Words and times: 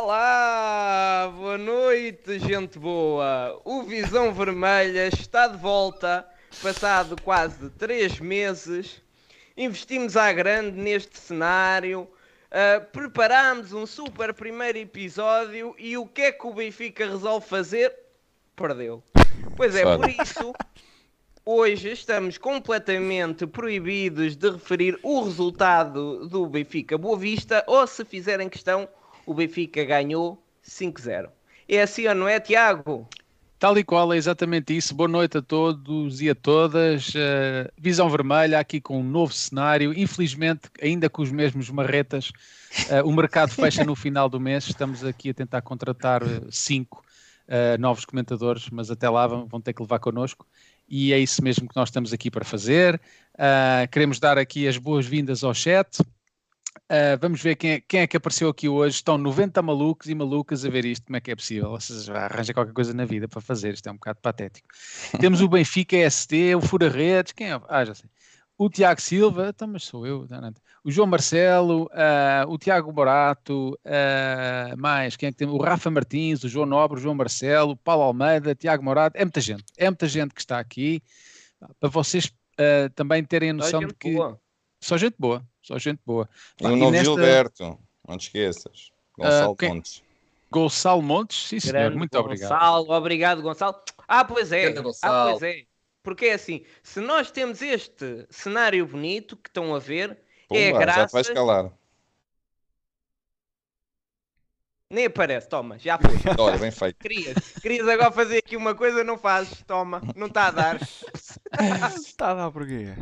Olá, 0.00 1.32
boa 1.34 1.58
noite, 1.58 2.38
gente 2.38 2.78
boa. 2.78 3.60
O 3.64 3.82
Visão 3.82 4.32
Vermelha 4.32 5.08
está 5.08 5.48
de 5.48 5.56
volta, 5.56 6.24
passado 6.62 7.20
quase 7.20 7.68
três 7.70 8.20
meses. 8.20 9.02
Investimos 9.56 10.16
à 10.16 10.32
grande 10.32 10.78
neste 10.78 11.18
cenário, 11.18 12.02
uh, 12.02 12.86
preparámos 12.92 13.72
um 13.72 13.84
super 13.86 14.32
primeiro 14.32 14.78
episódio 14.78 15.74
e 15.76 15.98
o 15.98 16.06
que 16.06 16.22
é 16.22 16.32
que 16.32 16.46
o 16.46 16.54
Benfica 16.54 17.04
resolve 17.04 17.48
fazer? 17.48 17.92
Perdeu. 18.54 19.02
Pois 19.56 19.74
é, 19.74 19.82
por 19.82 20.08
isso, 20.08 20.54
hoje 21.44 21.90
estamos 21.90 22.38
completamente 22.38 23.48
proibidos 23.48 24.36
de 24.36 24.48
referir 24.48 24.96
o 25.02 25.22
resultado 25.24 26.28
do 26.28 26.46
Benfica 26.46 26.96
Boa 26.96 27.18
Vista 27.18 27.64
ou 27.66 27.84
se 27.84 28.04
fizerem 28.04 28.48
questão 28.48 28.88
o 29.28 29.34
Benfica 29.34 29.84
ganhou 29.84 30.42
5-0. 30.66 31.28
É 31.68 31.82
assim 31.82 32.06
ou 32.06 32.14
não 32.14 32.26
é, 32.26 32.40
Tiago? 32.40 33.06
Tal 33.58 33.76
e 33.76 33.84
qual, 33.84 34.10
é 34.14 34.16
exatamente 34.16 34.74
isso. 34.74 34.94
Boa 34.94 35.08
noite 35.08 35.36
a 35.36 35.42
todos 35.42 36.22
e 36.22 36.30
a 36.30 36.34
todas. 36.34 37.10
Uh, 37.10 37.70
Visão 37.76 38.08
Vermelha 38.08 38.58
aqui 38.58 38.80
com 38.80 39.00
um 39.00 39.04
novo 39.04 39.34
cenário. 39.34 39.92
Infelizmente, 39.92 40.70
ainda 40.80 41.10
com 41.10 41.20
os 41.20 41.30
mesmos 41.30 41.68
marretas, 41.68 42.30
uh, 42.88 43.06
o 43.06 43.12
mercado 43.12 43.50
fecha 43.50 43.84
no 43.84 43.94
final 43.94 44.30
do 44.30 44.40
mês. 44.40 44.66
Estamos 44.66 45.04
aqui 45.04 45.28
a 45.28 45.34
tentar 45.34 45.60
contratar 45.60 46.22
eh, 46.22 46.40
cinco 46.50 47.04
uh, 47.48 47.78
novos 47.78 48.06
comentadores, 48.06 48.70
mas 48.70 48.90
até 48.90 49.10
lá 49.10 49.26
vão, 49.26 49.44
vão 49.46 49.60
ter 49.60 49.74
que 49.74 49.82
levar 49.82 49.98
connosco. 49.98 50.46
E 50.88 51.12
é 51.12 51.18
isso 51.18 51.44
mesmo 51.44 51.68
que 51.68 51.76
nós 51.76 51.90
estamos 51.90 52.14
aqui 52.14 52.30
para 52.30 52.46
fazer. 52.46 52.98
queremos 53.92 54.18
dar 54.18 54.38
aqui 54.38 54.66
as 54.66 54.78
boas-vindas 54.78 55.44
ao 55.44 55.52
chat. 55.52 55.98
Uh, 56.84 57.18
vamos 57.20 57.42
ver 57.42 57.56
quem 57.56 57.72
é, 57.72 57.80
quem 57.80 58.00
é, 58.00 58.06
que 58.06 58.16
apareceu 58.16 58.48
aqui 58.48 58.68
hoje. 58.68 58.96
Estão 58.96 59.18
90 59.18 59.60
malucos 59.62 60.08
e 60.08 60.14
malucas 60.14 60.64
a 60.64 60.70
ver 60.70 60.84
isto. 60.84 61.06
Como 61.06 61.16
é 61.16 61.20
que 61.20 61.30
é 61.30 61.36
possível? 61.36 61.70
Vocês 61.70 62.08
arranjam 62.08 62.54
qualquer 62.54 62.72
coisa 62.72 62.94
na 62.94 63.04
vida 63.04 63.28
para 63.28 63.40
fazer. 63.40 63.74
Isto 63.74 63.88
é 63.88 63.92
um 63.92 63.96
bocado 63.96 64.18
patético. 64.20 64.68
Temos 65.20 65.40
o 65.40 65.48
Benfica 65.48 66.08
ST, 66.08 66.54
o 66.56 66.60
Fura 66.60 66.88
Redes. 66.88 67.32
Quem 67.32 67.52
é? 67.52 67.60
Ah, 67.68 67.84
já 67.84 67.94
sei. 67.94 68.08
O 68.56 68.68
Tiago 68.68 69.00
Silva. 69.00 69.48
Então, 69.48 69.68
mas 69.68 69.84
sou 69.84 70.06
eu. 70.06 70.26
O 70.84 70.90
João 70.90 71.06
Marcelo. 71.06 71.84
Uh, 71.84 72.50
o 72.50 72.58
Tiago 72.58 72.92
Borato. 72.92 73.78
Uh, 73.84 74.76
mais. 74.76 75.16
Quem 75.16 75.28
é 75.28 75.32
que 75.32 75.38
tem? 75.38 75.48
O 75.48 75.58
Rafa 75.58 75.90
Martins, 75.90 76.42
o 76.44 76.48
João 76.48 76.66
Nobre, 76.66 76.98
o 76.98 77.00
João 77.00 77.14
Marcelo, 77.14 77.76
Paulo 77.76 78.02
Almeida, 78.02 78.54
Tiago 78.54 78.84
Morato. 78.84 79.16
É 79.16 79.24
muita 79.24 79.40
gente. 79.40 79.64
É 79.76 79.90
muita 79.90 80.06
gente 80.06 80.34
que 80.34 80.40
está 80.40 80.58
aqui. 80.58 81.02
Para 81.80 81.88
vocês 81.88 82.32
também 82.94 83.24
terem 83.24 83.50
a 83.50 83.54
noção 83.54 83.80
de 83.80 83.94
que. 83.94 84.12
Boa. 84.12 84.40
Só 84.80 84.96
gente 84.96 85.16
boa. 85.18 85.44
Só 85.68 85.78
gente 85.78 86.00
boa. 86.06 86.26
E 86.58 86.64
o 86.64 86.74
novo 86.76 86.92
nesta... 86.92 87.04
Gilberto, 87.04 87.78
não 88.08 88.16
te 88.16 88.22
esqueças. 88.22 88.90
Gonçalo 89.18 89.52
uh, 89.52 89.56
quem... 89.56 89.68
Montes. 89.68 90.02
Gonçalo 90.50 91.02
Montes, 91.02 91.46
sim 91.46 91.60
senhor, 91.60 91.74
Grande 91.74 91.96
muito 91.98 92.10
Gonçalo, 92.10 92.24
obrigado. 92.24 92.50
Gonçalo, 92.50 92.90
obrigado 92.90 93.42
Gonçalo. 93.42 93.82
Ah, 94.08 94.24
pois 94.24 94.50
é. 94.50 94.74
Ah, 95.02 95.28
pois 95.30 95.42
é. 95.42 95.64
Porque 96.02 96.24
é 96.24 96.32
assim, 96.32 96.64
se 96.82 97.00
nós 97.00 97.30
temos 97.30 97.60
este 97.60 98.26
cenário 98.30 98.86
bonito 98.86 99.36
que 99.36 99.50
estão 99.50 99.74
a 99.74 99.78
ver, 99.78 100.18
Pumba, 100.48 100.58
é 100.58 100.72
graças... 100.72 101.02
Já 101.02 101.06
te 101.06 101.12
vais 101.12 101.28
calar. 101.28 101.70
Nem 104.88 105.04
aparece, 105.04 105.50
toma, 105.50 105.78
já 105.78 105.98
foi. 105.98 106.14
Olha, 106.42 106.56
bem 106.56 106.70
feito. 106.70 106.96
Querias, 106.98 107.36
querias 107.60 107.86
agora 107.86 108.10
fazer 108.10 108.38
aqui 108.38 108.56
uma 108.56 108.74
coisa, 108.74 109.04
não 109.04 109.18
fazes, 109.18 109.62
toma, 109.66 110.00
não 110.16 110.28
está 110.28 110.46
a 110.46 110.50
dar. 110.50 110.80
Está 111.94 112.30
a 112.30 112.34
dar 112.34 112.50
porquê? 112.50 112.94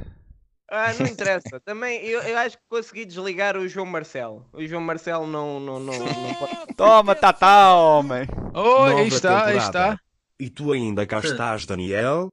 Ah, 0.68 0.92
não 0.98 1.06
interessa. 1.06 1.60
Também 1.60 2.04
eu, 2.04 2.20
eu, 2.22 2.38
acho 2.38 2.56
que 2.56 2.64
consegui 2.68 3.04
desligar 3.04 3.56
o 3.56 3.68
João 3.68 3.86
Marcelo. 3.86 4.44
O 4.52 4.66
João 4.66 4.82
Marcelo 4.82 5.26
não, 5.26 5.60
não, 5.60 5.78
não, 5.78 5.98
não 5.98 6.34
pode. 6.34 6.74
Toma, 6.76 7.14
Tata, 7.14 7.72
homem! 7.74 8.26
Oh, 8.52 8.84
aí 8.84 9.08
está, 9.08 9.46
aí 9.46 9.58
está. 9.58 9.98
E 10.38 10.50
tu 10.50 10.72
ainda 10.72 11.06
cá 11.06 11.20
estás, 11.20 11.64
Daniel? 11.66 12.28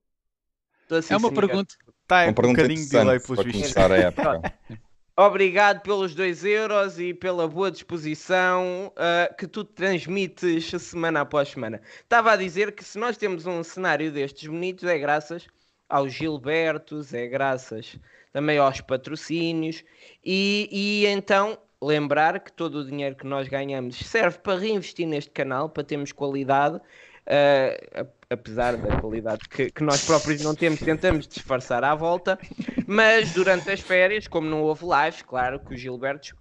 Assim, 0.89 1.13
é 1.13 1.17
uma 1.17 1.31
pergunta. 1.31 1.75
Está 2.01 2.25
um 2.27 2.33
bocadinho 2.33 2.83
de 2.83 2.89
delay 2.89 3.19
pelos 3.19 3.45
vistos. 3.45 3.77
A 3.77 3.97
época. 3.97 4.53
Obrigado 5.15 5.81
pelos 5.81 6.15
2 6.15 6.43
euros 6.43 6.99
e 6.99 7.13
pela 7.13 7.47
boa 7.47 7.69
disposição 7.69 8.91
uh, 8.97 9.35
que 9.37 9.45
tu 9.45 9.63
transmites 9.63 10.71
semana 10.81 11.21
após 11.21 11.49
semana. 11.49 11.79
Estava 12.01 12.31
a 12.31 12.35
dizer 12.35 12.71
que 12.71 12.83
se 12.83 12.97
nós 12.97 13.15
temos 13.15 13.45
um 13.45 13.63
cenário 13.63 14.11
destes 14.11 14.47
bonitos 14.47 14.85
é 14.85 14.97
graças 14.97 15.45
aos 15.87 16.11
Gilbertos, 16.11 17.13
é 17.13 17.27
graças 17.27 17.95
também 18.33 18.57
aos 18.57 18.81
patrocínios 18.81 19.83
e, 20.25 20.67
e 20.71 21.05
então 21.05 21.57
lembrar 21.81 22.39
que 22.39 22.51
todo 22.51 22.79
o 22.79 22.85
dinheiro 22.85 23.15
que 23.15 23.27
nós 23.27 23.47
ganhamos 23.47 23.97
serve 23.97 24.39
para 24.39 24.59
reinvestir 24.59 25.07
neste 25.07 25.31
canal, 25.31 25.69
para 25.69 25.83
termos 25.83 26.11
qualidade, 26.11 26.77
uh, 26.77 28.07
apesar 28.29 28.75
da 28.77 28.99
qualidade 28.99 29.47
que, 29.47 29.69
que, 29.69 29.83
nós 29.83 30.03
próprios 30.05 30.41
não 30.41 30.55
temos, 30.55 30.79
tentamos 30.79 31.27
disfarçar 31.27 31.83
à 31.83 31.93
volta, 31.93 32.39
mas 32.87 33.31
durante 33.33 33.69
as 33.69 33.81
férias, 33.81 34.27
como 34.27 34.49
não 34.49 34.63
houve 34.63 34.85
lives, 34.85 35.21
claro 35.21 35.59
que 35.59 35.75
os 35.75 35.79
Gilbertos. 35.79 36.33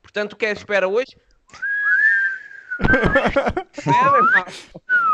Portanto, 0.00 0.34
o 0.34 0.36
que 0.36 0.46
é 0.46 0.52
espera 0.52 0.86
hoje? 0.86 1.16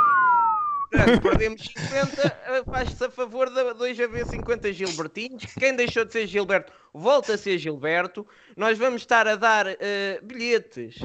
Portanto, 0.91 1.21
perdemos 1.21 1.63
50, 1.67 2.39
eh, 2.47 2.65
faz-se 2.65 3.05
a 3.05 3.11
favor 3.11 3.51
de 3.51 3.75
2 3.75 4.01
haver 4.01 4.27
50 4.27 4.73
Gilbertinhos. 4.73 5.45
Quem 5.59 5.77
deixou 5.77 6.05
de 6.05 6.13
ser 6.13 6.27
Gilberto, 6.27 6.73
volta 6.95 7.35
a 7.35 7.39
ser 7.39 7.59
Gilberto. 7.59 8.27
Nós 8.57 8.79
vamos 8.79 9.03
estar 9.03 9.27
a 9.29 9.37
dar 9.37 9.67
uh, 9.67 9.77
bilhetes. 10.23 10.97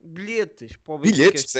Bilhetes 0.00 0.76
para 0.76 0.94
o 0.94 0.98
Bilhetes, 0.98 1.50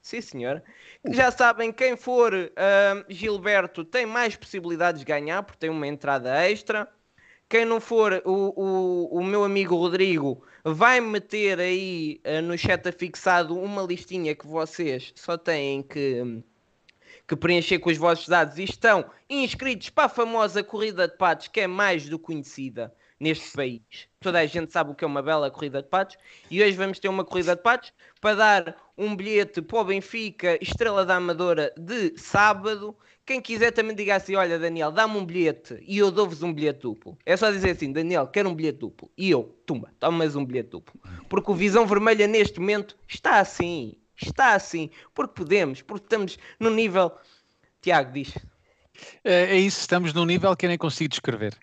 Sim, 0.00 0.20
senhor. 0.20 0.62
Já 1.10 1.30
sabem, 1.30 1.72
quem 1.72 1.96
for 1.96 2.34
uh, 2.34 3.04
Gilberto 3.08 3.84
tem 3.84 4.06
mais 4.06 4.36
possibilidades 4.36 5.00
de 5.00 5.06
ganhar, 5.06 5.42
porque 5.42 5.58
tem 5.58 5.70
uma 5.70 5.86
entrada 5.86 6.34
extra. 6.46 6.88
Quem 7.48 7.64
não 7.64 7.80
for, 7.80 8.22
o, 8.24 9.10
o, 9.10 9.18
o 9.18 9.24
meu 9.24 9.42
amigo 9.42 9.74
Rodrigo 9.74 10.42
vai 10.64 11.00
meter 11.00 11.58
aí 11.58 12.20
uh, 12.26 12.42
no 12.42 12.56
chat 12.56 12.86
afixado 12.88 13.58
uma 13.58 13.82
listinha 13.82 14.34
que 14.34 14.46
vocês 14.46 15.12
só 15.16 15.36
têm 15.36 15.82
que 15.82 16.42
que 17.30 17.36
preencher 17.36 17.78
com 17.78 17.90
os 17.90 17.96
vossos 17.96 18.26
dados 18.26 18.58
e 18.58 18.64
estão 18.64 19.04
inscritos 19.28 19.88
para 19.88 20.06
a 20.06 20.08
famosa 20.08 20.64
corrida 20.64 21.06
de 21.06 21.16
patos, 21.16 21.46
que 21.46 21.60
é 21.60 21.66
mais 21.68 22.08
do 22.08 22.18
conhecida 22.18 22.92
neste 23.20 23.52
país. 23.52 23.80
Toda 24.18 24.40
a 24.40 24.46
gente 24.46 24.72
sabe 24.72 24.90
o 24.90 24.96
que 24.96 25.04
é 25.04 25.06
uma 25.06 25.22
bela 25.22 25.48
corrida 25.48 25.80
de 25.80 25.88
patos 25.88 26.16
e 26.50 26.60
hoje 26.60 26.72
vamos 26.72 26.98
ter 26.98 27.06
uma 27.06 27.24
corrida 27.24 27.54
de 27.54 27.62
patos 27.62 27.92
para 28.20 28.34
dar 28.34 28.76
um 28.98 29.14
bilhete 29.14 29.62
para 29.62 29.78
o 29.78 29.84
Benfica 29.84 30.58
Estrela 30.60 31.06
da 31.06 31.14
Amadora 31.14 31.72
de 31.78 32.18
sábado. 32.18 32.96
Quem 33.24 33.40
quiser 33.40 33.70
também 33.70 33.94
diga 33.94 34.16
assim: 34.16 34.34
Olha, 34.34 34.58
Daniel, 34.58 34.90
dá-me 34.90 35.16
um 35.16 35.24
bilhete 35.24 35.78
e 35.86 35.98
eu 35.98 36.10
dou-vos 36.10 36.42
um 36.42 36.52
bilhete 36.52 36.80
duplo. 36.80 37.16
É 37.24 37.36
só 37.36 37.48
dizer 37.52 37.76
assim: 37.76 37.92
Daniel, 37.92 38.26
quero 38.26 38.48
um 38.48 38.54
bilhete 38.56 38.80
duplo. 38.80 39.08
E 39.16 39.30
eu, 39.30 39.56
tumba, 39.64 39.94
toma 40.00 40.18
mais 40.18 40.34
um 40.34 40.44
bilhete 40.44 40.70
duplo. 40.70 41.00
Porque 41.28 41.52
o 41.52 41.54
Visão 41.54 41.86
Vermelha 41.86 42.26
neste 42.26 42.58
momento 42.58 42.98
está 43.06 43.38
assim. 43.38 43.99
Está 44.22 44.54
assim, 44.54 44.90
porque 45.14 45.34
podemos, 45.34 45.82
porque 45.82 46.04
estamos 46.04 46.38
no 46.58 46.70
nível. 46.70 47.12
Tiago, 47.80 48.12
diz. 48.12 48.36
É, 49.24 49.56
é 49.56 49.58
isso, 49.58 49.80
estamos 49.80 50.12
num 50.12 50.24
nível 50.24 50.54
que 50.56 50.66
eu 50.66 50.68
nem 50.68 50.78
consigo 50.78 51.08
descrever. 51.08 51.56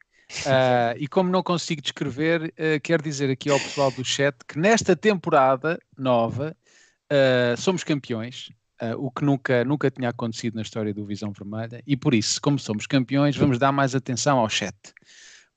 Uh, 0.46 0.98
e 0.98 1.08
como 1.08 1.30
não 1.30 1.44
consigo 1.44 1.82
descrever, 1.82 2.54
uh, 2.58 2.82
quero 2.84 3.04
dizer 3.04 3.30
aqui 3.30 3.50
ao 3.50 3.60
pessoal 3.60 3.92
do 3.92 4.04
chat 4.04 4.36
que 4.48 4.58
nesta 4.58 4.96
temporada 4.96 5.80
nova 5.98 6.56
uh, 7.12 7.58
somos 7.58 7.84
campeões, 7.84 8.50
o 9.00 9.10
que 9.10 9.26
nunca, 9.26 9.66
nunca 9.66 9.90
tinha 9.90 10.10
acontecido 10.10 10.54
na 10.54 10.62
história 10.62 10.94
do 10.94 11.04
Visão 11.04 11.32
Vermelha, 11.32 11.82
e 11.88 11.98
por 11.98 12.14
isso, 12.14 12.40
como 12.40 12.60
somos 12.60 12.86
campeões, 12.86 13.36
vamos 13.36 13.58
dar 13.58 13.72
mais 13.72 13.96
atenção 13.96 14.38
ao 14.38 14.48
chat 14.48 14.76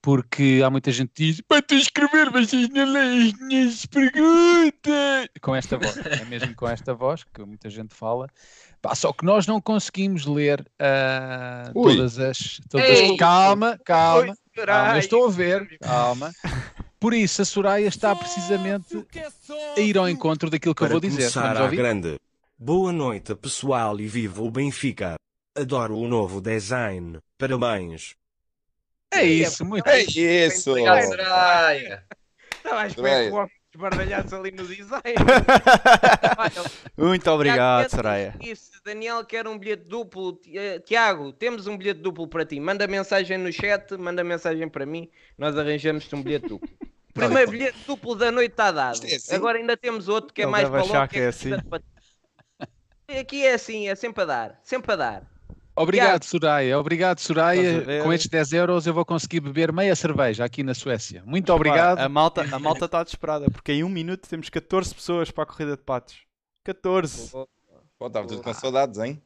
porque 0.03 0.63
há 0.65 0.71
muita 0.71 0.91
gente 0.91 1.11
que 1.15 1.27
diz 1.27 1.41
para 1.43 1.63
tu 1.63 1.75
escrever, 1.75 2.31
vocês 2.31 2.69
não 2.71 2.91
leem 2.91 3.29
as 3.29 3.33
minhas 3.41 3.87
perguntas. 3.87 5.29
Com 5.41 5.55
esta 5.55 5.77
voz, 5.77 5.97
é 5.97 6.25
mesmo 6.25 6.55
com 6.55 6.69
esta 6.69 6.95
voz 6.95 7.25
que 7.25 7.45
muita 7.45 7.69
gente 7.69 7.95
fala. 7.95 8.29
Pá, 8.81 8.95
só 8.95 9.13
que 9.13 9.25
nós 9.25 9.47
não 9.47 9.61
conseguimos 9.61 10.25
ler 10.25 10.61
uh, 10.61 11.73
todas 11.73 12.19
as. 12.19 12.61
Todas 12.71 12.89
Ei, 12.89 13.17
calma, 13.17 13.79
calma, 13.85 14.35
Oi, 14.57 14.65
calma, 14.67 14.99
estou 14.99 15.27
a 15.27 15.31
ver, 15.31 15.79
calma. 15.81 16.33
Por 16.99 17.15
isso, 17.15 17.43
a 17.43 17.45
Soraya 17.45 17.87
está 17.87 18.15
precisamente 18.15 19.07
a 19.77 19.81
ir 19.81 19.97
ao 19.97 20.09
encontro 20.09 20.51
daquilo 20.51 20.75
que 20.75 20.81
Para 20.81 20.89
eu 20.89 20.93
vou 20.93 21.01
dizer. 21.01 21.31
Vamos 21.31 21.61
ouvir? 21.61 21.77
grande. 21.77 22.19
Boa 22.59 22.93
noite, 22.93 23.35
pessoal, 23.35 23.99
e 24.01 24.07
viva 24.07 24.43
o 24.43 24.51
Benfica. 24.51 25.15
Adoro 25.57 25.97
o 25.97 26.07
novo 26.07 26.41
design. 26.41 27.19
Parabéns. 27.39 28.15
É 29.13 29.25
isso, 29.25 29.65
muito 29.65 29.89
É 29.89 30.03
isso. 30.03 30.63
Soraya. 30.63 32.05
Estava 32.57 32.83
à 32.83 32.87
espera 32.87 33.31
que 33.31 33.77
esbardalhados 33.77 34.33
ali 34.33 34.51
no 34.51 34.67
design. 34.67 35.03
Muito 36.97 37.31
obrigado, 37.31 37.89
Soraya. 37.89 38.35
Isso, 38.41 38.71
Daniel 38.85 39.25
quer 39.25 39.47
um 39.47 39.59
bilhete 39.59 39.85
duplo. 39.85 40.41
Eh, 40.53 40.81
Tiago, 40.81 41.33
temos 41.33 41.67
um 41.67 41.77
bilhete 41.77 42.01
duplo 42.01 42.27
para 42.27 42.45
ti. 42.45 42.59
Manda 42.59 42.87
mensagem 42.87 43.39
no 43.39 43.53
chat, 43.53 43.97
manda 43.97 44.25
mensagem 44.25 44.69
para 44.69 44.85
mim. 44.85 45.09
Nós 45.39 45.57
arranjamos-te 45.57 46.15
um 46.15 46.23
bilhete 46.23 46.49
duplo. 46.49 46.69
Primeiro 47.15 47.51
bilhete 47.51 47.79
duplo 47.87 48.15
da 48.15 48.31
noite 48.31 48.53
está 48.53 48.73
dado. 48.73 49.07
É 49.07 49.15
assim? 49.15 49.35
Agora 49.35 49.59
ainda 49.59 49.77
temos 49.77 50.09
outro 50.09 50.35
que 50.35 50.43
é 50.43 50.45
Ele 50.45 50.51
mais 50.51 50.65
achar 50.65 50.93
balão. 50.93 51.09
que 51.09 51.19
é 51.19 51.29
assim. 51.29 51.51
Aqui 53.21 53.45
é 53.45 53.55
assim, 53.55 53.89
é 53.89 53.95
sempre 53.95 54.23
a 54.23 54.27
dar. 54.27 54.61
Sempre 54.63 54.93
a 54.93 54.97
dar. 54.97 55.40
Obrigado, 55.77 56.25
Soraya. 56.25 56.79
Obrigado, 56.79 57.21
Soraya. 57.21 58.03
Com 58.03 58.13
estes 58.13 58.29
10 58.29 58.53
euros 58.53 58.87
eu 58.87 58.93
vou 58.95 59.05
conseguir 59.05 59.41
beber 59.41 59.73
meia 59.73 59.95
cerveja 59.97 60.45
aqui 60.45 60.63
na 60.63 60.75
Suécia. 60.75 61.23
Muito 61.25 61.53
obrigado. 61.53 61.99
A 62.01 62.09
malta 62.09 62.43
a 62.55 62.59
malta 62.59 62.85
está 62.85 63.03
desesperada, 63.03 63.51
porque 63.51 63.73
em 63.73 63.85
um 63.85 63.89
minuto 63.89 64.29
temos 64.29 64.49
14 64.51 64.95
pessoas 64.95 65.31
para 65.31 65.45
a 65.45 65.47
corrida 65.47 65.77
de 65.77 65.83
patos. 65.83 66.17
14. 66.65 67.31
Pô, 67.99 68.07
estava 68.07 68.27
tudo 68.27 68.43
com 68.43 68.53
saudades, 68.53 68.99
hein? 68.99 69.23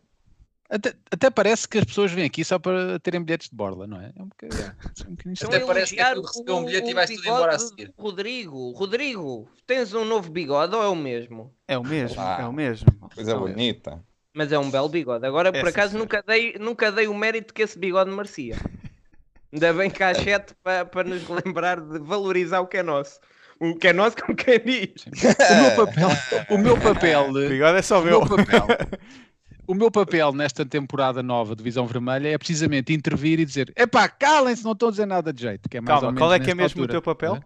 Até, 0.71 0.95
até 1.11 1.31
parece 1.31 1.69
que 1.69 1.77
as 1.79 1.85
pessoas 1.85 2.11
vêm 2.11 2.25
aqui 2.25 2.43
só 2.45 2.59
para 2.59 2.99
terem 3.01 3.23
bilhetes 3.23 3.49
de 3.51 3.55
borla, 3.55 3.87
não 3.87 4.01
é? 4.01 4.13
É 4.17 4.23
um 4.23 4.29
bocadinho, 4.29 4.63
é 4.63 4.67
um 4.67 5.11
bocadinho 5.11 5.33
Estão 5.35 5.51
estranho. 5.51 5.65
a 5.65 5.67
parece 5.67 5.95
que 5.95 6.01
elogiar 6.01 6.11
aquilo 6.13 6.27
recebeu 6.27 6.55
um 6.57 6.63
o- 6.63 6.65
bilhete 6.67 6.89
e 6.89 6.93
o 6.93 6.95
vais 6.95 7.11
tudo 7.11 7.23
embora 7.29 7.55
a 7.55 7.59
seguir. 7.59 7.93
Rodrigo, 7.99 8.71
Rodrigo, 8.73 9.49
tens 9.67 9.93
um 9.93 10.05
novo 10.05 10.31
bigode 10.31 10.75
ou 10.75 10.83
é 10.83 10.89
o 10.89 10.97
mesmo? 10.97 11.55
É 11.69 11.77
o 11.79 11.85
mesmo, 11.85 12.21
Ah. 12.21 12.39
é 12.41 12.45
o 12.47 12.53
mesmo. 12.53 12.87
Coisa 13.15 13.33
É 13.33 13.35
mesmo. 13.55 14.05
Mas 14.35 14.51
é 14.53 14.59
um 14.59 14.71
belo 14.71 14.89
bigode. 14.89 15.25
Agora, 15.25 15.53
por 15.53 15.59
É, 15.59 15.63
sim, 15.63 15.69
acaso, 15.69 15.97
nunca 15.97 16.23
dei, 16.27 16.57
nunca 16.59 16.91
dei 16.91 17.07
o 17.07 17.15
mérito 17.15 17.55
que 17.55 17.63
esse 17.63 17.79
bigode 17.79 18.11
merecia. 18.11 18.57
Ainda 19.53 19.73
bem 19.73 19.89
que 19.89 20.03
há 20.03 20.13
chat 20.13 20.53
para 20.63 20.85
para 20.85 21.09
nos 21.09 21.29
lembrar 21.29 21.81
de 21.81 21.99
valorizar 22.01 22.61
o 22.61 22.67
que 22.67 22.79
é 22.79 22.83
nosso. 22.83 23.21
O 23.61 23.77
que 23.77 23.89
é 23.89 23.93
nosso, 23.93 24.17
como 24.17 24.35
quem 24.37 24.59
diz. 24.59 25.07
O 25.07 25.55
meu 25.63 25.87
papel, 25.87 26.09
o 26.51 26.59
meu 26.59 26.81
papel, 26.81 27.31
O 27.31 27.33
bigode 27.49 27.79
é 27.79 27.83
só 27.83 28.01
o 28.01 28.05
meu. 28.05 28.21
meu 28.25 28.29
papel, 28.37 28.67
o 29.69 29.75
meu 29.75 29.91
papel 29.93 30.33
nesta 30.33 30.67
temporada 30.67 31.23
nova 31.23 31.55
de 31.55 31.63
Visão 31.63 31.87
Vermelha 31.87 32.29
é 32.29 32.37
precisamente 32.37 32.93
intervir 32.93 33.39
e 33.39 33.45
dizer: 33.45 33.73
epá, 33.77 34.09
calem-se, 34.09 34.65
não 34.65 34.73
estão 34.73 34.89
a 34.89 34.91
dizer 34.91 35.07
nada 35.07 35.33
de 35.33 35.41
jeito. 35.43 35.69
Que 35.69 35.77
é 35.77 35.81
mais 35.81 36.03
ou 36.03 36.09
Calma, 36.09 36.13
menos 36.13 36.19
qual 36.21 36.33
é 36.35 36.41
que 36.41 36.51
é 36.51 36.55
mesmo 36.55 36.81
o 36.81 36.83
altura, 36.83 36.89
teu 36.89 37.03
papel? 37.03 37.37
não 37.37 37.37
é? 37.37 37.45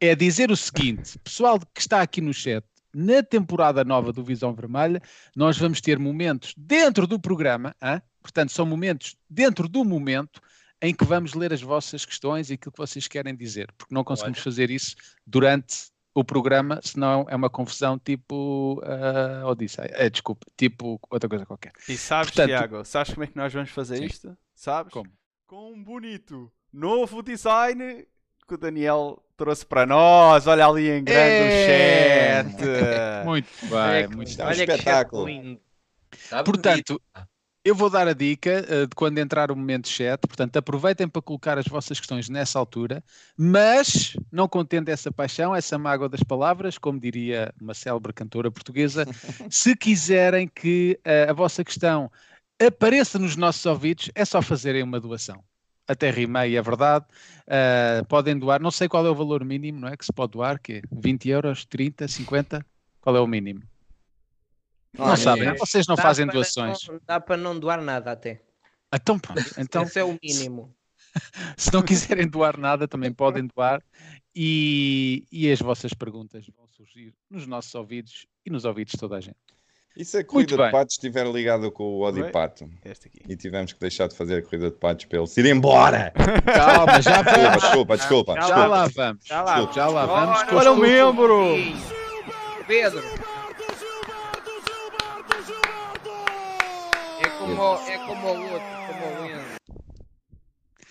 é 0.00 0.14
dizer 0.16 0.50
o 0.50 0.56
seguinte, 0.56 1.16
pessoal 1.20 1.60
que 1.60 1.80
está 1.80 2.00
aqui 2.02 2.20
no 2.20 2.34
chat, 2.34 2.64
na 2.94 3.22
temporada 3.22 3.84
nova 3.84 4.12
do 4.12 4.22
Visão 4.24 4.52
Vermelha, 4.54 5.00
nós 5.34 5.56
vamos 5.58 5.80
ter 5.80 5.98
momentos 5.98 6.54
dentro 6.56 7.06
do 7.06 7.18
programa, 7.20 7.74
hã? 7.82 8.00
portanto, 8.22 8.52
são 8.52 8.66
momentos 8.66 9.16
dentro 9.28 9.68
do 9.68 9.84
momento 9.84 10.40
em 10.82 10.94
que 10.94 11.04
vamos 11.04 11.34
ler 11.34 11.52
as 11.52 11.60
vossas 11.62 12.04
questões 12.04 12.50
e 12.50 12.54
aquilo 12.54 12.72
que 12.72 12.78
vocês 12.78 13.06
querem 13.06 13.34
dizer, 13.36 13.70
porque 13.76 13.94
não 13.94 14.02
conseguimos 14.02 14.40
fazer 14.40 14.70
isso 14.70 14.96
durante 15.26 15.90
o 16.14 16.24
programa, 16.24 16.80
senão 16.82 17.24
é 17.28 17.36
uma 17.36 17.48
confusão 17.48 17.98
tipo 17.98 18.80
uh, 18.82 19.46
Odisseia, 19.46 19.90
Eh, 19.94 20.10
desculpa, 20.10 20.44
tipo 20.56 20.98
outra 21.08 21.28
coisa 21.28 21.46
qualquer. 21.46 21.72
E 21.88 21.96
sabes, 21.96 22.30
Portanto- 22.32 22.48
Tiago, 22.48 22.84
sabes 22.84 23.12
como 23.14 23.24
é 23.24 23.26
que 23.28 23.36
nós 23.36 23.52
vamos 23.52 23.70
fazer 23.70 23.98
Sim. 23.98 24.06
isto? 24.06 24.36
Sabes? 24.54 24.92
Como? 24.92 25.10
Com 25.46 25.72
um 25.72 25.82
bonito 25.84 26.50
novo 26.72 27.22
design 27.22 28.06
que 28.50 28.54
o 28.54 28.58
Daniel 28.58 29.22
trouxe 29.36 29.64
para 29.64 29.86
nós. 29.86 30.48
Olha 30.48 30.66
ali 30.66 30.90
em 30.90 31.04
grande 31.04 31.30
É. 31.30 32.42
o 32.42 32.50
chat. 32.50 33.24
Muito 33.24 33.48
bem, 33.62 34.08
que- 34.08 34.16
muito 34.16 34.40
é 34.40 34.44
um 34.44 34.48
olha 34.48 34.66
que 34.66 34.72
espetáculo. 34.72 35.26
chat 35.28 35.32
lindo. 35.42 35.60
Está 36.12 36.42
bonito. 36.42 36.44
Portanto, 36.44 37.02
eu 37.64 37.74
vou 37.76 37.88
dar 37.88 38.08
a 38.08 38.12
dica 38.12 38.64
uh, 38.68 38.86
de 38.88 38.94
quando 38.96 39.18
entrar 39.18 39.52
o 39.52 39.56
momento 39.56 39.84
de 39.84 39.90
chat. 39.90 40.18
Portanto, 40.26 40.56
aproveitem 40.56 41.06
para 41.06 41.22
colocar 41.22 41.58
as 41.58 41.66
vossas 41.66 42.00
questões 42.00 42.28
nessa 42.28 42.58
altura, 42.58 43.04
mas 43.36 44.16
não 44.32 44.48
contente 44.48 44.90
essa 44.90 45.12
paixão, 45.12 45.54
essa 45.54 45.78
mágoa 45.78 46.08
das 46.08 46.24
palavras, 46.24 46.76
como 46.76 46.98
diria 46.98 47.54
uma 47.60 47.72
célebre 47.72 48.12
cantora 48.12 48.50
portuguesa, 48.50 49.06
se 49.48 49.76
quiserem 49.76 50.48
que 50.48 50.98
uh, 51.06 51.30
a 51.30 51.32
vossa 51.32 51.62
questão 51.62 52.10
apareça 52.60 53.16
nos 53.16 53.36
nossos 53.36 53.64
ouvidos, 53.64 54.10
é 54.14 54.24
só 54.24 54.42
fazerem 54.42 54.82
uma 54.82 54.98
doação. 54.98 55.40
Até 55.90 56.08
rimei, 56.08 56.56
é 56.56 56.62
verdade. 56.62 57.04
Uh, 57.48 58.04
podem 58.06 58.38
doar, 58.38 58.60
não 58.62 58.70
sei 58.70 58.88
qual 58.88 59.04
é 59.04 59.10
o 59.10 59.14
valor 59.14 59.44
mínimo, 59.44 59.80
não 59.80 59.88
é? 59.88 59.96
Que 59.96 60.04
se 60.04 60.12
pode 60.12 60.32
doar, 60.32 60.60
que 60.60 60.74
é 60.74 60.82
20 60.92 61.28
euros, 61.28 61.64
30, 61.64 62.06
50? 62.06 62.64
Qual 63.00 63.16
é 63.16 63.20
o 63.20 63.26
mínimo? 63.26 63.62
Não, 64.96 65.16
sabem, 65.16 65.46
mínimo. 65.46 65.58
vocês 65.58 65.88
não 65.88 65.96
Dá 65.96 66.02
fazem 66.02 66.28
doações. 66.28 66.86
não- 66.86 67.00
dá 67.04 67.18
para 67.18 67.36
não 67.36 67.58
doar 67.58 67.82
nada 67.82 68.12
até. 68.12 68.40
Então 68.94 69.18
pronto, 69.18 69.40
então 69.58 69.82
Esse 69.82 69.98
é 69.98 70.04
o 70.04 70.16
mínimo. 70.22 70.72
se 71.58 71.72
não 71.72 71.82
quiserem 71.82 72.28
doar 72.28 72.56
nada, 72.56 72.86
também 72.86 73.12
podem 73.12 73.48
doar 73.48 73.82
e, 74.32 75.26
e 75.32 75.50
as 75.50 75.58
vossas 75.58 75.92
perguntas 75.92 76.46
vão 76.56 76.68
surgir 76.68 77.12
nos 77.28 77.48
nossos 77.48 77.74
ouvidos 77.74 78.26
e 78.46 78.50
nos 78.50 78.64
ouvidos 78.64 78.92
de 78.92 78.98
toda 78.98 79.16
a 79.16 79.20
gente. 79.20 79.36
E 79.96 80.04
se 80.04 80.16
a 80.16 80.20
Muito 80.20 80.28
corrida 80.30 80.56
bem. 80.56 80.66
de 80.66 80.72
patos 80.72 80.94
estiver 80.94 81.26
ligada 81.26 81.70
com 81.70 81.82
o 81.84 82.02
Odipato? 82.06 82.68
Este 82.84 83.08
aqui. 83.08 83.20
E 83.28 83.36
tivemos 83.36 83.72
que 83.72 83.80
deixar 83.80 84.06
de 84.08 84.14
fazer 84.16 84.36
a 84.38 84.42
corrida 84.42 84.70
de 84.70 84.76
patos 84.76 85.04
para 85.04 85.18
ele 85.18 85.26
se 85.26 85.40
ir 85.40 85.46
embora. 85.46 86.12
Calma, 86.46 87.02
já 87.02 87.22
Desculpa, 87.22 87.40
vamos. 87.48 87.62
desculpa, 87.62 87.96
desculpa. 87.96 88.34
Já 88.34 88.40
Já 88.40 88.46
desculpa. 88.46 88.68
lá 88.68 88.88
vamos. 88.88 89.24
Já 89.26 89.42
lá. 89.42 89.72
Já 89.72 89.86
lá 89.88 90.06
vamos. 90.06 90.52
Olha 90.52 90.72
o 90.72 90.76
membro! 90.76 91.56
Pedro. 92.66 93.02
É 97.22 97.28
como, 97.38 97.60
o- 97.62 97.76
é 97.88 97.98
como 98.06 98.26
o 98.28 98.52
outro, 98.52 98.68
como 98.86 99.06
o 99.22 99.26
Enzo. 99.26 99.60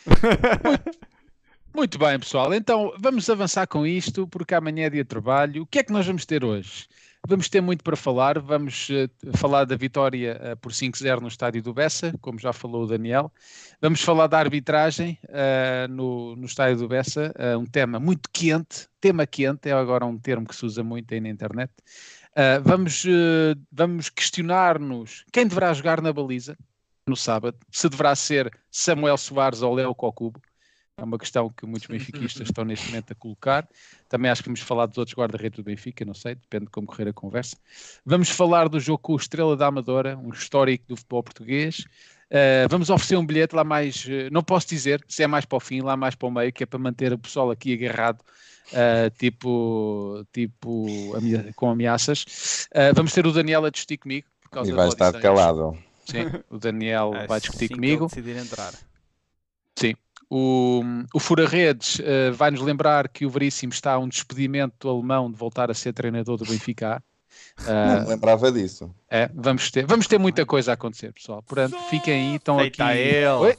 Muito 1.73 1.97
bem, 1.97 2.19
pessoal. 2.19 2.53
Então 2.53 2.93
vamos 2.99 3.29
avançar 3.29 3.65
com 3.67 3.85
isto, 3.87 4.27
porque 4.27 4.53
amanhã 4.53 4.85
é 4.85 4.89
dia 4.89 5.03
de 5.03 5.09
trabalho. 5.09 5.63
O 5.63 5.65
que 5.65 5.79
é 5.79 5.83
que 5.83 5.93
nós 5.93 6.05
vamos 6.05 6.25
ter 6.25 6.43
hoje? 6.43 6.85
Vamos 7.29 7.47
ter 7.47 7.61
muito 7.61 7.83
para 7.83 7.95
falar. 7.95 8.39
Vamos 8.39 8.87
eh, 8.89 9.07
falar 9.35 9.63
da 9.63 9.75
vitória 9.75 10.35
eh, 10.41 10.55
por 10.55 10.71
5-0 10.71 11.19
no 11.21 11.27
estádio 11.27 11.61
do 11.61 11.71
Bessa, 11.71 12.11
como 12.21 12.39
já 12.39 12.51
falou 12.51 12.85
o 12.85 12.87
Daniel. 12.87 13.31
Vamos 13.79 14.01
falar 14.01 14.25
da 14.25 14.39
arbitragem 14.39 15.15
eh, 15.27 15.87
no, 15.91 16.35
no 16.35 16.47
estádio 16.47 16.77
do 16.77 16.87
Bessa, 16.87 17.31
um 17.59 17.67
tema 17.67 17.99
muito 17.99 18.27
quente, 18.33 18.87
tema 18.99 19.27
quente, 19.27 19.69
é 19.69 19.73
agora 19.73 20.07
um 20.07 20.17
termo 20.17 20.47
que 20.47 20.55
se 20.55 20.65
usa 20.65 20.83
muito 20.83 21.13
aí 21.13 21.19
na 21.19 21.29
internet. 21.29 21.71
Vamos, 22.63 23.03
vamos 23.71 24.09
questionar-nos 24.09 25.23
quem 25.31 25.45
deverá 25.45 25.71
jogar 25.73 26.01
na 26.01 26.11
baliza 26.11 26.57
no 27.05 27.15
sábado, 27.15 27.57
se 27.71 27.87
deverá 27.89 28.15
ser 28.15 28.51
Samuel 28.71 29.17
Soares 29.17 29.61
ou 29.61 29.75
Léo 29.75 29.93
Cocubo. 29.93 30.41
É 30.99 31.03
uma 31.03 31.17
questão 31.17 31.49
que 31.49 31.65
muitos 31.65 31.87
benfiquistas 31.87 32.47
estão 32.47 32.65
neste 32.65 32.87
momento 32.87 33.11
a 33.11 33.15
colocar. 33.15 33.67
Também 34.07 34.29
acho 34.29 34.41
que 34.41 34.49
vamos 34.49 34.59
falar 34.61 34.85
dos 34.85 34.97
outros 34.97 35.15
guarda-redes 35.15 35.57
do 35.57 35.63
Benfica, 35.63 36.03
não 36.03 36.13
sei, 36.13 36.35
depende 36.35 36.65
de 36.65 36.71
como 36.71 36.87
correr 36.87 37.07
a 37.07 37.13
conversa. 37.13 37.55
Vamos 38.05 38.29
falar 38.29 38.67
do 38.67 38.79
jogo 38.79 38.99
com 38.99 39.13
o 39.13 39.17
Estrela 39.17 39.55
da 39.55 39.67
Amadora, 39.67 40.17
um 40.17 40.29
histórico 40.29 40.85
do 40.87 40.95
futebol 40.95 41.23
português. 41.23 41.85
Uh, 42.29 42.69
vamos 42.69 42.89
oferecer 42.89 43.17
um 43.17 43.25
bilhete 43.25 43.55
lá 43.55 43.63
mais, 43.63 44.05
uh, 44.05 44.29
não 44.31 44.43
posso 44.43 44.67
dizer 44.67 45.03
se 45.07 45.23
é 45.23 45.27
mais 45.27 45.45
para 45.45 45.57
o 45.57 45.59
fim, 45.59 45.81
lá 45.81 45.97
mais 45.97 46.13
para 46.13 46.27
o 46.27 46.31
meio, 46.31 46.53
que 46.53 46.63
é 46.63 46.65
para 46.65 46.77
manter 46.77 47.11
o 47.11 47.17
pessoal 47.17 47.49
aqui 47.49 47.73
agarrado, 47.73 48.21
uh, 48.71 49.09
tipo, 49.17 50.23
tipo 50.31 51.15
amea- 51.15 51.51
com 51.55 51.69
ameaças. 51.71 52.67
Uh, 52.71 52.93
vamos 52.93 53.13
ter 53.13 53.25
o 53.25 53.31
Daniel 53.31 53.65
a 53.65 53.69
discutir 53.71 53.97
comigo. 53.97 54.27
Por 54.41 54.49
causa 54.51 54.71
E 54.71 54.75
vai 54.75 54.87
estar 54.87 55.13
calado. 55.19 55.77
Sim, 56.05 56.25
o 56.49 56.57
Daniel 56.57 57.11
vai 57.27 57.39
discutir 57.39 57.65
Assim 57.65 57.67
que 57.67 57.75
comigo. 57.75 58.03
ele 58.05 58.09
decidir 58.09 58.37
entrar. 58.37 58.73
Sim. 59.75 59.95
O, 60.29 60.83
o 61.13 61.19
Fura 61.19 61.47
Redes 61.47 61.99
eh, 62.03 62.29
vai-nos 62.31 62.61
lembrar 62.61 63.09
que 63.09 63.25
o 63.25 63.29
Veríssimo 63.29 63.73
está 63.73 63.93
a 63.93 63.99
um 63.99 64.07
despedimento 64.07 64.75
do 64.79 64.89
alemão 64.89 65.31
de 65.31 65.37
voltar 65.37 65.71
a 65.71 65.73
ser 65.73 65.91
treinador 65.93 66.37
do 66.37 66.45
Benfica. 66.45 67.01
Não 67.65 67.73
Ah, 67.73 67.99
me 68.01 68.07
lembrava 68.09 68.51
disso. 68.51 68.93
é, 69.09 69.29
vamos, 69.33 69.69
ter, 69.71 69.85
vamos 69.85 70.07
ter 70.07 70.17
muita 70.19 70.45
coisa 70.45 70.71
a 70.71 70.73
acontecer, 70.75 71.11
pessoal. 71.13 71.41
Portanto, 71.43 71.77
fiquem 71.89 72.29
aí, 72.31 72.35
estão 72.35 72.57
Feita 72.59 72.85
aqui. 72.85 72.97
ele. 72.99 73.27
Oi? 73.27 73.57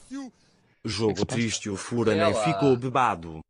Jogo 0.85 1.27
triste, 1.27 1.69
o 1.69 1.77
Fura 1.77 2.13
Olha 2.13 2.31
nem 2.31 2.35
ficou 2.45 2.77
bebado. 2.77 3.41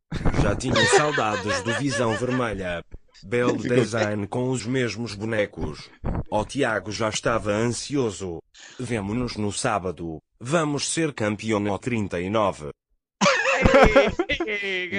Já 0.41 0.55
tinham 0.55 0.85
saudades 0.87 1.61
do 1.63 1.73
Visão 1.75 2.13
Vermelha. 2.17 2.83
Belo 3.23 3.55
design 3.57 4.27
com 4.27 4.49
os 4.49 4.65
mesmos 4.65 5.13
bonecos. 5.15 5.89
O 6.29 6.43
Tiago 6.43 6.91
já 6.91 7.07
estava 7.07 7.51
ansioso. 7.51 8.39
Vemo-nos 8.79 9.37
no 9.37 9.51
sábado. 9.51 10.17
Vamos 10.39 10.89
ser 10.91 11.13
campeão 11.13 11.59
no 11.59 11.77
39. 11.79 12.71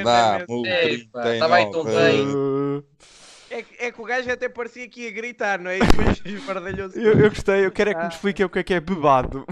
Dá, 0.05 0.39
É, 0.41 0.45
o 0.49 0.67
Ei, 0.67 1.05
pá, 1.13 1.23
tá 1.39 1.49
bem 1.49 1.71
tão 1.71 1.85
39. 1.85 2.85
É, 3.51 3.63
que- 3.63 3.77
é 3.85 3.93
que 3.93 4.01
o 4.01 4.05
gajo 4.05 4.31
até 4.31 4.49
parecia 4.49 4.89
que 4.89 5.03
ia 5.03 5.11
gritar, 5.11 5.59
não 5.59 5.71
é? 5.71 5.77
E 5.77 5.81
depois 5.81 6.23
esbardalhou-se. 6.25 6.99
Eu, 6.99 7.19
eu 7.21 7.29
gostei, 7.29 7.67
eu 7.67 7.71
quero 7.73 7.91
é 7.91 7.95
que 7.95 8.03
me 8.03 8.09
expliquem 8.09 8.47
o 8.47 8.49
que 8.51 8.59
é 8.59 8.63
que 8.63 8.75
é 8.75 8.81
bebado. 8.81 9.45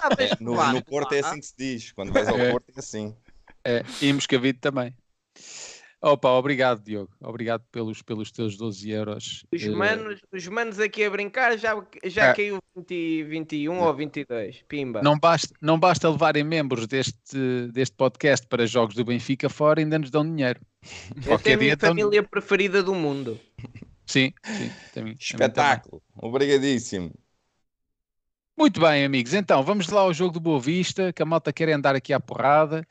Ah, 0.00 0.14
deixa 0.14 0.36
No, 0.40 0.54
no 0.72 0.84
Porto 0.84 1.12
é 1.14 1.20
assim 1.20 1.40
que 1.40 1.46
se 1.46 1.54
diz. 1.56 1.92
Quando 1.92 2.12
vais 2.12 2.28
ao 2.28 2.38
É. 2.38 2.50
Porto 2.50 2.70
é 2.74 2.78
assim. 2.78 3.14
É, 3.64 3.82
e 4.00 4.08
em 4.08 4.12
Moscavide 4.14 4.58
também. 4.58 4.94
Opa, 6.02 6.30
obrigado, 6.30 6.82
Diogo. 6.82 7.12
Obrigado 7.20 7.62
pelos, 7.70 8.00
pelos 8.00 8.30
teus 8.32 8.56
12 8.56 8.88
euros. 8.90 9.44
Os 9.52 9.62
Eh, 9.62 9.68
manos, 9.68 10.18
os 10.32 10.46
manos 10.48 10.80
aqui 10.80 11.04
a 11.04 11.10
brincar 11.10 11.58
já, 11.58 11.74
já 12.04 12.28
É. 12.28 12.34
caiu 12.34 12.58
20, 12.74 13.22
21 13.24 13.78
ou 13.80 13.94
22. 13.94 14.62
Pimba. 14.66 15.02
não, 15.02 15.18
basta, 15.18 15.54
não 15.60 15.78
basta 15.78 16.08
levarem 16.08 16.42
membros 16.42 16.86
deste, 16.86 17.68
deste 17.72 17.94
podcast 17.96 18.46
para 18.46 18.66
jogos 18.66 18.94
do 18.94 19.04
Benfica 19.04 19.50
fora, 19.50 19.80
ainda 19.80 19.98
nos 19.98 20.10
dão 20.10 20.24
dinheiro. 20.24 20.60
Esta 20.82 21.18
é 21.18 21.20
a 21.20 21.26
Qualquer 21.26 21.58
minha 21.58 21.76
família 21.76 22.22
preferida 22.22 22.82
do 22.82 22.94
mundo. 22.94 23.38
Sim, 24.06 24.32
sim. 24.42 24.52
também- 24.54 24.72
também- 24.94 25.16
Espetáculo. 25.20 26.02
Obrigadíssimo. 26.16 27.12
Muito 28.58 28.80
bem, 28.80 29.04
amigos. 29.04 29.32
Então, 29.34 29.62
vamos 29.62 29.88
lá 29.88 30.00
ao 30.00 30.12
jogo 30.12 30.32
do 30.32 30.40
Boa 30.40 30.60
Vista, 30.60 31.12
que 31.12 31.22
a 31.22 31.26
malta 31.26 31.52
quer 31.52 31.68
andar 31.70 31.94
aqui 31.94 32.12
à 32.12 32.20
porrada. 32.20 32.86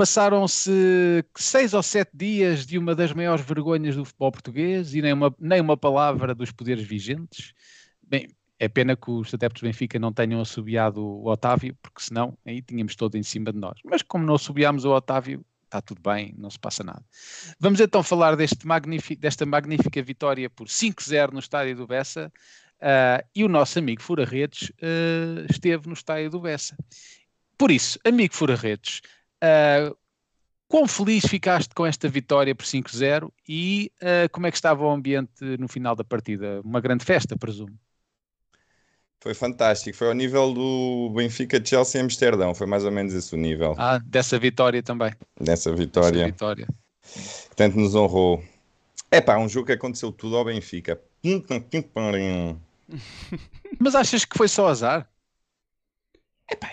Passaram-se 0.00 1.22
seis 1.36 1.74
ou 1.74 1.82
sete 1.82 2.12
dias 2.14 2.64
de 2.64 2.78
uma 2.78 2.94
das 2.94 3.12
maiores 3.12 3.44
vergonhas 3.44 3.94
do 3.94 4.02
futebol 4.02 4.32
português 4.32 4.94
e 4.94 5.02
nem 5.02 5.12
uma, 5.12 5.34
nem 5.38 5.60
uma 5.60 5.76
palavra 5.76 6.34
dos 6.34 6.50
poderes 6.50 6.82
vigentes. 6.82 7.52
Bem, 8.02 8.26
é 8.58 8.66
pena 8.66 8.96
que 8.96 9.10
os 9.10 9.34
adeptos 9.34 9.60
do 9.60 9.66
Benfica 9.66 9.98
não 9.98 10.10
tenham 10.10 10.40
assobiado 10.40 11.04
o 11.04 11.28
Otávio, 11.28 11.76
porque 11.82 12.00
senão 12.00 12.34
aí 12.46 12.62
tínhamos 12.62 12.96
todo 12.96 13.16
em 13.16 13.22
cima 13.22 13.52
de 13.52 13.58
nós. 13.58 13.78
Mas 13.84 14.00
como 14.00 14.24
não 14.24 14.36
assobiámos 14.36 14.86
o 14.86 14.90
Otávio, 14.90 15.44
está 15.66 15.82
tudo 15.82 16.00
bem, 16.00 16.34
não 16.38 16.48
se 16.48 16.58
passa 16.58 16.82
nada. 16.82 17.04
Vamos 17.58 17.78
então 17.78 18.02
falar 18.02 18.36
deste 18.36 18.66
desta 19.16 19.44
magnífica 19.44 20.02
vitória 20.02 20.48
por 20.48 20.66
5-0 20.66 21.32
no 21.32 21.40
estádio 21.40 21.76
do 21.76 21.86
Bessa. 21.86 22.32
Uh, 22.78 23.22
e 23.34 23.44
o 23.44 23.48
nosso 23.50 23.78
amigo 23.78 24.00
Fura 24.00 24.24
Redes 24.24 24.70
uh, 24.70 25.44
esteve 25.50 25.88
no 25.88 25.92
estádio 25.92 26.30
do 26.30 26.40
Bessa. 26.40 26.74
Por 27.58 27.70
isso, 27.70 28.00
amigo 28.06 28.34
Fura 28.34 28.56
Redes, 28.56 29.02
Uh, 29.42 29.96
quão 30.68 30.86
feliz 30.86 31.24
ficaste 31.24 31.74
com 31.74 31.84
esta 31.84 32.08
vitória 32.08 32.54
por 32.54 32.64
5-0 32.64 33.30
e 33.48 33.90
uh, 34.00 34.30
como 34.30 34.46
é 34.46 34.50
que 34.50 34.56
estava 34.56 34.84
o 34.84 34.90
ambiente 34.90 35.44
no 35.58 35.68
final 35.68 35.96
da 35.96 36.04
partida? 36.04 36.60
Uma 36.64 36.80
grande 36.80 37.04
festa, 37.04 37.36
presumo. 37.36 37.76
Foi 39.22 39.34
fantástico, 39.34 39.98
foi 39.98 40.08
ao 40.08 40.14
nível 40.14 40.54
do 40.54 41.12
Benfica 41.14 41.62
Chelsea 41.62 42.00
Amsterdão, 42.00 42.54
foi 42.54 42.66
mais 42.66 42.86
ou 42.86 42.90
menos 42.90 43.12
esse 43.12 43.34
o 43.34 43.38
nível. 43.38 43.74
Ah, 43.76 43.98
dessa 43.98 44.38
vitória 44.38 44.82
também. 44.82 45.12
Dessa 45.38 45.74
vitória. 45.74 46.12
Dessa 46.12 46.26
vitória. 46.26 46.68
Portanto, 47.48 47.74
nos 47.74 47.94
honrou. 47.94 48.42
É 49.10 49.20
pá, 49.20 49.36
um 49.36 49.48
jogo 49.48 49.66
que 49.66 49.72
aconteceu 49.72 50.10
tudo 50.10 50.36
ao 50.36 50.44
Benfica. 50.44 50.98
Mas 53.78 53.94
achas 53.94 54.24
que 54.24 54.38
foi 54.38 54.48
só 54.48 54.68
azar? 54.68 55.06
É 56.48 56.56
pá, 56.56 56.68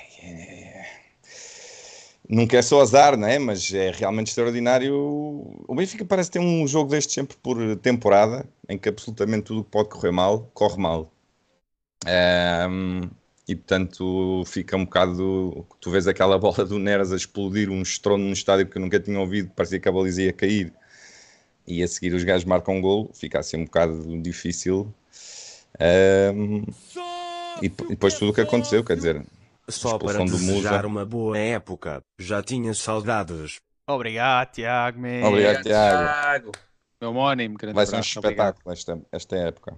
Nunca 2.29 2.57
é 2.57 2.62
só 2.62 2.81
azar, 2.81 3.17
não 3.17 3.27
é? 3.27 3.39
Mas 3.39 3.74
é 3.74 3.91
realmente 3.91 4.27
extraordinário. 4.27 4.93
O 4.96 5.75
Benfica 5.75 6.03
parece 6.03 6.31
ter 6.31 6.39
um 6.39 6.67
jogo 6.67 6.91
deste 6.91 7.13
sempre 7.13 7.38
por 7.38 7.57
temporada, 7.77 8.46
em 8.67 8.77
que 8.77 8.89
absolutamente 8.89 9.46
tudo 9.46 9.63
que 9.63 9.72
pode 9.72 9.89
correr 9.89 10.12
mal, 10.12 10.50
corre 10.53 10.77
mal. 10.77 11.12
Um, 12.05 13.10
e 13.48 13.55
portanto 13.55 14.43
fica 14.46 14.75
um 14.75 14.84
bocado. 14.86 15.65
Tu 15.79 15.89
vês 15.89 16.07
aquela 16.07 16.38
bola 16.39 16.65
do 16.65 16.77
Neres 16.77 17.12
a 17.13 17.15
explodir 17.15 17.69
um 17.69 17.81
estrondo 17.81 18.25
no 18.25 18.34
estádio 18.34 18.67
que 18.67 18.77
eu 18.77 18.81
nunca 18.81 19.00
tinha 19.00 19.19
ouvido, 19.19 19.50
parecia 19.55 19.79
que 19.79 19.88
a 19.88 19.91
baliza 19.91 20.22
ia 20.24 20.34
cair. 20.34 20.74
E 21.65 21.84
a 21.84 21.88
seguir 21.88 22.13
os 22.13 22.24
gajos 22.24 22.46
marcam 22.46 22.75
um 22.75 22.81
golo, 22.81 23.10
fica 23.13 23.39
assim 23.39 23.57
um 23.57 23.65
bocado 23.65 24.22
difícil. 24.22 24.93
Um, 25.79 26.63
e 27.62 27.69
depois 27.69 28.13
tudo 28.15 28.31
o 28.31 28.34
que 28.34 28.41
aconteceu, 28.41 28.84
quer 28.84 28.96
dizer, 28.96 29.22
só 29.69 29.97
para 29.97 30.24
desejar 30.24 30.86
uma 30.86 31.05
boa 31.05 31.38
época. 31.38 32.01
Já 32.17 32.41
tinha 32.41 32.74
saudades. 32.74 33.59
Obrigado, 33.88 34.51
Tiago. 34.51 35.00
Obrigado, 35.25 35.63
Tiago. 35.63 36.51
Meu 37.00 37.12
homónimo, 37.12 37.57
Vai 37.74 37.86
ser 37.86 37.97
um 37.97 38.00
espetáculo 38.00 38.74
esta, 38.74 39.00
esta 39.12 39.36
época. 39.36 39.77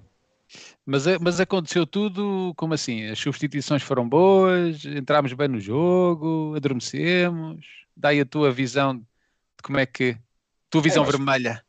Mas, 0.86 1.06
mas 1.20 1.40
aconteceu 1.40 1.86
tudo 1.86 2.54
como 2.56 2.74
assim? 2.74 3.06
As 3.06 3.20
substituições 3.20 3.84
foram 3.84 4.08
boas, 4.08 4.84
entramos 4.86 5.34
bem 5.34 5.48
no 5.48 5.60
jogo, 5.60 6.54
adormecemos. 6.56 7.66
Dá 7.96 8.10
aí 8.10 8.22
a 8.22 8.26
tua 8.26 8.52
visão 8.52 8.98
de 8.98 9.06
como 9.64 9.78
é 9.78 9.86
que. 9.86 10.18
Tua 10.70 10.82
visão 10.82 11.04
é, 11.04 11.08
vermelha. 11.08 11.64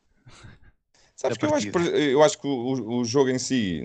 Sabes 1.16 1.36
que 1.36 1.44
eu 1.44 1.54
acho, 1.54 1.68
eu 1.68 2.22
acho 2.22 2.40
que 2.40 2.46
o, 2.46 3.00
o 3.00 3.04
jogo 3.04 3.28
em 3.28 3.38
si. 3.38 3.82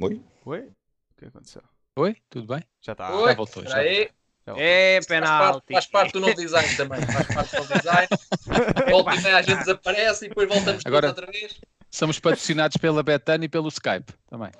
Oi? 0.00 0.22
Oi? 0.46 0.60
O 0.60 1.18
que 1.18 1.26
aconteceu? 1.26 1.62
Oi, 1.98 2.14
tudo 2.28 2.46
bem? 2.46 2.62
Já 2.82 2.92
está. 2.92 3.08
Já 3.08 3.34
voltou. 3.34 3.64
Já 3.64 3.78
aí. 3.78 4.10
É, 4.54 5.00
penalti. 5.08 5.72
Faz, 5.72 5.86
parte 5.86 6.12
do 6.12 6.20
novo 6.20 6.34
design 6.34 6.76
também. 6.76 7.00
Faz 7.00 7.26
parte 7.26 7.52
do 7.52 7.56
novo 7.56 7.72
design. 7.74 8.08
Volta 8.92 9.14
e 9.14 9.22
meia 9.22 9.38
a 9.38 9.42
gente 9.42 9.60
desaparece 9.60 10.26
e 10.26 10.28
depois 10.28 10.46
voltamos 10.46 10.82
Agora, 10.84 11.08
outra 11.08 11.26
vez. 11.26 11.58
Somos 11.90 12.20
patrocinados 12.20 12.76
pela 12.76 13.02
Betano 13.02 13.44
e 13.44 13.48
pelo 13.48 13.68
Skype 13.68 14.12
também. 14.28 14.50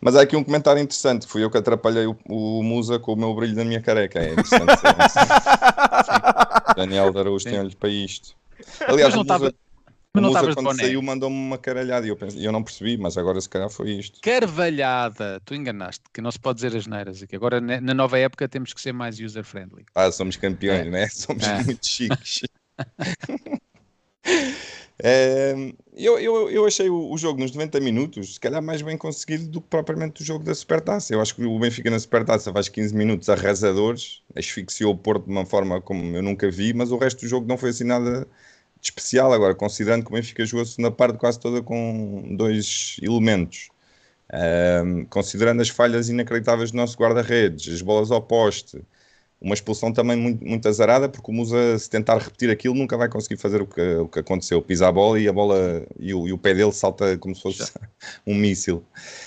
Mas 0.00 0.16
há 0.16 0.22
aqui 0.22 0.36
um 0.36 0.42
comentário 0.42 0.80
interessante. 0.80 1.26
Fui 1.26 1.44
eu 1.44 1.50
que 1.50 1.58
atrapalhei 1.58 2.06
o, 2.06 2.16
o 2.30 2.62
Musa 2.62 2.98
com 2.98 3.12
o 3.12 3.16
meu 3.16 3.34
brilho 3.34 3.54
na 3.54 3.64
minha 3.64 3.82
careca. 3.82 4.18
É 4.18 4.32
interessante. 4.32 4.64
Daniel 6.74 7.12
Araújo 7.16 7.44
tem 7.44 7.60
olhos 7.60 7.74
para 7.74 7.90
isto. 7.90 8.34
Aliás, 8.88 9.14
não 9.14 9.20
estava. 9.20 9.52
Mas 10.16 10.22
não 10.22 10.30
estavas 10.30 10.56
de 10.56 10.62
boné. 10.62 10.82
saiu 10.82 11.02
mandou-me 11.02 11.36
uma 11.36 11.58
caralhada 11.58 12.06
e 12.06 12.08
eu, 12.08 12.16
pensei, 12.16 12.46
eu 12.46 12.50
não 12.50 12.62
percebi, 12.62 12.96
mas 12.96 13.18
agora 13.18 13.40
se 13.40 13.48
calhar 13.48 13.68
foi 13.68 13.90
isto. 13.92 14.20
Carvalhada, 14.20 15.40
tu 15.44 15.54
enganaste, 15.54 16.04
que 16.12 16.20
não 16.20 16.30
se 16.30 16.38
pode 16.38 16.56
dizer 16.56 16.76
as 16.76 16.86
neiras 16.86 17.22
aqui. 17.22 17.36
Agora 17.36 17.60
na 17.60 17.94
nova 17.94 18.18
época 18.18 18.48
temos 18.48 18.72
que 18.72 18.80
ser 18.80 18.92
mais 18.92 19.20
user-friendly. 19.20 19.84
Ah, 19.94 20.10
somos 20.10 20.36
campeões, 20.36 20.86
é. 20.86 20.90
né? 20.90 21.08
Somos 21.12 21.44
é. 21.44 21.62
muito 21.64 21.86
chiques. 21.86 22.40
é, 24.98 25.54
eu, 25.94 26.18
eu, 26.18 26.50
eu 26.50 26.66
achei 26.66 26.88
o, 26.88 27.12
o, 27.12 27.18
jogo 27.18 27.40
nos 27.40 27.52
90 27.52 27.80
minutos, 27.80 28.34
se 28.34 28.40
calhar 28.40 28.62
mais 28.62 28.82
bem 28.82 28.96
conseguido 28.96 29.46
do 29.48 29.60
que 29.60 29.68
propriamente 29.68 30.22
o 30.22 30.24
jogo 30.24 30.44
da 30.44 30.54
Supertaça. 30.54 31.12
Eu 31.12 31.20
acho 31.20 31.34
que 31.34 31.44
o 31.44 31.58
Benfica 31.58 31.90
na 31.90 31.98
Supertaça 31.98 32.52
faz 32.52 32.68
15 32.68 32.94
minutos 32.94 33.28
arrasadores, 33.28 34.22
asfixiou 34.34 34.92
o 34.92 34.96
Porto 34.96 35.24
de 35.24 35.30
uma 35.30 35.44
forma 35.44 35.80
como 35.80 36.16
eu 36.16 36.22
nunca 36.22 36.50
vi, 36.50 36.72
mas 36.72 36.90
o 36.90 36.96
resto 36.96 37.20
do 37.20 37.28
jogo 37.28 37.46
não 37.46 37.58
foi 37.58 37.70
assim 37.70 37.84
nada 37.84 38.26
de 38.80 38.88
especial. 38.88 39.32
Agora, 39.32 39.54
considerando 39.54 40.04
que 40.04 40.10
o 40.10 40.14
Benfica 40.14 40.44
jogou 40.44 40.62
a 40.62 40.66
segunda 40.66 40.90
parte 40.90 41.18
quase 41.18 41.38
toda 41.38 41.62
com 41.62 42.34
dois 42.36 42.96
elementos, 43.02 43.68
um, 44.84 45.04
considerando 45.06 45.62
as 45.62 45.68
falhas 45.68 46.08
inacreditáveis 46.08 46.70
do 46.70 46.76
nosso 46.76 46.96
guarda-redes, 46.96 47.72
as 47.72 47.82
bolas 47.82 48.10
ao 48.10 48.22
poste, 48.22 48.82
uma 49.40 49.54
expulsão 49.54 49.92
também 49.92 50.16
muito, 50.16 50.44
muito 50.44 50.66
azarada, 50.66 51.08
porque 51.08 51.30
o 51.30 51.34
Musa, 51.34 51.78
se 51.78 51.90
tentar 51.90 52.18
repetir 52.18 52.50
aquilo, 52.50 52.74
nunca 52.74 52.96
vai 52.96 53.08
conseguir 53.08 53.36
fazer 53.36 53.60
o 53.60 53.66
que, 53.66 53.80
o 53.96 54.08
que 54.08 54.18
aconteceu. 54.18 54.62
Pisa 54.62 54.88
a 54.88 54.92
bola 54.92 55.20
e 55.20 55.28
a 55.28 55.32
bola 55.32 55.86
e 55.98 56.14
o, 56.14 56.26
e 56.26 56.32
o 56.32 56.38
pé 56.38 56.54
dele 56.54 56.72
salta 56.72 57.18
como 57.18 57.34
se 57.34 57.42
fosse 57.42 57.58
Já. 57.58 57.68
um 58.26 58.34
míssil. 58.34 58.82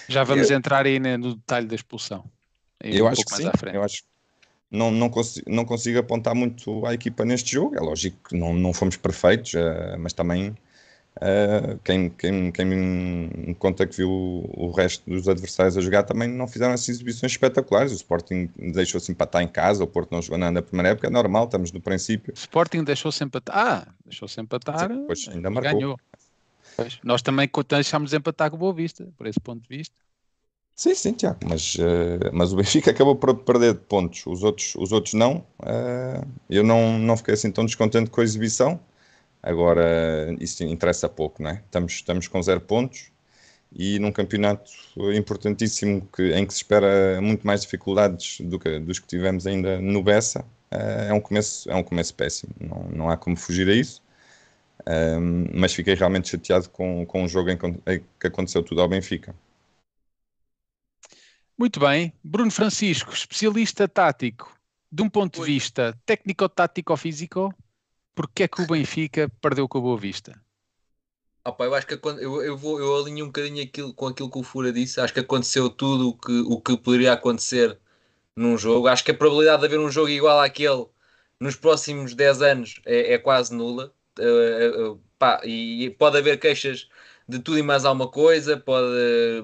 Já 0.08 0.24
vamos 0.24 0.50
entrar 0.50 0.86
aí 0.86 1.00
no 1.00 1.36
detalhe 1.36 1.68
da 1.68 1.75
expulsão. 1.75 2.25
eu 2.84 3.06
um 3.06 3.08
acho 3.08 3.24
que 3.24 3.36
sim. 3.36 3.50
Eu 3.72 3.84
acho, 3.84 4.03
não, 4.72 4.92
não, 4.92 5.10
consigo, 5.10 5.50
não 5.50 5.66
consigo 5.66 6.00
apontar 6.00 6.36
muito 6.36 6.86
à 6.86 6.94
equipa 6.94 7.26
neste 7.26 7.54
jogo. 7.54 7.76
É 7.76 7.80
lógico 7.80 8.30
que 8.30 8.38
não, 8.38 8.54
não 8.54 8.74
fomos 8.74 8.98
perfeitos, 8.98 9.54
uh, 9.54 9.98
mas 9.98 10.14
também 10.14 10.50
uh, 11.18 11.80
quem, 11.84 12.10
quem, 12.10 12.52
quem 12.52 12.66
me 12.66 13.56
conta 13.56 13.88
que 13.88 13.98
viu 13.98 14.10
o 14.10 14.72
resto 14.72 15.10
dos 15.10 15.28
adversários 15.28 15.78
a 15.78 15.82
jogar 15.82 16.04
também 16.04 16.28
não 16.28 16.48
fizeram 16.48 16.74
assim 16.74 16.92
exibições 16.92 17.32
espetaculares. 17.32 17.92
O 17.92 17.96
Sporting 17.96 18.50
deixou-se 18.58 19.12
empatar 19.12 19.42
em 19.42 19.48
casa, 19.48 19.84
o 19.84 19.88
Porto 19.88 20.12
não 20.12 20.22
jogou 20.22 20.38
nada 20.38 20.52
na 20.52 20.62
primeira 20.62 20.90
época, 20.90 21.08
é 21.08 21.10
normal, 21.10 21.46
estamos 21.46 21.72
no 21.72 21.82
princípio. 21.82 22.34
O 22.34 22.38
Sporting 22.38 22.84
deixou-se 22.84 23.24
empatar, 23.24 23.58
ah, 23.58 23.94
deixou-se 24.06 24.40
empatar, 24.40 24.90
Sim, 24.90 25.02
depois 25.02 25.28
ainda 25.30 25.50
marcou. 25.50 25.74
ganhou. 25.74 26.00
Pois, 26.76 27.00
nós 27.04 27.22
também 27.22 27.50
deixámos 27.68 28.14
empatar 28.14 28.50
com 28.50 28.56
o 28.56 28.60
Boa 28.60 28.74
Vista, 28.74 29.08
por 29.18 29.28
esse 29.28 29.40
ponto 29.40 29.62
de 29.62 29.68
vista. 29.68 29.96
Sim, 30.79 30.95
sim, 30.95 31.12
Tiago, 31.12 31.39
mas, 31.45 31.75
uh, 31.75 32.31
mas 32.31 32.53
o 32.53 32.55
Benfica 32.55 32.91
acabou 32.91 33.13
por 33.13 33.36
perder 33.39 33.75
pontos, 33.75 34.25
os 34.25 34.43
outros, 34.43 34.75
os 34.75 34.93
outros 34.93 35.13
não. 35.13 35.45
Uh, 35.59 36.25
eu 36.50 36.63
não, 36.63 36.98
não 36.98 37.17
fiquei 37.17 37.33
assim 37.33 37.51
tão 37.51 37.65
descontente 37.65 38.09
com 38.09 38.21
a 38.21 38.24
exibição. 38.24 38.79
Agora, 39.43 40.33
isso 40.39 40.63
interessa 40.63 41.09
pouco, 41.09 41.43
não 41.43 41.50
é? 41.50 41.55
Estamos, 41.65 41.91
estamos 41.91 42.29
com 42.29 42.41
zero 42.41 42.62
pontos 42.62 43.12
e 43.75 44.00
num 44.00 44.12
campeonato 44.13 44.71
importantíssimo 45.13 46.07
que, 46.15 46.31
em 46.33 46.45
que 46.45 46.53
se 46.53 46.62
espera 46.62 47.19
muito 47.21 47.45
mais 47.45 47.62
dificuldades 47.63 48.39
do 48.39 48.57
que, 48.57 48.79
dos 48.79 49.00
que 49.00 49.07
tivemos 49.07 49.45
ainda 49.45 49.81
no 49.81 50.01
Bessa, 50.01 50.45
uh, 50.71 51.09
é, 51.09 51.13
um 51.13 51.19
começo, 51.19 51.69
é 51.69 51.75
um 51.75 51.83
começo 51.83 52.15
péssimo. 52.15 52.53
Não, 52.57 52.83
não 52.89 53.09
há 53.09 53.17
como 53.17 53.36
fugir 53.36 53.67
a 53.67 53.74
isso. 53.74 54.01
mas 55.53 55.74
fiquei 55.74 55.93
realmente 55.95 56.29
chateado 56.29 56.69
com, 56.69 57.05
com 57.05 57.25
o 57.25 57.27
jogo 57.27 57.50
em 57.50 57.57
que 57.57 58.27
aconteceu 58.27 58.63
tudo 58.63 58.81
ao 58.81 58.88
Benfica. 58.88 59.36
Muito 61.60 61.78
bem. 61.78 62.13
Bruno 62.24 62.50
Francisco, 62.50 63.12
especialista 63.12 63.86
tático, 63.86 64.58
de 64.89 65.04
um 65.04 65.10
ponto 65.10 65.42
Oi. 65.42 65.46
de 65.46 65.54
vista 65.54 65.94
técnico-tático-físico, 66.06 67.54
porque 68.16 68.44
é 68.44 68.48
que 68.48 68.62
o 68.62 68.66
Benfica 68.66 69.30
perdeu 69.42 69.68
com 69.68 69.78
a 69.78 69.82
Boa 69.82 69.98
Vista? 69.98 70.42
Opa, 71.44 71.66
eu 71.66 71.75
acho 71.75 71.86
que 71.86 71.96
eu, 71.96 72.42
eu, 72.42 72.58
vou, 72.58 72.80
eu 72.80 72.96
alinho 72.96 73.25
um 73.25 73.28
bocadinho 73.28 73.62
aquilo, 73.62 73.94
com 73.94 74.08
aquilo 74.08 74.32
que 74.32 74.39
o 74.39 74.44
Fura 74.44 74.72
disse. 74.72 75.01
Acho 75.01 75.13
que 75.13 75.20
aconteceu 75.20 75.70
tudo 75.70 76.12
o 76.12 76.18
que, 76.18 76.39
o 76.48 76.62
que 76.62 76.78
poderia 76.78 77.12
acontecer 77.12 77.78
num 78.34 78.58
jogo. 78.58 78.88
Acho 78.88 79.04
que 79.04 79.12
a 79.12 79.18
probabilidade 79.18 79.60
de 79.60 79.66
haver 79.66 79.80
um 79.80 79.92
jogo 79.92 80.08
igual 80.08 80.39
àquele 80.39 80.86
nos 81.42 81.58
próximos 81.58 82.16
10 82.16 82.42
anos 82.42 82.82
é, 82.86 83.16
é 83.16 83.18
quase 83.18 83.54
nula. 83.54 83.94
Uh, 84.18 84.92
uh, 84.94 85.01
pá, 85.18 85.42
e 85.44 85.89
pode 86.00 86.18
haver 86.18 86.39
queixas 86.39 86.88
de 87.29 87.39
tudo 87.39 87.59
e 87.59 87.63
mais 87.63 87.86
alguma 87.86 88.09
coisa, 88.09 88.57
pode 88.57 88.88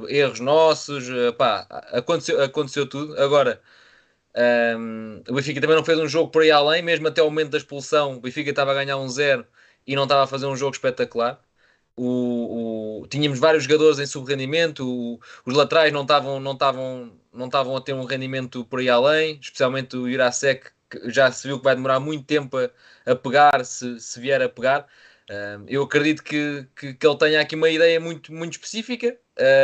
erros 0.10 0.40
nossos, 0.40 1.10
eh, 1.10 1.32
pá, 1.34 1.68
aconteceu, 1.92 2.42
aconteceu 2.42 2.88
tudo. 2.90 3.20
Agora, 3.22 3.62
um, 4.36 4.42
ehm, 4.42 5.24
o 5.30 5.34
Benfica 5.36 5.62
também 5.62 5.76
não 5.76 5.86
fez 5.86 6.00
um 6.00 6.08
jogo 6.08 6.32
por 6.32 6.42
aí 6.44 6.52
além, 6.52 6.82
mesmo 6.84 7.08
até 7.08 7.22
o 7.22 7.26
momento 7.26 7.52
da 7.52 7.58
expulsão, 7.58 8.16
o 8.18 8.22
Benfica 8.22 8.50
estava 8.50 8.72
a 8.72 8.74
ganhar 8.76 8.98
um 8.98 9.08
zero 9.10 9.46
e 9.88 9.96
não 9.96 10.04
estava 10.04 10.24
a 10.24 10.28
fazer 10.28 10.46
um 10.48 10.56
jogo 10.56 10.74
espetacular. 10.76 11.40
O, 11.98 13.02
o, 13.04 13.08
tínhamos 13.08 13.40
vários 13.40 13.64
jogadores 13.64 14.00
em 14.00 14.06
subrendimento, 14.06 15.20
os 15.46 15.54
laterais 15.56 15.94
não 15.94 16.02
estavam 16.04 16.40
não 16.42 16.54
estavam 16.54 17.18
não 17.34 17.46
estavam 17.48 17.76
a 17.78 17.82
ter 17.82 17.94
um 17.94 18.04
rendimento 18.06 18.66
por 18.66 18.80
aí 18.80 18.90
além, 18.90 19.40
especialmente 19.42 19.96
o 19.96 20.10
Jurasek 20.10 20.72
que 20.90 21.10
já 21.12 21.32
se 21.32 21.48
viu 21.48 21.58
que 21.58 21.64
vai 21.64 21.76
demorar 21.76 22.00
muito 22.00 22.26
tempo 22.26 22.58
a, 22.58 22.70
a 23.12 23.16
pegar, 23.16 23.64
se, 23.66 24.00
se 24.00 24.20
vier 24.20 24.42
a 24.42 24.50
pegar. 24.50 24.88
Um, 25.30 25.66
eu 25.68 25.84
acredito 25.84 26.24
que, 26.24 26.68
que, 26.76 26.94
que, 26.94 27.08
ele 27.08 27.18
tenha 27.18 27.42
aqui 27.42 27.56
uma 27.56 27.70
ideia 27.70 28.00
muito, 28.00 28.32
muito 28.32 28.54
específica, 28.54 29.18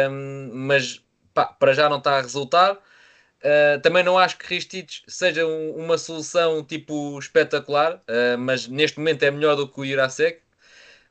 um, 0.10 0.50
mas 0.54 1.04
pá, 1.34 1.46
para 1.46 1.74
já 1.74 1.88
não 1.88 1.98
está 1.98 2.18
a 2.18 2.22
resultar. 2.22 2.74
Uh, 2.74 3.82
também 3.82 4.04
não 4.04 4.18
acho 4.18 4.38
que 4.38 4.48
Ristich 4.48 5.04
seja 5.08 5.46
um, 5.46 5.72
uma 5.76 5.98
solução 5.98 6.64
tipo 6.64 7.18
espetacular, 7.20 7.96
uh, 7.96 8.38
mas 8.38 8.68
neste 8.68 9.00
momento 9.00 9.24
é 9.24 9.32
melhor 9.32 9.56
do 9.56 9.68
que 9.68 9.82
o 9.82 9.86
Jurasek. 9.86 10.42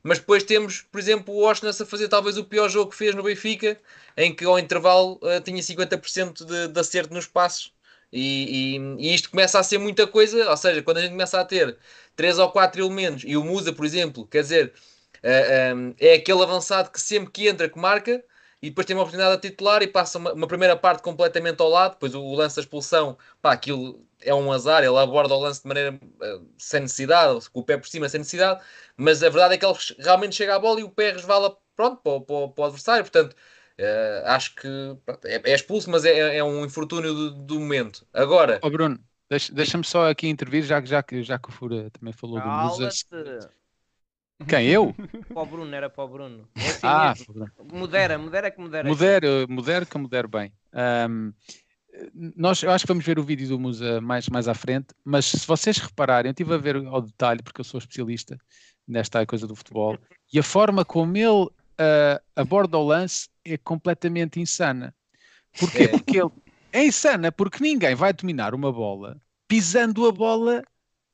Mas 0.03 0.19
depois 0.19 0.45
temos, 0.45 0.83
por 0.83 0.99
exemplo, 0.99 1.35
o 1.35 1.45
Oshness 1.45 1.81
a 1.81 1.87
fazer 1.87 2.09
talvez 2.09 2.39
o 2.39 2.45
pior 2.45 2.69
jogo 2.69 2.91
que 2.91 2.97
fez 2.97 3.15
no 3.15 3.23
Benfica, 3.23 3.79
em 4.17 4.35
que 4.35 4.45
ao 4.45 4.59
intervalo 4.59 5.21
uh, 5.23 5.41
tinha 5.45 5.61
50% 5.61 6.45
de, 6.45 6.69
de 6.69 6.81
acerto 6.81 7.13
nos 7.13 7.27
passos. 7.27 7.73
E, 8.13 8.77
e, 8.77 9.07
e, 9.09 9.15
isto 9.15 9.31
começa 9.31 9.59
a 9.59 9.63
ser 9.63 9.79
muita 9.79 10.07
coisa, 10.07 10.51
ou 10.51 10.57
seja, 10.57 10.83
quando 10.83 10.99
a 10.99 11.01
gente 11.01 11.13
começa 11.13 11.41
a 11.41 11.45
ter 11.45 11.79
3 12.17 12.39
ou 12.39 12.51
4 12.51 12.81
elementos, 12.81 13.25
e 13.27 13.37
o 13.37 13.45
Musa, 13.45 13.73
por 13.73 13.85
exemplo, 13.85 14.27
quer 14.27 14.43
dizer, 14.43 14.73
uh, 15.23 15.77
um, 15.77 15.95
é 15.99 16.15
aquele 16.15 16.43
avançado 16.43 16.91
que 16.91 17.01
sempre 17.01 17.31
que 17.31 17.49
entra 17.49 17.69
que 17.69 17.79
marca, 17.79 18.23
e 18.63 18.69
depois 18.69 18.87
tem 18.87 18.95
uma 18.95 19.03
oportunidade 19.03 19.37
a 19.37 19.41
titular 19.41 19.83
e 19.83 19.87
passa 19.87 20.19
uma, 20.19 20.33
uma, 20.35 20.47
primeira 20.47 20.77
parte 20.77 21.03
completamente 21.03 21.61
ao 21.63 21.69
lado, 21.69 21.93
depois 21.93 22.15
o, 22.15 22.21
o 22.21 22.35
lance 22.35 22.57
da 22.57 22.63
expulsão, 22.63 23.17
pá, 23.41 23.53
aquilo 23.53 24.05
é 24.21 24.35
um 24.35 24.53
azar, 24.53 24.83
ele 24.85 24.99
aborda 24.99 25.35
o 25.35 25.41
lance 25.41 25.63
de 25.63 25.69
maneira 25.69 25.93
uh, 25.95 26.47
sem 26.59 26.81
necessidade, 26.81 27.49
com 27.51 27.61
o 27.61 27.65
pé 27.65 27.79
por 27.79 27.89
cima 27.89 28.09
sem 28.09 28.19
necessidade, 28.19 28.61
mas 28.97 29.23
a 29.23 29.31
verdade 29.31 29.55
é 29.55 29.59
que 29.59 29.65
ele 29.65 29.75
realmente 29.99 30.35
chega 30.37 30.57
à 30.57 30.59
bola 30.59 30.81
e 30.81 30.85
o 30.85 30.91
pé 30.91 31.13
resvala 31.13 31.57
pronto, 31.77 32.03
para, 32.03 32.21
para, 32.21 32.49
para 32.49 32.63
o 32.63 32.65
adversário, 32.67 33.05
portanto 33.05 33.37
uh, 33.81 34.27
acho 34.27 34.55
que 34.55 34.69
pronto, 35.05 35.25
é, 35.27 35.41
é, 35.45 35.55
expulso, 35.55 35.91
mas 35.91 36.05
é, 36.05 36.37
é 36.37 36.45
um 36.45 36.65
infortúnio 36.65 37.13
do, 37.13 37.31
do, 37.31 37.61
momento. 37.61 38.07
Agora... 38.13 38.61
Oh 38.63 38.71
Bruno, 38.71 38.99
deixa-me 39.53 39.85
só 39.85 40.11
aqui 40.11 40.29
intervir, 40.29 40.63
já, 40.63 40.85
já, 40.85 41.05
já 41.23 41.39
que 41.39 41.49
o 41.49 41.53
Fura 41.53 41.91
também 41.91 42.13
falou 42.13 42.41
do 42.41 42.49
Musa. 42.49 42.89
Quem, 44.49 44.67
eu? 44.69 44.95
Para 45.35 45.43
o 45.43 45.47
Bruno, 45.47 45.75
era 45.75 45.91
para 45.91 46.05
o 46.05 46.09
Bruno. 46.09 46.49
É 46.57 46.67
assim 46.67 46.87
ah, 46.87 47.15
modera, 47.71 48.17
modera 48.17 48.51
que 48.51 48.59
modera. 48.59 48.89
Modera, 48.89 49.47
modera 49.47 49.85
que 49.85 49.99
modera 49.99 50.27
bem. 50.27 50.53
Um, 51.11 51.33
nós, 52.15 52.63
eu 52.63 52.71
acho 52.71 52.85
que 52.85 52.89
vamos 52.89 53.05
ver 53.05 53.19
o 53.19 53.23
vídeo 53.23 53.49
do 53.49 53.59
Musa 53.59 54.01
mais, 54.01 54.29
mais 54.29 54.49
à 54.49 54.55
frente, 54.55 54.95
mas 55.05 55.27
se 55.27 55.47
vocês 55.47 55.79
repararem, 55.79 56.31
eu 56.31 56.33
estive 56.33 56.55
a 56.55 56.59
ver 56.59 56.77
ao 56.77 57.03
detalhe, 57.03 57.43
porque 57.43 57.61
eu 57.61 57.65
sou 57.65 57.79
especialista 57.79 58.39
nesta 58.87 59.25
coisa 59.27 59.47
do 59.47 59.55
futebol, 59.55 59.99
e 60.33 60.39
a 60.39 60.43
forma 60.43 60.85
como 60.85 61.17
ele 61.17 61.49
uh, 61.81 62.23
aborda 62.37 62.77
o 62.79 62.85
lance 62.85 63.29
é 63.45 63.57
completamente 63.57 64.39
insana. 64.39 64.95
Porquê? 65.59 65.85
É. 65.85 65.89
Porque 65.89 66.21
ele 66.21 66.31
é 66.73 66.85
insana, 66.85 67.33
porque 67.33 67.63
ninguém 67.63 67.95
vai 67.95 68.13
dominar 68.13 68.55
uma 68.55 68.73
bola 68.73 69.21
pisando 69.49 70.07
a 70.07 70.13
bola 70.13 70.63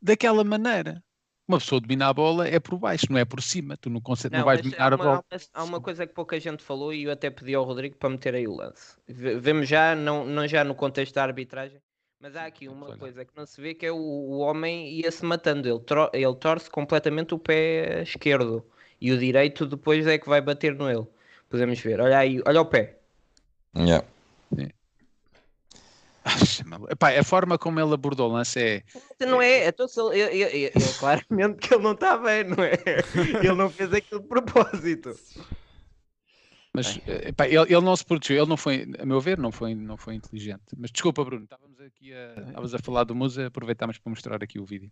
daquela 0.02 0.44
maneira 0.44 1.02
uma 1.48 1.58
pessoa 1.58 1.80
domina 1.80 2.08
a 2.08 2.12
bola 2.12 2.48
é 2.48 2.58
por 2.58 2.78
baixo, 2.78 3.06
não 3.08 3.18
é 3.18 3.24
por 3.24 3.40
cima. 3.40 3.76
Tu 3.76 3.88
não, 3.88 4.00
consegues, 4.00 4.32
não, 4.32 4.40
não 4.40 4.46
vais 4.46 4.60
dominar 4.60 4.92
uma, 4.92 5.04
a 5.04 5.06
bola. 5.06 5.24
Há 5.54 5.64
uma 5.64 5.80
coisa 5.80 6.06
que 6.06 6.12
pouca 6.12 6.38
gente 6.40 6.62
falou 6.62 6.92
e 6.92 7.04
eu 7.04 7.12
até 7.12 7.30
pedi 7.30 7.54
ao 7.54 7.64
Rodrigo 7.64 7.96
para 7.96 8.10
meter 8.10 8.34
aí 8.34 8.48
o 8.48 8.54
lance. 8.54 8.96
Vemos 9.06 9.68
já, 9.68 9.94
não, 9.94 10.26
não 10.26 10.46
já 10.48 10.64
no 10.64 10.74
contexto 10.74 11.14
da 11.14 11.22
arbitragem, 11.22 11.80
mas 12.20 12.34
há 12.34 12.46
aqui 12.46 12.68
uma 12.68 12.96
coisa 12.96 13.24
que 13.24 13.36
não 13.36 13.46
se 13.46 13.60
vê 13.60 13.74
que 13.74 13.86
é 13.86 13.92
o, 13.92 13.96
o 13.96 14.38
homem 14.38 14.90
ia-se 14.90 15.24
matando. 15.24 15.68
Ele, 15.68 15.80
tro, 15.80 16.10
ele 16.12 16.34
torce 16.34 16.68
completamente 16.68 17.32
o 17.34 17.38
pé 17.38 18.02
esquerdo 18.02 18.66
e 19.00 19.12
o 19.12 19.18
direito 19.18 19.66
depois 19.66 20.06
é 20.06 20.18
que 20.18 20.28
vai 20.28 20.40
bater 20.40 20.74
no 20.74 20.90
ele. 20.90 21.06
Podemos 21.48 21.78
ver. 21.80 22.00
Olha 22.00 22.18
aí, 22.18 22.42
olha 22.46 22.60
o 22.60 22.66
pé. 22.66 22.98
Yeah. 23.76 24.04
Epá, 26.90 27.16
a 27.16 27.22
forma 27.22 27.56
como 27.56 27.78
ele 27.78 27.94
abordou 27.94 28.28
o 28.28 28.32
lance 28.32 28.60
é. 28.60 28.82
Não 29.20 29.40
é, 29.40 29.68
então, 29.68 29.86
ele, 30.12 30.42
ele, 30.42 30.64
ele, 30.64 30.92
claramente 30.98 31.58
que 31.58 31.72
ele 31.72 31.82
não 31.82 31.92
está 31.92 32.16
bem, 32.18 32.44
não 32.44 32.64
é? 32.64 32.72
Ele 33.38 33.54
não 33.54 33.70
fez 33.70 33.92
aquilo 33.92 34.20
de 34.20 34.26
propósito. 34.26 35.14
Mas 36.72 36.98
epá, 37.06 37.46
ele, 37.46 37.60
ele, 37.60 37.80
não 37.80 37.96
se 37.96 38.04
protegeu, 38.04 38.42
ele 38.42 38.48
não 38.48 38.56
foi, 38.56 38.86
a 38.98 39.06
meu 39.06 39.20
ver, 39.20 39.38
não 39.38 39.52
foi, 39.52 39.74
não 39.74 39.96
foi 39.96 40.14
inteligente. 40.14 40.64
Mas 40.76 40.90
desculpa, 40.90 41.24
Bruno, 41.24 41.44
estávamos 41.44 41.80
aqui 41.80 42.12
a, 42.12 42.34
estávamos 42.40 42.74
a 42.74 42.78
falar 42.78 43.04
do 43.04 43.14
Musa, 43.14 43.46
aproveitámos 43.46 43.96
para 43.96 44.10
mostrar 44.10 44.42
aqui 44.42 44.58
o 44.58 44.64
vídeo. 44.64 44.90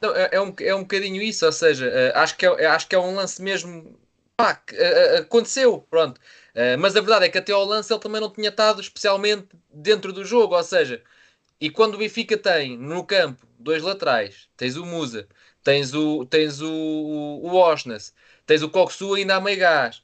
Não, 0.00 0.14
é, 0.14 0.28
é, 0.32 0.40
um, 0.40 0.54
é 0.60 0.74
um 0.74 0.82
bocadinho 0.82 1.22
isso, 1.22 1.46
ou 1.46 1.52
seja, 1.52 1.86
eh, 1.86 2.12
acho 2.14 2.36
que 2.36 2.46
é, 2.46 2.66
acho 2.66 2.86
que 2.88 2.94
é 2.94 2.98
um 2.98 3.14
lance 3.14 3.40
mesmo. 3.42 3.98
Pá, 4.36 4.60
eh, 4.72 5.16
eh, 5.16 5.18
aconteceu, 5.18 5.80
pronto. 5.90 6.18
Uh, 6.54 6.78
mas 6.78 6.96
a 6.96 7.00
verdade 7.00 7.26
é 7.26 7.28
que 7.30 7.38
até 7.38 7.52
ao 7.52 7.64
lance 7.64 7.92
ele 7.92 8.00
também 8.00 8.20
não 8.20 8.30
tinha 8.30 8.48
estado 8.48 8.80
especialmente 8.80 9.48
dentro 9.72 10.12
do 10.12 10.24
jogo, 10.24 10.56
ou 10.56 10.62
seja, 10.64 11.02
e 11.60 11.70
quando 11.70 11.94
o 11.94 11.98
Benfica 11.98 12.36
tem 12.38 12.78
no 12.78 13.04
campo 13.04 13.46
dois 13.58 13.82
laterais, 13.82 14.48
tens 14.56 14.76
o 14.76 14.84
Musa, 14.86 15.28
tens 15.62 15.94
o, 15.94 16.24
tens 16.26 16.60
o, 16.62 16.70
o, 16.70 17.54
Oshness, 17.56 18.14
tens 18.46 18.62
o 18.62 18.70
Coxu 18.70 19.14
ainda 19.14 19.36
a 19.36 19.40
meio 19.40 19.58
gás, 19.58 20.02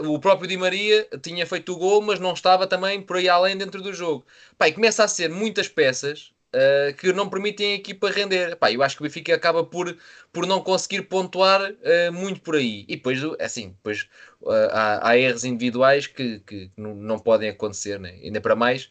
uh, 0.00 0.10
o 0.10 0.18
próprio 0.20 0.48
Di 0.48 0.56
Maria 0.56 1.06
tinha 1.22 1.46
feito 1.46 1.72
o 1.72 1.76
gol, 1.76 2.02
mas 2.02 2.18
não 2.20 2.32
estava 2.34 2.66
também 2.66 3.02
por 3.02 3.16
aí 3.16 3.28
além 3.28 3.56
dentro 3.56 3.82
do 3.82 3.92
jogo. 3.92 4.24
Pai, 4.58 4.72
começa 4.72 5.04
a 5.04 5.08
ser 5.08 5.28
muitas 5.30 5.68
peças 5.68 6.32
uh, 6.54 6.94
que 6.94 7.12
não 7.12 7.28
permitem 7.28 7.72
a 7.72 7.74
equipa 7.76 8.10
render. 8.10 8.56
Pá, 8.56 8.70
eu 8.70 8.82
acho 8.82 8.96
que 8.96 9.02
o 9.02 9.04
Benfica 9.04 9.34
acaba 9.34 9.64
por, 9.64 9.96
por 10.32 10.46
não 10.46 10.60
conseguir 10.60 11.02
pontuar 11.02 11.60
uh, 11.70 12.12
muito 12.12 12.40
por 12.40 12.56
aí. 12.56 12.84
E 12.88 12.96
depois, 12.96 13.20
assim, 13.40 13.70
depois 13.70 14.08
uh, 14.42 14.50
há, 14.70 15.08
há, 15.08 15.18
erros 15.18 15.44
individuais 15.44 16.06
que, 16.06 16.40
que 16.40 16.70
não, 16.76 17.18
podem 17.18 17.48
acontecer, 17.48 17.98
né? 17.98 18.18
ainda 18.22 18.40
para 18.40 18.54
mais. 18.54 18.90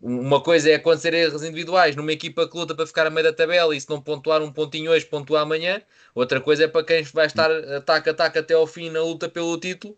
Uma 0.00 0.40
coisa 0.40 0.70
é 0.70 0.74
acontecer 0.74 1.12
erros 1.12 1.42
individuais 1.42 1.96
numa 1.96 2.12
equipa 2.12 2.48
que 2.48 2.56
luta 2.56 2.72
para 2.72 2.86
ficar 2.86 3.06
a 3.06 3.10
meio 3.10 3.24
da 3.24 3.32
tabela 3.32 3.74
e 3.74 3.80
se 3.80 3.90
não 3.90 4.00
pontuar 4.00 4.40
um 4.40 4.52
pontinho 4.52 4.92
hoje, 4.92 5.04
pontuar 5.04 5.42
amanhã. 5.42 5.82
Outra 6.14 6.40
coisa 6.40 6.64
é 6.64 6.68
para 6.68 6.84
quem 6.84 7.02
vai 7.02 7.26
estar 7.26 7.50
ataque 7.50 8.08
a 8.08 8.12
ataque 8.12 8.38
até 8.38 8.54
ao 8.54 8.66
fim 8.66 8.90
na 8.90 9.02
luta 9.02 9.28
pelo 9.28 9.58
título. 9.58 9.94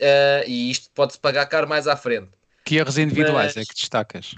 Uh, 0.00 0.46
e 0.46 0.70
isto 0.70 0.90
pode-se 0.94 1.18
pagar 1.18 1.46
caro 1.46 1.66
mais 1.66 1.88
à 1.88 1.96
frente. 1.96 2.28
Que 2.62 2.76
erros 2.76 2.98
individuais 2.98 3.54
Mas... 3.56 3.56
é 3.56 3.66
que 3.66 3.74
destacas? 3.74 4.34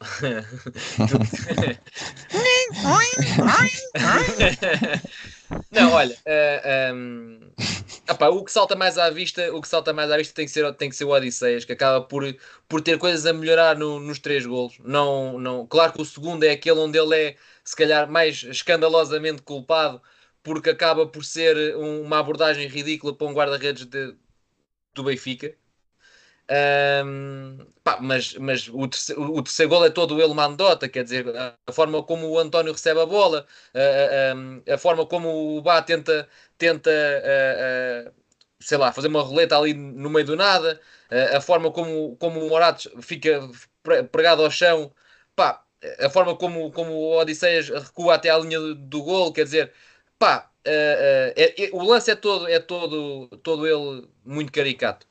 Não, 5.70 5.92
olha, 5.92 6.14
uh, 6.14 6.18
eh, 6.24 6.90
um, 6.94 7.38
ehm, 8.08 8.28
o 8.30 8.44
que 8.44 8.52
salta 8.52 8.76
mais 8.76 8.96
à 8.96 9.10
vista, 9.10 9.54
o 9.54 9.60
que 9.60 9.68
salta 9.68 9.92
mais 9.92 10.10
à 10.10 10.16
vista 10.16 10.34
tem 10.34 10.46
que 10.46 10.52
ser, 10.52 10.72
tem 10.74 10.88
que 10.88 10.96
ser 10.96 11.04
o 11.04 11.10
Odisseias, 11.10 11.64
que 11.64 11.72
acaba 11.72 12.00
por, 12.00 12.24
por 12.68 12.80
ter 12.80 12.98
coisas 12.98 13.26
a 13.26 13.32
melhorar 13.32 13.76
no, 13.76 14.00
nos 14.00 14.18
três 14.18 14.46
golos. 14.46 14.78
Não, 14.80 15.38
não, 15.38 15.66
claro 15.66 15.92
que 15.92 16.00
o 16.00 16.04
segundo 16.04 16.44
é 16.44 16.50
aquele 16.50 16.78
onde 16.78 16.98
ele 16.98 17.16
é, 17.16 17.36
se 17.64 17.76
calhar, 17.76 18.10
mais 18.10 18.42
escandalosamente 18.44 19.42
culpado, 19.42 20.00
porque 20.42 20.70
acaba 20.70 21.06
por 21.06 21.24
ser 21.24 21.76
uma 21.76 22.18
abordagem 22.20 22.66
ridícula 22.68 23.14
para 23.14 23.26
um 23.26 23.34
guarda-redes 23.34 23.86
do 24.94 25.04
Benfica. 25.04 25.54
Um, 26.52 27.58
pá, 27.84 27.98
mas 28.00 28.34
mas 28.34 28.68
o, 28.68 28.88
terceiro, 28.88 29.22
o 29.22 29.42
terceiro 29.42 29.70
gol 29.70 29.84
é 29.86 29.90
todo 29.90 30.20
ele 30.20 30.34
mandota, 30.34 30.88
quer 30.88 31.04
dizer, 31.04 31.26
a, 31.36 31.72
forma 31.72 32.02
como 32.02 32.28
o 32.28 32.38
António 32.40 32.72
recebe 32.72 33.00
a 33.00 33.06
bola, 33.06 33.46
a, 33.72 34.72
a, 34.72 34.74
a 34.74 34.78
forma 34.78 35.06
como 35.06 35.58
o 35.58 35.62
Bá 35.62 35.80
tenta, 35.82 36.28
tenta 36.58 36.90
sei 38.60 38.76
lá, 38.78 38.92
fazer 38.92 39.08
uma 39.08 39.22
roleta 39.22 39.56
ali 39.56 39.74
no 39.74 40.10
meio 40.10 40.26
do 40.26 40.36
nada, 40.36 40.80
a 41.36 41.40
forma 41.40 41.70
como, 41.72 42.16
como 42.16 42.44
o 42.44 42.48
Moratos 42.48 42.88
fica 43.02 43.48
pregado 44.12 44.42
ao 44.44 44.50
chão, 44.50 44.92
pá, 45.34 45.64
a 46.00 46.10
forma 46.10 46.36
como, 46.36 46.70
como 46.72 46.92
o 46.92 47.18
Odisseias 47.18 47.68
recua 47.68 48.14
até 48.16 48.30
à 48.30 48.38
linha 48.38 48.58
do, 48.60 48.74
do 48.74 49.02
gol, 49.02 49.32
quer 49.32 49.44
dizer, 49.44 49.72
pá, 50.18 50.50
é, 50.64 51.34
é, 51.36 51.70
o 51.72 51.82
lance 51.82 52.10
é 52.10 52.16
todo, 52.16 52.46
é 52.48 52.58
todo, 52.60 53.28
todo 53.38 53.66
ele 53.66 54.08
muito 54.24 54.52
caricato. 54.52 55.06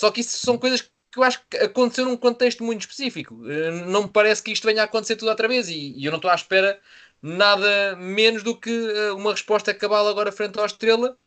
Só 0.00 0.10
que 0.10 0.22
isso 0.22 0.38
são 0.38 0.56
coisas 0.56 0.80
que 0.80 1.18
eu 1.18 1.22
acho 1.22 1.42
que 1.50 1.58
aconteceu 1.58 2.06
num 2.06 2.16
contexto 2.16 2.64
muito 2.64 2.80
específico. 2.80 3.38
Eh, 3.46 3.70
não 3.84 4.04
me 4.04 4.08
parece 4.08 4.42
que 4.42 4.50
isto 4.50 4.66
venha 4.66 4.80
a 4.80 4.84
acontecer 4.86 5.14
tudo 5.16 5.28
outra 5.28 5.46
vez 5.46 5.68
e, 5.68 5.92
e 5.94 6.06
eu 6.06 6.10
não 6.10 6.16
estou 6.16 6.30
à 6.30 6.34
espera 6.34 6.80
nada 7.20 7.96
menos 7.96 8.42
do 8.42 8.56
que 8.58 8.70
eh, 8.70 9.12
uma 9.12 9.32
resposta 9.32 9.74
cabal 9.74 10.08
agora 10.08 10.32
frente 10.32 10.58
à 10.58 10.64
Estrela, 10.64 11.18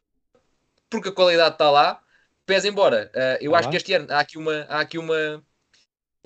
porque 0.90 1.10
a 1.10 1.12
qualidade 1.12 1.54
está 1.54 1.70
lá. 1.70 2.02
Pese 2.48 2.68
embora, 2.68 3.12
uh, 3.14 3.38
eu 3.42 3.56
acho 3.56 3.70
que 3.70 3.78
este 3.78 3.94
ano 3.94 4.08
há 4.10 4.20
aqui 4.20 4.38
uma, 4.40 4.66
há 4.68 4.80
aqui 4.80 4.98
uma, 4.98 5.44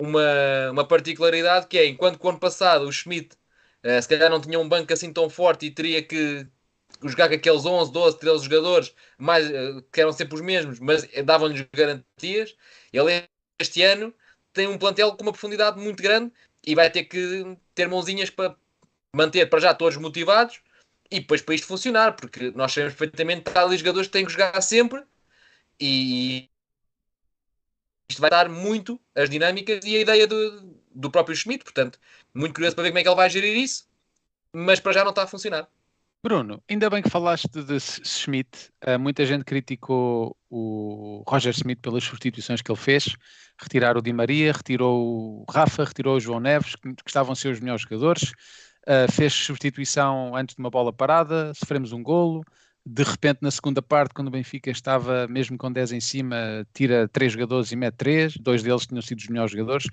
uma, 0.00 0.70
uma 0.72 0.88
particularidade 0.88 1.66
que 1.68 1.78
é, 1.78 1.86
enquanto 1.86 2.18
que 2.18 2.26
o 2.26 2.30
ano 2.30 2.40
passado 2.40 2.86
o 2.86 2.92
Schmidt 2.92 3.36
se 4.02 4.08
calhar 4.08 4.28
não 4.28 4.40
tinha 4.40 4.58
um 4.58 4.68
banco 4.68 4.92
assim 4.92 5.12
tão 5.12 5.30
forte 5.30 5.66
e 5.66 5.70
teria 5.70 6.02
que, 6.02 6.44
jogar 7.04 7.28
com 7.28 7.34
aqueles 7.34 7.64
11, 7.64 7.92
12, 7.92 8.18
13 8.18 8.44
jogadores, 8.44 8.94
mais, 9.18 9.50
eh, 9.50 9.82
que 9.92 10.00
eram 10.00 10.12
sempre 10.12 10.34
os 10.34 10.40
mesmos, 10.40 10.78
mas 10.80 11.06
davam-lhes 11.24 11.66
garantias. 11.72 12.56
Ele 12.92 13.28
este 13.58 13.82
ano 13.82 14.14
tem 14.52 14.66
um 14.66 14.78
plantel 14.78 15.12
com 15.16 15.22
uma 15.22 15.32
profundidade 15.32 15.80
muito 15.80 16.02
grande 16.02 16.32
e 16.66 16.74
vai 16.74 16.90
ter 16.90 17.04
que 17.04 17.56
ter 17.74 17.88
mãozinhas 17.88 18.30
para 18.30 18.56
manter 19.14 19.46
para 19.48 19.60
já 19.60 19.74
todos 19.74 19.96
motivados 19.96 20.60
e 21.10 21.20
depois 21.20 21.42
para 21.42 21.54
isto 21.54 21.66
funcionar, 21.66 22.14
porque 22.16 22.50
nós 22.52 22.72
sabemos 22.72 22.94
perfeitamente 22.94 23.50
que 23.50 23.58
há 23.58 23.62
ali 23.62 23.76
jogadores 23.76 24.08
que 24.08 24.12
têm 24.12 24.24
que 24.26 24.32
jogar 24.32 24.60
sempre 24.60 25.02
e 25.80 26.48
isto 28.10 28.20
vai 28.20 28.30
dar 28.30 28.48
muito 28.48 29.00
as 29.14 29.30
dinâmicas 29.30 29.80
e 29.84 29.96
a 29.96 30.00
ideia 30.00 30.26
do, 30.26 30.60
do 30.94 31.10
próprio 31.10 31.36
Schmidt, 31.36 31.64
portanto, 31.64 31.98
muito 32.34 32.54
curioso 32.54 32.74
para 32.76 32.84
ver 32.84 32.90
como 32.90 32.98
é 32.98 33.02
que 33.02 33.08
ele 33.08 33.16
vai 33.16 33.30
gerir 33.30 33.56
isso 33.56 33.88
mas 34.52 34.80
para 34.80 34.92
já 34.92 35.04
não 35.04 35.10
está 35.10 35.22
a 35.22 35.26
funcionar. 35.26 35.68
Bruno, 36.22 36.60
ainda 36.68 36.90
bem 36.90 37.00
que 37.00 37.08
falaste 37.08 37.62
de 37.62 37.78
Schmidt. 37.78 38.70
Uh, 38.84 38.98
muita 38.98 39.24
gente 39.24 39.44
criticou 39.44 40.36
o 40.50 41.22
Roger 41.28 41.52
Schmidt 41.52 41.80
pelas 41.80 42.02
substituições 42.02 42.60
que 42.60 42.70
ele 42.72 42.78
fez. 42.78 43.16
Retirar 43.60 43.96
o 43.96 44.02
Di 44.02 44.12
Maria, 44.12 44.52
retirou 44.52 45.00
o 45.00 45.44
Rafa, 45.48 45.84
retirou 45.84 46.16
o 46.16 46.20
João 46.20 46.40
Neves, 46.40 46.74
que, 46.74 46.92
estavam 47.06 47.32
a 47.32 47.36
ser 47.36 47.50
os 47.52 47.60
melhores 47.60 47.82
jogadores. 47.82 48.32
Uh, 48.86 49.10
fez 49.12 49.32
substituição 49.32 50.34
antes 50.34 50.56
de 50.56 50.60
uma 50.60 50.70
bola 50.70 50.92
parada, 50.92 51.52
sofremos 51.54 51.92
um 51.92 52.02
golo. 52.02 52.42
De 52.84 53.04
repente, 53.04 53.38
na 53.40 53.50
segunda 53.52 53.80
parte, 53.80 54.12
quando 54.12 54.28
o 54.28 54.30
Benfica 54.32 54.70
estava 54.70 55.28
mesmo 55.28 55.56
com 55.56 55.70
10 55.70 55.92
em 55.92 56.00
cima, 56.00 56.66
tira 56.74 57.06
três 57.06 57.32
jogadores 57.32 57.70
e 57.70 57.76
mete 57.76 57.94
três. 57.94 58.36
Dois 58.36 58.62
deles 58.62 58.86
tinham 58.86 59.02
sido 59.02 59.18
os 59.18 59.28
melhores 59.28 59.52
jogadores. 59.52 59.86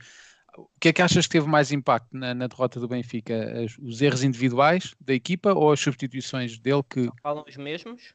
O 0.58 0.70
que 0.80 0.90
é 0.90 0.94
que 0.94 1.02
achas 1.02 1.26
que 1.26 1.32
teve 1.34 1.48
mais 1.48 1.72
impacto 1.72 2.08
na, 2.16 2.34
na 2.34 2.48
derrota 2.48 2.80
do 2.80 2.88
Benfica? 2.88 3.64
As- 3.64 3.78
os 3.78 4.02
erros 4.02 4.24
individuais 4.24 4.96
da 5.02 5.14
equipa 5.14 5.54
ou 5.54 5.72
as 5.72 5.80
substituições 5.80 6.58
dele 6.58 6.84
que. 6.90 7.10
Falam 7.22 7.44
os 7.48 7.58
mesmos? 7.58 8.14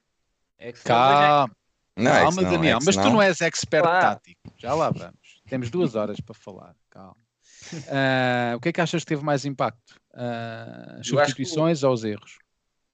É 0.59 0.73
Calma, 0.73 1.51
Não, 1.97 2.11
é 2.13 2.15
que 2.17 2.23
calma 2.23 2.43
Daniel, 2.45 2.77
é 2.77 2.79
que 2.81 2.85
mas 2.87 2.97
tu 2.97 3.03
senão- 3.03 3.13
não 3.15 3.23
és 3.23 3.41
expert 3.41 3.83
Claro. 3.83 4.01
tático. 4.17 4.41
Já 4.59 4.75
lá 4.75 4.91
vamos. 4.91 5.41
Temos 5.49 5.71
duas 5.71 5.95
horas 5.95 6.21
para 6.21 6.35
falar. 6.35 6.75
Calma. 6.91 7.17
Ah, 7.89 8.55
o 8.57 8.61
que 8.61 8.69
é 8.69 8.73
que 8.73 8.81
achas 8.81 9.03
que 9.03 9.09
teve 9.09 9.23
mais 9.25 9.45
impacto? 9.45 9.95
Acho 10.15 10.95
que 10.95 11.01
o- 11.01 11.19
substituições 11.19 11.83
ou 11.83 11.93
os 11.93 12.05
erros? 12.05 12.39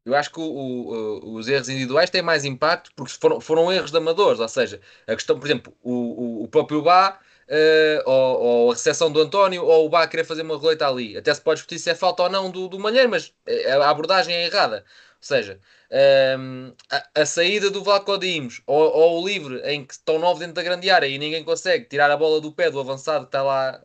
Eu 0.05 0.15
acho 0.15 0.31
que 0.31 0.39
o- 0.39 0.43
o- 0.45 1.35
os 1.35 1.49
erros 1.49 1.69
individuais 1.69 2.11
têm 2.11 2.23
mais 2.23 2.45
impacto 2.45 2.91
porque 2.95 3.13
foram, 3.21 3.41
foram 3.41 3.73
erros 3.73 3.91
de 3.91 3.97
amadores, 3.99 4.39
ou 4.39 4.49
seja, 4.49 4.81
a 5.07 5.15
questão, 5.15 5.39
por 5.39 5.47
exemplo, 5.47 5.73
o, 5.83 5.93
o- 5.93 6.45
o 6.45 6.49
próprio 6.49 6.81
Bá, 6.83 7.19
eh, 7.49 8.03
ou, 8.05 8.41
ou 8.41 8.71
a 8.71 8.75
recepção 8.75 9.11
do 9.11 9.21
António, 9.21 9.65
ou 9.65 9.87
o 9.87 9.89
Bá 9.89 10.07
querer 10.07 10.25
fazer 10.25 10.43
uma 10.43 10.57
roleta 10.57 10.89
ali. 10.89 11.17
Até 11.17 11.33
se 11.35 11.41
pode 11.41 11.59
discutir 11.59 11.79
se 11.79 11.91
é 11.91 11.95
falta 11.95 12.25
ou 12.25 12.29
não 12.31 12.51
do, 12.51 12.69
do 12.69 12.79
Malheiro, 12.79 13.11
mas 13.11 13.33
eh, 13.47 13.73
a 13.73 13.91
abordagem 13.91 14.35
é 14.35 14.47
errada. 14.47 14.85
Ou 15.21 15.23
seja, 15.27 15.61
ehm, 15.91 16.73
a, 16.91 17.23
a 17.23 17.27
saída 17.27 17.71
do 17.71 17.83
Vlaco 17.83 18.19
Dimos, 18.19 18.63
ou, 18.67 18.93
ou 18.93 19.23
o 19.23 19.27
livre 19.27 19.61
em 19.65 19.85
que 19.85 19.95
estão 19.95 20.19
nove 20.19 20.41
dentro 20.41 20.55
da 20.55 20.63
grande 20.63 20.91
área 20.91 21.07
e 21.07 21.19
ninguém 21.19 21.45
consegue 21.45 21.87
tirar 21.87 22.11
a 22.11 22.17
bola 22.17 22.41
do 22.41 22.53
pé 22.53 22.71
do 22.71 22.81
avançado 22.81 23.25
que 23.25 23.29
está 23.29 23.43
lá 23.43 23.83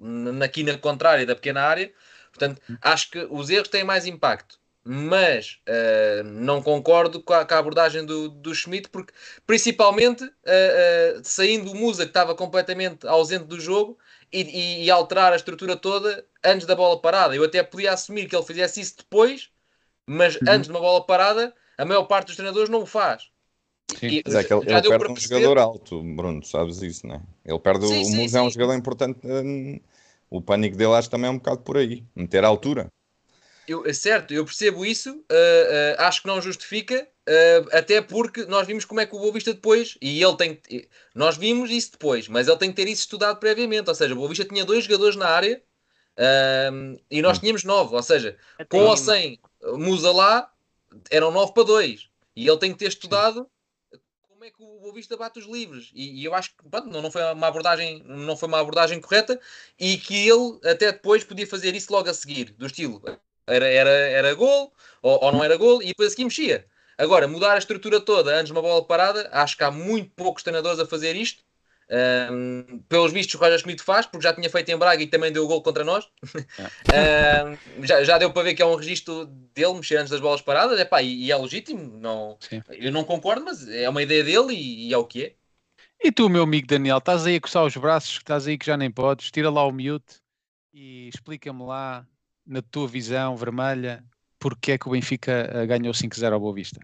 na 0.00 0.48
quina 0.48 0.76
contrária 0.78 1.26
da 1.26 1.34
pequena 1.34 1.62
área. 1.62 1.92
Portanto, 2.30 2.60
acho 2.82 3.10
que 3.10 3.26
os 3.30 3.48
erros 3.50 3.68
têm 3.68 3.84
mais 3.84 4.06
impacto 4.06 4.58
mas 4.84 5.60
eh, 5.66 6.22
não 6.24 6.62
concordo 6.62 7.22
com 7.22 7.32
a, 7.32 7.44
com 7.44 7.54
a 7.54 7.58
abordagem 7.58 8.04
do, 8.04 8.28
do 8.28 8.54
Schmidt, 8.54 8.88
porque 8.90 9.12
principalmente 9.46 10.24
eh, 10.44 11.14
eh, 11.18 11.20
saindo 11.24 11.72
o 11.72 11.74
Musa 11.74 12.04
que 12.04 12.10
estava 12.10 12.34
completamente 12.34 13.06
ausente 13.06 13.44
do 13.46 13.58
jogo 13.60 13.98
e, 14.32 14.42
e- 14.42 14.84
e 14.84 14.90
alterar 14.90 15.32
a 15.32 15.36
estrutura 15.36 15.76
toda 15.76 16.26
antes 16.44 16.66
da 16.66 16.76
bola 16.76 17.00
parada. 17.00 17.34
Eu 17.34 17.44
até 17.44 17.62
podia 17.62 17.92
assumir 17.92 18.28
que 18.28 18.36
ele 18.36 18.44
fizesse 18.44 18.80
isso 18.80 18.96
depois, 18.98 19.50
mas 20.06 20.36
Uhum. 20.36 20.48
antes 20.48 20.66
de 20.66 20.70
uma 20.72 20.80
bola 20.80 21.04
parada, 21.06 21.54
a 21.78 21.84
maior 21.84 22.04
parte 22.04 22.26
dos 22.28 22.36
treinadores 22.36 22.68
não 22.70 22.82
o 22.82 22.86
faz. 22.86 23.28
Sim. 23.96 24.08
E- 24.08 24.22
Mas 24.24 24.34
é 24.34 24.44
que 24.44 24.52
ele, 24.52 24.62
ele 24.70 24.82
perde 24.82 25.10
um 25.10 25.14
perceber- 25.14 25.40
jogador 25.40 25.58
alto, 25.58 26.02
Bruno, 26.02 26.42
sabes 26.44 26.82
isso, 26.82 27.06
não 27.06 27.16
é? 27.16 27.22
Ele 27.44 27.58
perde 27.60 27.84
Sim, 27.86 28.04
o 28.04 28.04
sim, 28.04 28.16
Musa 28.16 28.38
é 28.38 28.42
um 28.42 28.50
jogador 28.50 28.74
importante. 28.74 29.20
hum, 29.24 29.78
o 30.30 30.40
pânico 30.42 30.76
dele 30.76 30.94
acho 30.94 31.08
que 31.08 31.12
também 31.12 31.28
é 31.28 31.30
um 31.30 31.38
bocado 31.38 31.60
por 31.62 31.76
aí, 31.76 32.04
meter 32.14 32.44
a 32.44 32.48
altura. 32.48 32.88
Eu, 33.66 33.86
é 33.86 33.92
certo, 33.92 34.34
eu 34.34 34.44
percebo 34.44 34.84
isso, 34.84 35.10
uh, 35.10 35.16
uh, 35.22 36.00
acho 36.00 36.20
que 36.20 36.26
não 36.26 36.40
justifica, 36.40 37.08
uh, 37.28 37.68
até 37.72 38.02
porque 38.02 38.44
nós 38.44 38.66
vimos 38.66 38.84
como 38.84 39.00
é 39.00 39.06
que 39.06 39.14
o 39.14 39.18
Boa 39.18 39.32
Vista 39.32 39.54
depois, 39.54 39.96
e 40.02 40.22
ele 40.22 40.36
tem 40.36 40.54
que- 40.56 40.88
nós 41.14 41.36
vimos 41.36 41.70
isso 41.70 41.92
depois, 41.92 42.28
mas 42.28 42.46
ele 42.46 42.58
tem 42.58 42.70
que 42.70 42.76
ter 42.76 42.88
isso 42.88 43.02
estudado 43.02 43.38
previamente, 43.38 43.88
ou 43.88 43.94
seja, 43.94 44.12
o 44.12 44.16
Boa 44.16 44.28
Vista 44.28 44.44
tinha 44.44 44.64
dois 44.64 44.84
jogadores 44.84 45.16
na 45.16 45.28
área 45.28 45.62
e 47.10 47.22
nós 47.22 47.38
tínhamos 47.38 47.64
nove, 47.64 47.94
ou 47.94 48.02
seja, 48.02 48.36
com 48.68 48.84
ou 48.84 48.96
sem 48.96 49.40
Musa 49.62 50.12
lá, 50.12 50.52
eram 51.10 51.30
nove 51.30 51.52
para 51.54 51.64
dois, 51.64 52.08
e 52.36 52.46
ele 52.46 52.58
tem 52.58 52.72
que 52.72 52.78
ter 52.78 52.88
estudado 52.88 53.48
como 54.28 54.44
é 54.44 54.50
que 54.50 54.62
o 54.62 54.80
Boa 54.80 54.92
Vista 54.92 55.16
bate 55.16 55.38
os 55.38 55.46
livres, 55.46 55.90
e, 55.94 56.20
e 56.20 56.24
eu 56.24 56.34
acho 56.34 56.50
que 56.50 56.68
pronto, 56.68 56.88
não, 56.88 57.00
não 57.00 57.10
foi 57.10 57.22
uma 57.32 57.46
abordagem, 57.46 58.02
não 58.04 58.36
foi 58.36 58.46
uma 58.46 58.60
abordagem 58.60 59.00
correta, 59.00 59.40
e 59.78 59.96
que 59.96 60.28
ele 60.28 60.58
até 60.64 60.92
depois 60.92 61.24
podia 61.24 61.46
fazer 61.46 61.74
isso 61.74 61.90
logo 61.90 62.10
a 62.10 62.14
seguir, 62.14 62.50
do 62.52 62.66
estilo, 62.66 63.02
era, 63.46 63.66
era, 63.66 63.90
era 63.90 64.34
gol 64.34 64.72
ou, 65.02 65.24
ou 65.24 65.32
não 65.32 65.44
era 65.44 65.56
gol 65.56 65.82
e 65.82 65.88
depois 65.88 66.12
aqui 66.12 66.24
mexia. 66.24 66.66
Agora, 66.96 67.26
mudar 67.26 67.54
a 67.54 67.58
estrutura 67.58 68.00
toda 68.00 68.34
antes 68.34 68.46
de 68.46 68.52
uma 68.52 68.62
bola 68.62 68.84
parada, 68.84 69.28
acho 69.32 69.56
que 69.56 69.64
há 69.64 69.70
muito 69.70 70.10
poucos 70.14 70.42
treinadores 70.42 70.78
a 70.78 70.86
fazer 70.86 71.16
isto. 71.16 71.42
Um, 71.90 72.78
pelos 72.88 73.12
vistos, 73.12 73.34
o 73.34 73.38
Roger 73.38 73.58
Schmidt 73.58 73.82
faz, 73.82 74.06
porque 74.06 74.22
já 74.22 74.32
tinha 74.32 74.48
feito 74.48 74.70
em 74.70 74.76
Braga 74.76 75.02
e 75.02 75.06
também 75.06 75.32
deu 75.32 75.46
gol 75.46 75.62
contra 75.62 75.84
nós. 75.84 76.08
um, 77.82 77.84
já, 77.84 78.02
já 78.04 78.16
deu 78.16 78.32
para 78.32 78.42
ver 78.42 78.54
que 78.54 78.62
é 78.62 78.66
um 78.66 78.76
registro 78.76 79.26
dele 79.26 79.74
mexer 79.74 79.96
antes 79.96 80.10
das 80.10 80.20
bolas 80.20 80.40
paradas. 80.40 80.78
Epá, 80.80 81.02
e, 81.02 81.26
e 81.26 81.32
é 81.32 81.36
legítimo. 81.36 81.98
Não, 81.98 82.38
Sim. 82.40 82.62
eu 82.70 82.90
não 82.90 83.04
concordo, 83.04 83.44
mas 83.44 83.68
é 83.68 83.88
uma 83.88 84.02
ideia 84.02 84.24
dele 84.24 84.54
e, 84.54 84.88
e 84.88 84.94
é 84.94 84.96
o 84.96 85.04
que 85.04 85.24
é. 85.24 85.34
E 86.02 86.12
tu, 86.12 86.28
meu 86.28 86.42
amigo 86.42 86.66
Daniel, 86.66 86.98
estás 86.98 87.26
aí 87.26 87.36
a 87.36 87.40
coçar 87.40 87.64
os 87.64 87.76
braços, 87.76 88.16
estás 88.16 88.46
aí 88.46 88.58
que 88.58 88.66
já 88.66 88.76
nem 88.76 88.90
podes, 88.90 89.30
tira 89.30 89.50
lá 89.50 89.66
o 89.66 89.72
mute 89.72 90.20
e 90.72 91.08
explica-me 91.08 91.62
lá, 91.62 92.06
na 92.46 92.62
tua 92.62 92.88
visão 92.88 93.36
vermelha, 93.36 94.04
porque 94.38 94.72
é 94.72 94.78
que 94.78 94.88
o 94.88 94.92
Benfica 94.92 95.32
eh, 95.32 95.66
ganhou 95.66 95.94
5-0 95.94 96.34
ao 96.34 96.40
Boa 96.40 96.54
Vista. 96.54 96.80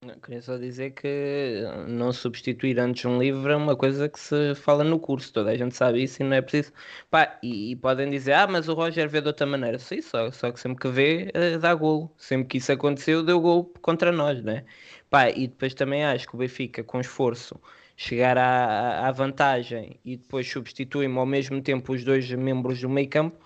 Não, 0.00 0.18
Queria 0.20 0.40
só 0.40 0.56
dizer 0.56 0.92
que 0.92 1.60
não 1.88 2.12
substituir 2.12 2.78
antes 2.78 3.04
um 3.04 3.18
livro 3.20 3.50
é 3.50 3.56
uma 3.56 3.76
coisa 3.76 4.08
que 4.08 4.18
se 4.18 4.54
fala 4.54 4.84
no 4.84 4.98
curso, 5.00 5.32
toda 5.32 5.50
a 5.50 5.56
gente 5.56 5.74
sabe 5.74 6.02
isso 6.04 6.22
e 6.22 6.24
não 6.24 6.36
é 6.36 6.40
preciso. 6.42 6.72
Pá, 7.10 7.36
e, 7.42 7.72
e 7.72 7.76
podem 7.76 8.08
dizer, 8.08 8.32
ah, 8.34 8.46
mas 8.46 8.68
o 8.68 8.74
Roger 8.74 9.08
vê 9.08 9.20
de 9.20 9.26
outra 9.26 9.44
maneira. 9.46 9.76
Sim, 9.78 10.00
só, 10.00 10.30
só 10.30 10.52
que 10.52 10.60
sempre 10.60 10.80
que 10.80 10.88
vê, 10.88 11.30
eh, 11.34 11.58
dá 11.58 11.74
golo. 11.74 12.12
Sempre 12.16 12.46
que 12.48 12.58
isso 12.58 12.70
aconteceu, 12.70 13.24
deu 13.24 13.40
golo 13.40 13.64
contra 13.82 14.12
nós, 14.12 14.40
né? 14.42 14.64
Pá, 15.10 15.30
e 15.30 15.48
depois 15.48 15.74
também 15.74 16.04
acho 16.04 16.28
que 16.28 16.34
o 16.36 16.38
Benfica, 16.38 16.84
com 16.84 17.00
esforço, 17.00 17.60
chegar 17.96 18.38
à, 18.38 19.08
à- 19.08 19.10
vantagem 19.12 19.98
e 20.04 20.16
depois 20.16 20.48
substitui-me 20.48 21.18
ao 21.18 21.26
mesmo 21.26 21.60
tempo 21.60 21.92
os 21.92 22.04
dois 22.04 22.30
membros 22.30 22.80
do 22.80 22.88
meio 22.88 23.08
campo, 23.08 23.36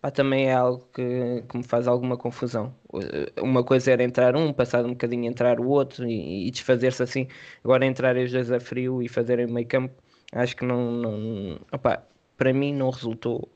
pá, 0.00 0.10
também 0.10 0.48
é 0.48 0.54
algo 0.54 0.86
que, 0.92 1.42
que 1.48 1.56
me 1.58 1.62
faz 1.64 1.88
alguma 1.88 2.16
confusão. 2.16 2.74
Uh, 2.92 3.42
Uma 3.42 3.64
coisa 3.64 3.92
era 3.92 4.02
entrar 4.02 4.36
um, 4.36 4.52
passado 4.52 4.86
um 4.86 4.92
bocadinho 4.92 5.26
entrar 5.26 5.60
o 5.60 5.68
outro 5.68 6.06
e, 6.06 6.46
e 6.48 6.50
desfazer-se 6.50 7.02
assim. 7.02 7.28
Agora 7.64 7.84
entrar 7.86 8.16
os 8.16 8.30
dois 8.32 8.50
a 8.50 8.60
frio 8.60 9.02
e 9.02 9.08
fazerem 9.08 9.46
meio 9.46 9.66
campo, 9.66 9.94
acho 10.32 10.56
que 10.56 10.64
não, 10.64 10.90
não 10.92 11.60
opá, 11.72 12.02
para 12.36 12.52
mim 12.52 12.72
não 12.74 12.90
resultou. 12.90 13.48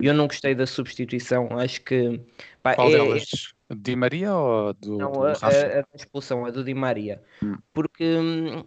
Eu 0.00 0.14
não 0.14 0.26
gostei 0.26 0.54
da 0.54 0.66
substituição, 0.66 1.48
acho 1.58 1.82
que 1.82 2.20
pá, 2.62 2.74
Qual 2.74 2.88
é- 2.88 2.92
delas? 2.92 3.54
Di 3.72 3.94
Maria 3.94 4.34
ou 4.34 4.72
do, 4.74 4.98
não, 4.98 5.12
do 5.12 5.24
a, 5.24 5.32
a- 5.32 5.80
a 5.80 5.84
expulsão, 5.96 6.44
a 6.44 6.50
do 6.50 6.64
Di 6.64 6.74
Maria. 6.74 7.22
Hum. 7.42 7.56
Porque 7.72 8.02
hum, 8.04 8.60
eh, 8.60 8.64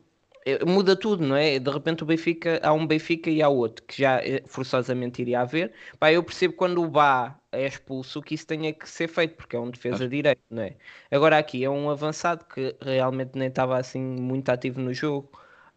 muda 0.65 0.95
tudo, 0.95 1.25
não 1.25 1.35
é? 1.35 1.59
De 1.59 1.69
repente 1.69 2.03
o 2.03 2.05
Benfica, 2.05 2.59
há 2.63 2.73
um 2.73 2.85
Benfica 2.85 3.29
e 3.29 3.41
há 3.41 3.49
outro, 3.49 3.83
que 3.85 4.01
já 4.01 4.19
eh, 4.23 4.43
forçosamente 4.47 5.21
iria 5.21 5.41
haver. 5.41 5.73
Pá, 5.99 6.11
eu 6.11 6.23
percebo 6.23 6.53
quando 6.55 6.81
o 6.83 6.87
Bá 6.87 7.39
é 7.51 7.65
expulso 7.67 8.21
que 8.21 8.35
isso 8.35 8.47
tenha 8.47 8.73
que 8.73 8.89
ser 8.89 9.07
feito, 9.07 9.35
porque 9.35 9.55
é 9.55 9.59
um 9.59 9.69
defesa 9.69 10.07
direito, 10.07 10.41
não 10.49 10.63
é? 10.63 10.75
Agora 11.11 11.37
aqui 11.37 11.63
é 11.63 11.69
um 11.69 11.89
avançado 11.89 12.45
que 12.45 12.75
realmente 12.81 13.37
nem 13.37 13.47
estava 13.47 13.77
assim 13.77 14.01
muito 14.01 14.49
ativo 14.49 14.81
no 14.81 14.93
jogo. 14.93 15.29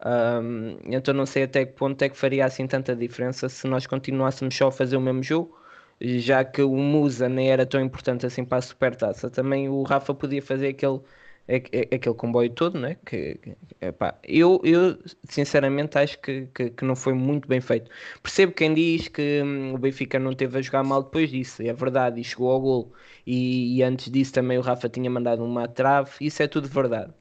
Hum, 0.05 0.79
então 0.85 1.15
não 1.15 1.25
sei 1.27 1.45
até 1.45 1.65
que 1.65 1.73
ponto 1.73 2.03
é 2.03 2.09
que 2.09 2.17
faria 2.17 2.45
assim 2.45 2.67
tanta 2.67 2.95
diferença 2.95 3.49
se 3.49 3.67
nós 3.67 3.87
continuássemos 3.87 4.55
só 4.55 4.69
a 4.69 4.73
fazer 4.73 4.97
o 4.97 5.01
mesmo 5.01 5.23
jogo 5.23 5.59
já 6.01 6.45
que 6.45 6.63
o 6.63 6.77
Musa 6.77 7.29
nem 7.29 7.51
era 7.51 7.65
tão 7.67 7.81
importante 7.81 8.27
assim 8.27 8.45
para 8.45 8.59
a 8.59 8.63
Supertaça, 8.63 9.31
também 9.31 9.69
o 9.69 9.83
Rafa 9.83 10.15
podia 10.15 10.43
fazer 10.43 10.69
aquele, 10.69 11.01
a- 11.49 11.53
a- 11.55 11.95
aquele 11.97 12.15
comboio 12.15 12.51
todo, 12.51 12.79
né? 12.79 12.97
Que, 13.07 13.39
epá, 13.81 14.19
eu, 14.25 14.61
eu 14.65 14.99
sinceramente 15.29 15.99
acho 15.99 16.19
que, 16.21 16.47
que, 16.55 16.71
que 16.71 16.85
não 16.85 16.97
foi 16.97 17.13
muito 17.15 17.49
bem 17.49 17.61
feito. 17.61 17.91
Percebo 18.23 18.53
quem 18.53 18.75
diz 18.75 19.09
que 19.09 19.43
hum, 19.43 19.75
o 19.75 19.79
Benfica 19.79 20.19
não 20.19 20.35
teve 20.35 20.59
a 20.59 20.63
jogar 20.63 20.83
mal 20.85 21.03
depois 21.03 21.31
disso, 21.31 21.63
é 21.63 21.73
verdade, 21.73 22.21
e 22.21 22.25
chegou 22.25 22.51
ao 22.51 22.61
gol. 22.61 22.93
E, 23.27 23.77
e 23.79 23.83
antes 23.83 24.11
disso 24.11 24.33
também 24.33 24.59
o 24.59 24.61
Rafa 24.61 24.89
tinha 24.89 25.11
mandado 25.11 25.45
uma 25.45 25.69
trave, 25.69 26.13
isso 26.21 26.43
é 26.43 26.49
tudo 26.49 26.69
verdade. 26.69 27.13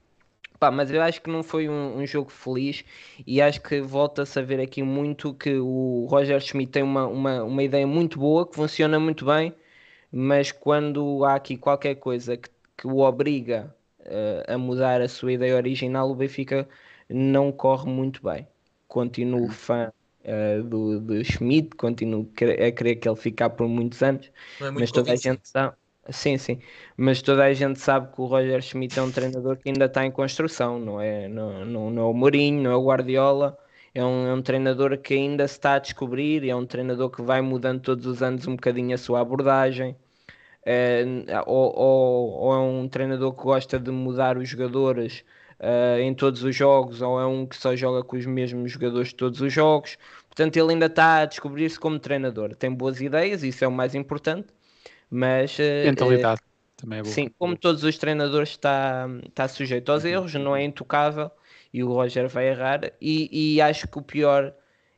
Pá, 0.60 0.72
mas 0.72 0.90
eu 0.92 1.02
acho 1.02 1.22
que 1.22 1.30
não 1.30 1.44
foi 1.44 1.68
um, 1.70 1.98
um 2.00 2.06
jogo 2.08 2.30
feliz 2.32 2.84
e 3.28 3.42
acho 3.42 3.62
que 3.62 3.82
volta-se 3.82 4.40
a 4.40 4.42
ver 4.42 4.60
aqui 4.62 4.82
muito 4.84 5.34
que 5.34 5.56
o 5.58 6.06
Roger 6.10 6.40
Schmidt 6.42 6.72
tem 6.72 6.84
uma, 6.84 7.06
uma, 7.08 7.44
uma 7.44 7.64
ideia 7.64 7.86
muito 7.86 8.18
boa, 8.20 8.48
que 8.48 8.56
funciona 8.56 9.00
muito 9.00 9.26
bem, 9.26 9.54
mas 10.12 10.52
quando 10.54 11.26
há 11.26 11.36
aqui 11.36 11.58
qualquer 11.58 11.96
coisa 11.96 12.38
que, 12.38 12.50
que 12.78 12.88
o 12.88 13.00
obriga 13.00 13.75
eh, 14.06 14.46
a 14.48 14.58
mudar 14.58 15.02
a 15.02 15.08
sua 15.08 15.34
ideia 15.34 15.56
original, 15.56 16.10
o 16.10 16.16
Benfica 16.16 16.68
não 17.10 17.52
corre 17.52 17.90
muito 17.90 18.22
bem. 18.24 18.48
Continuo 18.88 19.50
fã 19.50 19.92
eh, 20.24 20.62
do, 20.62 21.00
do 21.00 21.24
Schmidt, 21.24 21.76
continuo 21.76 22.30
a 22.34 22.72
querer 22.72 22.96
que 22.98 23.08
ele 23.08 23.16
ficar 23.16 23.50
por 23.52 23.68
muitos 23.68 24.02
anos, 24.04 24.32
é 24.60 24.72
mas 24.72 24.92
toda 24.92 25.14
a 25.14 25.16
gente 25.16 25.48
sabe. 25.48 25.76
Sim, 26.10 26.38
sim, 26.38 26.60
mas 26.96 27.22
toda 27.22 27.44
a 27.46 27.54
gente 27.54 27.80
sabe 27.80 28.14
que 28.14 28.22
o 28.22 28.26
Roger 28.26 28.62
Schmidt 28.62 29.00
é 29.00 29.02
um 29.02 29.12
treinador 29.12 29.58
que 29.58 29.70
ainda 29.70 29.86
está 29.86 30.06
em 30.06 30.12
construção, 30.12 30.80
não 30.80 31.02
é, 31.02 31.28
não, 31.28 31.66
não, 31.66 31.90
não 31.90 32.04
é 32.04 32.06
o 32.06 32.14
Mourinho, 32.14 32.62
não 32.62 32.72
é 32.72 32.76
o 32.76 32.86
Guardiola, 32.86 33.58
é 33.94 34.04
um, 34.06 34.28
é 34.28 34.34
um 34.34 34.42
treinador 34.42 34.98
que 35.00 35.16
ainda 35.16 35.48
se 35.48 35.56
está 35.56 35.76
a 35.76 35.80
descobrir, 35.80 36.48
é 36.48 36.56
um 36.56 36.66
treinador 36.66 37.10
que 37.10 37.22
vai 37.24 37.42
mudando 37.42 37.82
todos 37.82 38.06
os 38.06 38.22
anos 38.22 38.46
um 38.48 38.56
bocadinho 38.56 38.94
a 38.94 38.98
sua 39.00 39.22
abordagem. 39.22 39.96
Eh, 40.66 41.06
ou, 41.46 41.74
ou- 41.78 42.32
ou 42.32 42.54
é 42.54 42.60
um 42.60 42.88
treinador 42.88 43.34
que 43.36 43.44
gosta 43.44 43.80
de 43.80 43.92
mudar 43.92 44.38
os 44.38 44.50
jogadores 44.50 45.24
eh, 45.60 46.02
em 46.02 46.14
todos 46.14 46.44
os 46.44 46.56
jogos, 46.56 47.02
ou 47.02 47.20
é 47.20 47.26
um 47.28 47.46
que 47.46 47.56
só 47.56 47.76
joga 47.76 48.04
com 48.04 48.18
os 48.18 48.26
mesmos 48.26 48.72
jogadores 48.72 49.10
de 49.10 49.16
todos 49.16 49.42
os 49.42 49.54
jogos. 49.54 49.98
Portanto, 50.28 50.58
ele 50.58 50.74
ainda 50.74 50.88
está 50.88 51.20
a 51.22 51.26
descobrir-se 51.26 51.80
como 51.80 52.00
treinador. 52.00 52.56
Tem 52.56 52.72
boas 52.74 53.00
ideias, 53.02 53.44
isso 53.44 53.64
é 53.64 53.68
o 53.68 53.72
mais 53.72 53.96
importante, 53.96 54.48
mas 55.10 55.58
eh, 55.60 55.94
Mentalidade 55.96 56.42
também 56.76 57.00
é 57.00 57.04
boa. 57.04 57.24
sim, 57.24 57.30
como 57.38 57.58
todos 57.58 57.84
os 57.84 57.98
treinadores 57.98 58.50
está, 58.50 59.08
está 59.28 59.48
sujeito 59.48 59.92
aos 59.92 60.06
erros, 60.06 60.34
não 60.36 60.56
é 60.56 60.64
intocável 60.64 61.32
e 61.74 61.84
o 61.84 61.88
Roger 61.92 62.28
vai 62.30 62.48
errar. 62.50 62.82
E, 63.02 63.56
e 63.56 63.62
acho 63.62 63.88
que 63.88 63.98
o 64.00 64.02
pior 64.02 64.54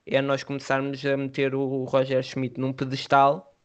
é 0.05 0.21
nós 0.21 0.43
começarmos 0.43 1.05
a 1.05 1.17
meter 1.17 1.53
o 1.55 1.83
Roger 1.85 2.23
Schmidt 2.23 2.59
num 2.59 2.73
pedestal, 2.73 3.55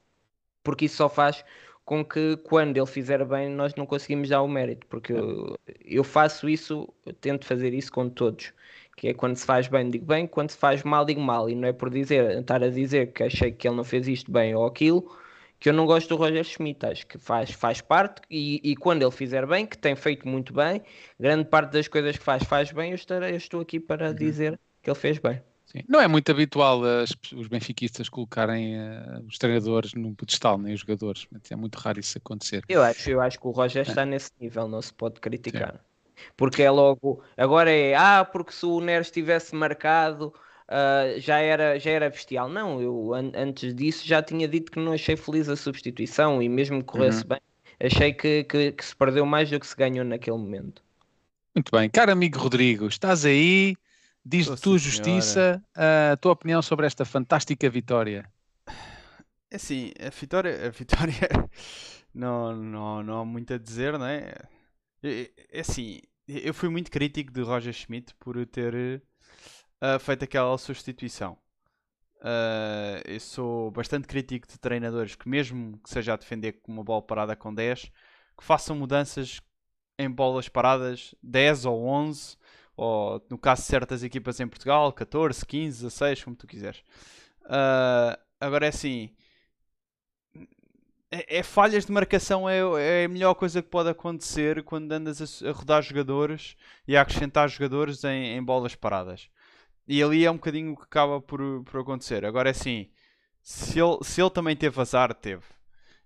porque 0.65 0.87
isso 0.87 0.97
só 0.99 1.09
faz 1.09 1.45
com 1.85 2.05
que 2.05 2.37
quando 2.39 2.77
ele 2.77 2.87
fizer 2.87 3.25
bem 3.25 3.49
nós 3.49 3.75
não 3.75 3.87
conseguimos 3.87 4.29
dar 4.29 4.43
o 4.43 4.49
mérito, 4.49 4.87
porque 4.87 5.13
eu, 5.13 5.59
eu 5.85 6.05
faço 6.05 6.49
isso, 6.49 6.89
eu 7.05 7.13
tento 7.13 7.45
fazer 7.45 7.75
isso 7.75 7.93
com 7.93 8.09
todos, 8.09 8.53
que 8.97 9.09
é 9.09 9.15
quando 9.15 9.37
se 9.37 9.45
faz 9.47 9.69
bem 9.69 9.91
digo 9.91 10.05
bem, 10.07 10.27
quando 10.27 10.51
se 10.51 10.57
faz 10.57 10.83
mal 10.83 11.05
digo 11.05 11.21
mal, 11.21 11.49
e 11.51 11.55
não 11.55 11.69
é 11.69 11.73
por 11.73 11.91
dizer, 11.91 12.39
estar 12.39 12.63
a 12.63 12.69
dizer 12.69 13.13
que 13.13 13.25
achei 13.25 13.53
que 13.53 13.67
ele 13.69 13.77
não 13.77 13.85
fez 13.85 14.07
isto 14.09 14.31
bem 14.31 14.55
ou 14.55 14.67
aquilo, 14.67 15.11
que 15.59 15.69
eu 15.69 15.73
não 15.73 15.87
gosto 15.87 16.09
do 16.09 16.17
Roger 16.17 16.45
Schmidt, 16.45 16.85
acho 16.87 17.07
que 17.07 17.19
faz, 17.19 17.51
faz 17.53 17.81
parte 17.81 18.23
e, 18.31 18.61
e 18.65 18.77
quando 18.77 19.03
ele 19.03 19.13
fizer 19.13 19.47
bem, 19.47 19.67
que 19.67 19.79
tem 19.79 19.95
feito 19.97 20.27
muito 20.29 20.53
bem, 20.53 20.83
grande 21.19 21.45
parte 21.49 21.73
das 21.73 21.89
coisas 21.89 22.17
que 22.19 22.25
faz, 22.25 22.43
faz 22.45 22.73
bem, 22.73 22.91
eu, 22.91 22.97
estarei, 22.97 23.33
eu 23.33 23.37
estou 23.37 23.61
aqui 23.61 23.79
para 23.81 24.13
dizer 24.13 24.59
que 24.83 24.91
ele 24.91 24.99
fez 24.99 25.19
bem. 25.19 25.41
Sim. 25.73 25.83
Não 25.89 26.01
é 26.01 26.07
muito 26.07 26.31
habitual 26.31 26.85
as- 26.85 27.17
os 27.35 27.49
benfiquistas 27.49 28.09
colocarem 28.09 28.77
eh, 28.77 29.21
os 29.27 29.39
treinadores 29.39 29.95
num 29.95 30.15
pedestal, 30.15 30.59
nem 30.59 30.75
os 30.75 30.81
jogadores. 30.81 31.27
É 31.51 31.57
muito 31.57 31.77
raro 31.77 31.99
isso 31.99 32.19
acontecer. 32.19 32.63
Eu 32.69 32.83
acho, 32.83 33.11
eu 33.11 33.21
acho 33.21 33.39
que 33.41 33.47
o 33.47 33.51
Roger 33.51 33.83
está 33.83 34.05
nesse 34.05 34.31
nível, 34.39 34.69
não 34.69 34.83
se 34.83 34.93
pode 34.93 35.21
criticar. 35.21 35.83
Porque 36.37 36.63
é 36.63 36.71
logo, 36.71 37.23
agora 37.37 37.71
é, 37.71 37.95
ah, 37.95 38.25
porque 38.25 38.53
se 38.53 38.67
o 38.67 38.81
Neres 38.81 39.11
tivesse 39.11 39.55
marcado, 39.55 40.33
ah, 40.69 41.05
já, 41.19 41.39
era, 41.39 41.79
já 41.79 41.91
era 41.91 42.11
bestial. 42.11 42.49
Não, 42.49 42.81
eu 42.81 43.15
an- 43.15 43.33
antes 43.35 43.75
disso 43.75 44.07
já 44.07 44.23
tinha 44.23 44.47
dito 44.47 44.71
que 44.71 44.79
não 44.79 44.93
achei 44.93 45.17
feliz 45.17 45.49
a 45.49 45.57
substituição 45.57 46.43
e 46.43 46.49
mesmo 46.49 46.81
que 46.81 46.85
corresse 46.85 47.27
bem, 47.27 47.41
achei 47.81 48.13
que, 48.13 48.45
que, 48.45 48.73
que 48.73 48.85
se 48.85 48.95
perdeu 48.95 49.27
mais 49.27 49.51
do 49.51 49.59
que 49.59 49.67
se 49.67 49.77
ganhou 49.77 50.05
naquele 50.05 50.37
momento. 50.39 50.83
Muito 51.55 51.71
bem. 51.71 51.89
Caro 51.91 52.13
amigo 52.13 52.39
Rodrigo, 52.39 52.87
estás 52.87 53.25
aí? 53.25 53.75
Diz 54.25 54.43
Estou, 54.49 54.75
tu, 54.75 54.79
sim, 54.79 54.91
justiça, 54.91 55.63
a 55.75 56.17
tua 56.17 56.33
opinião 56.33 56.63
sobre 56.63 56.87
esta 56.87 57.05
fantástica 57.05 57.69
vitória. 57.69 58.31
É 59.51 59.57
assim, 59.57 59.93
a 60.01 60.11
vitória, 60.11 60.67
a 60.67 60.71
vitória 60.71 61.29
não, 62.15 62.55
não, 62.55 63.03
não 63.03 63.21
há 63.21 63.25
muito 63.25 63.53
a 63.53 63.59
dizer, 63.59 63.99
não 63.99 64.07
é? 64.07 64.33
É 65.03 65.61
assim, 65.61 66.01
eu 66.29 66.55
fui 66.55 66.69
muito 66.69 66.91
crítico 66.91 67.33
de 67.33 67.43
Roger 67.43 67.73
Schmidt 67.73 68.15
por 68.15 68.45
ter 68.47 69.03
ah, 69.81 69.99
feito 69.99 70.25
aquela 70.25 70.57
substituição. 70.57 71.37
Ah, 72.21 73.03
eu 73.05 73.19
sou 73.19 73.71
bastante 73.73 74.07
crítico 74.07 74.47
de 74.47 74.59
treinadores 74.59 75.17
que, 75.17 75.29
mesmo 75.29 75.79
que 75.79 75.91
seja 75.91 76.13
a 76.15 76.17
defender 76.17 76.53
com 76.63 76.73
uma 76.73 76.85
bola 76.85 77.03
parada 77.03 77.35
com 77.35 77.53
10, 77.53 77.91
que 78.39 78.45
façam 78.45 78.77
mudanças 78.77 79.41
em 79.99 80.09
bolas 80.09 80.49
paradas 80.49 81.15
10 81.23 81.65
ou 81.65 81.85
11, 81.85 82.37
ou 82.77 83.25
no 83.31 83.39
caso 83.39 83.63
de 83.63 83.69
certas 83.69 84.03
equipas 84.03 84.41
em 84.41 84.49
Portugal, 84.49 84.93
14, 84.93 85.45
15, 85.45 85.83
16, 85.83 86.25
como 86.25 86.37
tu 86.37 86.47
quiseres. 86.47 86.83
Ah, 87.45 88.19
agora 88.41 88.67
é 88.67 88.69
assim, 88.69 89.11
é, 91.13 91.39
é 91.39 91.43
falhas 91.43 91.85
de 91.85 91.93
marcação 91.93 92.49
é, 92.49 92.59
é 93.03 93.05
a 93.05 93.09
melhor 93.09 93.35
coisa 93.35 93.63
que 93.63 93.69
pode 93.69 93.91
acontecer 93.91 94.63
quando 94.65 94.91
andas 94.93 95.43
a, 95.43 95.51
a 95.51 95.53
rodar 95.53 95.83
jogadores 95.83 96.57
e 96.89 96.97
a 96.97 97.03
acrescentar 97.03 97.49
jogadores 97.49 98.03
em, 98.05 98.37
em 98.37 98.43
bolas 98.43 98.75
paradas. 98.75 99.29
E 99.87 100.03
ali 100.03 100.25
é 100.25 100.31
um 100.31 100.37
bocadinho 100.37 100.73
o 100.73 100.77
que 100.77 100.85
acaba 100.85 101.21
por, 101.21 101.63
por 101.65 101.81
acontecer. 101.81 102.25
Agora 102.25 102.49
é 102.49 102.53
assim, 102.53 102.91
se 103.43 103.79
ele, 103.79 103.99
se 104.03 104.21
ele 104.23 104.31
também 104.31 104.57
teve 104.57 104.81
azar, 104.81 105.13
teve. 105.15 105.43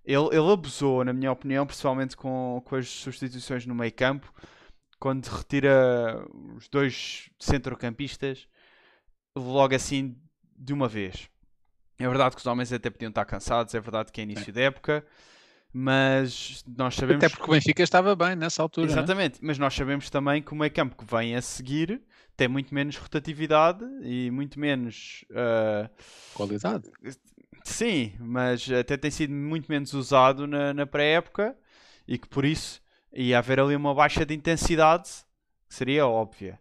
Ele, 0.04 0.26
ele 0.32 0.52
abusou, 0.52 1.04
na 1.04 1.12
minha 1.12 1.32
opinião, 1.32 1.66
principalmente 1.66 2.16
com, 2.16 2.62
com 2.64 2.76
as 2.76 2.88
substituições 2.88 3.66
no 3.66 3.74
meio 3.74 3.92
campo, 3.92 4.32
quando 4.98 5.26
retira 5.26 6.26
os 6.56 6.68
dois 6.68 7.30
centrocampistas 7.38 8.46
logo 9.36 9.74
assim 9.74 10.16
de 10.56 10.72
uma 10.72 10.88
vez. 10.88 11.28
É 11.98 12.06
verdade 12.06 12.34
que 12.34 12.40
os 12.40 12.46
homens 12.46 12.72
até 12.72 12.90
podiam 12.90 13.08
estar 13.08 13.24
cansados, 13.24 13.74
é 13.74 13.80
verdade 13.80 14.12
que 14.12 14.20
é 14.20 14.24
início 14.24 14.52
de 14.52 14.60
época, 14.60 15.04
mas 15.72 16.64
nós 16.66 16.94
sabemos. 16.94 17.24
Até 17.24 17.34
porque 17.34 17.50
o 17.50 17.54
Benfica 17.54 17.82
estava 17.82 18.14
bem 18.14 18.36
nessa 18.36 18.62
altura. 18.62 18.86
não 18.86 18.92
é? 18.94 18.98
Exatamente, 18.98 19.38
mas 19.42 19.58
nós 19.58 19.74
sabemos 19.74 20.10
também 20.10 20.42
que 20.42 20.52
o 20.52 20.56
meio 20.56 20.72
campo 20.72 20.96
que 20.96 21.04
vem 21.04 21.34
a 21.34 21.42
seguir 21.42 22.02
tem 22.36 22.48
muito 22.48 22.74
menos 22.74 22.96
rotatividade 22.96 23.84
e 24.02 24.30
muito 24.30 24.60
menos. 24.60 25.24
ah, 25.34 25.90
Qualidade. 26.34 26.90
Sim, 27.64 28.12
mas 28.20 28.70
até 28.70 28.96
tem 28.96 29.10
sido 29.10 29.32
muito 29.32 29.66
menos 29.70 29.92
usado 29.92 30.46
na, 30.46 30.72
na 30.72 30.86
pré-época 30.86 31.56
e 32.06 32.16
que 32.18 32.28
por 32.28 32.44
isso 32.44 32.80
ia 33.16 33.38
haver 33.38 33.58
ali 33.58 33.74
uma 33.74 33.94
baixa 33.94 34.24
de 34.26 34.34
intensidade 34.34 35.10
que 35.68 35.74
seria 35.74 36.06
óbvia. 36.06 36.60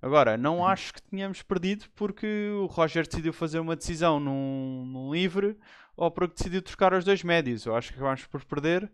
Agora, 0.00 0.36
não 0.36 0.66
acho 0.66 0.94
que 0.94 1.02
tenhamos 1.02 1.42
perdido 1.42 1.84
porque 1.94 2.50
o 2.60 2.66
Roger 2.66 3.06
decidiu 3.06 3.32
fazer 3.32 3.60
uma 3.60 3.76
decisão 3.76 4.18
num, 4.18 4.84
num 4.84 5.12
livre 5.12 5.56
ou 5.96 6.10
porque 6.10 6.34
decidiu 6.34 6.62
trocar 6.62 6.92
os 6.92 7.04
dois 7.04 7.22
médios. 7.22 7.66
Eu 7.66 7.76
acho 7.76 7.90
que 7.90 7.94
acabámos 7.94 8.26
por 8.26 8.44
perder 8.44 8.90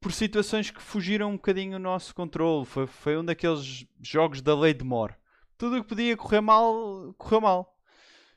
por 0.00 0.12
situações 0.12 0.70
que 0.70 0.80
fugiram 0.80 1.30
um 1.30 1.36
bocadinho 1.36 1.76
o 1.76 1.80
nosso 1.80 2.14
controle. 2.14 2.64
Foi, 2.64 2.86
foi 2.86 3.18
um 3.18 3.24
daqueles 3.24 3.86
jogos 4.00 4.40
da 4.40 4.58
lei 4.58 4.72
de 4.72 4.84
Moore. 4.84 5.14
Tudo 5.58 5.76
o 5.76 5.82
que 5.82 5.88
podia 5.88 6.16
correr 6.16 6.40
mal, 6.40 7.14
correu 7.18 7.40
mal. 7.40 7.76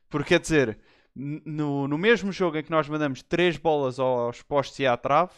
Porque 0.10 0.30
quer 0.30 0.39
dizer, 0.39 0.80
no, 1.15 1.88
no 1.88 1.98
mesmo 1.98 2.32
jogo 2.32 2.58
em 2.58 2.63
que 2.63 2.72
nós 2.72 2.89
mandamos 2.89 3.22
três 3.22 3.56
bolas 3.56 4.00
aos 4.00 4.42
postos 4.42 4.80
e 4.80 4.88
à 4.88 4.98
trave, 4.98 5.34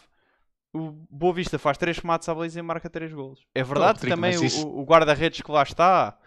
o 0.72 0.90
Boa 1.10 1.34
Vista 1.34 1.58
faz 1.58 1.76
três 1.78 1.98
remates 1.98 2.28
à 2.28 2.34
baliza 2.34 2.58
e 2.58 2.62
marca 2.62 2.88
três 2.90 3.12
golos. 3.12 3.46
É 3.54 3.62
verdade 3.62 4.00
que 4.00 4.06
Rodrigo, 4.06 4.16
também 4.16 4.38
o, 4.38 4.44
isso- 4.44 4.66
o- 4.66 4.80
o 4.80 4.84
guarda-redes 4.84 5.40
que 5.42 5.50
lá 5.50 5.62
está, 5.62 6.18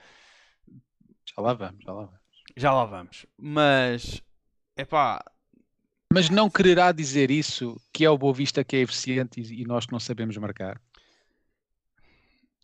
Já 1.26 1.42
lá 1.42 1.54
vamos, 1.54 1.84
já 1.84 1.92
lá 1.94 2.06
vamos. 2.06 2.20
já 2.56 2.74
lá 2.74 2.86
vamos. 2.86 3.26
Mas, 3.38 4.22
é 4.78 4.86
pá, 4.86 5.24
Mas 6.14 6.30
não 6.30 6.50
quererá 6.50 6.92
dizer 6.92 7.32
isso 7.32 7.80
que 7.92 8.06
é 8.06 8.10
o 8.10 8.18
Boa 8.18 8.34
Vista 8.34 8.64
que 8.64 8.76
é 8.76 8.80
eficiente 8.82 9.42
e, 9.42 9.62
e 9.62 9.66
nós 9.66 9.86
que 9.86 9.92
não 9.92 10.00
sabemos 10.00 10.38
marcar. 10.38 10.80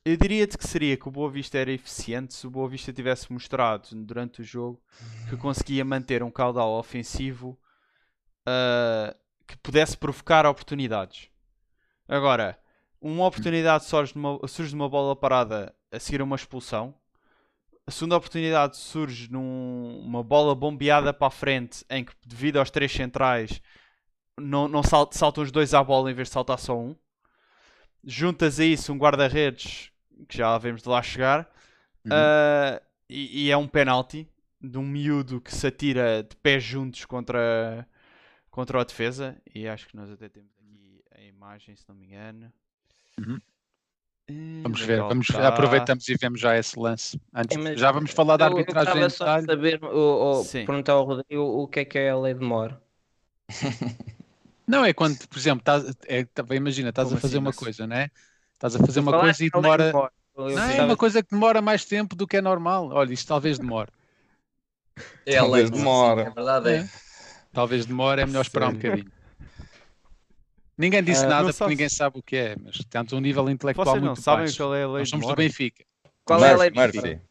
eu 0.06 0.16
diria-te 0.18 0.58
que 0.58 0.68
seria 0.68 0.98
que 0.98 1.08
o 1.08 1.12
Boa 1.12 1.30
Vista 1.30 1.58
era 1.58 1.72
eficiente 1.72 2.34
se 2.34 2.46
o 2.48 2.52
Boa 2.52 2.70
Vista 2.70 2.92
tivesse 2.94 3.32
mostrado 3.34 3.90
durante 4.06 4.42
o 4.42 4.44
jogo 4.44 4.82
que 5.30 5.38
conseguia 5.38 5.84
manter 5.86 6.24
um 6.24 6.32
caudal 6.32 6.72
ofensivo 6.78 7.60
ah, 8.46 9.16
que 9.48 9.58
pudesse 9.58 9.98
provocar 9.98 10.46
oportunidades. 10.46 11.30
Agora, 12.12 12.60
uma 13.00 13.26
oportunidade 13.26 13.86
surge 13.86 14.12
de 14.12 14.20
uma, 14.20 14.46
surge 14.46 14.72
de 14.72 14.76
uma 14.76 14.90
bola 14.90 15.16
parada 15.16 15.74
a 15.90 15.98
seguir 15.98 16.20
a 16.20 16.26
uma 16.26 16.36
expulsão. 16.36 16.94
A 17.88 17.92
segunda 17.92 18.18
oportunidade 18.18 18.76
surge 18.76 19.32
numa 19.32 20.22
bola 20.22 20.54
bombeada 20.54 21.14
para 21.14 21.28
a 21.28 21.32
frente 21.32 21.86
em 21.90 22.04
que, 22.04 22.12
devido 22.26 22.58
aos 22.58 22.70
três 22.70 22.92
centrais, 22.92 23.62
não, 24.38 24.68
não 24.68 24.84
sal- 24.84 25.10
saltam 25.14 25.42
os 25.42 25.54
dois 25.54 25.74
à 25.74 25.82
bola 25.82 26.12
em 26.12 26.14
vez 26.14 26.28
de 26.28 26.34
saltar 26.34 26.60
só 26.60 26.78
um. 26.78 26.98
Juntas 28.04 28.60
a 28.60 28.66
isso 28.66 28.92
um 28.92 28.98
guarda-redes 28.98 29.90
que 30.28 30.38
já 30.38 30.58
vemos 30.58 30.82
de 30.82 30.90
lá 30.90 31.02
chegar. 31.02 31.50
Uhum. 32.04 32.12
ah, 32.12 32.82
e, 33.10 33.46
e 33.46 33.52
é 33.52 33.56
um 33.56 33.70
penalti 33.70 34.28
de 34.60 34.78
um 34.78 34.86
miúdo 34.86 35.40
que 35.40 35.56
se 35.56 35.66
atira 35.66 36.24
de 36.24 36.36
pés 36.36 36.62
juntos 36.62 37.06
contra, 37.06 37.88
contra 38.50 38.82
a 38.82 38.84
defesa. 38.84 39.42
E 39.56 39.66
acho 39.66 39.88
que 39.88 39.96
nós 39.96 40.12
até 40.12 40.28
temos 40.28 40.52
imagem, 41.42 41.76
se 41.76 41.84
não 41.90 41.96
me 41.96 42.06
engano. 42.06 42.54
Uhum. 43.20 43.40
Vamos 44.64 44.82
ver, 44.82 45.00
vamos, 45.02 45.28
aproveitamos 45.32 46.08
e 46.08 46.16
vemos 46.16 46.40
já 46.40 46.58
esse 46.58 46.80
lance. 46.80 47.20
Antes, 47.34 47.58
É, 47.58 47.76
já 47.76 47.92
vamos 47.92 48.12
falar 48.12 48.38
da 48.38 48.46
Eu- 48.46 48.52
eu 48.52 48.58
arbitragem 48.60 48.98
em 48.98 49.02
gostava 49.02 49.42
só 49.42 49.46
saber, 49.46 49.84
ou, 49.84 50.46
perguntar 50.46 50.94
ao 50.94 51.04
Rodrigo 51.04 51.42
o 51.42 51.68
que 51.68 51.80
é 51.82 51.86
que 51.86 51.98
é 51.98 52.12
a 52.12 52.18
lei 52.18 52.34
de 52.34 52.46
Moore. 52.46 52.76
Não, 54.66 54.86
é 54.86 54.94
quando, 54.94 55.18
por 55.28 55.38
exemplo, 55.38 55.60
estás, 55.60 55.94
é, 56.08 56.24
tá- 56.24 56.46
imagina, 56.56 56.90
estás 56.90 57.08
Como 57.08 57.18
a 57.18 57.22
fazer 57.22 57.34
assim, 57.36 57.40
uma 57.44 57.50
mas- 57.50 57.56
coisa, 57.58 57.86
né? 57.88 58.10
Estás 58.54 58.76
a 58.76 58.80
fazer 58.80 59.00
uma 59.02 59.20
coisa 59.20 59.44
e 59.44 59.50
demora. 59.50 59.92
Eu 60.38 60.50
Não, 60.56 60.64
é 60.64 60.82
uma 60.84 60.96
coisa 60.96 61.22
que 61.22 61.32
demora 61.32 61.62
mais 61.62 61.84
tempo 61.84 62.16
do 62.16 62.26
que 62.26 62.38
é 62.38 62.42
normal. 62.42 62.90
Olha, 62.92 63.12
isto 63.12 63.28
talvez 63.28 63.60
demore. 63.60 63.92
É 65.26 65.38
a 65.38 65.42
Talvez 65.42 65.70
sim, 65.70 65.86
é 66.22 66.30
verdade. 66.30 66.70
É. 66.70 66.76
É. 66.78 66.90
Talvez 67.52 67.86
demore, 67.86 68.22
é 68.22 68.26
melhor 68.26 68.42
esperar 68.42 68.70
um 68.70 68.74
bocadinho. 68.74 69.12
Ninguém 70.82 71.04
disse 71.04 71.24
Ah, 71.26 71.30
nada 71.30 71.36
não 71.36 71.44
porque 71.50 71.58
sabes- 71.58 71.72
ninguém 71.72 71.90
sabe 71.90 72.18
o 72.20 72.24
que 72.24 72.36
é, 72.36 72.56
mas 72.60 72.78
temos 72.86 73.14
um 73.14 73.20
nível 73.20 73.48
intelectual 73.50 73.86
Vocês 73.86 74.02
não 74.02 74.10
muito 74.10 74.22
sabem 74.22 74.46
baixo. 74.46 74.58
qual 74.58 74.76
é 74.76 74.84
a 74.84 74.88
lei 74.88 75.00
Nós 75.00 75.10
somos 75.10 75.28
do? 75.28 75.36
Benfica. 75.36 75.84
Qual 76.26 76.44
é 76.44 76.54
a 76.54 76.58
lei 76.58 76.70
de 76.72 76.80
Murphy. 76.80 77.22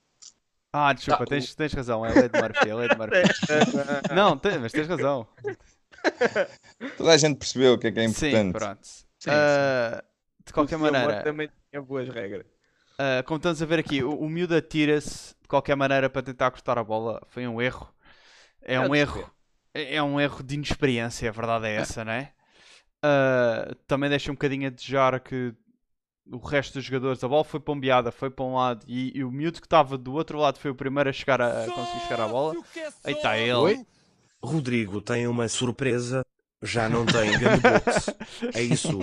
Ah, 0.72 0.92
desculpa, 0.92 1.24
Ah, 1.24 1.26
tens, 1.26 1.54
tens 1.56 1.72
razão, 1.72 2.06
é 2.06 2.10
a 2.10 2.14
lei 2.14 2.28
de 2.28 2.40
Murphy, 2.40 2.68
é 2.68 2.70
a 2.70 2.76
lei 2.76 2.88
de 2.88 2.96
Murphy. 2.96 3.16
Não, 4.14 4.38
tem- 4.38 4.58
mas 4.58 4.70
tens 4.70 4.86
razão. 4.86 5.26
Toda 6.96 7.12
a 7.12 7.16
gente 7.16 7.36
percebeu 7.38 7.74
o 7.74 7.78
que 7.78 7.88
é 7.88 7.92
que 7.92 8.00
é 8.00 8.08
Sim, 8.08 8.28
importante. 8.28 8.52
pronto. 8.52 8.86
sim. 9.18 9.30
Ah, 9.30 10.02
de 10.46 10.52
qualquer 10.52 10.78
maneira, 10.78 11.22
também 11.22 11.50
tinha 11.70 11.82
boas 11.82 12.08
regras. 12.08 12.46
ah, 12.98 13.22
como 13.24 13.36
estamos 13.38 13.60
a 13.60 13.66
ver 13.66 13.80
aqui, 13.80 14.02
o, 14.02 14.14
o 14.14 14.28
miúdo 14.28 14.54
atira-se 14.54 15.34
de 15.42 15.48
qualquer 15.48 15.74
maneira 15.76 16.08
para 16.08 16.22
tentar 16.22 16.50
cortar 16.50 16.78
a 16.78 16.84
bola. 16.84 17.20
Foi 17.28 17.46
um 17.46 17.60
erro. 17.60 17.92
É 18.62 18.74
É 18.74 18.80
um 18.80 18.94
erro. 18.94 19.28
É 19.74 19.96
é 19.96 20.02
um 20.02 20.20
erro 20.20 20.42
de 20.42 20.54
inexperiência, 20.54 21.28
a 21.28 21.32
verdade 21.32 21.66
é 21.66 21.74
essa, 21.76 22.04
não 22.04 22.12
é? 22.12 22.32
Ah, 23.02 23.74
também 23.86 24.10
deixa 24.10 24.30
um 24.30 24.34
bocadinho 24.34 24.66
a 24.66 24.70
desejar 24.70 25.18
que 25.20 25.54
o 26.30 26.38
resto 26.38 26.74
dos 26.74 26.84
jogadores, 26.84 27.24
a 27.24 27.28
bola 27.28 27.42
foi 27.44 27.58
pombeada, 27.58 28.12
foi 28.12 28.30
para 28.30 28.44
um 28.44 28.54
lado 28.54 28.84
e, 28.86 29.16
e 29.18 29.24
o 29.24 29.30
miúdo 29.32 29.60
que 29.60 29.66
estava 29.66 29.98
do 29.98 30.12
outro 30.12 30.38
lado 30.38 30.58
foi 30.58 30.70
o 30.70 30.74
primeiro 30.74 31.08
a 31.10 31.12
chegar 31.12 31.40
a, 31.40 31.64
a 31.64 31.66
conseguir 31.70 32.00
chegar 32.02 32.20
à 32.20 32.28
bola. 32.28 32.54
Aí 33.02 33.14
está 33.14 33.36
ele. 33.36 33.52
Oi? 33.54 33.86
Rodrigo 34.42 35.00
tem 35.00 35.26
uma 35.26 35.48
surpresa. 35.48 36.24
Já 36.62 36.88
não 36.88 37.06
tem. 37.06 37.30
É 38.54 38.62
isso. 38.62 38.98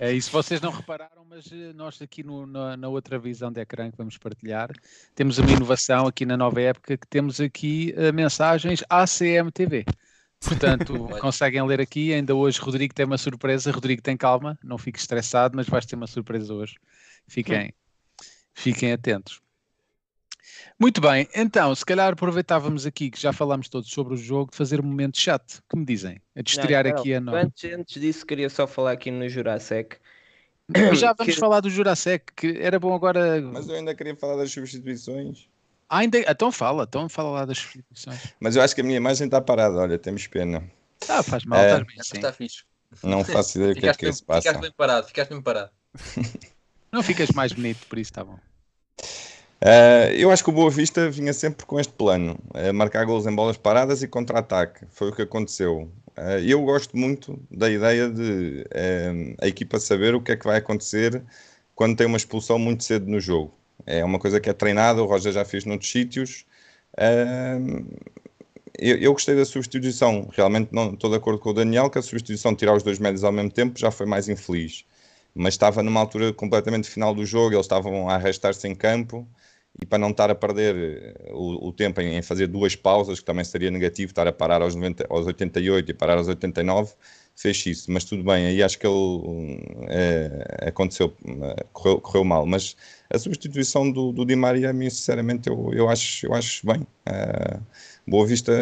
É 0.00 0.12
isso, 0.12 0.30
vocês 0.30 0.60
não 0.60 0.70
repararam, 0.70 1.24
mas 1.28 1.50
eh, 1.52 1.72
nós 1.72 2.00
aqui 2.02 2.22
no- 2.22 2.46
na, 2.46 2.76
na 2.76 2.88
outra 2.88 3.18
visão 3.18 3.50
de 3.50 3.60
ecrã 3.60 3.90
que 3.90 3.96
vamos 3.96 4.18
partilhar, 4.18 4.70
temos 5.14 5.38
uma 5.38 5.50
inovação 5.50 6.06
aqui 6.06 6.26
na 6.26 6.36
nova 6.36 6.60
época 6.60 6.96
que 6.96 7.06
temos 7.06 7.40
aqui 7.40 7.94
eh, 7.96 8.12
mensagens 8.12 8.82
ACMTV. 8.88 9.84
Portanto, 10.44 10.92
conseguem 11.20 11.62
ler 11.66 11.80
aqui. 11.80 12.12
Ainda 12.12 12.34
hoje, 12.34 12.60
Rodrigo 12.60 12.94
tem 12.94 13.06
uma 13.06 13.18
surpresa. 13.18 13.70
Rodrigo, 13.70 14.02
tem 14.02 14.16
calma, 14.16 14.58
não 14.62 14.78
fique 14.78 14.98
estressado, 14.98 15.56
mas 15.56 15.68
vais 15.68 15.86
ter 15.86 15.96
uma 15.96 16.06
surpresa 16.06 16.52
hoje. 16.52 16.76
Fiquem, 17.26 17.72
fiquem 18.54 18.92
atentos. 18.92 19.40
Muito 20.78 21.00
bem, 21.00 21.28
então, 21.34 21.74
se 21.74 21.84
calhar 21.84 22.12
aproveitávamos 22.12 22.84
aqui 22.84 23.10
que 23.10 23.20
já 23.20 23.32
falámos 23.32 23.68
todos 23.68 23.90
sobre 23.90 24.14
o 24.14 24.16
jogo, 24.16 24.50
de 24.50 24.56
fazer 24.56 24.80
um 24.80 24.84
momento 24.84 25.14
de 25.14 25.20
chat. 25.20 25.60
Que 25.68 25.76
me 25.76 25.84
dizem? 25.84 26.20
A 26.36 26.42
de 26.42 26.50
estrear 26.50 26.84
Não, 26.84 26.90
aqui 26.92 27.14
a 27.14 27.20
nova. 27.20 27.40
Antes, 27.42 27.72
antes 27.72 28.00
disso, 28.00 28.26
queria 28.26 28.50
só 28.50 28.66
falar 28.66 28.92
aqui 28.92 29.10
no 29.10 29.28
Jurassic. 29.28 29.96
Já 30.94 31.12
vamos 31.12 31.34
que- 31.34 31.40
falar 31.40 31.60
do 31.60 31.70
Jurassic, 31.70 32.32
que 32.34 32.58
era 32.58 32.78
bom 32.78 32.94
agora. 32.94 33.40
Mas 33.40 33.68
eu 33.68 33.76
ainda 33.76 33.94
queria 33.94 34.16
falar 34.16 34.36
das 34.36 34.50
substituições. 34.50 35.48
Ah, 35.94 35.98
ainda... 35.98 36.18
Então 36.18 36.50
fala, 36.50 36.82
então 36.82 37.08
fala 37.08 37.30
lá 37.30 37.44
das 37.44 37.58
substituições. 37.58 38.34
Mas 38.40 38.56
eu 38.56 38.62
acho 38.62 38.74
que 38.74 38.80
a 38.80 38.84
minha 38.84 38.96
imagem 38.96 39.26
está 39.26 39.40
parada, 39.40 39.76
olha, 39.76 39.96
temos 39.96 40.26
pena. 40.26 40.64
Ah, 41.08 41.22
faz 41.22 41.44
mal, 41.44 41.60
É. 41.60 41.66
estás 41.66 41.86
bem 41.86 41.96
Está 41.96 42.02
assim. 42.02 42.20
tá 42.20 42.32
fixe. 42.32 42.64
Não 43.02 43.22
faço 43.24 43.58
ideia 43.58 43.72
o 43.72 43.74
que 43.76 43.88
é 43.88 43.94
que 43.94 44.04
bem, 44.06 44.12
se 44.12 44.24
passa. 44.24 44.42
ficaste 44.42 44.60
bem 44.60 44.72
parado, 44.76 45.06
ficaste 45.06 45.30
bem 45.30 45.40
parado. 45.40 45.70
Não 46.90 47.00
ficas 47.02 47.30
mais 47.30 47.52
bonito, 47.52 47.86
por 47.86 47.98
isso 47.98 48.10
está 48.10 48.24
bom. 48.24 48.38
Uh, 49.62 50.10
eu 50.16 50.30
acho 50.30 50.42
que 50.44 50.50
o 50.50 50.52
Boa 50.52 50.70
Vista 50.70 51.08
vinha 51.10 51.32
sempre 51.32 51.64
com 51.64 51.78
este 51.78 51.92
plano: 51.92 52.38
uh, 52.54 52.74
marcar 52.74 53.04
gols 53.04 53.26
em 53.26 53.34
bolas 53.34 53.56
paradas 53.56 54.02
e 54.02 54.08
contra-ataque. 54.08 54.86
Foi 54.90 55.10
o 55.10 55.14
que 55.14 55.22
aconteceu. 55.22 55.90
Uh, 56.18 56.38
eu 56.44 56.62
gosto 56.62 56.96
muito 56.96 57.40
da 57.50 57.70
ideia 57.70 58.08
de 58.10 58.64
uh, 58.66 59.34
a 59.40 59.46
equipa 59.46 59.78
saber 59.78 60.14
o 60.14 60.20
que 60.20 60.32
é 60.32 60.36
que 60.36 60.44
vai 60.44 60.58
acontecer 60.58 61.22
quando 61.74 61.96
tem 61.96 62.06
uma 62.06 62.16
expulsão 62.16 62.58
muito 62.58 62.84
cedo 62.84 63.06
no 63.08 63.18
jogo. 63.20 63.54
É 63.86 64.04
uma 64.04 64.18
coisa 64.18 64.40
que 64.40 64.48
é 64.48 64.52
treinada, 64.52 65.02
o 65.02 65.06
Roger 65.06 65.32
já 65.32 65.44
fez 65.44 65.64
noutros 65.64 65.90
sítios. 65.90 66.44
Eu, 68.78 68.96
eu 68.98 69.12
gostei 69.12 69.36
da 69.36 69.44
substituição, 69.44 70.28
realmente 70.32 70.70
não 70.72 70.94
estou 70.94 71.08
de 71.08 71.16
acordo 71.16 71.38
com 71.38 71.50
o 71.50 71.52
Daniel 71.52 71.88
que 71.88 71.98
a 71.98 72.02
substituição 72.02 72.52
de 72.52 72.58
tirar 72.58 72.74
os 72.74 72.82
dois 72.82 72.98
médios 72.98 73.22
ao 73.22 73.30
mesmo 73.32 73.50
tempo 73.50 73.78
já 73.78 73.90
foi 73.90 74.06
mais 74.06 74.28
infeliz. 74.28 74.84
Mas 75.34 75.54
estava 75.54 75.82
numa 75.82 76.00
altura 76.00 76.32
completamente 76.32 76.88
final 76.88 77.14
do 77.14 77.24
jogo, 77.24 77.54
eles 77.54 77.66
estavam 77.66 78.08
a 78.08 78.14
arrastar-se 78.14 78.66
em 78.68 78.74
campo 78.74 79.28
e 79.80 79.86
para 79.86 79.98
não 79.98 80.10
estar 80.10 80.30
a 80.30 80.34
perder 80.34 80.76
eh, 80.76 81.32
o, 81.32 81.68
o 81.68 81.72
tempo 81.72 82.00
em, 82.00 82.16
em 82.16 82.22
fazer 82.22 82.46
duas 82.46 82.76
pausas, 82.76 83.18
que 83.20 83.24
também 83.24 83.44
seria 83.44 83.70
negativo, 83.70 84.10
estar 84.10 84.26
a 84.26 84.32
parar 84.32 84.62
aos, 84.62 84.74
90, 84.74 85.06
aos 85.10 85.26
88 85.26 85.90
e 85.90 85.94
parar 85.94 86.18
aos 86.18 86.28
89, 86.28 86.94
fez 87.36 87.64
isso. 87.66 87.90
Mas 87.90 88.04
tudo 88.04 88.22
bem, 88.22 88.46
aí 88.46 88.62
acho 88.62 88.78
que 88.78 88.86
ele 88.86 89.60
eh, 89.88 90.68
aconteceu, 90.68 91.14
eh, 91.26 91.66
correu, 91.72 92.00
correu 92.00 92.24
mal. 92.24 92.46
Mas 92.46 92.76
a 93.12 93.18
substituição 93.18 93.90
do, 93.90 94.12
do 94.12 94.24
Di 94.24 94.36
Maria, 94.36 94.70
a 94.70 94.72
mim, 94.72 94.88
sinceramente, 94.90 95.48
eu, 95.48 95.72
eu, 95.72 95.88
acho, 95.88 96.26
eu 96.26 96.34
acho 96.34 96.66
bem. 96.66 96.86
Eh, 97.06 97.60
Boa 98.06 98.26
Vista, 98.26 98.52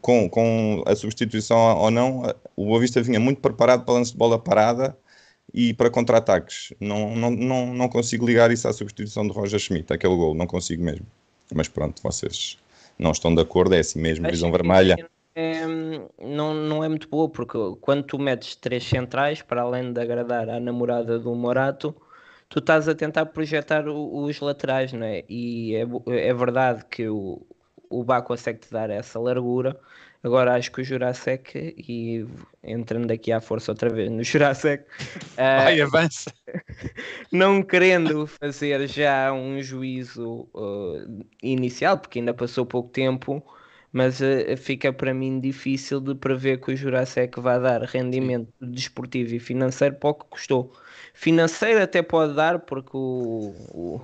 com, 0.00 0.28
com 0.28 0.82
a 0.86 0.94
substituição 0.94 1.58
ou 1.78 1.90
não, 1.90 2.22
o 2.56 2.66
Boa 2.66 2.80
Vista 2.80 3.00
vinha 3.02 3.18
muito 3.18 3.40
preparado 3.40 3.84
para 3.84 3.94
lance 3.94 4.12
de 4.12 4.18
bola 4.18 4.38
parada 4.38 4.96
e 5.52 5.74
para 5.74 5.90
contra-ataques. 5.90 6.72
Não, 6.80 7.14
não, 7.16 7.30
não, 7.30 7.74
não 7.74 7.88
consigo 7.88 8.26
ligar 8.26 8.50
isso 8.50 8.68
à 8.68 8.72
substituição 8.72 9.26
de 9.26 9.32
Roger 9.32 9.58
Schmidt, 9.58 9.92
aquele 9.92 10.14
gol, 10.16 10.34
não 10.34 10.46
consigo 10.46 10.82
mesmo. 10.84 11.06
Mas 11.54 11.68
pronto, 11.68 12.02
vocês 12.02 12.58
não 12.98 13.12
estão 13.12 13.34
de 13.34 13.40
acordo, 13.40 13.74
é 13.74 13.80
assim 13.80 14.00
mesmo, 14.00 14.28
visão 14.28 14.52
vermelha. 14.52 14.96
É, 15.42 15.66
não, 16.18 16.52
não 16.54 16.84
é 16.84 16.88
muito 16.88 17.08
boa, 17.08 17.28
porque 17.28 17.56
quando 17.80 18.02
tu 18.04 18.18
metes 18.18 18.54
três 18.56 18.84
centrais, 18.84 19.40
para 19.40 19.62
além 19.62 19.92
de 19.92 19.98
agradar 20.00 20.48
à 20.50 20.60
namorada 20.60 21.18
do 21.18 21.34
Morato, 21.34 21.94
tu 22.48 22.58
estás 22.58 22.86
a 22.88 22.94
tentar 22.94 23.24
projetar 23.26 23.88
o- 23.88 24.24
os 24.24 24.38
laterais, 24.40 24.92
não 24.92 25.06
é? 25.06 25.24
E 25.28 25.74
é, 25.76 25.82
é 26.28 26.34
verdade 26.34 26.84
que 26.90 27.08
o, 27.08 27.40
o 27.88 28.04
Bá 28.04 28.20
consegue 28.20 28.58
te 28.60 28.70
dar 28.70 28.90
essa 28.90 29.18
largura. 29.18 29.80
Agora 30.22 30.54
acho 30.54 30.70
que 30.70 30.82
o 30.82 30.84
Jurassic, 30.84 31.74
e 31.78 32.26
entrando 32.62 33.10
aqui 33.10 33.32
à 33.32 33.40
força 33.40 33.72
outra 33.72 33.88
vez 33.88 34.10
no 34.10 34.22
Jurassic, 34.22 34.84
ah, 35.38 35.62
Vai, 35.64 35.80
avança. 35.80 36.30
não 37.32 37.62
querendo 37.62 38.26
fazer 38.26 38.86
já 38.88 39.32
um 39.32 39.62
juízo 39.62 40.48
uh, 40.54 41.24
inicial, 41.42 41.98
porque 41.98 42.18
ainda 42.18 42.34
passou 42.34 42.66
pouco 42.66 42.90
tempo, 42.90 43.42
mas 43.92 44.20
uh, 44.20 44.56
fica 44.56 44.92
para 44.92 45.12
mim 45.12 45.40
difícil 45.40 46.00
de 46.00 46.14
prever 46.14 46.60
que 46.60 46.72
o 46.72 46.76
Jurassic 46.76 47.40
vai 47.40 47.60
dar 47.60 47.82
rendimento 47.82 48.52
desportivo 48.60 49.34
e 49.34 49.40
financeiro 49.40 49.96
para 49.96 50.10
o 50.10 50.14
que 50.14 50.26
custou. 50.26 50.72
Financeiro 51.14 51.82
até 51.82 52.02
pode 52.02 52.34
dar, 52.34 52.60
porque 52.60 52.96
o, 52.96 53.54
o, 53.72 54.00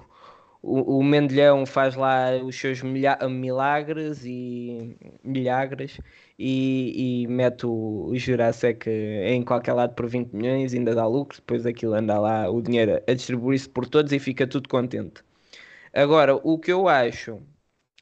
o, 0.62 0.99
o 0.99 1.03
Mendilhão 1.05 1.64
faz 1.64 1.94
lá 1.94 2.37
os 2.44 2.57
seus 2.59 2.83
milagres 2.83 4.25
e 4.25 4.96
milagres 5.22 5.99
e, 6.38 7.22
e 7.22 7.27
mete 7.29 7.66
o, 7.66 8.07
o 8.09 8.18
Jurassic 8.18 8.88
em 8.88 9.42
qualquer 9.42 9.72
lado 9.75 9.94
por 9.94 10.09
20 10.09 10.33
milhões, 10.33 10.75
ainda 10.75 10.94
dá 10.94 11.07
lucro, 11.07 11.38
depois 11.38 11.64
aquilo 11.64 11.94
anda 11.94 12.18
lá 12.18 12.51
o 12.51 12.61
dinheiro 12.61 13.01
a 13.07 13.14
distribuir-se 13.14 13.68
por 13.68 13.87
todos 13.87 14.12
e 14.12 14.18
fica 14.18 14.46
tudo 14.46 14.68
contente. 14.68 15.22
Agora, 15.94 16.35
o 16.37 16.59
que 16.59 16.72
eu 16.72 16.88
acho 16.88 17.40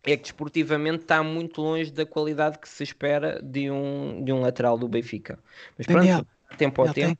é 0.07 0.17
que 0.17 0.23
desportivamente 0.25 1.03
está 1.03 1.23
muito 1.23 1.61
longe 1.63 1.91
da 1.91 2.05
qualidade 2.07 2.59
que 2.59 2.69
se 2.69 2.83
espera 2.83 3.41
de 3.43 3.71
um, 3.71 4.23
de 4.25 4.33
um 4.33 4.41
lateral 4.41 4.77
do 4.79 4.89
Benfica. 4.89 5.39
Mas 5.77 5.87
pronto, 5.87 5.99
Daniel, 6.01 6.27
tempo 6.59 6.83
ao 6.83 6.93
tempo. 6.93 7.17
tem- 7.17 7.19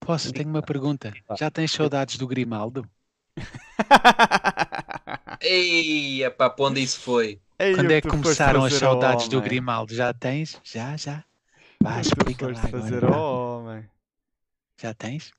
Posso? 0.00 0.32
Tenho 0.32 0.48
uma 0.48 0.62
pergunta. 0.62 1.12
Já 1.38 1.50
tens 1.50 1.70
saudades 1.72 2.16
do 2.16 2.26
Grimaldo? 2.26 2.88
Ei, 5.40 6.28
pá, 6.30 6.50
para 6.50 6.64
onde 6.64 6.82
isso 6.82 6.98
foi? 7.00 7.40
Ei, 7.58 7.74
Quando 7.74 7.90
é 7.92 8.00
que 8.00 8.08
começaram 8.08 8.64
as 8.64 8.74
saudades 8.74 9.28
do. 9.28 9.40
Grimaldo? 9.40 9.94
Já 9.94 10.12
tens? 10.14 10.60
Já, 10.64 10.96
já. 10.96 11.24
Vá, 11.82 12.00
explica 12.00 12.46
lá 12.46 12.52
agora. 12.58 12.68
fazer 12.70 13.04
homem. 13.04 13.84
Já 14.80 14.94
tens? 14.94 15.32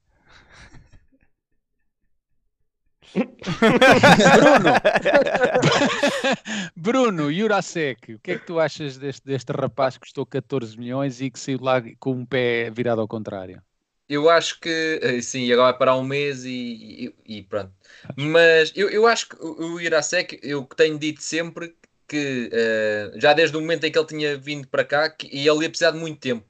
Bruno, 6.76 7.32
Jurasek, 7.32 8.16
o 8.16 8.20
que 8.20 8.32
é 8.32 8.38
que 8.38 8.46
tu 8.46 8.60
achas 8.60 8.98
deste, 8.98 9.26
deste 9.26 9.52
rapaz 9.52 9.96
que 9.96 10.02
custou 10.02 10.26
14 10.26 10.78
milhões 10.78 11.22
e 11.22 11.30
que 11.32 11.40
saiu 11.40 11.60
lá 11.62 11.82
com 12.00 12.12
um 12.14 12.26
pé 12.26 12.70
virado 12.72 13.02
ao 13.02 13.08
contrário? 13.08 13.62
Eu 14.08 14.28
acho 14.30 14.60
que 14.60 15.00
eh, 15.04 15.22
sim, 15.22 15.52
agora 15.52 15.72
vai 15.72 15.78
parar 15.80 15.96
um 15.98 16.04
mês 16.04 16.44
e, 16.44 17.14
e- 17.28 17.38
e 17.40 17.44
pronto. 17.44 17.72
Mas 18.16 18.74
eu, 18.76 18.90
eu 18.90 19.06
acho 19.08 19.30
que 19.30 19.36
o 19.40 19.80
Irasek, 19.80 20.40
eu 20.42 20.64
tenho 20.66 20.98
dito 20.98 21.22
sempre 21.22 21.76
que 22.08 22.50
eh, 22.52 23.12
já 23.18 23.34
desde 23.34 23.56
o 23.56 23.62
momento 23.62 23.84
em 23.86 23.92
que 23.92 24.00
ele 24.00 24.08
tinha 24.08 24.38
vindo 24.38 24.68
para 24.68 24.84
cá, 24.84 25.10
que, 25.10 25.28
e 25.28 25.48
ele 25.48 25.64
ia 25.64 25.70
precisar 25.70 25.92
de 25.92 26.00
muito 26.00 26.20
tempo, 26.20 26.44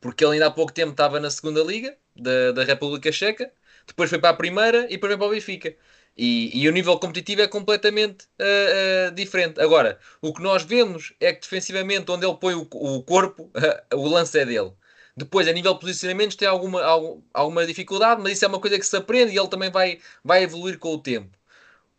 porque 0.00 0.22
ele 0.24 0.34
ainda 0.34 0.46
há 0.48 0.50
pouco 0.50 0.72
tempo 0.72 0.90
estava 0.92 1.18
na 1.20 1.30
segunda 1.30 1.62
liga 1.62 1.96
da, 2.16 2.52
da 2.52 2.64
República 2.64 3.10
Checa, 3.10 3.50
depois 3.86 4.10
foi 4.10 4.18
para 4.18 4.30
a 4.30 4.34
primeira 4.34 4.84
e 4.86 4.90
depois 4.92 5.08
veio 5.10 5.18
para 5.18 5.28
o 5.28 5.30
Benfica. 5.30 5.74
E, 6.20 6.50
e 6.64 6.68
o 6.68 6.72
nível 6.72 6.98
competitivo 6.98 7.42
é 7.42 7.46
completamente 7.48 8.26
eh, 8.38 9.06
eh, 9.08 9.10
diferente. 9.12 9.60
Agora, 9.60 9.98
o 10.20 10.34
que 10.34 10.42
nós 10.42 10.64
vemos 10.64 11.12
é 11.20 11.32
que 11.32 11.42
defensivamente, 11.42 12.10
onde 12.10 12.26
ele 12.26 12.36
põe 12.36 12.54
o, 12.54 12.62
o 12.72 13.02
corpo, 13.04 13.50
o 13.94 14.08
lance 14.08 14.36
é 14.38 14.44
dele. 14.44 14.72
Depois, 15.16 15.46
a 15.48 15.52
nível 15.52 15.74
de 15.74 15.80
posicionamentos, 15.80 16.36
tem 16.36 16.48
alguma, 16.48 16.82
algum- 16.82 17.22
alguma 17.32 17.66
dificuldade, 17.66 18.20
mas 18.22 18.32
isso 18.32 18.44
é 18.44 18.48
uma 18.48 18.60
coisa 18.60 18.78
que 18.78 18.86
se 18.86 18.96
aprende 18.96 19.32
e 19.32 19.38
ele 19.38 19.48
também 19.48 19.70
vai, 19.70 20.00
vai 20.24 20.42
evoluir 20.42 20.78
com 20.78 20.92
o 20.94 20.98
tempo. 20.98 21.36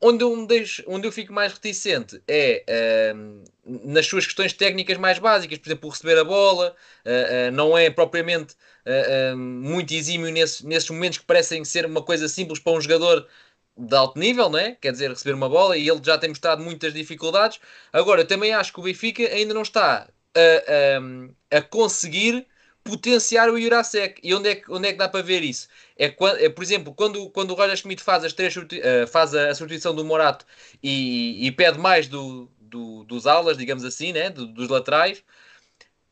Onde 0.01 0.23
eu, 0.23 0.35
me 0.35 0.47
deixo, 0.47 0.81
onde 0.87 1.07
eu 1.07 1.11
fico 1.11 1.33
mais 1.33 1.51
reticente 1.53 2.21
é 2.27 2.63
ahm, 3.13 3.43
nas 3.65 4.05
suas 4.07 4.25
questões 4.25 4.53
técnicas 4.53 4.97
mais 4.97 5.19
básicas, 5.19 5.57
por 5.57 5.67
exemplo, 5.69 5.89
receber 5.89 6.17
a 6.17 6.23
bola, 6.23 6.75
ah, 7.05 7.47
ah, 7.49 7.51
não 7.51 7.77
é 7.77 7.89
propriamente 7.89 8.55
muito 9.35 9.93
exímio 9.93 10.31
nesse- 10.31 10.65
nesses 10.65 10.89
momentos 10.89 11.17
que 11.19 11.25
parecem 11.25 11.63
ser 11.65 11.85
uma 11.85 12.01
coisa 12.01 12.27
simples 12.27 12.59
para 12.59 12.73
um 12.73 12.81
jogador 12.81 13.27
de 13.79 13.95
alto 13.95 14.19
nível, 14.19 14.49
não 14.49 14.59
é? 14.59 14.75
Quer 14.75 14.91
dizer, 14.91 15.09
receber 15.09 15.33
uma 15.33 15.49
bola 15.49 15.77
e 15.77 15.87
ele 15.89 16.01
já 16.03 16.17
tem 16.17 16.29
mostrado 16.29 16.63
muitas 16.63 16.93
dificuldades. 16.93 17.59
Agora, 17.93 18.25
também 18.25 18.53
acho 18.53 18.73
que 18.73 18.79
o 18.79 18.83
Benfica 18.83 19.23
ainda 19.23 19.53
não 19.53 19.61
está 19.61 20.07
a, 20.35 21.55
a, 21.55 21.57
a 21.57 21.61
conseguir 21.61 22.45
potenciar 22.83 23.49
o 23.49 23.59
Jurasek. 23.59 24.19
E 24.23 24.33
onde 24.33 24.49
é, 24.49 24.55
que, 24.55 24.71
onde 24.71 24.87
é 24.87 24.91
que 24.91 24.97
dá 24.97 25.07
para 25.07 25.21
ver 25.21 25.43
isso? 25.43 25.67
É, 25.97 26.09
quando, 26.09 26.37
é 26.39 26.49
por 26.49 26.63
exemplo, 26.63 26.93
quando, 26.93 27.29
quando 27.29 27.51
o 27.51 27.55
Roger 27.55 27.77
Schmidt 27.77 28.03
faz, 28.03 28.23
as 28.23 28.33
três, 28.33 28.55
uh, 28.55 29.07
faz 29.09 29.33
a, 29.33 29.49
a 29.49 29.55
substituição 29.55 29.95
do 29.95 30.05
Morato 30.05 30.45
e, 30.83 31.45
e 31.47 31.51
pede 31.51 31.79
mais 31.79 32.07
do, 32.07 32.49
do, 32.59 33.03
dos 33.05 33.27
aulas, 33.27 33.57
digamos 33.57 33.83
assim, 33.85 34.11
né? 34.13 34.29
Do, 34.29 34.45
dos 34.47 34.69
laterais, 34.69 35.23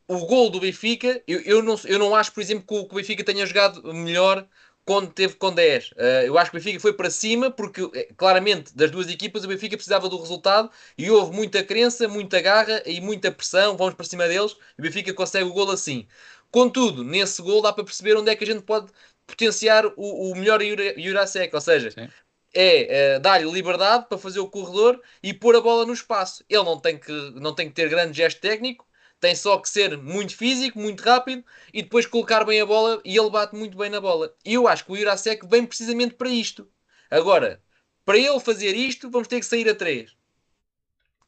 o 0.08 0.24
gol 0.26 0.48
do 0.50 0.60
Benfica, 0.60 1.22
eu, 1.26 1.40
eu, 1.42 1.62
não, 1.62 1.78
eu 1.84 1.98
não 1.98 2.14
acho, 2.14 2.32
por 2.32 2.40
exemplo, 2.40 2.64
que 2.66 2.74
o, 2.74 2.86
que 2.86 2.94
o 2.94 2.96
Benfica 2.96 3.22
tenha 3.22 3.44
jogado 3.44 3.92
melhor 3.92 4.46
quando 4.88 5.12
teve 5.12 5.34
com 5.34 5.52
10. 5.52 5.90
Uh, 5.90 5.94
eu 6.24 6.38
acho 6.38 6.50
que 6.50 6.56
o 6.56 6.58
Benfica 6.58 6.80
foi 6.80 6.94
para 6.94 7.10
cima 7.10 7.50
porque, 7.50 7.82
eh, 7.92 8.08
claramente, 8.16 8.74
das 8.74 8.90
duas 8.90 9.06
equipas, 9.10 9.44
o 9.44 9.48
Benfica 9.48 9.76
precisava 9.76 10.08
do 10.08 10.18
resultado 10.18 10.70
e 10.96 11.10
houve 11.10 11.36
muita 11.36 11.62
crença, 11.62 12.08
muita 12.08 12.40
garra 12.40 12.82
e 12.86 12.98
muita 12.98 13.30
pressão. 13.30 13.76
Vamos 13.76 13.92
para 13.92 14.06
cima 14.06 14.26
deles 14.26 14.56
e 14.78 14.80
o 14.80 14.82
Benfica 14.82 15.12
consegue 15.12 15.44
o 15.44 15.52
gol 15.52 15.70
assim. 15.70 16.08
Contudo, 16.50 17.04
nesse 17.04 17.42
gol 17.42 17.60
dá 17.60 17.70
para 17.70 17.84
perceber 17.84 18.16
onde 18.16 18.30
é 18.30 18.34
que 18.34 18.44
a 18.44 18.46
gente 18.46 18.62
pode 18.62 18.90
potenciar 19.26 19.84
o, 19.94 20.32
o 20.32 20.34
melhor 20.34 20.58
Jurasek, 20.96 21.54
ou 21.54 21.60
seja, 21.60 21.90
Sim. 21.90 22.08
é 22.54 23.18
uh, 23.18 23.20
dar-lhe 23.20 23.50
liberdade 23.50 24.06
para 24.08 24.16
fazer 24.16 24.40
o 24.40 24.48
corredor 24.48 25.02
e 25.22 25.34
pôr 25.34 25.54
a 25.54 25.60
bola 25.60 25.84
no 25.84 25.92
espaço. 25.92 26.42
Ele 26.48 26.64
não 26.64 26.80
tem 26.80 26.96
que, 26.96 27.12
não 27.32 27.54
tem 27.54 27.68
que 27.68 27.74
ter 27.74 27.90
grande 27.90 28.16
gesto 28.16 28.40
técnico, 28.40 28.87
tem 29.20 29.34
só 29.34 29.58
que 29.58 29.68
ser 29.68 29.96
muito 29.98 30.36
físico, 30.36 30.78
muito 30.78 31.02
rápido 31.02 31.44
e 31.72 31.82
depois 31.82 32.06
colocar 32.06 32.44
bem 32.44 32.60
a 32.60 32.66
bola 32.66 33.00
e 33.04 33.16
ele 33.16 33.30
bate 33.30 33.54
muito 33.56 33.76
bem 33.76 33.90
na 33.90 34.00
bola. 34.00 34.34
E 34.44 34.54
eu 34.54 34.68
acho 34.68 34.84
que 34.84 34.92
o 34.92 34.96
Jurasek 34.96 35.46
vem 35.46 35.66
precisamente 35.66 36.14
para 36.14 36.28
isto. 36.28 36.68
Agora, 37.10 37.62
para 38.04 38.18
ele 38.18 38.40
fazer 38.40 38.74
isto, 38.76 39.10
vamos 39.10 39.28
ter 39.28 39.40
que 39.40 39.46
sair 39.46 39.68
a 39.68 39.74
3. 39.74 40.16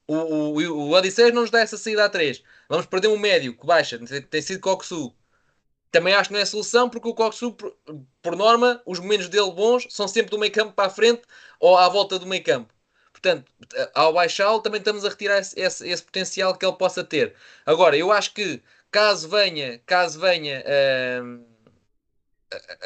O, 0.06 0.14
o, 0.14 0.54
o 0.56 0.90
Odisseus 0.92 1.32
não 1.32 1.42
nos 1.42 1.50
dá 1.50 1.60
essa 1.60 1.76
saída 1.76 2.04
a 2.04 2.08
3. 2.08 2.42
Vamos 2.68 2.86
perder 2.86 3.08
um 3.08 3.18
médio 3.18 3.56
que 3.56 3.66
baixa, 3.66 3.98
tem 4.30 4.42
sido 4.42 4.60
Coxu. 4.60 5.14
Também 5.90 6.14
acho 6.14 6.28
que 6.30 6.34
não 6.34 6.40
é 6.40 6.44
solução, 6.44 6.88
porque 6.88 7.08
o 7.08 7.14
Coxu, 7.14 7.52
por, 7.52 7.76
por 8.22 8.36
norma, 8.36 8.80
os 8.86 9.00
momentos 9.00 9.28
dele 9.28 9.50
bons 9.50 9.86
são 9.90 10.06
sempre 10.08 10.30
do 10.30 10.38
meio 10.38 10.52
campo 10.52 10.72
para 10.72 10.86
a 10.86 10.90
frente 10.90 11.22
ou 11.58 11.76
à 11.76 11.88
volta 11.88 12.18
do 12.18 12.26
meio 12.26 12.42
campo. 12.44 12.72
Portanto, 13.22 13.52
ao 13.94 14.14
baixá-lo, 14.14 14.60
também 14.60 14.78
estamos 14.78 15.04
a 15.04 15.10
retirar 15.10 15.38
esse, 15.38 15.58
esse, 15.60 15.86
esse, 15.86 16.02
potencial 16.02 16.56
que 16.56 16.64
ele 16.64 16.76
possa 16.76 17.04
ter. 17.04 17.34
Agora, 17.66 17.96
eu 17.96 18.10
acho 18.10 18.32
que 18.32 18.62
caso 18.90 19.28
venha, 19.28 19.78
caso 19.86 20.18
venha 20.18 20.64
uh, 20.64 21.40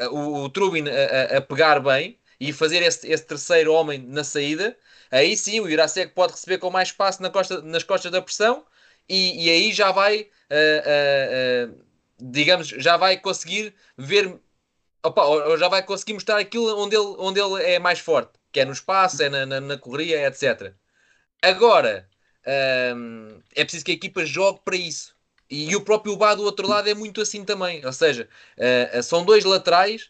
uh, 0.02 0.14
uh, 0.14 0.44
o, 0.44 0.50
Trubin 0.50 0.84
a, 0.88 1.40
pegar 1.40 1.78
bem 1.80 2.18
e 2.40 2.52
fazer 2.52 2.82
esse, 2.82 3.08
esse, 3.10 3.24
terceiro 3.24 3.72
homem 3.72 4.00
na 4.00 4.24
saída, 4.24 4.76
aí 5.10 5.36
sim 5.36 5.60
o 5.60 5.68
Irasek 5.68 6.12
pode 6.12 6.32
receber 6.32 6.58
com 6.58 6.68
mais 6.70 6.88
espaço 6.88 7.22
na 7.22 7.30
costa, 7.30 7.62
nas 7.62 7.84
costas 7.84 8.10
da 8.10 8.20
pressão 8.20 8.66
e, 9.08 9.46
e 9.46 9.50
aí 9.50 9.72
já 9.72 9.92
vai, 9.92 10.28
digamos, 12.18 12.68
já 12.68 12.96
vai 12.96 13.18
conseguir 13.18 13.74
ver, 13.96 14.36
opa, 15.02 15.24
ou 15.24 15.56
já 15.56 15.68
vai 15.68 15.82
conseguir 15.84 16.14
mostrar 16.14 16.38
aquilo 16.38 16.76
onde 16.76 16.96
ele, 16.96 17.14
onde 17.18 17.40
ele 17.40 17.62
é 17.62 17.78
mais 17.78 18.00
forte 18.00 18.32
que 18.54 18.60
é 18.60 18.64
no 18.64 18.72
espaço, 18.72 19.20
é 19.20 19.28
na, 19.28 19.44
na, 19.44 19.60
na 19.60 19.76
correria, 19.76 20.28
etc. 20.28 20.72
Agora, 21.42 22.08
hum, 22.96 23.40
é 23.54 23.64
preciso 23.64 23.84
que 23.84 23.90
a 23.90 23.94
equipa 23.94 24.24
jogue 24.24 24.60
para 24.64 24.76
isso. 24.76 25.12
E 25.50 25.74
o 25.74 25.80
próprio 25.80 26.16
Bá 26.16 26.34
do 26.36 26.44
outro 26.44 26.66
lado 26.68 26.88
é 26.88 26.94
muito 26.94 27.20
assim 27.20 27.44
também. 27.44 27.84
Ou 27.84 27.92
seja, 27.92 28.28
uh, 28.56 29.02
são 29.02 29.24
dois 29.24 29.44
laterais 29.44 30.08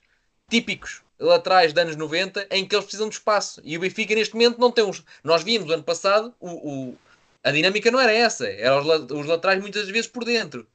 típicos, 0.50 1.02
laterais 1.18 1.72
de 1.72 1.80
anos 1.80 1.96
90, 1.96 2.46
em 2.50 2.66
que 2.66 2.74
eles 2.74 2.84
precisam 2.84 3.08
de 3.08 3.14
espaço. 3.14 3.62
E 3.64 3.78
o 3.78 3.80
Benfica 3.80 4.14
neste 4.14 4.34
momento 4.34 4.60
não 4.60 4.70
tem 4.70 4.84
uns. 4.84 5.02
Nós 5.24 5.42
vimos 5.42 5.70
ano 5.72 5.82
passado, 5.82 6.34
o, 6.38 6.50
o... 6.90 6.98
a 7.42 7.50
dinâmica 7.50 7.90
não 7.90 7.98
era 7.98 8.12
essa. 8.12 8.46
Eram 8.46 8.80
os, 8.80 9.10
os 9.10 9.26
laterais 9.26 9.60
muitas 9.60 9.88
vezes 9.88 10.06
por 10.06 10.24
dentro. 10.24 10.66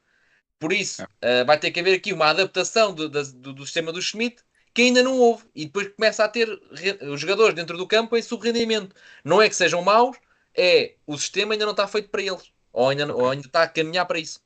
Por 0.59 0.73
isso, 0.73 1.03
uh, 1.03 1.45
vai 1.45 1.59
ter 1.59 1.69
que 1.71 1.79
haver 1.79 1.95
aqui 1.95 2.13
uma 2.13 2.27
adaptação 2.31 2.93
do, 2.93 3.07
do, 3.07 3.53
do 3.53 3.65
sistema 3.65 3.93
do 3.93 4.01
Schmidt 4.01 4.43
que 4.73 4.83
ainda 4.83 5.03
não 5.03 5.17
houve. 5.17 5.43
E 5.55 5.65
depois 5.65 5.89
começa 5.89 6.23
a 6.23 6.27
ter 6.27 6.49
os 7.01 7.19
jogadores 7.19 7.55
dentro 7.55 7.77
do 7.77 7.87
campo 7.87 8.15
em 8.17 8.21
subrendimento. 8.21 8.95
Não 9.23 9.41
é 9.41 9.49
que 9.49 9.55
sejam 9.55 9.81
maus, 9.81 10.17
é 10.55 10.95
o 11.05 11.17
sistema 11.17 11.53
ainda 11.53 11.65
não 11.65 11.71
está 11.71 11.87
feito 11.87 12.09
para 12.09 12.21
eles. 12.21 12.51
Ou 12.71 12.89
ainda, 12.89 13.13
ou 13.13 13.29
ainda 13.29 13.45
está 13.45 13.63
a 13.63 13.67
caminhar 13.67 14.05
para 14.05 14.19
isso. 14.19 14.39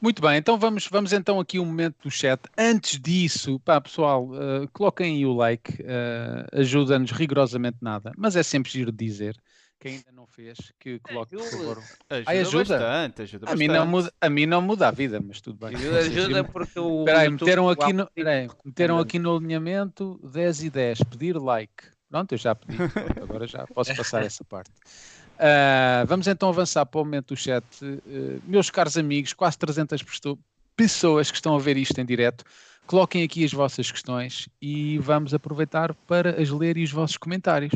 Muito 0.00 0.22
bem, 0.22 0.38
então 0.38 0.58
vamos, 0.58 0.88
vamos 0.88 1.12
então 1.12 1.38
aqui 1.38 1.58
um 1.58 1.66
momento 1.66 1.96
do 2.04 2.10
chat. 2.10 2.40
Antes 2.56 2.98
disso, 2.98 3.60
pá, 3.60 3.78
pessoal, 3.78 4.24
uh, 4.28 4.66
coloquem 4.72 5.16
aí 5.16 5.26
o 5.26 5.34
like, 5.34 5.82
uh, 5.82 6.58
ajuda-nos 6.58 7.10
rigorosamente 7.10 7.76
nada, 7.82 8.10
mas 8.16 8.34
é 8.34 8.42
sempre 8.42 8.72
giro 8.72 8.90
dizer 8.90 9.36
quem 9.80 9.94
ainda 9.94 10.12
não 10.12 10.26
fez, 10.26 10.58
que 10.78 10.98
coloque, 10.98 11.34
por 11.34 11.50
favor. 11.50 11.78
Ajuda, 11.78 12.24
Ai, 12.26 12.38
ajuda? 12.38 12.78
Bastante, 12.78 13.22
ajuda 13.22 13.50
a, 13.50 13.56
Mim 13.56 13.68
não 13.68 13.86
muda, 13.86 14.12
a 14.20 14.30
mim 14.30 14.46
não 14.46 14.60
muda 14.60 14.88
a 14.88 14.90
vida, 14.90 15.20
mas 15.26 15.40
tudo 15.40 15.66
bem. 15.66 15.74
Ajuda, 15.74 15.98
ajuda 16.00 16.44
porque 16.44 16.78
o. 16.78 17.04
Peraí, 17.04 17.30
meteram, 17.30 17.68
aqui 17.68 17.92
no, 17.94 18.06
peraí, 18.10 18.48
meteram 18.62 18.98
aqui 18.98 19.18
no 19.18 19.36
alinhamento 19.36 20.20
10 20.22 20.64
e 20.64 20.70
10, 20.70 20.98
pedir 21.04 21.36
like. 21.38 21.84
Pronto, 22.10 22.32
eu 22.32 22.38
já 22.38 22.54
pedi, 22.54 22.76
pronto, 22.76 23.22
agora 23.22 23.46
já 23.46 23.66
posso 23.68 23.96
passar 23.96 24.22
essa 24.22 24.44
parte. 24.44 24.70
Uh, 24.70 26.06
vamos 26.06 26.28
então 26.28 26.50
avançar 26.50 26.84
para 26.84 27.00
o 27.00 27.04
momento 27.04 27.34
do 27.34 27.36
chat. 27.36 27.64
Uh, 27.82 28.42
meus 28.44 28.68
caros 28.68 28.98
amigos, 28.98 29.32
quase 29.32 29.56
300 29.56 30.04
pessoas 30.76 31.30
que 31.30 31.36
estão 31.38 31.56
a 31.56 31.58
ver 31.58 31.78
isto 31.78 31.98
em 31.98 32.04
direto, 32.04 32.44
coloquem 32.86 33.22
aqui 33.22 33.44
as 33.44 33.52
vossas 33.52 33.90
questões 33.90 34.46
e 34.60 34.98
vamos 34.98 35.32
aproveitar 35.32 35.94
para 36.06 36.38
as 36.42 36.50
ler 36.50 36.76
e 36.76 36.84
os 36.84 36.92
vossos 36.92 37.16
comentários. 37.16 37.72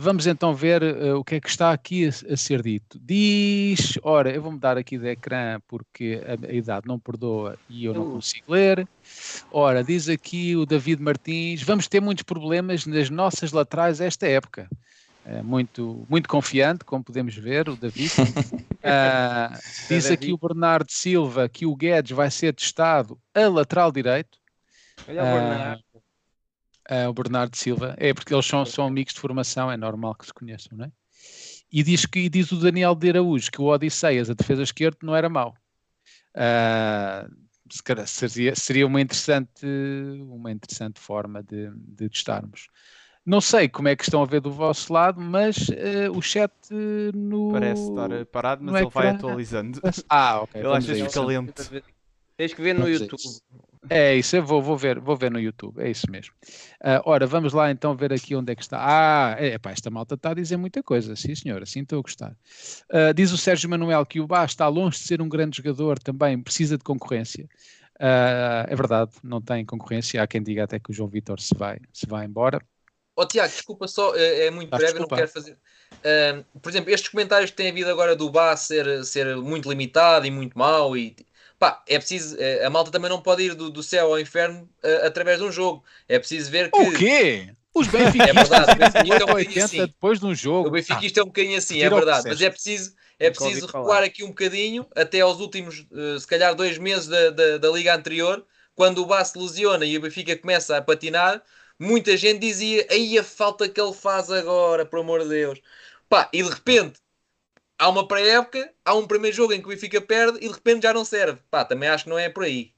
Vamos 0.00 0.28
então 0.28 0.54
ver 0.54 0.80
uh, 0.80 1.18
o 1.18 1.24
que 1.24 1.34
é 1.34 1.40
que 1.40 1.48
está 1.48 1.72
aqui 1.72 2.06
a, 2.06 2.32
a, 2.32 2.36
ser 2.36 2.62
dito. 2.62 3.00
Diz, 3.02 3.98
ora, 4.00 4.30
eu 4.30 4.40
vou 4.40 4.52
mudar 4.52 4.78
aqui 4.78 4.96
de 4.96 5.08
ecrã 5.08 5.60
porque 5.66 6.22
a, 6.24 6.46
a, 6.46 6.52
idade 6.52 6.86
não 6.86 7.00
perdoa 7.00 7.58
e 7.68 7.84
eu 7.84 7.92
não 7.92 8.02
uh. 8.02 8.12
consigo 8.12 8.52
ler. 8.52 8.86
Ora, 9.50 9.82
diz 9.82 10.08
aqui 10.08 10.54
o 10.54 10.64
David 10.64 11.02
Martins, 11.02 11.64
vamos 11.64 11.88
ter 11.88 12.00
muitos 12.00 12.22
problemas 12.22 12.86
nas 12.86 13.10
nossas 13.10 13.50
laterais 13.50 14.00
esta 14.00 14.28
época. 14.28 14.68
É 15.26 15.42
muito, 15.42 16.06
muito 16.08 16.28
confiante, 16.28 16.84
como 16.84 17.02
podemos 17.02 17.34
ver, 17.34 17.68
o 17.68 17.74
David. 17.74 18.12
uh, 18.22 19.58
diz 19.88 20.08
aqui 20.12 20.32
o 20.32 20.38
Bernardo 20.38 20.92
Silva 20.92 21.48
que 21.48 21.66
o 21.66 21.74
Guedes 21.74 22.12
vai 22.12 22.30
ser 22.30 22.54
testado 22.54 23.18
a 23.34 23.48
lateral 23.48 23.90
direito. 23.90 24.38
Olha 25.08 25.22
o 25.22 25.26
Bernardo 25.26 25.87
uh, 26.90 27.08
o 27.08 27.12
Bernardo 27.12 27.56
Silva, 27.56 27.94
é 27.98 28.12
porque 28.12 28.34
eles 28.34 28.46
são, 28.46 28.64
são 28.64 28.86
amigos 28.86 29.14
de 29.14 29.20
formação, 29.20 29.70
é 29.70 29.76
normal 29.76 30.14
que 30.14 30.26
se 30.26 30.32
conheçam, 30.32 30.76
não 30.76 30.86
é? 30.86 30.92
E 31.70 31.82
diz, 31.82 32.06
que, 32.06 32.20
e 32.20 32.28
diz 32.28 32.50
o 32.50 32.56
Daniel 32.56 32.94
de 32.94 33.10
Araújo 33.10 33.50
que 33.50 33.60
o 33.60 33.66
Odisseias, 33.66 34.30
a 34.30 34.34
defesa 34.34 34.62
esquerda, 34.62 34.98
não 35.02 35.14
era 35.14 35.28
mau. 35.28 35.54
Uh, 36.34 37.48
seria, 38.06 38.54
seria 38.54 38.86
uma 38.86 39.00
interessante, 39.00 39.66
uma 40.20 40.50
interessante 40.50 40.98
forma 40.98 41.42
de, 41.42 41.70
de 41.76 42.08
testarmos. 42.08 42.68
Não 43.26 43.42
sei 43.42 43.68
como 43.68 43.88
é 43.88 43.94
que 43.94 44.04
estão 44.04 44.22
a 44.22 44.24
ver 44.24 44.40
do 44.40 44.50
vosso 44.50 44.90
lado, 44.90 45.20
mas 45.20 45.68
uh, 45.68 46.16
o 46.16 46.22
chat 46.22 46.50
uh, 46.70 47.14
no. 47.14 47.52
Parece 47.52 47.82
estar 47.82 48.26
parado, 48.26 48.64
mas 48.64 48.80
ele 48.80 48.90
vai 48.90 49.08
atualizando. 49.08 49.80
Ah, 50.08 50.40
ok. 50.40 50.62
Ele 50.62 51.04
fica 51.04 51.20
lento. 51.20 51.82
Tens 52.38 52.54
que 52.54 52.62
ver 52.62 52.74
no 52.74 52.88
YouTube. 52.88 53.20
É 53.88 54.16
isso, 54.16 54.36
eu 54.36 54.44
vou, 54.44 54.62
vou, 54.62 54.76
ver, 54.76 54.98
vou 54.98 55.16
ver 55.16 55.30
no 55.30 55.38
YouTube, 55.38 55.80
é 55.80 55.90
isso 55.90 56.10
mesmo. 56.10 56.34
Uh, 56.80 57.00
ora, 57.04 57.26
vamos 57.26 57.52
lá 57.52 57.70
então 57.70 57.94
ver 57.94 58.12
aqui 58.12 58.34
onde 58.34 58.52
é 58.52 58.56
que 58.56 58.62
está. 58.62 58.78
Ah, 58.80 59.36
é, 59.38 59.58
pá, 59.58 59.70
esta 59.70 59.90
malta 59.90 60.14
está 60.14 60.30
a 60.30 60.34
dizer 60.34 60.56
muita 60.56 60.82
coisa, 60.82 61.14
sim 61.16 61.34
senhor, 61.34 61.62
assim 61.62 61.80
estou 61.80 61.98
a 61.98 62.02
gostar. 62.02 62.36
Uh, 62.90 63.14
diz 63.14 63.32
o 63.32 63.38
Sérgio 63.38 63.68
Manuel 63.68 64.04
que 64.04 64.20
o 64.20 64.26
Bá 64.26 64.44
está 64.44 64.68
longe 64.68 64.98
de 64.98 65.04
ser 65.04 65.22
um 65.22 65.28
grande 65.28 65.58
jogador, 65.58 65.98
também 65.98 66.40
precisa 66.42 66.76
de 66.76 66.84
concorrência. 66.84 67.48
Uh, 67.96 68.64
é 68.68 68.76
verdade, 68.76 69.12
não 69.22 69.40
tem 69.40 69.64
concorrência, 69.64 70.22
há 70.22 70.26
quem 70.26 70.42
diga 70.42 70.64
até 70.64 70.78
que 70.78 70.90
o 70.90 70.94
João 70.94 71.08
Vitor 71.08 71.40
se 71.40 71.54
vai, 71.56 71.78
se 71.92 72.06
vai 72.06 72.24
embora. 72.24 72.60
Oh, 73.16 73.26
Tiago, 73.26 73.52
desculpa 73.52 73.88
só, 73.88 74.14
é, 74.14 74.46
é 74.46 74.50
muito 74.50 74.72
ah, 74.72 74.76
breve, 74.76 74.92
desculpa. 74.92 75.16
não 75.16 75.18
quero 75.18 75.32
fazer. 75.32 75.58
Uh, 75.94 76.60
por 76.60 76.68
exemplo, 76.68 76.90
estes 76.90 77.10
comentários 77.10 77.50
que 77.50 77.56
tem 77.56 77.68
havido 77.68 77.90
agora 77.90 78.14
do 78.14 78.30
Bá 78.30 78.56
ser, 78.56 79.04
ser 79.04 79.36
muito 79.36 79.68
limitado 79.68 80.24
e 80.24 80.30
muito 80.30 80.56
mau 80.56 80.96
e 80.96 81.16
Pá, 81.58 81.82
é 81.88 81.98
preciso. 81.98 82.36
Eh, 82.38 82.64
a 82.64 82.70
malta 82.70 82.90
também 82.90 83.10
não 83.10 83.20
pode 83.20 83.42
ir 83.42 83.54
do, 83.54 83.68
do 83.70 83.82
céu 83.82 84.06
ao 84.06 84.20
inferno 84.20 84.68
uh, 84.84 85.06
através 85.06 85.38
de 85.38 85.44
um 85.44 85.50
jogo. 85.50 85.82
É 86.08 86.18
preciso 86.18 86.50
ver 86.50 86.70
que. 86.70 86.78
O 86.78 86.92
quê? 86.96 87.50
Os 87.74 87.86
Benfiquistas 87.88 88.50
é 88.68 88.74
verdade, 88.74 89.10
o 89.10 89.14
é 89.14 89.24
um 89.24 89.34
80 89.34 89.64
assim. 89.64 89.86
depois 89.86 90.20
de 90.20 90.26
um 90.26 90.34
jogo. 90.34 90.68
O 90.68 90.70
Benfiquista 90.70 91.20
ah, 91.20 91.22
é 91.22 91.24
um 91.24 91.26
bocadinho 91.26 91.58
assim, 91.58 91.82
é 91.82 91.90
verdade. 91.90 92.28
Mas 92.28 92.40
é 92.40 92.50
preciso, 92.50 92.94
é 93.18 93.30
preciso 93.30 93.66
recuar 93.66 94.02
aqui 94.02 94.24
um 94.24 94.28
bocadinho 94.28 94.86
até 94.94 95.20
aos 95.20 95.40
últimos, 95.40 95.86
uh, 95.90 96.18
se 96.18 96.26
calhar, 96.26 96.54
dois 96.54 96.78
meses 96.78 97.08
da, 97.08 97.30
da, 97.30 97.58
da 97.58 97.70
liga 97.70 97.94
anterior, 97.94 98.44
quando 98.74 99.02
o 99.02 99.06
Basse 99.06 99.38
lesiona 99.38 99.84
e 99.84 99.96
o 99.96 100.00
Benfica 100.00 100.36
começa 100.36 100.76
a 100.76 100.82
patinar. 100.82 101.42
Muita 101.78 102.16
gente 102.16 102.40
dizia, 102.40 102.86
aí 102.90 103.18
a 103.18 103.22
falta 103.22 103.68
que 103.68 103.80
ele 103.80 103.92
faz 103.92 104.30
agora, 104.30 104.84
por 104.84 105.00
amor 105.00 105.22
de 105.22 105.28
Deus. 105.28 105.60
Pá, 106.08 106.28
e 106.32 106.42
de 106.42 106.48
repente 106.48 107.00
há 107.78 107.88
uma 107.88 108.06
pré-época, 108.06 108.70
há 108.84 108.94
um 108.94 109.06
primeiro 109.06 109.36
jogo 109.36 109.52
em 109.52 109.60
que 109.60 109.66
o 109.66 109.70
Benfica 109.70 110.00
perde 110.00 110.38
e 110.38 110.48
de 110.48 110.54
repente 110.54 110.82
já 110.82 110.92
não 110.92 111.04
serve. 111.04 111.38
Pá, 111.50 111.64
também 111.64 111.88
acho 111.88 112.04
que 112.04 112.10
não 112.10 112.18
é 112.18 112.28
por 112.28 112.44
aí. 112.44 112.72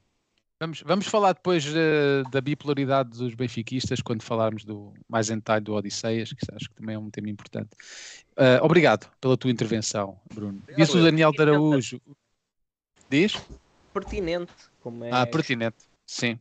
Vamos, 0.59 0.83
vamos 0.85 1.07
falar 1.07 1.33
depois 1.33 1.65
uh, 1.65 2.29
da 2.29 2.39
bipolaridade 2.39 3.17
dos 3.17 3.33
benfiquistas 3.33 3.99
quando 3.99 4.21
falarmos 4.21 4.63
do 4.63 4.93
mais 5.09 5.31
em 5.31 5.37
detalhe 5.37 5.65
do 5.65 5.73
Odisseias, 5.73 6.31
que 6.31 6.45
acho 6.53 6.69
que 6.69 6.75
também 6.75 6.93
é 6.93 6.99
um 6.99 7.09
tema 7.09 7.31
importante. 7.31 7.71
Uh, 8.37 8.63
obrigado 8.63 9.09
pela 9.19 9.35
tua 9.35 9.49
intervenção, 9.49 10.19
Bruno. 10.31 10.59
Obrigado, 10.61 10.77
Diz 10.77 10.93
o 10.93 11.03
Daniel 11.03 11.31
de 11.31 11.41
Araújo. 11.41 11.99
Diz? 13.09 13.33
Pertinente. 13.91 14.53
Como 14.81 15.03
é... 15.03 15.09
Ah, 15.11 15.25
pertinente. 15.25 15.77
Sim, 16.05 16.37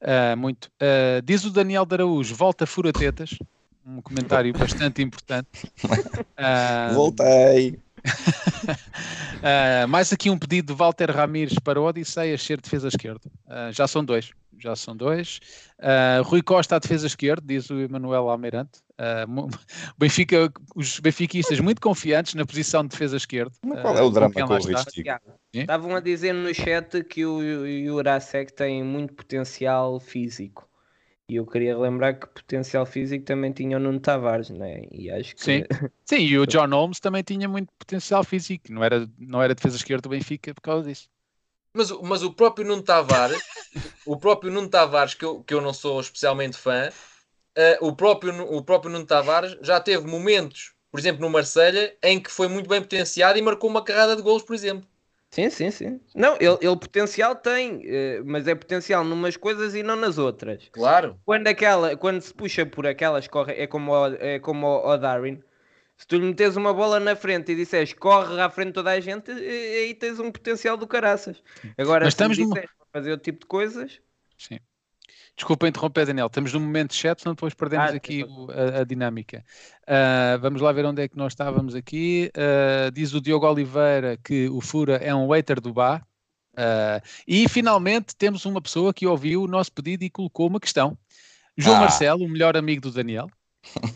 uh, 0.00 0.36
muito. 0.36 0.66
Uh, 0.80 1.22
diz 1.22 1.44
o 1.44 1.50
Daniel 1.50 1.86
de 1.86 1.94
Araújo, 1.94 2.34
volta 2.34 2.66
furatetas. 2.66 3.38
Um 3.86 4.02
comentário 4.02 4.52
bastante 4.52 5.00
importante. 5.00 5.70
Uh, 5.84 6.92
Voltei. 6.94 7.78
Uh, 9.84 9.88
mais 9.88 10.12
aqui 10.12 10.30
um 10.30 10.38
pedido 10.38 10.72
de 10.72 10.78
Walter 10.78 11.10
Ramires 11.10 11.58
para 11.58 11.80
o 11.80 11.84
Odisseia 11.84 12.36
ser 12.38 12.60
defesa 12.60 12.88
esquerda. 12.88 13.20
Uh, 13.46 13.72
já 13.72 13.86
são 13.86 14.04
dois. 14.04 14.30
Já 14.58 14.76
são 14.76 14.96
dois. 14.96 15.40
Uh, 15.78 16.22
Rui 16.22 16.42
Costa 16.42 16.76
à 16.76 16.78
defesa 16.78 17.06
esquerda, 17.06 17.42
diz 17.46 17.70
o 17.70 17.80
Emanuel 17.80 18.28
Almeirante. 18.28 18.80
o 19.28 19.48
Benfica, 19.98 20.52
os 20.74 21.00
benfiquistas 21.00 21.58
muito 21.60 21.80
confiantes 21.80 22.34
na 22.34 22.44
posição 22.44 22.82
de 22.82 22.90
defesa 22.90 23.16
esquerda. 23.16 23.52
qual 23.80 23.96
é 23.96 24.02
o 24.02 24.10
drama 24.10 24.34
com, 24.34 24.46
com 24.46 24.54
o? 24.54 24.58
Estavam 25.52 25.96
a 25.96 26.00
dizer 26.00 26.32
no 26.32 26.54
chat 26.54 27.02
que 27.04 27.24
o 27.24 27.40
Jurasek 27.86 28.52
tem 28.52 28.84
muito 28.84 29.14
potencial 29.14 29.98
físico. 29.98 30.69
E 31.30 31.36
eu 31.36 31.46
queria 31.46 31.78
lembrar 31.78 32.14
que 32.14 32.26
potencial 32.26 32.84
físico 32.84 33.24
também 33.24 33.52
tinha 33.52 33.76
o 33.76 33.80
Nuno 33.80 34.00
Tavares, 34.00 34.50
né? 34.50 34.82
E 34.90 35.08
acho 35.12 35.36
que... 35.36 35.44
Sim, 35.44 35.62
Sim 36.04 36.16
e 36.16 36.36
o 36.36 36.44
John 36.44 36.68
Holmes 36.68 36.98
também 36.98 37.22
tinha 37.22 37.48
muito 37.48 37.72
potencial 37.78 38.24
físico, 38.24 38.64
não 38.68 38.82
era, 38.82 39.08
não 39.16 39.40
era 39.40 39.54
defesa 39.54 39.76
esquerda 39.76 40.02
do 40.02 40.08
Benfica 40.08 40.52
por 40.52 40.60
causa 40.60 40.88
disso. 40.88 41.08
Mas, 41.72 41.88
mas 42.02 42.24
o 42.24 42.32
próprio 42.32 42.66
Nuno 42.66 42.82
Tavares, 42.82 43.40
o 44.04 44.16
próprio 44.16 44.50
Nuno 44.50 44.68
Tavares, 44.68 45.14
que 45.14 45.24
eu, 45.24 45.40
que 45.44 45.54
eu 45.54 45.60
não 45.60 45.72
sou 45.72 46.00
especialmente 46.00 46.56
fã, 46.56 46.88
uh, 47.56 47.86
o, 47.86 47.94
próprio, 47.94 48.34
o 48.52 48.60
próprio 48.64 48.90
Nuno 48.90 49.06
Tavares 49.06 49.56
já 49.62 49.78
teve 49.78 50.04
momentos, 50.08 50.72
por 50.90 50.98
exemplo, 50.98 51.20
no 51.20 51.30
Marselha, 51.30 51.96
em 52.02 52.18
que 52.18 52.28
foi 52.28 52.48
muito 52.48 52.68
bem 52.68 52.82
potenciado 52.82 53.38
e 53.38 53.42
marcou 53.42 53.70
uma 53.70 53.84
carrada 53.84 54.16
de 54.16 54.22
gols, 54.22 54.42
por 54.42 54.52
exemplo. 54.52 54.84
Sim, 55.30 55.48
sim, 55.48 55.70
sim. 55.70 56.00
Não, 56.12 56.34
ele, 56.40 56.58
ele 56.60 56.76
potencial 56.76 57.36
tem, 57.36 57.82
eh, 57.84 58.20
mas 58.24 58.48
é 58.48 58.54
potencial 58.54 59.04
numas 59.04 59.36
coisas 59.36 59.76
e 59.76 59.82
não 59.82 59.94
nas 59.94 60.18
outras. 60.18 60.68
Claro. 60.72 61.20
Quando, 61.24 61.46
aquela, 61.46 61.96
quando 61.96 62.20
se 62.20 62.34
puxa 62.34 62.66
por 62.66 62.84
aquelas, 62.84 63.28
corre, 63.28 63.52
é 63.54 63.66
como 63.66 63.92
o, 63.92 64.06
é 64.14 64.40
como 64.40 64.66
o, 64.66 64.88
o 64.88 64.96
Darwin. 64.96 65.40
Se 65.96 66.06
tu 66.06 66.16
lhe 66.16 66.24
metes 66.24 66.56
uma 66.56 66.74
bola 66.74 66.98
na 66.98 67.14
frente 67.14 67.52
e 67.52 67.54
disseres 67.54 67.92
corre 67.92 68.40
à 68.40 68.50
frente 68.50 68.68
de 68.68 68.72
toda 68.72 68.90
a 68.90 68.98
gente, 68.98 69.30
eh, 69.30 69.84
aí 69.84 69.94
tens 69.94 70.18
um 70.18 70.32
potencial 70.32 70.76
do 70.76 70.86
caraças. 70.86 71.40
Agora, 71.78 72.06
mas 72.06 72.14
se 72.14 72.22
estamos 72.22 72.36
numa... 72.36 72.62
fazer 72.92 73.12
outro 73.12 73.24
tipo 73.24 73.40
de 73.40 73.46
coisas. 73.46 74.00
Sim. 74.36 74.58
Desculpa 75.40 75.66
interromper, 75.66 76.04
Daniel. 76.04 76.26
Estamos 76.26 76.52
no 76.52 76.60
momento 76.60 76.90
de 76.90 76.96
chat, 76.96 77.22
senão 77.22 77.32
depois 77.34 77.54
perdemos 77.54 77.92
ah, 77.92 77.96
aqui 77.96 78.24
o, 78.24 78.50
a, 78.50 78.80
a, 78.80 78.84
dinâmica. 78.84 79.42
Uh, 79.84 80.38
vamos 80.38 80.60
lá 80.60 80.70
ver 80.70 80.84
onde 80.84 81.00
é 81.00 81.08
que 81.08 81.16
nós 81.16 81.32
estávamos 81.32 81.74
aqui. 81.74 82.30
Uh, 82.36 82.90
diz 82.90 83.14
o 83.14 83.22
Diogo 83.22 83.46
Oliveira 83.46 84.18
que 84.22 84.50
o 84.50 84.60
Fura 84.60 84.96
é 84.96 85.14
um 85.14 85.28
waiter 85.28 85.58
do 85.58 85.72
bar. 85.72 86.06
Uh, 86.52 87.00
e 87.26 87.48
finalmente 87.48 88.14
temos 88.14 88.44
uma 88.44 88.60
pessoa 88.60 88.92
que 88.92 89.06
ouviu 89.06 89.44
o 89.44 89.46
nosso 89.48 89.72
pedido 89.72 90.04
e 90.04 90.10
colocou 90.10 90.46
uma 90.46 90.60
questão. 90.60 90.94
João 91.56 91.76
ah. 91.76 91.80
Marcelo, 91.80 92.22
o 92.22 92.28
melhor 92.28 92.54
amigo 92.54 92.82
do 92.82 92.90
Daniel, 92.90 93.30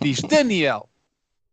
diz: 0.01 0.23
Daniel, 0.27 0.89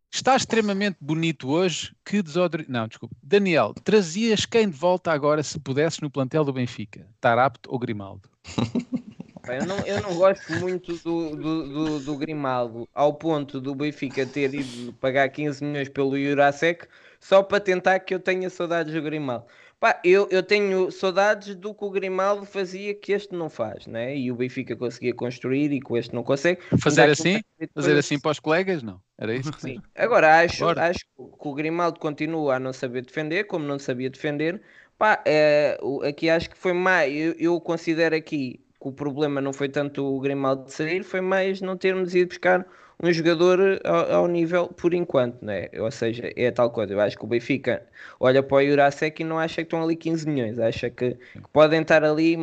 está 0.09 0.37
extremamente 0.37 0.99
bonito 1.01 1.49
hoje. 1.49 1.93
Que 2.05 2.23
desodor... 2.23 2.63
Não, 2.69 2.87
desculpa. 2.87 3.13
Daniel, 3.21 3.73
trazias 3.83 4.45
quem 4.45 4.69
de 4.69 4.77
volta 4.77 5.11
agora 5.11 5.43
se 5.43 5.59
pudesses 5.59 5.99
no 5.99 6.09
plantel 6.09 6.45
do 6.45 6.53
Benfica? 6.53 7.05
Tarapto 7.19 7.69
ou 7.69 7.77
Grimaldo? 7.77 8.29
Eu 9.47 9.65
não, 9.65 9.79
eu 9.79 10.01
não 10.01 10.15
gosto 10.15 10.53
muito 10.53 10.93
do, 10.97 11.35
do, 11.35 11.67
do, 11.67 11.99
do, 11.99 12.17
Grimaldo, 12.17 12.87
ao 12.93 13.13
ponto 13.13 13.59
do 13.59 13.73
Benfica 13.73 14.25
ter 14.25 14.53
ido 14.53 14.93
pagar 14.93 15.27
15 15.29 15.63
milhões 15.63 15.89
pelo 15.89 16.17
Jurasek 16.17 16.85
só 17.19 17.41
para 17.41 17.59
tentar 17.59 17.99
que 17.99 18.13
eu 18.13 18.19
tenha 18.19 18.49
saudades 18.49 18.93
do 18.93 19.01
Grimaldo. 19.01 19.45
Pá, 19.81 19.99
eu, 20.03 20.27
eu 20.29 20.43
tenho 20.43 20.91
saudades 20.91 21.55
do 21.55 21.73
que 21.73 21.83
o 21.83 21.89
Grimaldo 21.89 22.45
fazia 22.45 22.93
que 22.93 23.13
este 23.13 23.33
não 23.33 23.49
faz, 23.49 23.87
né? 23.87 24.15
E 24.15 24.31
o 24.31 24.35
Benfica 24.35 24.75
conseguia 24.75 25.11
construir 25.11 25.71
e 25.71 25.81
que 25.81 25.97
este 25.97 26.13
não 26.13 26.23
consegue. 26.23 26.61
Fazer 26.79 27.09
assim? 27.09 27.41
Fazer 27.73 27.97
assim 27.97 28.19
para 28.19 28.29
os 28.29 28.39
colegas? 28.39 28.83
Não. 28.83 29.01
Era 29.17 29.33
isso? 29.35 29.51
Sim. 29.57 29.81
Agora, 29.95 30.39
acho, 30.39 30.67
acho 30.67 30.99
que 30.99 31.07
o 31.17 31.53
Grimaldo 31.55 31.99
continua 31.99 32.57
a 32.57 32.59
não 32.59 32.71
saber 32.71 33.03
defender, 33.03 33.45
como 33.45 33.65
não 33.65 33.79
sabia 33.79 34.07
defender. 34.07 34.61
Pá, 34.99 35.19
é, 35.25 35.79
aqui 36.07 36.29
acho 36.29 36.51
que 36.51 36.57
foi 36.57 36.73
mais. 36.73 37.11
Eu, 37.11 37.33
eu 37.39 37.59
considero 37.59 38.15
aqui 38.15 38.63
que 38.82 38.88
o 38.88 38.91
problema 38.91 39.39
não 39.39 39.53
foi 39.53 39.69
tanto 39.69 40.03
o 40.03 40.19
Grimaldo 40.19 40.69
sair, 40.71 41.03
foi 41.03 41.21
mais 41.21 41.61
não 41.61 41.77
termos 41.77 42.15
ido 42.15 42.29
buscar 42.29 42.65
um 43.03 43.11
jogador 43.13 43.79
ao, 43.84 44.13
ao, 44.13 44.27
nível 44.27 44.67
por 44.67 44.93
enquanto, 44.93 45.43
né? 45.43 45.69
Ou 45.79 45.91
seja, 45.91 46.32
é 46.36 46.51
tal 46.51 46.69
coisa. 46.71 46.93
Eu 46.93 46.99
acho 46.99 47.17
que 47.17 47.23
o 47.23 47.27
Benfica 47.27 47.86
olha 48.19 48.43
para 48.43 48.57
o 48.57 48.65
Jurasek 48.65 49.21
e 49.21 49.25
não 49.25 49.39
acha 49.39 49.55
que 49.57 49.61
estão 49.61 49.84
ali 49.84 49.95
15 49.95 50.27
milhões, 50.27 50.59
acha 50.59 50.89
que, 50.89 51.13
que, 51.13 51.41
podem 51.53 51.82
estar 51.82 52.03
ali 52.03 52.38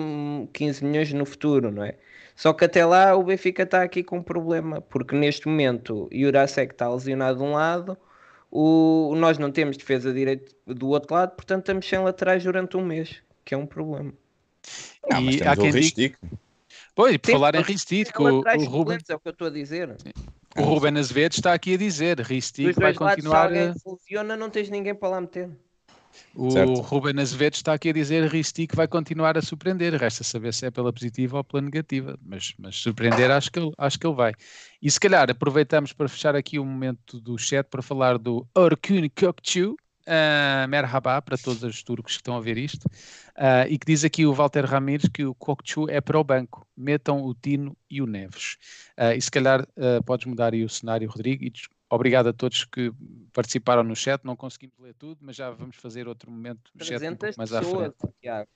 15 0.53 0.85
milhões 0.85 1.13
no 1.13 1.25
futuro, 1.25 1.71
não 1.71 1.85
é? 1.85 1.95
Só 2.37 2.53
que 2.53 2.65
até 2.65 2.85
lá 2.85 3.17
o 3.17 3.23
Benfica 3.25 3.65
está 3.65 3.83
aqui 3.83 4.03
com 4.03 4.19
um 4.19 4.23
problema, 4.23 4.81
porque 4.81 5.17
neste 5.17 5.49
momento 5.49 6.09
o 6.13 6.17
Jurasek 6.17 6.73
está 6.73 6.89
lesionado 6.93 7.39
de 7.39 7.45
um 7.45 7.53
lado, 7.53 7.97
o, 8.51 9.15
nós 9.17 9.39
não 9.39 9.51
temos 9.51 9.77
defesa 9.77 10.13
direita 10.13 10.53
do 10.67 10.89
outro 10.89 11.15
lado, 11.15 11.35
portanto 11.35 11.63
estamos 11.63 11.89
sem 11.89 11.99
laterais 11.99 12.45
durante 12.45 12.77
um 12.77 12.85
mês, 12.85 13.23
que 13.45 13.55
é 13.55 13.57
um 13.57 13.67
problema. 13.67 14.13
Não, 15.11 15.21
e 15.23 15.43
há 15.43 15.57
quem 15.57 15.71
diga... 15.71 16.19
Pois, 16.95 17.17
por 17.19 17.31
falar 17.31 17.55
em 17.55 17.63
Ristic, 17.63 18.19
o, 18.19 18.41
o 18.41 18.65
Ruben... 18.65 18.99
É 19.09 19.15
o 19.15 19.21
que 19.21 19.29
eu 19.29 19.33
estou 19.33 19.47
a 19.47 19.51
dizer. 19.51 19.97
O 20.57 20.63
Ruben 20.63 20.99
Azevedo 20.99 21.33
está 21.33 21.53
aqui 21.53 21.75
a 21.75 21.77
dizer, 21.77 22.19
Ristic 22.21 22.75
vai 22.75 22.93
continuar... 22.93 23.51
Se 23.51 23.59
alguém 23.59 23.79
funciona, 23.79 24.37
não 24.37 24.51
tens 24.51 24.69
ninguém 24.69 24.95
para 24.95 25.09
lá 25.09 25.21
meter. 25.21 25.49
O 26.35 26.51
certo. 26.51 26.81
Ruben 26.81 27.21
Azevedo 27.21 27.55
está 27.55 27.73
aqui 27.75 27.91
a 27.91 27.93
dizer 27.93 28.25
Ristic 28.29 28.75
vai 28.75 28.87
continuar 28.87 29.37
a 29.37 29.43
surpreender. 29.43 29.95
Resta 29.95 30.25
saber 30.25 30.53
se 30.55 30.67
é 30.67 30.71
pela 30.71 30.93
positiva 30.93 31.39
ou 31.39 31.45
pela 31.45 31.63
negativa. 31.63 32.19
Mas, 32.23 32.55
mas 32.59 32.77
surpreender 32.77 33.31
acho 33.31 33.51
que, 33.51 33.59
ele, 33.59 33.73
acho 33.77 33.99
que 33.99 34.07
ele 34.07 34.17
vai. 34.17 34.33
E 34.81 34.91
se 34.91 35.01
calhar 35.01 35.31
aproveitamos 35.31 35.93
para 35.93 36.09
fechar 36.09 36.37
aqui 36.37 36.59
o 36.59 36.63
um 36.63 36.67
momento 36.67 37.21
do 37.21 37.37
chat 37.39 37.67
para 37.69 37.83
falar 37.83 38.19
do 38.19 38.47
Orkun 38.55 39.09
Kokchu, 39.15 39.77
uh, 40.09 40.67
merhaba 40.69 41.21
para 41.21 41.37
todos 41.37 41.63
os 41.63 41.83
turcos 41.83 42.15
que 42.15 42.21
estão 42.21 42.37
a 42.37 42.41
ver 42.41 42.57
isto, 42.57 42.85
uh, 42.85 43.69
e 43.69 43.79
que 43.79 43.87
diz 43.87 44.05
aqui 44.05 44.25
o 44.25 44.33
Walter 44.33 44.65
Ramires 44.65 45.09
que 45.13 45.25
o 45.25 45.35
Kokchu 45.35 45.89
é 45.89 46.01
para 46.01 46.19
o 46.19 46.25
banco, 46.25 46.67
metam 46.77 47.23
o 47.23 47.35
Tino 47.35 47.77
e 47.91 48.01
o 48.01 48.07
Neves. 48.07 48.57
Uh, 48.99 49.13
e 49.17 49.21
se 49.21 49.31
calhar 49.31 49.63
uh, 49.63 50.03
podes 50.05 50.27
mudar 50.27 50.55
aí 50.55 50.65
o 50.65 50.69
cenário, 50.69 51.09
Rodrigo, 51.09 51.45
e 51.45 51.53
obrigado 51.91 52.29
a 52.29 52.33
todos 52.33 52.65
que 52.65 52.93
participaram 53.33 53.83
no 53.83 53.95
chat, 53.95 54.25
não 54.25 54.35
conseguimos 54.35 54.79
ler 54.79 54.95
tudo, 54.95 55.19
mas 55.21 55.37
já 55.37 55.51
vamos 55.51 55.77
fazer 55.77 56.09
outro 56.09 56.31
momento 56.31 56.71
no 56.75 56.85
chat 56.85 57.03
um 57.07 57.17
pouco 57.17 57.35
mais 57.37 57.53
à 57.53 57.63
frente. 57.63 57.97
Tiago. 58.21 58.49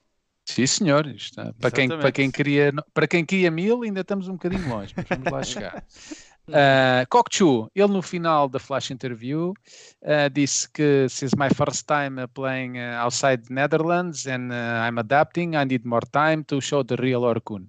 Sim, 0.45 0.67
senhor. 0.67 1.07
Está. 1.07 1.53
Para, 1.53 1.71
quem, 1.71 1.87
para, 1.87 2.11
quem 2.11 2.29
queria, 2.29 2.73
para 2.93 3.07
quem 3.07 3.25
queria 3.25 3.49
mil, 3.49 3.81
ainda 3.83 4.01
estamos 4.01 4.27
um 4.27 4.33
bocadinho 4.33 4.67
longe, 4.67 4.93
mas 4.95 5.05
vamos 5.07 5.31
lá 5.31 5.43
chegar. 5.43 5.85
Uh, 6.49 7.07
Kokchu, 7.09 7.71
ele 7.73 7.87
no 7.87 8.01
final 8.01 8.49
da 8.49 8.59
flash 8.59 8.91
interview 8.91 9.53
uh, 10.01 10.29
disse 10.29 10.69
que 10.69 11.05
this 11.07 11.21
is 11.21 11.31
my 11.35 11.47
first 11.49 11.87
time 11.87 12.27
playing 12.33 12.77
uh, 12.77 13.01
outside 13.01 13.43
the 13.47 13.53
Netherlands 13.53 14.27
and 14.27 14.51
uh, 14.51 14.85
I'm 14.85 14.97
adapting, 14.97 15.55
I 15.55 15.63
need 15.63 15.85
more 15.85 16.05
time 16.11 16.43
to 16.45 16.59
show 16.59 16.83
the 16.83 16.97
real 16.97 17.23
Orkun. 17.23 17.67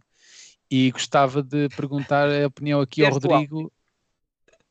E 0.68 0.90
gostava 0.90 1.40
de 1.40 1.68
perguntar 1.76 2.28
a 2.28 2.48
opinião 2.48 2.80
aqui 2.80 3.04
ao 3.04 3.12
Rodrigo. 3.12 3.70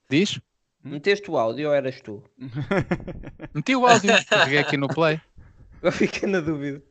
Diz? 0.09 0.41
Meteste 0.83 1.31
o 1.31 1.37
áudio 1.37 1.69
ou 1.69 1.73
eras 1.73 2.01
tu? 2.01 2.21
Meti 3.55 3.73
o 3.73 3.87
áudio, 3.87 4.11
carreguei 4.27 4.57
aqui 4.57 4.75
no 4.75 4.89
play. 4.89 5.21
Eu 5.81 5.93
fiquei 5.93 6.27
na 6.27 6.41
dúvida. 6.41 6.83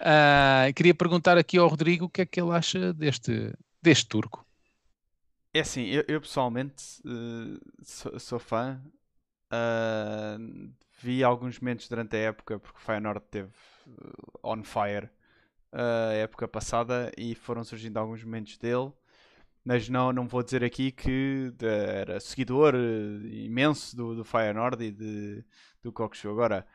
Uh, 0.00 0.72
queria 0.72 0.94
perguntar 0.94 1.36
aqui 1.36 1.58
ao 1.58 1.66
Rodrigo 1.66 2.04
o 2.04 2.08
que 2.08 2.22
é 2.22 2.26
que 2.26 2.40
ele 2.40 2.52
acha 2.52 2.92
deste, 2.92 3.52
deste 3.82 4.06
turco. 4.06 4.45
É 5.56 5.60
assim, 5.60 5.86
eu, 5.86 6.04
eu 6.06 6.20
pessoalmente 6.20 7.00
uh, 7.06 7.58
sou, 7.82 8.20
sou, 8.20 8.38
fã. 8.38 8.78
Uh, 9.50 10.70
vi 11.00 11.24
alguns 11.24 11.58
momentos 11.58 11.88
durante 11.88 12.14
a 12.14 12.18
época, 12.18 12.58
porque 12.58 12.78
o 12.78 12.82
Feyenoord 12.82 13.24
teve 13.30 13.48
uh, 13.86 14.38
on 14.42 14.62
fire 14.62 15.08
a 15.72 16.12
época 16.12 16.46
passada 16.46 17.10
e 17.16 17.34
foram 17.34 17.64
surgindo 17.64 17.96
alguns 17.96 18.22
momentos 18.22 18.58
dele. 18.58 18.92
Mas 19.64 19.88
não, 19.88 20.12
não 20.12 20.28
vou 20.28 20.42
dizer 20.42 20.62
aqui 20.62 20.92
que 20.92 21.50
era 21.62 22.20
seguidor 22.20 22.74
imenso 23.24 23.96
do, 23.96 24.14
do 24.14 24.24
Feyenoord 24.24 24.84
e 24.84 24.90
de, 24.90 25.44
do 25.82 25.90
Kokshu. 25.90 26.28
Agora, 26.28 26.66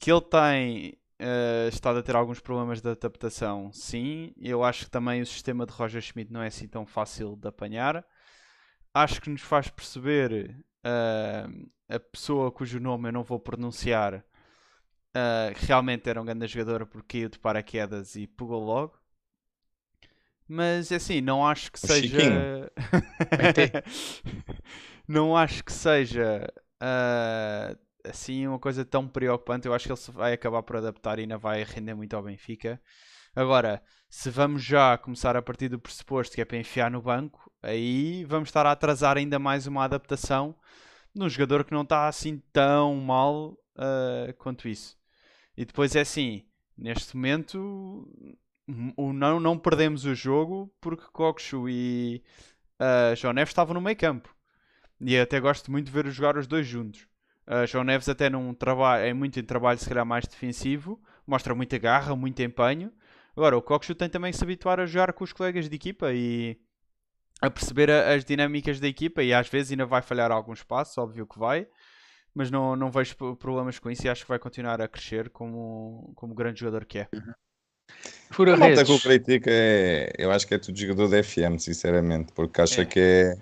que 0.00 0.10
ele 0.10 0.20
tem 0.20 0.98
uh, 1.24 1.68
estado 1.68 1.98
a 1.98 2.02
ter 2.02 2.14
alguns 2.14 2.40
problemas 2.40 2.80
de 2.80 2.88
adaptação, 2.88 3.72
sim. 3.72 4.32
Eu 4.38 4.62
acho 4.62 4.84
que 4.84 4.90
também 4.90 5.22
o 5.22 5.26
sistema 5.26 5.66
de 5.66 5.72
Roger 5.72 6.02
Schmidt 6.02 6.32
não 6.32 6.42
é 6.42 6.48
assim 6.48 6.68
tão 6.68 6.84
fácil 6.86 7.36
de 7.36 7.48
apanhar. 7.48 8.04
Acho 8.92 9.20
que 9.20 9.30
nos 9.30 9.42
faz 9.42 9.68
perceber 9.68 10.56
uh, 10.86 11.70
a 11.88 11.98
pessoa 11.98 12.52
cujo 12.52 12.78
nome 12.78 13.08
eu 13.08 13.12
não 13.12 13.24
vou 13.24 13.40
pronunciar 13.40 14.24
uh, 15.14 15.54
realmente 15.66 16.08
era 16.08 16.20
um 16.20 16.24
grande 16.24 16.46
jogador 16.46 16.86
porque 16.86 17.18
caiu 17.18 17.28
de 17.28 17.38
paraquedas 17.38 18.16
e 18.16 18.26
pegou 18.26 18.62
logo. 18.62 18.98
Mas 20.46 20.92
assim, 20.92 21.20
não 21.20 21.46
acho 21.46 21.72
que 21.72 21.78
o 21.78 21.86
seja. 21.86 22.70
não 25.08 25.34
acho 25.34 25.64
que 25.64 25.72
seja 25.72 26.46
uh, 26.82 27.78
assim 28.04 28.46
uma 28.46 28.58
coisa 28.58 28.84
tão 28.84 29.08
preocupante. 29.08 29.66
Eu 29.66 29.74
acho 29.74 29.86
que 29.86 29.92
ele 29.92 30.16
vai 30.16 30.32
acabar 30.32 30.62
por 30.62 30.76
adaptar 30.76 31.18
e 31.18 31.22
ainda 31.22 31.38
vai 31.38 31.62
render 31.64 31.94
muito 31.94 32.14
ao 32.14 32.22
Benfica. 32.22 32.80
Agora, 33.34 33.82
se 34.08 34.30
vamos 34.30 34.62
já 34.62 34.96
começar 34.96 35.36
a 35.36 35.42
partir 35.42 35.68
do 35.68 35.78
pressuposto 35.78 36.34
que 36.34 36.40
é 36.40 36.44
para 36.44 36.58
enfiar 36.58 36.90
no 36.90 37.02
banco, 37.02 37.50
aí 37.62 38.24
vamos 38.24 38.48
estar 38.48 38.64
a 38.66 38.72
atrasar 38.72 39.16
ainda 39.16 39.38
mais 39.38 39.66
uma 39.66 39.84
adaptação 39.84 40.54
num 41.14 41.28
jogador 41.28 41.64
que 41.64 41.72
não 41.72 41.82
está 41.82 42.06
assim 42.08 42.42
tão 42.52 42.94
mal 42.96 43.52
uh, 43.76 44.32
quanto 44.38 44.68
isso. 44.68 44.96
E 45.56 45.64
depois 45.64 45.94
é 45.96 46.00
assim, 46.00 46.44
neste 46.76 47.16
momento 47.16 48.08
o 48.96 49.12
não, 49.12 49.38
não 49.40 49.58
perdemos 49.58 50.04
o 50.04 50.14
jogo 50.14 50.72
porque 50.80 51.04
Kokshu 51.12 51.68
e 51.68 52.22
uh, 52.80 53.16
João 53.16 53.32
Neves 53.32 53.50
estavam 53.50 53.74
no 53.74 53.80
meio 53.80 53.96
campo. 53.96 54.34
E 55.00 55.18
até 55.18 55.40
gosto 55.40 55.70
muito 55.70 55.86
de 55.86 55.92
ver 55.92 56.08
jogar 56.10 56.36
os 56.36 56.46
dois 56.46 56.66
juntos. 56.66 57.06
Uh, 57.46 57.66
João 57.66 57.84
Neves 57.84 58.08
até 58.08 58.30
num 58.30 58.54
trabalho, 58.54 59.04
é 59.04 59.12
muito 59.12 59.38
em 59.38 59.44
trabalho 59.44 59.78
se 59.78 59.88
calhar 59.88 60.04
mais 60.06 60.26
defensivo, 60.26 61.00
mostra 61.26 61.54
muita 61.54 61.76
garra, 61.78 62.16
muito 62.16 62.42
empenho. 62.42 62.90
Agora, 63.36 63.56
o 63.56 63.62
Kokshu 63.62 63.94
tem 63.94 64.08
também 64.08 64.32
que 64.32 64.38
se 64.38 64.44
habituar 64.44 64.80
a 64.80 64.86
jogar 64.86 65.12
com 65.12 65.24
os 65.24 65.32
colegas 65.32 65.68
de 65.68 65.74
equipa 65.74 66.12
e 66.12 66.58
a 67.40 67.50
perceber 67.50 67.90
a, 67.90 68.14
as 68.14 68.24
dinâmicas 68.24 68.80
da 68.80 68.88
equipa 68.88 69.22
e 69.22 69.34
às 69.34 69.48
vezes 69.48 69.72
ainda 69.72 69.84
vai 69.84 70.00
falhar 70.00 70.30
alguns 70.30 70.62
passos, 70.62 70.96
óbvio 70.96 71.26
que 71.26 71.38
vai, 71.38 71.66
mas 72.34 72.50
não, 72.50 72.74
não 72.76 72.90
vejo 72.90 73.16
problemas 73.36 73.78
com 73.78 73.90
isso 73.90 74.06
e 74.06 74.08
acho 74.08 74.22
que 74.22 74.28
vai 74.28 74.38
continuar 74.38 74.80
a 74.80 74.88
crescer 74.88 75.28
como, 75.30 76.12
como 76.14 76.34
grande 76.34 76.60
jogador 76.60 76.84
que 76.84 77.00
é. 77.00 77.08
Fura 78.30 78.54
a 78.54 78.56
malta 78.56 78.84
que 78.84 78.90
eu 78.90 78.98
critico 78.98 79.46
é, 79.48 80.10
eu 80.18 80.30
acho 80.30 80.46
que 80.46 80.54
é 80.54 80.58
tudo 80.58 80.78
jogador 80.78 81.08
da 81.08 81.22
FM, 81.22 81.58
sinceramente, 81.58 82.32
porque 82.32 82.60
acha 82.60 82.82
é. 82.82 82.84
que 82.86 82.98
é, 82.98 83.36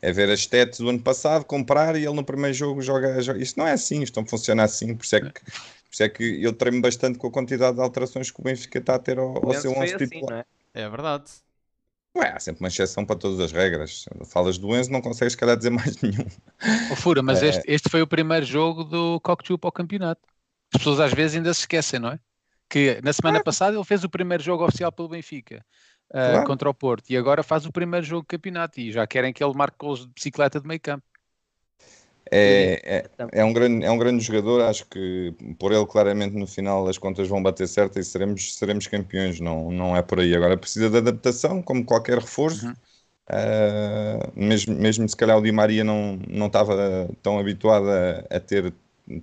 é 0.00 0.12
ver 0.12 0.30
as 0.30 0.40
stats 0.40 0.78
do 0.78 0.88
ano 0.88 1.00
passado, 1.00 1.44
comprar 1.44 1.96
e 1.96 2.04
ele 2.04 2.14
no 2.14 2.24
primeiro 2.24 2.54
jogo 2.54 2.80
joga, 2.80 3.20
joga. 3.20 3.40
Isto 3.40 3.58
não 3.58 3.66
é 3.66 3.72
assim, 3.72 4.02
isto 4.02 4.18
não 4.18 4.26
funciona 4.26 4.62
assim, 4.62 4.94
por 4.94 5.04
isso 5.04 5.16
é 5.16 5.20
que, 5.20 5.44
por 5.44 5.92
isso 5.92 6.02
é 6.02 6.08
que 6.08 6.42
eu 6.42 6.52
tremo 6.52 6.80
bastante 6.80 7.18
com 7.18 7.26
a 7.26 7.30
quantidade 7.30 7.76
de 7.76 7.82
alterações 7.82 8.30
que 8.30 8.40
o 8.40 8.44
Benfica 8.44 8.78
está 8.78 8.94
a 8.94 8.98
ter 8.98 9.18
ao, 9.18 9.44
ao 9.44 9.54
seu 9.54 9.72
11 9.72 9.94
assim, 9.94 9.96
titular. 10.08 10.46
É? 10.74 10.82
é 10.82 10.88
verdade. 10.88 11.24
Ué, 12.16 12.32
há 12.34 12.40
sempre 12.40 12.60
uma 12.60 12.68
exceção 12.68 13.04
para 13.04 13.16
todas 13.16 13.38
as 13.38 13.52
regras. 13.52 14.06
Falas 14.26 14.56
do 14.58 14.74
Enzo, 14.74 14.90
não 14.90 15.00
consegues, 15.00 15.34
calhar, 15.34 15.56
dizer 15.56 15.70
mais 15.70 15.96
nenhum. 16.02 16.26
Oh, 16.90 16.96
Fura, 16.96 17.22
mas 17.22 17.42
é... 17.42 17.48
este, 17.48 17.62
este 17.66 17.88
foi 17.90 18.02
o 18.02 18.06
primeiro 18.06 18.46
jogo 18.46 18.82
do 18.82 19.20
Cockchu 19.20 19.58
para 19.58 19.68
o 19.68 19.72
campeonato. 19.72 20.22
As 20.72 20.78
pessoas 20.78 21.00
às 21.00 21.12
vezes 21.12 21.36
ainda 21.36 21.52
se 21.52 21.60
esquecem, 21.60 22.00
não 22.00 22.10
é? 22.10 22.20
Que 22.68 23.00
na 23.02 23.12
semana 23.12 23.38
é. 23.38 23.42
passada 23.42 23.76
ele 23.76 23.84
fez 23.84 24.04
o 24.04 24.08
primeiro 24.08 24.42
jogo 24.42 24.64
oficial 24.64 24.92
pelo 24.92 25.08
Benfica 25.08 25.64
claro. 26.10 26.46
contra 26.46 26.70
o 26.70 26.74
Porto 26.74 27.10
e 27.10 27.16
agora 27.16 27.42
faz 27.42 27.66
o 27.66 27.72
primeiro 27.72 28.04
jogo 28.04 28.22
do 28.22 28.28
campeonato 28.28 28.80
e 28.80 28.90
já 28.92 29.06
querem 29.06 29.32
que 29.32 29.42
ele 29.42 29.54
marque 29.54 29.76
gols 29.78 30.00
de 30.00 30.08
bicicleta 30.08 30.60
de 30.60 30.66
meio 30.66 30.80
campo. 30.80 31.04
É, 32.30 32.80
é, 32.84 33.40
é, 33.40 33.44
um 33.44 33.52
grande, 33.52 33.84
é 33.84 33.90
um 33.90 33.96
grande 33.96 34.22
jogador, 34.22 34.60
acho 34.62 34.86
que 34.86 35.34
por 35.58 35.72
ele 35.72 35.86
claramente 35.86 36.36
no 36.36 36.46
final 36.46 36.86
as 36.86 36.98
contas 36.98 37.26
vão 37.26 37.42
bater 37.42 37.66
certo 37.66 37.98
e 37.98 38.04
seremos, 38.04 38.54
seremos 38.54 38.86
campeões, 38.86 39.40
não, 39.40 39.70
não 39.70 39.96
é 39.96 40.02
por 40.02 40.20
aí. 40.20 40.34
Agora 40.34 40.56
precisa 40.56 40.90
de 40.90 40.98
adaptação, 40.98 41.62
como 41.62 41.84
qualquer 41.84 42.18
reforço. 42.18 42.66
Uhum. 42.66 42.74
Uh, 43.30 44.32
mesmo, 44.34 44.74
mesmo 44.74 45.06
se 45.08 45.16
calhar 45.16 45.36
o 45.36 45.42
Di 45.42 45.52
Maria 45.52 45.84
não, 45.84 46.18
não 46.28 46.46
estava 46.46 47.08
tão 47.22 47.38
habituado 47.38 47.86
a, 47.90 48.36
a 48.36 48.40
ter 48.40 48.72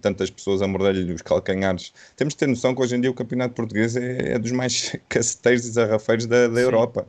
tantas 0.01 0.29
pessoas 0.29 0.61
a 0.61 0.67
morder-lhe 0.67 1.13
os 1.13 1.21
calcanhares. 1.21 1.93
Temos 2.15 2.33
de 2.33 2.39
ter 2.39 2.47
noção 2.47 2.73
que 2.75 2.81
hoje 2.81 2.95
em 2.95 3.01
dia 3.01 3.11
o 3.11 3.13
campeonato 3.13 3.53
português 3.53 3.95
é, 3.95 4.33
é 4.33 4.39
dos 4.39 4.51
mais 4.51 4.95
caceteiros 5.09 5.65
e 5.65 5.71
zarrafeiros 5.71 6.25
da, 6.25 6.47
da 6.47 6.59
Europa. 6.61 7.07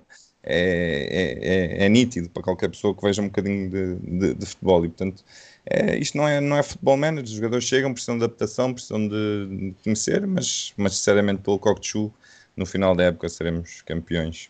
É, 0.48 1.78
é, 1.80 1.82
é, 1.82 1.86
é, 1.86 1.88
nítido 1.88 2.30
para 2.30 2.40
qualquer 2.40 2.68
pessoa 2.70 2.94
que 2.94 3.02
veja 3.02 3.20
um 3.20 3.26
bocadinho 3.26 3.68
de, 3.68 3.96
de, 3.96 4.34
de 4.34 4.46
futebol 4.46 4.84
e 4.84 4.88
portanto 4.88 5.24
é, 5.68 5.98
isto 5.98 6.16
não 6.16 6.28
é, 6.28 6.40
não 6.40 6.56
é 6.56 6.62
futebol 6.62 6.96
manager, 6.96 7.24
os 7.24 7.30
jogadores 7.32 7.64
chegam, 7.64 7.92
precisam 7.92 8.16
de 8.16 8.24
adaptação, 8.24 8.72
precisam 8.72 9.08
de, 9.08 9.72
de 9.72 9.74
conhecer, 9.82 10.24
mas, 10.24 10.72
mas 10.76 10.96
sinceramente 10.98 11.42
pelo 11.42 11.58
Cockchu 11.58 12.12
no 12.56 12.64
final 12.64 12.94
da 12.94 13.04
época 13.04 13.28
seremos 13.28 13.82
campeões. 13.82 14.48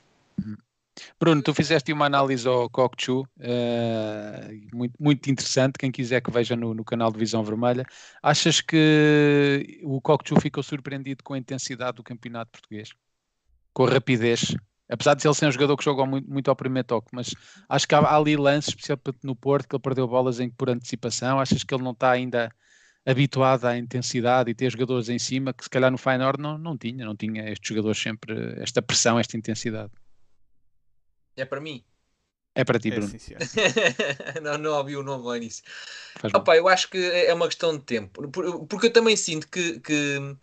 Bruno, 1.21 1.43
tu 1.43 1.53
fizeste 1.53 1.93
uma 1.93 2.07
análise 2.07 2.47
ao 2.49 2.71
Cockchu, 2.71 3.23
uh, 3.23 4.77
muito, 4.77 4.95
muito 4.99 5.31
interessante, 5.31 5.79
quem 5.79 5.93
quiser 5.93 6.21
que 6.21 6.31
veja 6.31 6.57
no, 6.57 6.75
no 6.75 6.85
canal 6.85 7.13
de 7.13 7.19
Visão 7.19 7.45
Vermelha. 7.45 7.85
Achas 8.23 8.61
que 8.61 9.81
o 9.85 10.01
Cockchu 10.01 10.41
ficou 10.41 10.63
surpreendido 10.63 11.23
com 11.23 11.35
a 11.35 11.39
intensidade 11.39 11.97
do 11.97 12.03
campeonato 12.03 12.51
português? 12.53 12.91
Com 13.73 13.85
a 13.85 13.91
rapidez 13.91 14.57
Apesar 14.89 15.15
de 15.15 15.27
ele 15.27 15.35
ser 15.35 15.47
um 15.47 15.53
jogador 15.53 15.77
que 15.77 15.85
joga 15.85 16.07
muito, 16.07 16.31
muito 16.31 16.49
ao 16.49 16.55
primeiro 16.55 16.87
toque, 16.87 17.09
mas 17.13 17.35
acho 17.69 17.89
que 17.89 17.95
há, 17.95 17.99
há 17.99 18.17
ali 18.17 18.37
lances, 18.37 18.69
especialmente 18.69 19.19
no 19.25 19.35
Porto, 19.35 19.69
que 19.69 19.75
ele 19.75 19.83
perdeu 19.83 20.07
bolas 20.07 20.39
em, 20.39 20.49
por 20.49 20.71
antecipação. 20.71 21.41
Achas 21.41 21.65
que 21.65 21.75
ele 21.75 21.83
não 21.83 21.91
está 21.91 22.13
ainda 22.13 22.53
habituado 23.05 23.65
à 23.65 23.77
intensidade 23.77 24.51
e 24.51 24.55
ter 24.55 24.71
jogadores 24.71 25.09
em 25.09 25.19
cima 25.19 25.53
que 25.53 25.65
se 25.65 25.71
calhar 25.71 25.91
no 25.91 25.99
Feyenoord 25.99 26.41
não, 26.41 26.57
não 26.59 26.77
tinha, 26.77 27.05
não 27.05 27.17
tinha 27.17 27.51
estes 27.51 27.69
jogadores 27.69 28.01
sempre, 28.01 28.61
esta 28.61 28.81
pressão, 28.81 29.19
esta 29.19 29.37
intensidade. 29.37 29.91
É 31.37 31.45
para 31.45 31.61
mim. 31.61 31.85
É 32.55 32.65
para 32.65 32.79
ti, 32.79 32.89
é, 32.89 32.95
Bruno. 32.95 33.13
É, 34.35 34.41
não, 34.41 34.57
não 34.57 34.79
ouvi 34.79 34.97
o 34.97 35.03
nome 35.03 35.27
ao 35.27 35.37
início. 35.37 35.63
Opa, 36.33 36.57
eu 36.57 36.67
acho 36.69 36.89
que 36.89 36.99
é 36.99 37.33
uma 37.35 37.47
questão 37.47 37.77
de 37.77 37.85
tempo. 37.85 38.29
Porque 38.67 38.87
eu 38.87 38.93
também 38.93 39.15
sinto 39.15 39.47
que, 39.49 39.79
que 39.81 40.37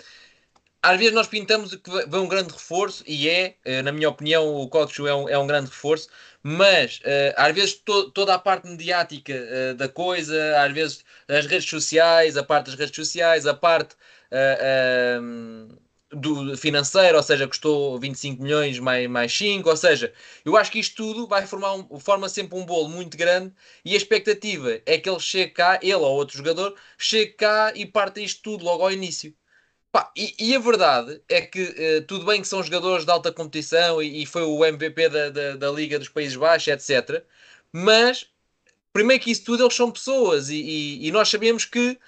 às 0.84 1.00
vezes 1.00 1.14
nós 1.14 1.28
pintamos 1.28 1.74
que 1.76 1.89
vem 2.08 2.20
um 2.20 2.28
grande 2.28 2.52
reforço, 2.52 3.04
e 3.08 3.30
é, 3.30 3.56
eh, 3.64 3.82
na 3.82 3.91
minha 3.94 4.10
opinião, 4.10 4.46
o 4.54 4.68
Coxo 4.68 5.08
é 5.08 5.16
um, 5.16 5.30
é 5.30 5.39
um 5.39 5.48
grande 5.48 5.70
reforço, 5.70 6.10
mas 6.44 7.00
uh, 7.00 7.34
às 7.38 7.56
vezes 7.56 7.76
to, 7.76 8.12
toda 8.12 8.34
a 8.34 8.39
parte 8.39 8.68
mediática 8.68 9.34
uh, 9.34 9.76
da 9.76 9.88
coisa, 9.88 10.62
às 10.62 10.74
vezes 10.74 11.06
as 11.28 11.46
redes 11.46 11.70
sociais, 11.70 12.36
a 12.36 12.44
parte 12.44 12.66
das 12.66 12.76
redes 12.76 12.96
sociais, 12.96 13.48
a 13.48 13.54
parte 13.54 13.96
uh, 14.30 15.74
do 16.16 16.57
financeiro, 16.57 17.18
ou 17.18 17.24
seja, 17.24 17.47
custou 17.47 17.99
25 17.99 18.41
milhões 18.41 18.80
mais, 18.80 19.07
mais 19.09 19.36
5, 19.38 19.70
ou 19.70 19.78
seja, 19.78 20.14
eu 20.45 20.55
acho 20.57 20.72
que 20.72 20.80
isto 20.80 20.95
tudo 20.95 21.28
vai 21.28 21.45
formar 21.47 21.74
um, 21.74 21.99
forma 21.99 22.30
sempre 22.30 22.57
um 22.57 22.66
bolo 22.66 22.89
muito 22.89 23.18
grande 23.18 23.53
e 23.84 23.93
a 23.93 23.97
expectativa 23.97 24.82
é 24.86 24.97
que 24.97 25.09
ele 25.09 25.20
chegue 25.20 25.51
cá, 25.51 25.80
ele 25.82 25.95
ou 25.95 26.16
outro 26.16 26.38
jogador, 26.38 26.76
chegue 26.97 27.34
cá 27.34 27.74
e 27.76 27.86
parta 27.86 28.22
isto 28.22 28.41
tudo 28.41 28.64
logo 28.64 28.84
ao 28.84 28.91
início. 28.91 29.34
Pá, 29.91 30.11
e, 30.18 30.36
e, 30.39 30.55
a 30.55 30.59
verdade 30.59 31.22
é 31.30 31.41
que 31.41 31.64
uh, 31.64 32.05
tudo 32.07 32.26
bem 32.26 32.41
que 32.41 32.47
são 32.47 32.64
jogadores 32.64 33.05
de 33.05 33.11
alta 33.11 33.32
competição 33.32 34.01
e, 34.01 34.24
e 34.24 34.26
foi 34.26 34.43
o 34.43 34.66
MVP 34.66 35.09
da, 35.09 35.30
da, 35.30 35.55
da, 35.55 35.72
Liga 35.72 35.99
dos 35.99 36.09
Países 36.09 36.36
Baixos, 36.36 36.68
etc. 36.70 37.24
Mas, 37.72 38.28
primeiro 38.91 39.24
que 39.24 39.32
isso 39.32 39.43
tudo, 39.45 39.64
eles 39.64 39.76
são 39.76 39.91
pessoas 39.91 40.49
e, 40.49 40.55
e, 40.55 41.07
e 41.07 41.11
nós 41.11 41.30
sabemos 41.30 41.66
que 41.66 41.99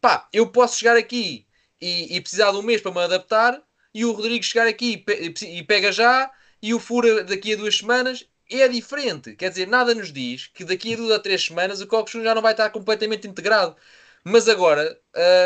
pá, 0.00 0.28
eu 0.32 0.48
posso 0.50 0.78
chegar 0.78 0.96
aqui 0.96 1.46
e, 1.80 2.20
precisar 2.20 2.50
de 2.52 2.58
um 2.58 2.62
mês 2.62 2.80
para 2.80 2.92
me 2.92 3.00
adaptar 3.00 3.62
e 3.94 4.04
o 4.04 4.12
Rodrigo 4.12 4.44
chegar 4.44 4.66
aqui 4.66 5.04
e 5.42 5.62
pega 5.64 5.90
já 5.90 6.30
e 6.62 6.74
o 6.74 6.78
fura 6.78 7.24
daqui 7.24 7.54
a 7.54 7.56
duas 7.56 7.76
semanas 7.76 8.26
é 8.50 8.68
diferente. 8.68 9.34
Quer 9.36 9.50
dizer, 9.50 9.66
nada 9.68 9.94
nos 9.94 10.12
diz 10.12 10.48
que 10.48 10.64
daqui 10.64 10.94
a 10.94 10.96
duas 10.96 11.12
a 11.12 11.18
três 11.18 11.44
semanas 11.44 11.80
o 11.80 11.86
Coxon 11.86 12.22
já 12.22 12.34
não 12.34 12.42
vai 12.42 12.52
estar 12.52 12.70
completamente 12.70 13.26
integrado. 13.26 13.76
Mas 14.24 14.48
agora, 14.48 14.98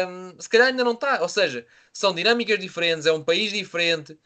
hum, 0.09 0.35
se 0.39 0.49
calhar 0.49 0.69
ainda 0.69 0.85
não 0.85 0.93
está. 0.93 1.21
Ou 1.23 1.29
seja, 1.29 1.67
são 1.93 2.15
dinâmicas 2.15 2.59
diferentes, 2.59 3.07
é 3.07 3.13
um 3.13 3.23
país 3.23 3.53
diferente, 3.53 4.19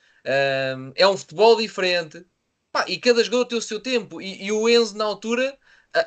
hum, 0.77 0.93
é 0.95 1.07
um 1.07 1.17
futebol 1.17 1.57
diferente. 1.57 2.25
Pá, 2.73 2.85
e 2.89 2.99
cada 2.99 3.23
jogador 3.25 3.47
tem 3.47 3.59
o 3.59 3.63
seu 3.63 3.81
tempo. 3.81 4.21
E, 4.21 4.45
e, 4.47 4.53
o 4.53 4.69
Enzo, 4.69 4.97
na 4.97 5.05
altura, 5.05 5.59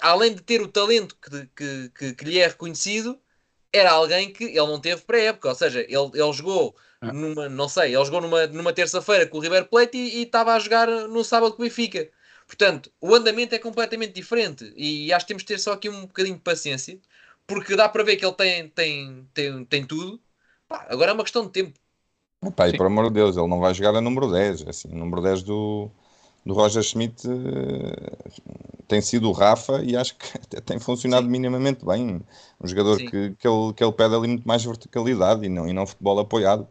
além 0.01 0.33
de 0.33 0.41
ter 0.41 0.61
o 0.61 0.67
talento 0.67 1.15
que, 1.17 1.47
que, 1.55 1.89
que, 1.89 2.13
que 2.15 2.25
lhe 2.25 2.39
é 2.39 2.47
reconhecido, 2.47 3.19
era 3.73 3.91
alguém 3.91 4.31
que 4.31 4.43
ele 4.43 4.67
não 4.67 4.79
teve 4.79 5.01
pré-época. 5.01 5.49
Ou 5.49 5.55
seja, 5.55 5.81
ele, 5.81 6.11
ele 6.13 6.33
jogou 6.33 6.75
ah. 6.99 7.11
numa, 7.11 7.49
não 7.49 7.69
sei, 7.69 7.95
ele 7.95 8.05
jogou 8.05 8.21
numa, 8.21 8.47
numa 8.47 8.73
terça-feira 8.73 9.25
com 9.25 9.37
o 9.37 9.41
River 9.41 9.65
Plate 9.67 9.97
e 9.97 10.23
estava 10.23 10.53
a 10.53 10.59
jogar 10.59 10.87
no 10.87 11.23
sábado 11.23 11.53
com 11.53 11.61
o 11.61 11.65
Benfica. 11.65 12.09
Portanto, 12.45 12.91
o 12.99 13.15
andamento 13.15 13.55
é 13.55 13.59
completamente 13.59 14.13
diferente 14.13 14.73
e 14.75 15.13
acho 15.13 15.25
que 15.25 15.29
temos 15.29 15.43
de 15.43 15.47
ter 15.47 15.59
só 15.59 15.73
aqui 15.73 15.89
um 15.89 16.01
bocadinho 16.01 16.35
de 16.35 16.41
paciência 16.41 16.99
porque 17.47 17.75
dá 17.75 17.87
para 17.87 18.03
ver 18.03 18.17
que 18.17 18.25
ele 18.25 18.33
tem, 18.33 18.67
tem, 18.69 19.27
tem, 19.33 19.65
tem 19.65 19.85
tudo. 19.85 20.19
Pá, 20.67 20.85
agora 20.89 21.11
é 21.11 21.13
uma 21.13 21.23
questão 21.23 21.45
de 21.45 21.51
tempo. 21.51 21.79
Opa, 22.43 22.69
e 22.69 22.75
por 22.75 22.85
amor 22.85 23.07
de 23.07 23.13
Deus, 23.13 23.37
ele 23.37 23.47
não 23.47 23.59
vai 23.59 23.73
jogar 23.73 23.95
a 23.95 24.01
número 24.01 24.31
10. 24.31 24.67
Assim, 24.67 24.89
o 24.91 24.95
número 24.95 25.21
10 25.21 25.43
do, 25.43 25.91
do 26.45 26.53
Roger 26.53 26.83
Schmidt 26.83 27.27
uh, 27.27 28.83
tem 28.87 29.01
sido 29.01 29.29
o 29.29 29.31
Rafa 29.31 29.81
e 29.83 29.95
acho 29.95 30.15
que 30.15 30.37
até 30.41 30.59
tem 30.61 30.79
funcionado 30.79 31.25
Sim. 31.25 31.31
minimamente 31.31 31.85
bem. 31.85 32.21
Um 32.59 32.67
jogador 32.67 32.97
que, 32.97 33.31
que, 33.31 33.47
ele, 33.47 33.73
que 33.75 33.83
ele 33.83 33.91
pede 33.93 34.15
ali 34.15 34.27
muito 34.27 34.47
mais 34.47 34.63
verticalidade 34.63 35.45
e 35.45 35.49
não, 35.49 35.67
e 35.67 35.73
não 35.73 35.85
futebol 35.85 36.19
apoiado. 36.19 36.67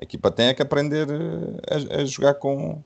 A 0.00 0.04
equipa 0.04 0.30
tem 0.30 0.46
é 0.46 0.54
que 0.54 0.62
aprender 0.62 1.06
eh, 1.10 1.96
a, 1.96 2.00
a 2.00 2.04
jogar 2.04 2.34
com 2.34 2.82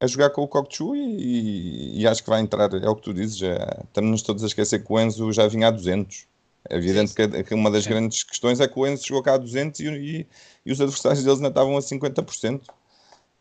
a 0.00 0.06
jogar 0.06 0.30
com 0.30 0.42
o 0.42 0.48
Kokchu 0.48 0.96
e, 0.96 2.00
e, 2.00 2.06
acho 2.08 2.24
que 2.24 2.30
vai 2.30 2.40
entrar, 2.40 2.72
é 2.74 2.88
o 2.88 2.96
que 2.96 3.02
tu 3.02 3.14
dizes, 3.14 3.36
já, 3.36 3.54
estamos 3.84 4.20
todos 4.22 4.42
a 4.42 4.48
esquecer 4.48 4.84
que 4.84 4.92
o 4.92 4.98
Enzo 4.98 5.30
já 5.32 5.46
vinha 5.46 5.68
a 5.68 5.70
200 5.70 6.26
é 6.68 6.76
evidente 6.76 7.14
que, 7.14 7.44
que 7.44 7.54
uma 7.54 7.70
das 7.70 7.84
Sim. 7.84 7.90
grandes 7.90 8.22
questões 8.22 8.60
é 8.60 8.68
que 8.68 8.78
o 8.78 8.86
Enzo 8.86 9.04
chegou 9.04 9.22
cá 9.22 9.34
a 9.34 9.38
200 9.38 9.80
e, 9.80 9.86
e, 9.86 10.26
e 10.64 10.72
os 10.72 10.80
adversários 10.80 11.24
deles 11.24 11.38
ainda 11.38 11.48
estavam 11.48 11.76
a 11.76 11.80
50%. 11.80 12.62
Uh, 12.62 12.68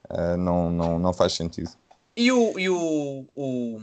ah, 0.09 0.37
não, 0.37 0.71
não, 0.71 0.99
não 0.99 1.13
faz 1.13 1.33
sentido. 1.33 1.71
E 2.15 2.31
o, 2.31 2.59
e 2.59 2.69
o, 2.69 3.27
o, 3.35 3.81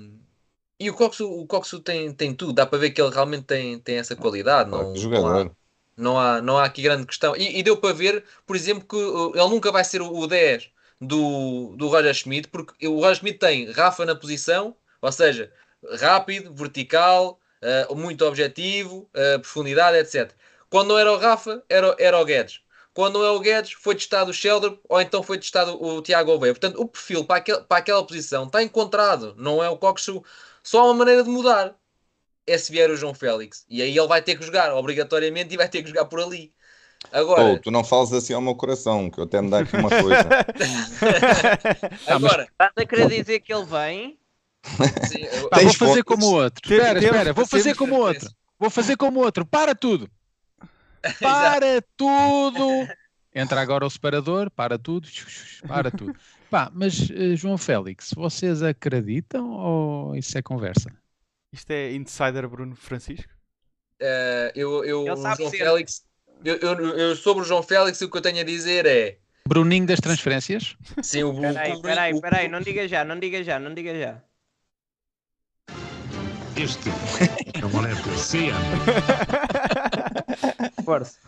e 0.78 0.90
o 0.90 0.94
Coxo, 0.94 1.30
o 1.30 1.46
Coxo 1.46 1.80
tem, 1.80 2.12
tem 2.12 2.34
tudo, 2.34 2.52
dá 2.52 2.66
para 2.66 2.78
ver 2.78 2.90
que 2.90 3.00
ele 3.00 3.12
realmente 3.12 3.44
tem, 3.44 3.78
tem 3.78 3.96
essa 3.96 4.14
qualidade. 4.14 4.70
Não, 4.70 4.94
jogador. 4.94 5.54
Não 5.96 6.18
há, 6.18 6.40
não 6.40 6.56
há 6.56 6.64
aqui 6.64 6.82
grande 6.82 7.06
questão. 7.06 7.34
E, 7.36 7.58
e 7.58 7.62
deu 7.62 7.76
para 7.76 7.94
ver, 7.94 8.24
por 8.46 8.54
exemplo, 8.54 8.86
que 8.86 8.96
uh, 8.96 9.32
ele 9.34 9.48
nunca 9.48 9.72
vai 9.72 9.82
ser 9.82 10.00
o, 10.00 10.12
o 10.12 10.26
10 10.26 10.70
do, 11.00 11.74
do 11.76 11.88
Roger 11.88 12.14
Schmidt, 12.14 12.48
porque 12.48 12.86
o 12.86 13.00
Roger 13.00 13.16
Schmidt 13.16 13.38
tem 13.38 13.70
Rafa 13.72 14.04
na 14.04 14.14
posição, 14.14 14.76
ou 15.00 15.10
seja, 15.10 15.52
rápido, 15.98 16.54
vertical, 16.54 17.40
uh, 17.90 17.96
muito 17.96 18.24
objetivo, 18.24 19.10
uh, 19.14 19.40
profundidade, 19.40 19.96
etc. 19.98 20.32
Quando 20.70 20.88
não 20.88 20.98
era 20.98 21.12
o 21.12 21.16
Rafa, 21.16 21.62
era, 21.68 21.96
era 21.98 22.20
o 22.20 22.24
Guedes. 22.24 22.60
Quando 22.98 23.20
não 23.20 23.24
é 23.24 23.30
o 23.30 23.38
Guedes, 23.38 23.74
foi 23.74 23.94
testado 23.94 24.32
o 24.32 24.34
Sheldon 24.34 24.76
ou 24.88 25.00
então 25.00 25.22
foi 25.22 25.38
testado 25.38 25.80
o 25.80 26.02
Tiago 26.02 26.32
Oveia. 26.32 26.52
Portanto, 26.52 26.80
o 26.82 26.88
perfil 26.88 27.24
para, 27.24 27.36
aquel, 27.36 27.62
para 27.62 27.76
aquela 27.78 28.04
posição 28.04 28.46
está 28.46 28.60
encontrado, 28.60 29.36
não 29.38 29.62
é 29.62 29.70
o 29.70 29.76
Coxu. 29.76 30.24
Só 30.64 30.80
há 30.80 30.84
uma 30.86 30.94
maneira 30.94 31.22
de 31.22 31.30
mudar. 31.30 31.76
É 32.44 32.58
se 32.58 32.72
vier 32.72 32.90
o 32.90 32.96
João 32.96 33.14
Félix. 33.14 33.64
E 33.68 33.82
aí 33.82 33.96
ele 33.96 34.08
vai 34.08 34.20
ter 34.20 34.36
que 34.36 34.44
jogar, 34.44 34.74
obrigatoriamente, 34.74 35.54
e 35.54 35.56
vai 35.56 35.68
ter 35.68 35.84
que 35.84 35.90
jogar 35.90 36.06
por 36.06 36.18
ali. 36.18 36.52
Agora, 37.12 37.54
Oh, 37.54 37.58
tu 37.58 37.70
não 37.70 37.84
falas 37.84 38.12
assim 38.12 38.32
ao 38.32 38.40
meu 38.40 38.56
coração, 38.56 39.08
que 39.08 39.20
eu 39.20 39.24
até 39.24 39.40
me 39.40 39.48
dá 39.48 39.60
aqui 39.60 39.76
uma 39.76 39.90
coisa. 39.90 40.28
agora 42.08 42.48
Estás 42.50 42.72
a 42.76 42.84
querer 42.84 43.08
dizer 43.08 43.38
que 43.38 43.54
ele 43.54 43.64
vem? 43.64 44.18
sim, 45.06 45.22
eu- 45.22 45.48
Pá, 45.50 45.60
vou 45.60 45.72
fazer 45.72 46.02
pontos? 46.02 46.16
como 46.16 46.26
o 46.26 46.34
outro. 46.42 46.68
Tem- 46.68 46.78
Espera, 46.78 46.98
espera, 46.98 47.32
vou 47.32 47.46
fazer 47.46 47.76
como 47.76 47.94
o 47.94 48.00
outro. 48.00 48.28
Vou 48.58 48.70
fazer 48.70 48.96
como 48.96 49.20
o 49.20 49.22
outro. 49.22 49.46
Para 49.46 49.72
tudo. 49.72 50.10
Para 51.20 51.82
tudo. 51.96 52.88
Entra 53.34 53.60
agora 53.60 53.86
o 53.86 53.90
separador, 53.90 54.50
para 54.50 54.78
tudo, 54.78 55.08
para 55.66 55.90
tudo. 55.90 56.18
Pá, 56.50 56.70
mas 56.72 57.10
eh, 57.10 57.36
João 57.36 57.58
Félix, 57.58 58.12
vocês 58.14 58.62
acreditam 58.62 59.50
ou 59.50 60.16
isso 60.16 60.36
é 60.36 60.42
conversa? 60.42 60.90
Isto 61.52 61.70
é 61.70 61.92
Insider 61.92 62.48
Bruno 62.48 62.74
Francisco? 62.74 63.32
Eh, 64.00 64.52
eu, 64.54 64.84
eu, 64.84 65.04
João 65.16 65.34
ser. 65.36 65.50
Félix, 65.58 66.04
eu, 66.44 66.56
eu- 66.56 66.98
eu- 66.98 67.16
sobre 67.16 67.42
o 67.42 67.46
João 67.46 67.62
Félix, 67.62 68.00
o 68.00 68.10
que 68.10 68.16
eu 68.16 68.22
tenho 68.22 68.40
a 68.40 68.44
dizer 68.44 68.86
é 68.86 69.18
Bruninho 69.46 69.86
das 69.86 70.00
transferências? 70.00 70.76
sim, 71.02 71.22
o, 71.22 71.30
o, 71.30 71.40
Peraí, 71.40 71.82
peraí, 71.82 72.20
peraí, 72.20 72.48
não 72.48 72.60
diga 72.60 72.88
já, 72.88 73.04
não 73.04 73.18
diga 73.18 73.42
já, 73.42 73.58
não 73.58 73.74
diga 73.74 73.98
já. 73.98 74.22
Este 76.56 76.90
é 77.60 77.66
um 77.66 77.78
alerta 77.78 78.10
CM. 78.10 78.54
Força. 80.84 81.18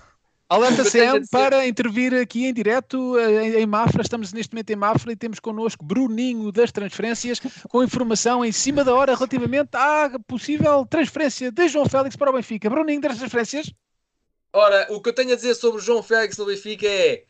Alerta 0.48 0.84
CM 0.84 1.26
para 1.28 1.66
intervir 1.66 2.14
aqui 2.14 2.46
em 2.46 2.52
direto 2.52 3.18
eh, 3.18 3.60
em, 3.60 3.66
Mafra. 3.66 4.02
Estamos 4.02 4.32
neste 4.32 4.52
momento 4.52 4.70
em 4.70 4.76
Mafra 4.76 5.12
e 5.12 5.16
temos 5.16 5.38
connosco 5.38 5.84
Bruninho 5.84 6.50
das 6.50 6.72
transferências 6.72 7.40
com 7.68 7.84
informação 7.84 8.44
em 8.44 8.50
cima 8.52 8.82
da 8.82 8.94
hora 8.94 9.14
relativamente 9.14 9.70
à 9.74 10.10
possível 10.26 10.84
transferência 10.86 11.52
de 11.52 11.68
João 11.68 11.88
Félix 11.88 12.16
para 12.16 12.30
o 12.30 12.32
Benfica. 12.32 12.68
Bruninho 12.68 13.00
das 13.00 13.18
transferências? 13.18 13.72
Ora, 14.52 14.88
o 14.90 15.00
que 15.00 15.10
eu 15.10 15.14
tenho 15.14 15.32
a 15.32 15.36
dizer 15.36 15.54
sobre 15.54 15.80
o 15.80 15.82
João 15.82 16.02
Félix 16.02 16.36
no 16.36 16.46
Benfica 16.46 16.86
é 16.86 17.24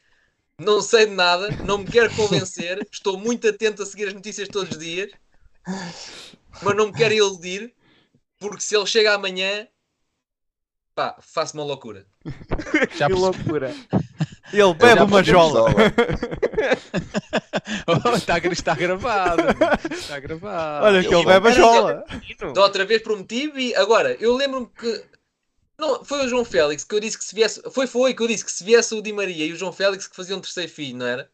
não 0.58 0.80
sei 0.82 1.06
de 1.06 1.14
nada, 1.14 1.48
não 1.64 1.78
me 1.78 1.86
quero 1.86 2.14
convencer, 2.14 2.86
estou 2.92 3.18
muito 3.18 3.48
atento 3.48 3.82
a 3.82 3.86
seguir 3.86 4.08
as 4.08 4.14
notícias 4.14 4.48
todos 4.48 4.72
os 4.72 4.78
dias, 4.78 5.10
mas 6.62 6.76
não 6.76 6.88
me 6.88 6.92
quero 6.92 7.14
iludir, 7.14 7.74
porque 8.40 8.62
se 8.62 8.74
ele 8.74 8.86
chega 8.86 9.14
amanhã, 9.14 9.68
pá, 10.94 11.16
faço 11.20 11.54
uma 11.56 11.62
loucura. 11.62 12.06
Já 12.96 13.06
Que 13.06 13.12
loucura. 13.12 13.74
Ele 14.52 14.74
bebe 14.74 15.02
uma 15.02 15.22
jola. 15.22 15.70
Oh, 17.86 18.16
está, 18.16 18.38
está 18.38 18.74
gravado. 18.74 19.42
Está 19.92 20.18
gravado. 20.18 20.86
Olha 20.86 21.02
que 21.02 21.14
ele 21.14 21.24
bebe 21.24 21.48
a 21.48 21.50
jola. 21.52 22.04
Da 22.52 22.62
outra 22.62 22.84
vez 22.84 23.02
prometi 23.02 23.50
e 23.54 23.74
agora, 23.76 24.16
eu 24.20 24.34
lembro-me 24.34 24.66
que 24.66 25.04
não, 25.78 26.04
foi 26.04 26.24
o 26.24 26.28
João 26.28 26.44
Félix 26.44 26.84
que 26.84 26.94
eu 26.94 27.00
disse 27.00 27.16
que 27.16 27.24
se 27.24 27.34
viesse, 27.34 27.62
foi 27.70 27.86
foi 27.86 28.12
que 28.12 28.22
eu 28.22 28.28
disse 28.28 28.44
que 28.44 28.52
se 28.52 28.64
viesse 28.64 28.94
o 28.94 29.00
Di 29.00 29.12
Maria 29.12 29.46
e 29.46 29.52
o 29.52 29.56
João 29.56 29.72
Félix 29.72 30.06
que 30.06 30.16
faziam 30.16 30.38
um 30.38 30.42
terceiro 30.42 30.70
filho, 30.70 30.98
não 30.98 31.06
era? 31.06 31.30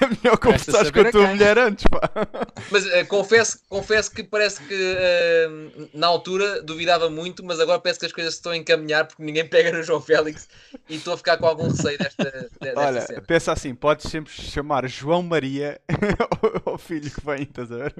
É 0.00 0.06
melhor 0.06 0.38
conversares 0.38 0.88
saber 0.88 1.02
com 1.04 1.08
a 1.08 1.10
tua 1.12 1.20
quem. 1.26 1.34
mulher 1.36 1.58
antes, 1.58 1.84
pá. 1.90 2.00
Mas 2.70 2.86
eh, 2.86 3.04
confesso, 3.04 3.60
confesso 3.68 4.10
que 4.10 4.22
parece 4.22 4.60
que 4.62 4.74
eh, 4.98 5.48
na 5.94 6.06
altura 6.06 6.62
duvidava 6.62 7.08
muito, 7.10 7.44
mas 7.44 7.60
agora 7.60 7.78
parece 7.80 7.98
que 8.00 8.06
as 8.06 8.12
coisas 8.12 8.34
se 8.34 8.38
estão 8.40 8.52
a 8.52 8.56
encaminhar 8.56 9.06
porque 9.06 9.22
ninguém 9.22 9.46
pega 9.46 9.72
no 9.72 9.82
João 9.82 10.00
Félix 10.00 10.48
e 10.88 10.96
estou 10.96 11.14
a 11.14 11.16
ficar 11.16 11.36
com 11.38 11.46
algum 11.46 11.68
receio 11.68 11.98
desta, 11.98 12.24
de- 12.24 12.48
desta 12.60 12.80
Olha, 12.80 13.00
cena. 13.02 13.22
pensa 13.22 13.52
assim, 13.52 13.74
podes 13.74 14.10
sempre 14.10 14.32
chamar 14.32 14.88
João 14.88 15.22
Maria 15.22 15.80
ao 16.66 16.78
filho 16.78 17.10
que 17.10 17.24
vem, 17.24 17.42
estás 17.42 17.70
a 17.72 17.76
ver? 17.76 17.94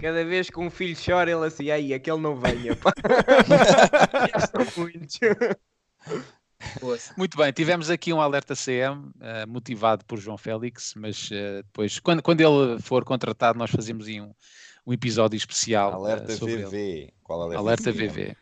Cada 0.00 0.24
vez 0.24 0.48
que 0.50 0.58
um 0.60 0.70
filho 0.70 0.96
chora, 1.04 1.30
ele 1.30 1.46
assim, 1.46 1.70
aí, 1.70 1.92
aquele 1.94 2.18
não 2.20 2.36
venha, 2.36 2.74
pá. 2.76 2.92
Já 4.32 4.64
muitos. 4.76 5.18
Muito 7.16 7.36
bem, 7.36 7.52
tivemos 7.52 7.90
aqui 7.90 8.12
um 8.12 8.20
alerta 8.20 8.54
CM 8.54 9.10
eh, 9.20 9.46
motivado 9.46 10.04
por 10.04 10.18
João 10.18 10.36
Félix, 10.36 10.94
mas 10.96 11.28
eh, 11.32 11.62
depois, 11.62 11.98
quando, 11.98 12.22
quando 12.22 12.40
ele 12.40 12.80
for 12.80 13.04
contratado, 13.04 13.58
nós 13.58 13.70
fazemos 13.70 14.06
aí 14.06 14.20
um, 14.20 14.32
um 14.86 14.92
episódio 14.92 15.36
especial. 15.36 15.90
eh, 15.92 15.94
Alerta 15.94 16.36
sobre 16.36 16.54
ele. 16.54 16.64
VV. 16.64 17.12
Qual 17.22 17.42
alerta, 17.42 17.60
Alerta 17.60 17.92
VV? 17.92 18.36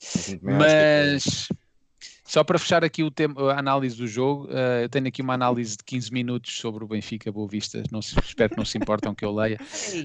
VV. 0.00 0.40
Mas 0.42 1.48
só 2.34 2.42
para 2.42 2.58
fechar 2.58 2.82
aqui 2.82 3.04
o 3.04 3.12
tema, 3.12 3.52
a 3.52 3.60
análise 3.60 3.96
do 3.96 4.08
jogo, 4.08 4.48
eh, 4.50 4.82
eu 4.82 4.88
tenho 4.88 5.06
aqui 5.06 5.22
uma 5.22 5.34
análise 5.34 5.76
de 5.76 5.84
15 5.84 6.12
minutos 6.12 6.58
sobre 6.58 6.82
o 6.82 6.86
Benfica 6.88 7.30
Boa 7.30 7.46
Vista. 7.46 7.80
Não 7.92 8.02
se- 8.02 8.18
espero 8.18 8.50
que 8.50 8.56
não 8.56 8.64
se 8.64 8.76
importam 8.76 9.14
que 9.14 9.24
eu 9.24 9.32
leia. 9.32 9.56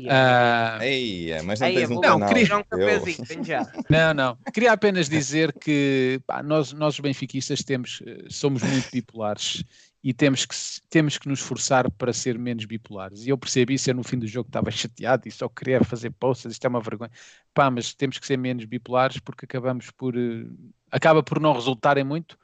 Ah, 0.07 0.77
Eia, 0.79 1.41
mas 1.41 1.59
não 1.59 1.67
Aí, 1.67 1.73
tens 1.73 1.89
um 1.89 1.95
vou 1.95 2.03
Não, 2.03 2.19
canal. 2.19 2.29
queria- 2.29 2.57
um 2.57 2.63
cafezinho. 2.63 3.43
Não, 3.89 4.13
não. 4.13 4.37
Queria 4.53 4.71
apenas 4.73 5.09
dizer 5.09 5.51
que 5.53 6.21
pá, 6.27 6.43
nós, 6.43 6.71
nós, 6.71 6.93
os 6.93 6.99
benfiquistas, 6.99 7.63
temos, 7.63 8.03
eh, 8.05 8.25
somos 8.29 8.61
muito 8.61 8.89
bipolares 8.93 9.63
e 10.03 10.13
temos 10.13 10.45
que, 10.45 10.55
temos 10.89 11.17
que 11.17 11.27
nos 11.27 11.39
esforçar 11.39 11.89
para 11.91 12.13
ser 12.13 12.37
menos 12.39 12.65
bipolares. 12.65 13.25
E 13.25 13.29
eu 13.29 13.37
percebi 13.37 13.73
isso, 13.75 13.89
eu 13.89 13.95
no 13.95 14.03
fim 14.03 14.17
do 14.17 14.27
jogo 14.27 14.47
estava 14.49 14.71
chateado 14.71 15.27
e 15.27 15.31
só 15.31 15.49
queria 15.49 15.83
fazer 15.83 16.11
posts, 16.11 16.51
isto 16.53 16.65
é 16.65 16.69
uma 16.69 16.81
vergonha. 16.81 17.11
Pá, 17.53 17.69
mas 17.69 17.93
temos 17.93 18.17
que 18.19 18.25
ser 18.25 18.37
menos 18.37 18.65
bipolares 18.65 19.19
porque 19.19 19.45
acabamos 19.45 19.91
por. 19.91 20.15
eh, 20.17 20.45
acaba 20.91 21.21
por 21.23 21.39
não 21.39 21.53
resultarem 21.53 22.03
muito. 22.03 22.37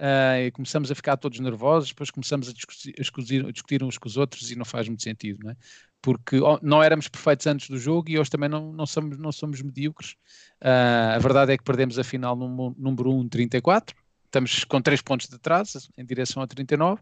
ah, 0.00 0.40
e 0.40 0.50
começamos 0.52 0.90
a 0.90 0.94
ficar 0.94 1.16
todos 1.16 1.40
nervosos, 1.40 1.88
depois 1.90 2.10
começamos 2.10 2.48
a 2.48 2.52
discutir, 2.52 2.94
a 2.98 3.00
discutir- 3.02 3.46
a 3.46 3.50
discutir 3.52 3.82
uns 3.82 3.98
com 3.98 4.08
os 4.08 4.16
outros 4.16 4.50
e 4.50 4.56
não 4.56 4.64
faz 4.64 4.88
muito 4.88 5.02
sentido, 5.02 5.40
não 5.44 5.50
é? 5.50 5.56
Porque 6.00 6.36
não 6.62 6.82
éramos 6.82 7.08
perfeitos 7.08 7.46
antes 7.46 7.68
do 7.68 7.78
jogo 7.78 8.08
e 8.10 8.18
hoje 8.18 8.30
também 8.30 8.48
não, 8.48 8.72
não, 8.72 8.86
somos, 8.86 9.18
não 9.18 9.32
somos 9.32 9.60
medíocres. 9.62 10.14
Ah, 10.60 11.14
a 11.16 11.18
verdade 11.18 11.52
é 11.52 11.58
que 11.58 11.64
perdemos 11.64 11.98
a 11.98 12.04
final 12.04 12.36
no 12.36 12.74
número 12.78 13.12
1, 13.12 13.28
34. 13.28 13.96
Estamos 14.28 14.62
com 14.64 14.80
3 14.82 15.00
pontos 15.00 15.26
de 15.26 15.36
atraso 15.36 15.88
em 15.96 16.04
direção 16.04 16.42
ao 16.42 16.46
39. 16.46 17.00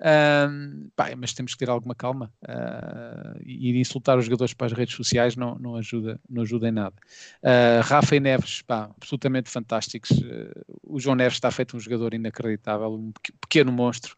Ahm, 0.00 0.88
pá, 0.96 1.14
mas 1.16 1.32
temos 1.32 1.52
que 1.52 1.58
ter 1.58 1.70
alguma 1.70 1.94
calma. 1.94 2.32
Ah, 2.46 3.34
e 3.44 3.78
insultar 3.78 4.18
os 4.18 4.24
jogadores 4.24 4.52
para 4.54 4.66
as 4.66 4.72
redes 4.72 4.94
sociais 4.96 5.36
não, 5.36 5.56
não, 5.56 5.76
ajuda, 5.76 6.20
não 6.28 6.42
ajuda 6.42 6.68
em 6.68 6.72
nada. 6.72 6.96
Ah, 7.42 7.80
Rafa 7.82 8.16
e 8.16 8.20
Neves, 8.20 8.60
pá, 8.62 8.90
absolutamente 8.96 9.48
fantásticos. 9.50 10.10
Ah, 10.10 10.62
o 10.82 10.98
João 10.98 11.14
Neves 11.16 11.34
está 11.34 11.50
feito 11.50 11.76
um 11.76 11.80
jogador 11.80 12.12
inacreditável, 12.12 12.92
um 12.92 13.12
pequ- 13.12 13.32
pequeno 13.40 13.70
monstro, 13.72 14.16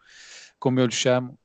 como 0.59 0.81
eu 0.81 0.87
lhe 0.87 0.93
chamo. 0.95 1.39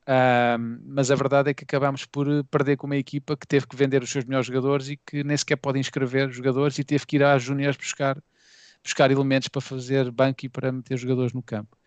Mas 0.85 1.11
a 1.11 1.15
verdade 1.15 1.49
é 1.51 1.53
que 1.53 1.63
acabámos 1.63 2.05
por 2.05 2.27
eh, 2.29 2.43
perder 2.49 2.77
com 2.77 2.87
uma 2.87 2.97
equipa 2.97 3.35
que 3.37 3.47
teve 3.47 3.67
que 3.67 3.75
vender 3.75 4.01
os 4.03 4.09
seus 4.09 4.25
melhores 4.25 4.47
jogadores 4.47 4.89
e 4.89 4.97
que 4.97 5.23
nem 5.23 5.35
sequer 5.37 5.57
pode 5.57 5.79
inscrever 5.79 6.31
jogadores 6.31 6.77
e 6.79 6.83
teve 6.83 7.05
que 7.05 7.15
ir 7.17 7.23
às 7.23 7.43
juniores 7.43 7.77
buscar, 7.77 8.17
buscar 8.83 9.11
elementos 9.11 9.47
para 9.47 9.61
fazer 9.61 10.09
banco 10.11 10.45
e 10.45 10.49
para 10.49 10.71
meter 10.71 10.97
jogadores 10.97 11.33
no 11.33 11.43
campo. 11.43 11.77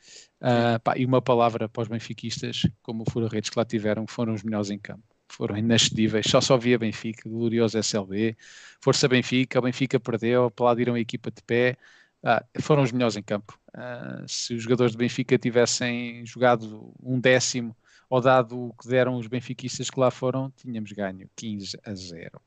Ah, 0.40 0.78
pá, 0.82 0.96
e 0.96 1.04
uma 1.06 1.22
palavra 1.22 1.68
para 1.68 1.82
os 1.82 1.88
benfiquistas, 1.88 2.62
como 2.82 3.04
o 3.06 3.10
Fura 3.10 3.28
Redes 3.28 3.50
que 3.50 3.58
lá 3.58 3.64
tiveram, 3.64 4.06
foram 4.06 4.34
os 4.34 4.42
melhores 4.42 4.70
em 4.70 4.78
campo. 4.78 5.02
Foram 5.28 5.56
inacedíveis, 5.56 6.26
só 6.28 6.40
só 6.40 6.56
via 6.56 6.78
Benfica, 6.78 7.28
glorioso 7.28 7.78
SLB, 7.78 8.36
Força 8.80 9.08
Benfica, 9.08 9.58
o 9.58 9.62
Benfica 9.62 9.98
perdeu, 9.98 10.44
aplaudiram 10.46 10.94
a 10.94 11.00
equipa 11.00 11.30
de 11.30 11.42
pé, 11.42 11.76
ah, 12.22 12.44
foram 12.60 12.82
os 12.82 12.92
melhores 12.92 13.16
em 13.16 13.22
campo. 13.22 13.58
Ah, 13.72 14.24
se 14.28 14.54
os 14.54 14.62
jogadores 14.62 14.92
do 14.92 14.98
Benfica 14.98 15.38
tivessem 15.38 16.24
jogado 16.26 16.94
um 17.02 17.18
décimo 17.20 17.76
ou 18.08 18.20
dado 18.20 18.68
o 18.68 18.74
que 18.74 18.88
deram 18.88 19.16
os 19.16 19.26
benfiquistas 19.26 19.90
que 19.90 19.98
lá 19.98 20.10
foram, 20.10 20.50
tínhamos 20.50 20.92
ganho 20.92 21.28
15 21.34 21.78
a 21.84 21.94
0. 21.94 22.40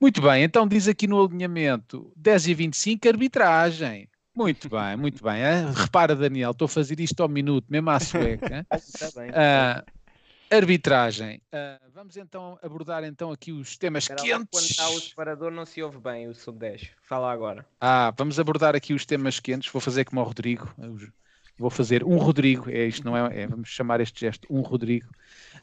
Muito 0.00 0.20
bem, 0.20 0.42
então 0.44 0.66
diz 0.66 0.88
aqui 0.88 1.06
no 1.06 1.22
alinhamento 1.24 2.12
10 2.16 2.48
e 2.48 2.54
25, 2.54 3.08
arbitragem. 3.08 4.08
Muito 4.34 4.68
bem, 4.68 4.96
muito 4.96 5.22
bem. 5.22 5.36
hein? 5.42 5.72
Repara, 5.72 6.16
Daniel, 6.16 6.50
estou 6.50 6.66
a 6.66 6.68
fazer 6.68 6.98
isto 6.98 7.20
ao 7.22 7.28
minuto, 7.28 7.66
mesmo 7.68 7.88
à 7.90 8.00
sueca. 8.00 8.66
Está 8.74 9.20
bem. 9.20 9.30
Ah, 9.32 9.84
arbitragem. 10.50 11.40
Ah, 11.52 11.78
vamos 11.94 12.16
então 12.16 12.58
abordar 12.62 13.04
então 13.04 13.30
aqui 13.30 13.52
os 13.52 13.76
temas 13.76 14.04
Espera 14.04 14.20
lá, 14.20 14.26
Quando 14.28 14.48
quentes. 14.48 14.70
está 14.70 14.88
o 14.88 15.00
separador 15.00 15.50
não 15.52 15.64
se 15.64 15.82
ouve 15.82 15.98
bem 15.98 16.28
o 16.28 16.34
sub-10. 16.34 16.90
Fala 17.02 17.32
agora. 17.32 17.64
Ah, 17.80 18.12
vamos 18.16 18.38
abordar 18.40 18.74
aqui 18.74 18.92
os 18.92 19.06
temas 19.06 19.38
quentes. 19.38 19.70
Vou 19.70 19.80
fazer 19.80 20.04
como 20.04 20.20
o 20.20 20.24
Rodrigo. 20.24 20.68
Vou 21.56 21.70
fazer 21.70 22.02
um 22.02 22.16
Rodrigo. 22.16 22.68
É 22.68 22.84
isto, 22.86 23.04
não 23.04 23.16
é? 23.16 23.42
é 23.42 23.46
vamos 23.46 23.68
chamar 23.68 24.00
este 24.00 24.20
gesto 24.20 24.46
um 24.50 24.60
Rodrigo. 24.60 25.06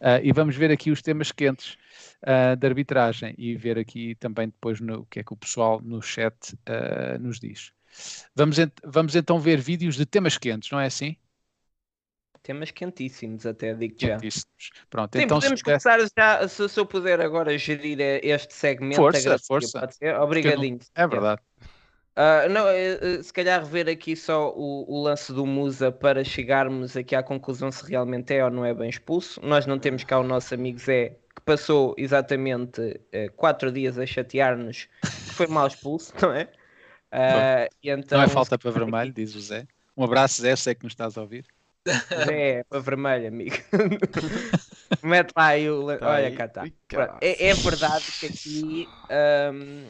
Ah, 0.01 0.19
e 0.21 0.31
vamos 0.33 0.55
ver 0.55 0.71
aqui 0.71 0.91
os 0.91 1.01
temas 1.01 1.31
quentes 1.31 1.77
ah, 2.23 2.55
da 2.55 2.67
arbitragem 2.67 3.35
e 3.37 3.55
ver 3.55 3.77
aqui 3.79 4.15
também 4.15 4.47
depois 4.47 4.81
no, 4.81 5.01
o 5.01 5.05
que 5.05 5.19
é 5.19 5.23
que 5.23 5.33
o 5.33 5.37
pessoal 5.37 5.79
no 5.81 6.01
chat 6.01 6.35
ah, 6.65 7.17
nos 7.19 7.39
diz. 7.39 7.71
Vamos, 8.35 8.59
ent- 8.59 8.79
vamos 8.85 9.15
então 9.15 9.39
ver 9.39 9.59
vídeos 9.61 9.95
de 9.95 10.05
temas 10.05 10.37
quentes, 10.37 10.71
não 10.71 10.79
é 10.79 10.87
assim? 10.87 11.15
Temas 12.43 12.71
quentíssimos 12.71 13.45
até, 13.45 13.73
digo 13.73 13.95
já. 13.99 14.17
Quentíssimos. 14.19 14.71
Pronto, 14.89 15.17
Sim, 15.17 15.23
então 15.23 15.39
se 15.39 15.49
podemos 15.49 15.61
começar 15.61 15.99
já, 16.17 16.47
se, 16.47 16.69
se 16.69 16.79
eu 16.79 16.85
puder 16.85 17.21
agora 17.21 17.57
gerir 17.57 17.99
eh, 18.01 18.19
este 18.23 18.53
segmento. 18.53 18.97
Força, 18.97 19.37
força. 19.39 19.89
Obrigadinho. 20.21 20.79
É 20.95 21.07
verdade. 21.07 21.41
Ah, 22.15 22.47
não, 22.49 22.67
eh, 22.67 23.21
se 23.23 23.31
calhar 23.31 23.63
rever 23.63 23.87
aqui 23.87 24.15
só 24.15 24.49
o, 24.49 24.85
o 24.87 25.01
lance 25.01 25.31
do 25.31 25.45
Musa 25.45 25.91
para 25.91 26.23
chegarmos 26.23 26.97
aqui 26.97 27.15
à 27.15 27.23
conclusão 27.23 27.71
se 27.71 27.85
realmente 27.89 28.33
é 28.33 28.43
ou 28.43 28.51
não 28.51 28.65
é 28.65 28.73
bem 28.73 28.89
expulso. 28.89 29.39
Nós 29.43 29.65
não 29.65 29.79
temos 29.79 30.03
cá 30.03 30.19
o 30.19 30.23
nosso 30.23 30.53
amigo 30.53 30.77
Zé, 30.77 31.17
que 31.35 31.41
passou 31.45 31.95
exatamente 31.97 32.99
eh, 33.11 33.29
quatro 33.29 33.71
dias 33.71 33.97
a 33.97 34.05
chatear-nos 34.05 34.89
que 35.01 35.33
foi 35.33 35.47
mal 35.47 35.67
expulso, 35.67 36.13
não 36.21 36.33
é? 36.33 36.49
Ah, 37.11 37.67
e 37.81 37.89
então, 37.89 38.17
Não 38.17 38.25
é 38.25 38.27
falta 38.27 38.57
para 38.57 38.71
vermelho, 38.71 39.13
diz 39.13 39.33
o 39.35 39.41
Zé. 39.41 39.65
Um 39.95 40.03
abraço, 40.03 40.41
Zé, 40.41 40.55
sei 40.55 40.75
que 40.75 40.83
nos 40.83 40.93
estás 40.93 41.17
a 41.17 41.21
ouvir. 41.21 41.45
Zé, 42.25 42.59
é 42.59 42.63
para 42.63 42.79
vermelho, 42.79 43.27
amigo. 43.27 43.55
Mete 45.01 45.31
lá 45.35 45.47
aí 45.47 45.69
o. 45.69 45.97
Tá 45.97 46.09
Olha 46.09 46.35
cá, 46.35 46.47
tá. 46.47 46.67
Caralho. 46.87 47.17
É, 47.21 47.47
é 47.47 47.53
verdade 47.53 48.05
que 48.19 48.25
aqui 48.27 48.87
ahm, 49.09 49.85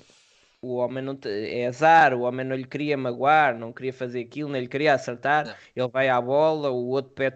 o 0.61 0.75
homem 0.75 1.03
não 1.03 1.15
te- 1.15 1.27
é 1.29 1.67
azar, 1.67 2.13
o 2.13 2.21
homem 2.21 2.45
não 2.45 2.55
lhe 2.55 2.65
queria 2.65 2.97
magoar, 2.97 3.57
não 3.57 3.73
queria 3.73 3.93
fazer 3.93 4.21
aquilo, 4.21 4.49
não 4.49 4.59
lhe 4.59 4.67
queria 4.67 4.93
acertar. 4.93 5.45
Não. 5.47 5.55
Ele 5.75 5.87
vai 5.89 6.09
à 6.09 6.21
bola, 6.21 6.69
o 6.71 6.87
outro 6.89 7.11
pé, 7.13 7.29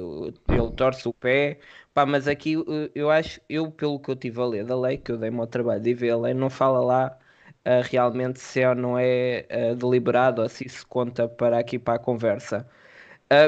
o- 0.00 0.32
ele 0.48 0.70
torce 0.72 1.08
o 1.08 1.12
pé. 1.14 1.58
Pá, 1.94 2.06
mas 2.06 2.26
aqui 2.28 2.54
eh, 2.56 2.90
eu 2.94 3.10
acho, 3.10 3.40
eu 3.48 3.70
pelo 3.70 3.98
que 4.00 4.10
eu 4.10 4.16
tive 4.16 4.40
a 4.40 4.44
ler 4.46 4.64
da 4.64 4.78
lei, 4.78 4.96
que 4.98 5.12
eu 5.12 5.18
dei-me 5.18 5.38
ao 5.40 5.46
trabalho 5.46 5.80
de 5.82 5.94
ver 5.94 6.10
a 6.10 6.16
lei, 6.18 6.34
não 6.34 6.48
fala 6.50 6.80
lá 6.80 7.18
ah, 7.64 7.80
realmente 7.82 8.40
se 8.40 8.60
é 8.60 8.68
ou 8.68 8.74
não 8.74 8.98
é 8.98 9.74
deliberado 9.76 10.42
ou 10.42 10.48
se 10.48 10.66
isso 10.66 10.86
conta 10.86 11.28
para 11.28 11.58
aqui 11.58 11.78
para 11.78 11.94
a 11.94 11.98
conversa. 11.98 12.66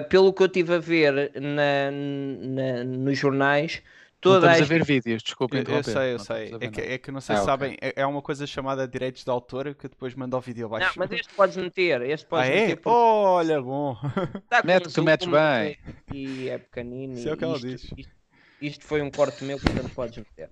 Pelo 0.08 0.32
que 0.32 0.42
eu 0.42 0.48
tive 0.48 0.74
a 0.74 0.78
ver 0.78 1.32
na, 1.40 1.90
na- 1.90 2.84
nos 2.84 3.18
jornais, 3.18 3.82
toda 4.24 4.50
a 4.50 4.52
estamos 4.52 4.70
a 4.70 4.74
ver 4.74 4.84
vídeos, 4.84 5.22
desculpa 5.22 5.56
Eu, 5.56 5.62
eu 5.62 5.82
sei, 5.82 6.14
eu 6.14 6.18
Não 6.18 6.24
sei. 6.24 6.54
É 6.60 6.68
que, 6.68 6.80
é 6.80 6.98
que 6.98 7.12
não 7.12 7.20
sei 7.20 7.36
Ah, 7.36 7.38
se 7.38 7.42
ok. 7.44 7.52
sabem, 7.52 7.78
é, 7.80 7.92
é 8.02 8.06
uma 8.06 8.20
coisa 8.20 8.46
chamada 8.46 8.88
direitos 8.88 9.22
de 9.24 9.30
autor 9.30 9.74
que 9.74 9.86
eu 9.86 9.90
depois 9.90 10.14
mando 10.14 10.34
ao 10.34 10.42
vídeo 10.42 10.66
abaixo. 10.66 10.98
Não, 10.98 11.06
mas 11.06 11.12
este 11.12 11.32
podes 11.34 11.56
meter, 11.56 12.02
este 12.02 12.24
ah, 12.26 12.28
podes 12.30 12.48
é? 12.50 12.60
meter 12.62 12.76
porque 12.76 12.88
Olha, 12.98 13.62
bom. 13.62 13.94
com 13.96 14.66
Mete 14.66 14.88
que 14.88 14.94
tu 14.94 15.02
metes 15.02 15.28
bem. 15.28 15.78
E 16.12 16.48
é 16.48 16.58
pequenino. 16.58 17.14
Isso 17.14 17.28
é 17.28 17.32
o 17.32 17.36
que 17.36 17.44
e 17.44 17.46
ela 17.46 17.56
isto, 17.56 17.66
diz. 17.68 17.82
Isto, 17.96 18.12
isto 18.60 18.84
foi 18.84 19.02
um 19.02 19.10
corte 19.10 19.44
meu, 19.44 19.58
portanto 19.60 19.90
podes 19.94 20.16
meter. 20.18 20.50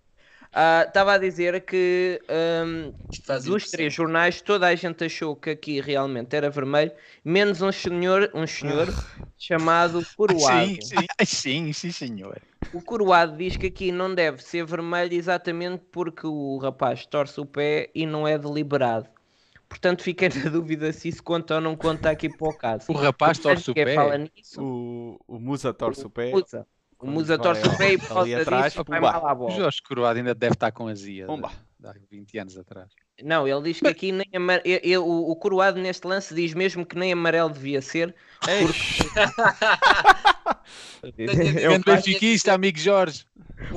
Ah, 0.52 0.84
Estava 0.86 1.14
a 1.14 1.18
dizer 1.18 1.64
que 1.64 2.20
faz 3.26 3.44
dos 3.44 3.70
três 3.70 3.92
jornais, 3.92 4.40
toda 4.40 4.66
a 4.66 4.74
gente 4.74 5.04
achou 5.04 5.34
que 5.34 5.50
aqui 5.50 5.80
realmente 5.80 6.34
era 6.36 6.50
vermelho, 6.50 6.92
menos 7.24 7.62
um 7.62 7.72
senhor, 7.72 8.30
um 8.34 8.46
senhor 8.46 8.88
chamado 9.38 10.04
Coroado. 10.16 10.72
Sim, 10.72 10.80
sim, 10.80 11.06
sim, 11.24 11.72
sim, 11.72 11.90
senhor. 11.90 12.40
O 12.74 12.80
Coroado 12.80 13.36
diz 13.36 13.56
que 13.56 13.66
aqui 13.66 13.92
não 13.92 14.14
deve 14.14 14.42
ser 14.42 14.64
vermelho 14.64 15.14
exatamente 15.14 15.84
porque 15.90 16.26
o 16.26 16.58
rapaz 16.58 17.04
torce 17.06 17.40
o 17.40 17.46
pé 17.46 17.90
e 17.94 18.06
não 18.06 18.26
é 18.26 18.38
deliberado. 18.38 19.08
Portanto, 19.68 20.02
fiquei 20.02 20.28
na 20.44 20.50
dúvida 20.50 20.92
se 20.92 21.08
isso 21.08 21.22
conta 21.22 21.56
ou 21.56 21.60
não 21.60 21.76
conta 21.76 22.10
aqui 22.10 22.28
para 22.28 22.48
o 22.48 22.52
caso. 22.52 22.86
O 22.90 22.94
rapaz 22.94 23.38
torce 23.38 23.70
o 23.70 23.74
quem 23.74 23.84
pé. 23.84 23.94
fala 23.94 24.18
nisso, 24.18 24.62
O, 24.62 25.18
o 25.26 25.38
Musa 25.38 25.72
torce 25.72 26.06
o 26.06 26.10
pé. 26.10 26.30
Musa. 26.30 26.66
O 27.02 27.06
Musa 27.10 27.36
torce 27.36 27.66
o 27.66 27.76
pé 27.76 27.92
e 27.94 27.98
por 27.98 28.08
causa 28.08 28.40
atrás, 28.40 28.72
disso 28.72 28.84
vai 28.86 29.00
mal 29.00 29.26
à 29.26 29.32
O 29.32 29.36
bola. 29.36 29.50
Jorge 29.50 29.82
Coroado 29.82 30.18
ainda 30.18 30.34
deve 30.34 30.54
estar 30.54 30.70
com 30.72 30.86
azia. 30.88 31.26
Pumba. 31.26 31.48
de- 31.48 31.54
de 31.82 31.88
há 31.88 31.94
20 32.10 32.38
anos 32.38 32.56
atrás. 32.56 32.88
Não, 33.24 33.46
ele 33.46 33.60
diz 33.62 33.80
que 33.80 33.88
aqui 33.88 34.12
nem 34.12 34.26
amar... 34.34 34.60
eu- 34.64 34.80
eu- 34.84 35.04
o, 35.06 35.30
o 35.32 35.36
Coroado 35.36 35.80
neste 35.80 36.06
lance 36.06 36.32
diz 36.32 36.54
mesmo 36.54 36.86
que 36.86 36.96
nem 36.96 37.12
amarelo 37.12 37.50
devia 37.50 37.82
ser. 37.82 38.14
Eish. 38.48 38.98
É 41.02 41.10
Grande 41.68 41.84
benfiquista, 41.84 42.52
amigo 42.52 42.78
Jorge. 42.78 43.24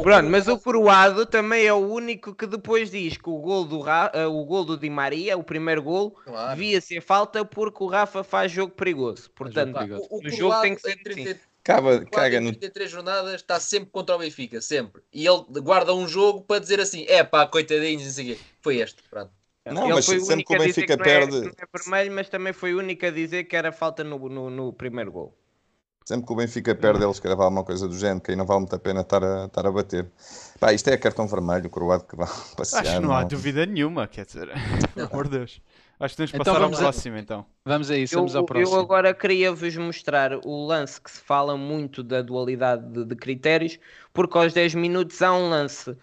Pronto, 0.01 0.29
mas 0.29 0.47
o 0.47 0.59
Coroado 0.59 1.25
também 1.25 1.65
é 1.65 1.73
o 1.73 1.77
único 1.77 2.33
que 2.35 2.45
depois 2.45 2.89
diz 2.91 3.17
que 3.17 3.29
o 3.29 3.37
gol 3.39 3.65
do, 3.65 3.79
Ra... 3.79 4.11
eh, 4.13 4.25
o 4.27 4.43
gol 4.45 4.63
do 4.65 4.77
Di 4.77 4.89
Maria, 4.89 5.37
o 5.37 5.43
primeiro 5.43 5.81
gol, 5.81 6.11
Claro. 6.11 6.55
devia 6.55 6.79
ser 6.81 7.01
falta 7.01 7.43
porque 7.43 7.83
o 7.83 7.87
Rafa 7.87 8.23
faz 8.23 8.51
jogo 8.51 8.73
perigoso. 8.73 9.29
Portanto, 9.31 9.73
Pá, 9.73 9.79
perigoso. 9.79 10.07
o, 10.11 10.17
o 10.17 10.27
O 10.27 10.29
jogo 10.29 10.61
tem 10.61 10.75
que 10.75 10.81
ser 10.81 10.91
em 10.91 11.03
30 11.03 11.31
assim. 11.31 11.39
Caga, 11.65 12.05
quatro 12.09 12.11
caga 12.17 12.37
em 12.37 12.41
no 12.41 12.51
33 12.51 12.89
jornadas 12.91 13.35
está 13.35 13.59
sempre 13.59 13.89
contra 13.91 14.15
o 14.15 14.19
Benfica, 14.19 14.61
sempre. 14.61 15.01
E 15.11 15.25
ele 15.27 15.43
guarda 15.61 15.93
um 15.93 16.07
jogo 16.07 16.41
para 16.43 16.59
dizer 16.61 16.79
assim: 16.79 17.05
é 17.07 17.23
pá, 17.23 17.47
coitadinhos, 17.47 18.03
não 18.05 18.11
sei 18.11 18.33
o 18.33 18.37
quê. 18.37 18.43
Foi 18.61 18.77
este, 18.77 19.03
pronto. 19.09 19.31
Não, 19.67 19.91
ele 19.91 19.93
mas 19.93 20.05
foi 20.05 20.17
o 20.17 20.25
sempre 20.25 20.45
que 20.45 20.53
o 20.53 20.57
Benfica 20.57 20.95
que 20.95 20.95
não 20.97 21.05
é- 21.05 21.25
perde- 21.25 21.41
não 21.41 21.49
é 21.49 21.67
vermelho, 21.77 22.11
mas 22.13 22.29
também 22.29 22.53
foi 22.53 22.73
o 22.75 22.79
único 22.79 23.05
a 23.05 23.11
dizer 23.11 23.45
que 23.45 23.55
era 23.55 23.71
falta 23.71 24.03
no, 24.03 24.17
no, 24.29 24.49
no 24.49 24.73
primeiro 24.73 25.11
gol. 25.11 25.35
Sempre 26.05 26.27
que 26.27 26.33
o 26.33 26.35
Benfica 26.35 26.75
perde, 26.75 27.03
eles 27.03 27.19
querem 27.19 27.35
falar 27.35 27.49
uma 27.49 27.63
coisa 27.63 27.87
do 27.87 27.97
género, 27.97 28.21
que 28.21 28.29
aí 28.31 28.37
não 28.37 28.45
vale 28.45 28.59
muito 28.59 28.75
a 28.75 28.79
pena 28.79 29.01
estar 29.01 29.23
a, 29.23 29.45
estar 29.45 29.65
a 29.65 29.71
bater. 29.71 30.07
Pá, 30.59 30.71
isto 30.71 30.87
é 30.89 30.97
cartão 30.97 31.27
vermelho, 31.27 31.65
o 31.65 31.69
Coroado 31.69 32.03
que 32.05 32.15
vai 32.15 32.27
passear. 32.55 32.81
Acho 32.81 32.95
que 32.97 32.99
não 32.99 33.11
há 33.13 33.23
não. 33.23 33.27
dúvida 33.27 33.65
nenhuma, 33.65 34.07
quer 34.07 34.25
dizer. 34.25 34.49
Pelo 34.93 35.07
amor 35.07 35.27
de 35.27 35.37
Deus. 35.39 35.61
Acho 36.05 36.13
que 36.13 36.17
temos 36.17 36.31
que 36.31 36.37
Então 36.37 36.53
passar 36.53 36.63
ao 36.63 36.69
vamos 36.69 36.79
a- 36.79 36.81
próximo, 36.83 37.17
então. 37.17 37.45
Vamos 37.65 37.89
a 37.91 37.97
isso, 37.97 38.15
Eu, 38.15 38.19
vamos 38.19 38.35
ao 38.35 38.41
eu 38.41 38.45
próximo. 38.45 38.79
agora 38.79 39.13
queria 39.13 39.51
vos 39.51 39.75
mostrar 39.77 40.33
o 40.45 40.65
lance 40.65 41.01
que 41.01 41.09
se 41.11 41.21
fala 41.21 41.57
muito 41.57 42.03
da 42.03 42.21
dualidade 42.21 42.85
de, 42.91 43.05
de 43.05 43.15
critérios, 43.15 43.79
porque 44.13 44.37
aos 44.37 44.53
10 44.53 44.75
minutos 44.75 45.21
há 45.21 45.33
um 45.33 45.49
lance 45.49 45.95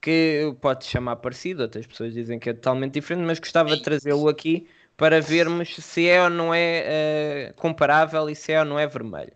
que 0.00 0.54
pode 0.60 0.84
se 0.84 0.90
chamar 0.90 1.16
parecido, 1.16 1.62
outras 1.62 1.86
pessoas 1.86 2.14
dizem 2.14 2.38
que 2.38 2.48
é 2.50 2.54
totalmente 2.54 2.94
diferente, 2.94 3.24
mas 3.26 3.38
gostava 3.38 3.76
de 3.76 3.82
trazê-lo 3.82 4.28
aqui 4.28 4.66
para 4.96 5.20
vermos 5.20 5.74
se 5.76 6.08
é 6.08 6.22
ou 6.22 6.30
não 6.30 6.52
é 6.54 7.48
eh, 7.48 7.52
comparável 7.56 8.28
e 8.30 8.34
se 8.36 8.52
é 8.52 8.60
ou 8.60 8.64
não 8.66 8.78
é 8.78 8.86
vermelho. 8.86 9.32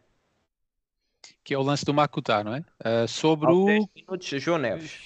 Que 1.42 1.54
é 1.54 1.58
o 1.58 1.62
lance 1.62 1.84
do 1.84 1.92
Makuta, 1.94 2.42
não 2.42 2.54
é? 2.54 2.64
Ah, 2.82 3.06
sobre 3.06 3.46
Aos 3.46 3.58
o, 3.58 3.64
10 3.66 3.86
minutos, 3.94 4.28
João 4.42 4.58
Neves. 4.58 4.98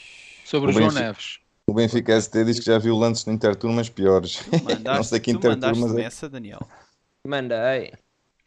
sobre 0.44 0.70
o 0.70 0.70
O 0.70 0.72
João 0.72 0.90
Benfica. 0.90 1.04
Neves. 1.06 1.40
O 1.68 1.74
Benfica 1.74 2.18
ST 2.18 2.44
diz 2.44 2.58
que 2.58 2.64
já 2.64 2.78
viu 2.78 2.96
lances 2.96 3.26
no 3.26 3.32
Interturmas 3.34 3.90
piores. 3.90 4.42
Mandaste, 4.64 4.84
não 4.84 5.02
sei 5.04 5.20
que 5.20 5.30
Interturmas 5.30 5.92
é. 5.92 5.94
nessa, 5.96 6.28
Daniel. 6.28 6.60
Mandei. 7.26 7.92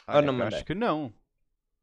Ah, 0.08 0.16
Ou 0.18 0.22
não 0.24 0.34
eu 0.34 0.40
mandei? 0.40 0.58
Acho 0.58 0.66
que 0.66 0.74
não. 0.74 1.14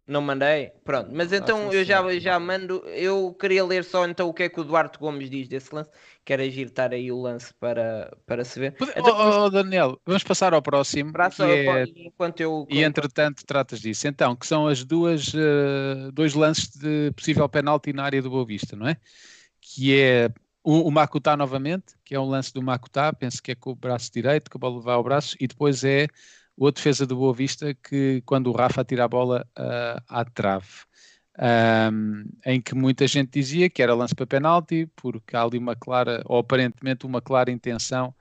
Não 0.05 0.21
mandei? 0.23 0.73
Pronto, 0.85 1.11
mas 1.13 1.33
então 1.33 1.71
sim, 1.71 1.77
eu 1.77 1.85
já, 1.85 1.99
senhor. 1.99 2.19
já 2.19 2.41
mando. 2.41 2.79
Eu 2.89 3.33
queria 3.39 3.63
ler 3.65 3.85
só 3.85 4.05
então 4.09 4.27
o 4.29 4.33
que 4.35 4.45
é 4.45 4.49
que 4.49 4.59
o 4.59 4.65
Duarte 4.65 4.99
Gomes 4.99 5.31
diz 5.31 5.47
desse 5.47 5.73
lance. 5.73 5.91
Quero 6.25 6.43
agir 6.43 6.67
estar 6.67 6.93
aí 6.93 7.13
o 7.13 7.21
lance 7.21 7.53
para, 7.61 8.17
para 8.27 8.43
se 8.45 8.59
ver. 8.59 8.73
Pode- 8.73 8.93
Então, 8.97 9.15
Oh, 9.15 9.45
oh, 9.45 9.51
Daniel, 9.51 10.01
vamos 10.05 10.25
passar 10.25 10.53
ao 10.55 10.63
próximo. 10.63 11.13
é- 11.45 11.85
enquanto 12.05 12.41
eu. 12.41 12.67
E 12.71 12.83
entretanto 12.83 13.45
tratas 13.47 13.81
disso. 13.81 14.09
Então, 14.09 14.35
que 14.35 14.47
são 14.47 14.67
as 14.67 14.83
duas, 14.83 15.31
eh, 15.35 16.11
dois 16.13 16.33
lances 16.35 16.69
de 16.71 17.13
possível 17.15 17.49
penalti 17.49 17.93
na 17.93 18.03
área 18.05 18.21
do 18.23 18.31
Boa 18.31 18.47
Vista, 18.47 18.75
não 18.75 18.89
é? 18.89 18.97
Que 19.61 19.95
é 20.01 20.31
o, 20.69 20.89
o 20.89 20.91
Makuta 20.91 21.37
novamente, 21.37 21.95
que 22.05 22.15
é 22.15 22.21
um 22.21 22.27
lance 22.29 22.53
do 22.53 22.63
Makuta, 22.63 23.13
penso 23.15 23.43
que 23.43 23.53
é 23.53 23.55
com 23.55 23.71
o 23.71 23.75
braço 23.77 24.13
direito, 24.13 24.51
que 24.51 24.57
a 24.57 24.61
bola 24.61 24.81
vai 24.83 24.95
ao 24.95 25.03
braço, 25.03 25.35
e 25.41 25.47
depois 25.47 25.83
é 25.85 26.07
o 26.57 26.71
defesa 26.71 27.07
do 27.07 27.17
Boa 27.17 27.33
Vista, 27.33 27.75
que 27.75 28.23
quando 28.27 28.49
o 28.49 28.53
Rafa 28.53 28.85
tira 28.85 29.05
a 29.05 29.09
bola 29.09 29.47
ah, 29.57 30.03
à 30.09 30.25
trave. 30.25 30.67
Ahm, 31.41 32.25
em 32.45 32.61
que 32.61 32.75
muita 32.75 33.07
gente 33.07 33.31
dizia 33.31 33.71
que 33.71 33.81
era 33.83 33.95
lance 33.95 34.15
para 34.15 34.27
penalti, 34.27 34.87
porque 34.97 35.37
há 35.37 35.43
ali 35.43 35.57
uma 35.57 35.77
clara, 35.77 36.23
ou 36.27 36.39
aparentemente 36.39 37.07
uma 37.07 37.23
clara 37.23 37.51
intenção 37.51 38.15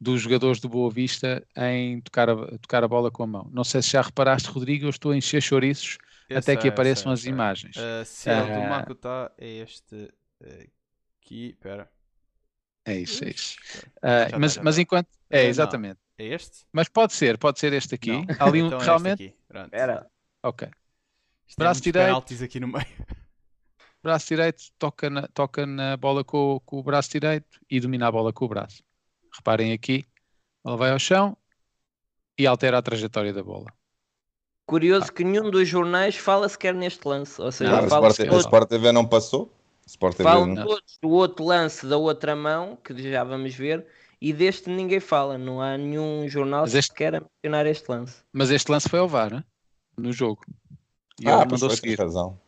dos 0.00 0.20
jogadores 0.22 0.60
do 0.60 0.68
Boa 0.68 0.90
Vista 0.90 1.46
em 1.56 2.00
tocar 2.00 2.28
a, 2.30 2.58
tocar 2.58 2.84
a 2.84 2.88
bola 2.88 3.10
com 3.10 3.22
a 3.22 3.26
mão. 3.26 3.50
Não 3.52 3.64
sei 3.64 3.82
se 3.82 3.90
já 3.92 4.02
reparaste, 4.02 4.48
Rodrigo, 4.50 4.86
eu 4.86 4.90
estou 4.90 5.12
a 5.12 5.16
encher 5.16 5.42
chouriços 5.42 5.98
Eu 6.28 6.38
até 6.38 6.54
sei, 6.54 6.56
que 6.56 6.68
apareçam 6.68 7.04
sei, 7.04 7.12
as 7.12 7.20
sei. 7.20 7.32
imagens. 7.32 7.76
Ah, 7.76 8.04
se 8.04 8.30
é 8.30 8.42
o 8.42 8.50
do 8.50 8.60
Ah. 8.60 8.66
Makuta, 8.66 9.32
é 9.38 9.48
este 9.62 10.12
eh, 10.42 10.68
aqui. 11.24 11.50
Espera. 11.50 11.90
É 12.86 12.94
isso, 12.98 13.24
é 13.24 13.30
isso. 13.30 13.56
Ah, 14.02 14.28
Já 14.28 14.38
mas, 14.38 14.54
tá, 14.56 14.62
mas 14.62 14.78
enquanto. 14.78 15.08
Ah, 15.30 15.36
É, 15.38 15.42
não. 15.44 15.48
exatamente. 15.48 15.98
É 16.18 16.24
este? 16.26 16.64
Mas 16.72 16.88
pode 16.88 17.12
ser, 17.14 17.38
pode 17.38 17.58
ser 17.58 17.72
este 17.72 17.94
aqui. 17.94 18.12
Não. 18.12 18.24
Ali 18.38 18.62
um, 18.62 18.66
Então 18.66 18.78
é 18.78 18.80
este 18.80 18.86
realmente. 18.86 19.24
aqui. 19.24 19.36
Pronto. 19.48 19.64
Espera. 19.66 20.10
Ok. 20.42 20.68
Isto 21.48 21.60
é 21.60 21.64
Braço 21.64 21.80
direito. 21.82 22.44
aqui 22.44 22.60
no 22.60 22.68
meio. 22.68 22.86
Braço 24.02 24.28
direito, 24.28 24.62
toca 24.78 25.08
na, 25.08 25.26
toca 25.28 25.64
na 25.66 25.96
bola 25.96 26.22
com, 26.22 26.56
o- 26.56 26.60
com 26.60 26.78
o 26.78 26.82
braço 26.82 27.10
direito 27.10 27.58
e 27.70 27.80
domina 27.80 28.06
a 28.08 28.12
bola 28.12 28.32
com 28.34 28.44
o 28.44 28.48
braço. 28.48 28.82
Reparem 29.34 29.72
aqui, 29.72 30.04
a 30.62 30.68
bola 30.68 30.76
vai 30.76 30.90
ao 30.90 30.98
chão 30.98 31.36
e 32.38 32.46
altera 32.46 32.78
a 32.78 32.82
trajetória 32.82 33.32
da 33.32 33.42
bola. 33.42 33.72
Curioso 34.66 35.10
que 35.12 35.24
nenhum 35.24 35.50
dos 35.50 35.66
jornais 35.68 36.16
fala 36.16 36.48
sequer 36.48 36.74
neste 36.74 37.06
lance. 37.08 37.40
Ou 37.40 37.50
seja, 37.50 37.70
Não, 37.82 37.88
fala 37.88 38.08
Sport, 38.08 38.20
a 38.28 38.30
todos, 38.30 38.44
Sport 38.44 38.68
TV 38.68 38.92
não 38.92 39.06
passou. 39.06 39.50
Sport 39.86 40.16
TV 40.16 40.28
falam 40.28 40.46
não. 40.46 40.66
todos 40.66 40.98
do 41.02 41.10
outro 41.10 41.44
lance 41.44 41.86
da 41.86 41.96
outra 41.96 42.34
mão, 42.34 42.76
que 42.76 43.10
já 43.10 43.22
vamos 43.24 43.54
ver, 43.54 43.86
e 44.20 44.32
deste 44.32 44.70
ninguém 44.70 45.00
fala. 45.00 45.36
Não 45.38 45.60
há 45.60 45.76
nenhum 45.76 46.26
jornal 46.28 46.62
Mas 46.62 46.74
este- 46.74 46.88
sequer 46.92 47.16
a 47.16 47.20
mencionar 47.20 47.66
este 47.66 47.88
lance. 47.90 48.16
Mas 48.32 48.50
este 48.50 48.70
lance 48.70 48.88
foi 48.88 48.98
ao 48.98 49.08
VAR, 49.08 49.32
né? 49.32 49.44
no 49.96 50.12
jogo. 50.12 50.44
E 51.20 51.28
Ah, 51.28 51.38
mandou 51.38 51.58
foi, 51.68 51.76
seguir. 51.76 51.98
razão. 51.98 52.38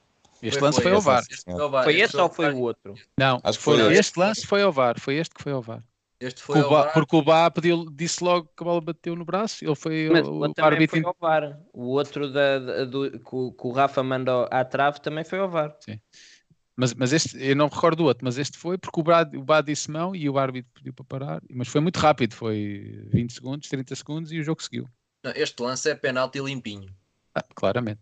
Este 0.43 0.61
lance 0.61 0.83
foi 0.83 0.91
lance. 0.93 1.33
Este 1.33 1.45
foi 1.45 1.61
ao 1.63 1.71
VAR, 1.71 1.85
Foi 1.85 1.93
este 1.95 2.05
este 2.05 2.17
ou 2.17 2.29
foi 2.29 2.53
o 2.53 2.59
outro? 2.61 2.95
Não, 3.19 3.41
Acho 3.45 3.59
que 3.59 3.65
foi, 3.65 3.75
foi 3.79 3.87
este. 3.89 4.01
este 4.01 4.19
lance 4.19 4.47
foi 4.47 4.63
ao 4.63 4.73
VAR. 4.73 4.99
Foi 5.01 5.15
este 5.17 5.35
que 5.35 5.43
foi 5.43 5.53
ao 5.53 5.63
VAR. 5.63 5.83
Este 6.19 6.43
foi 6.43 6.63
Cuba- 6.63 6.83
VAR. 6.85 6.93
porque 6.95 7.15
o 7.17 7.23
Bá 7.23 7.51
pediu, 7.51 7.87
disse 7.93 8.25
logo 8.25 8.47
que 8.57 8.63
a 8.63 8.65
bola 8.65 8.81
bateu 8.81 9.15
no 9.15 9.25
braço. 9.25 9.65
Ele 9.65 9.75
foi 9.75 10.09
Mas 10.11 10.27
o, 10.27 10.41
o 10.41 10.45
árbitro. 10.59 11.01
foi 11.01 11.07
ao 11.07 11.17
VAR. 11.21 11.61
O 11.73 11.85
outro 11.89 12.33
da, 12.33 12.59
da- 12.59 12.85
do, 12.85 13.11
que, 13.13 13.29
o- 13.37 13.53
que 13.53 13.67
o 13.67 13.71
Rafa 13.71 14.03
manda 14.03 14.45
à 14.47 14.65
trave 14.65 15.01
também 15.01 15.25
foi 15.25 15.39
ao 15.39 15.49
VAR. 15.49 15.77
Mas, 16.77 16.93
mas 16.93 17.13
este, 17.13 17.43
eu 17.43 17.57
não 17.57 17.67
me 17.67 17.75
recordo 17.75 17.99
do 17.99 18.05
outro, 18.05 18.25
mas 18.25 18.37
este 18.37 18.59
foi 18.59 18.77
porque 18.77 19.01
o 19.01 19.03
Bá, 19.03 19.23
o 19.23 19.63
disse 19.63 19.91
mão 19.91 20.15
e 20.15 20.29
o 20.29 20.39
árbitro 20.39 20.71
pediu 20.75 20.93
para 20.93 21.05
parar. 21.05 21.43
Mas 21.51 21.69
foi 21.69 21.81
muito 21.81 21.97
rápido, 21.99 22.35
foi 22.35 23.03
20 23.11 23.33
segundos, 23.33 23.69
30 23.69 23.95
segundos 23.95 24.31
e 24.31 24.39
o 24.39 24.45
jogo 24.45 24.63
seguiu. 24.63 24.87
Este 25.35 25.63
lance 25.63 25.89
é 25.89 25.95
penalti 25.95 26.39
limpinho. 26.39 26.95
Ah, 27.35 27.43
claramente. 27.55 28.01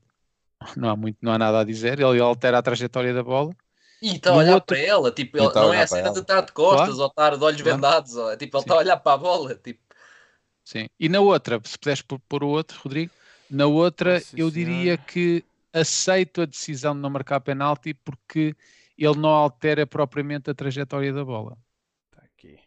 Não 0.77 0.89
há, 0.91 0.97
muito, 0.97 1.19
não 1.23 1.33
há 1.33 1.39
nada 1.39 1.61
a 1.61 1.65
dizer. 1.65 2.01
Ele 2.01 2.21
altera 2.21 2.59
a 2.59 2.63
trajetória 2.63 3.15
da 3.15 3.23
bola. 3.23 3.55
E 4.03 4.17
está 4.17 4.31
a 4.31 4.37
olhar 4.37 4.55
outro- 4.55 4.75
para 4.75 4.79
ela, 4.85 5.11
tipo, 5.13 5.39
ele- 5.39 5.51
tá 5.53 5.63
não 5.63 5.73
é 5.73 5.83
a 5.83 5.87
cena 5.87 6.13
de 6.13 6.19
estar 6.21 6.41
de 6.41 6.53
costas 6.53 6.89
Claro. 6.97 7.01
ou 7.03 7.07
estar 7.07 7.37
de 7.37 7.45
olhos 7.45 7.63
Claro. 7.63 7.77
vendados, 7.77 8.17
ó, 8.17 8.37
tipo, 8.37 8.57
ele 8.57 8.63
está 8.65 8.75
a 8.75 8.79
olhar 8.79 8.97
para 8.99 9.13
a 9.13 9.17
bola, 9.19 9.55
tipo, 9.55 9.81
Sim. 10.65 10.89
E 10.99 11.09
na 11.11 11.21
outra, 11.21 11.61
se 11.65 11.79
puderes 11.79 12.03
pôr, 12.03 12.43
o 12.43 12.49
outro, 12.49 12.81
Rodrigo, 12.83 13.13
na 13.51 13.67
outra 13.67 14.15
Nossa 14.15 14.39
eu 14.39 14.51
diria 14.51 14.83
Senhora. 14.97 15.03
que 15.07 15.45
aceito 15.75 16.41
a 16.43 16.47
decisão 16.47 16.95
de 16.95 17.01
não 17.01 17.11
marcar 17.11 17.41
penalti 17.41 17.93
porque 17.93 18.57
ele 18.97 19.17
não 19.19 19.29
altera 19.29 19.87
propriamente 19.87 20.49
a 20.49 20.55
trajetória 20.55 21.13
da 21.13 21.25
bola. 21.25 21.59
Tá. 22.11 22.23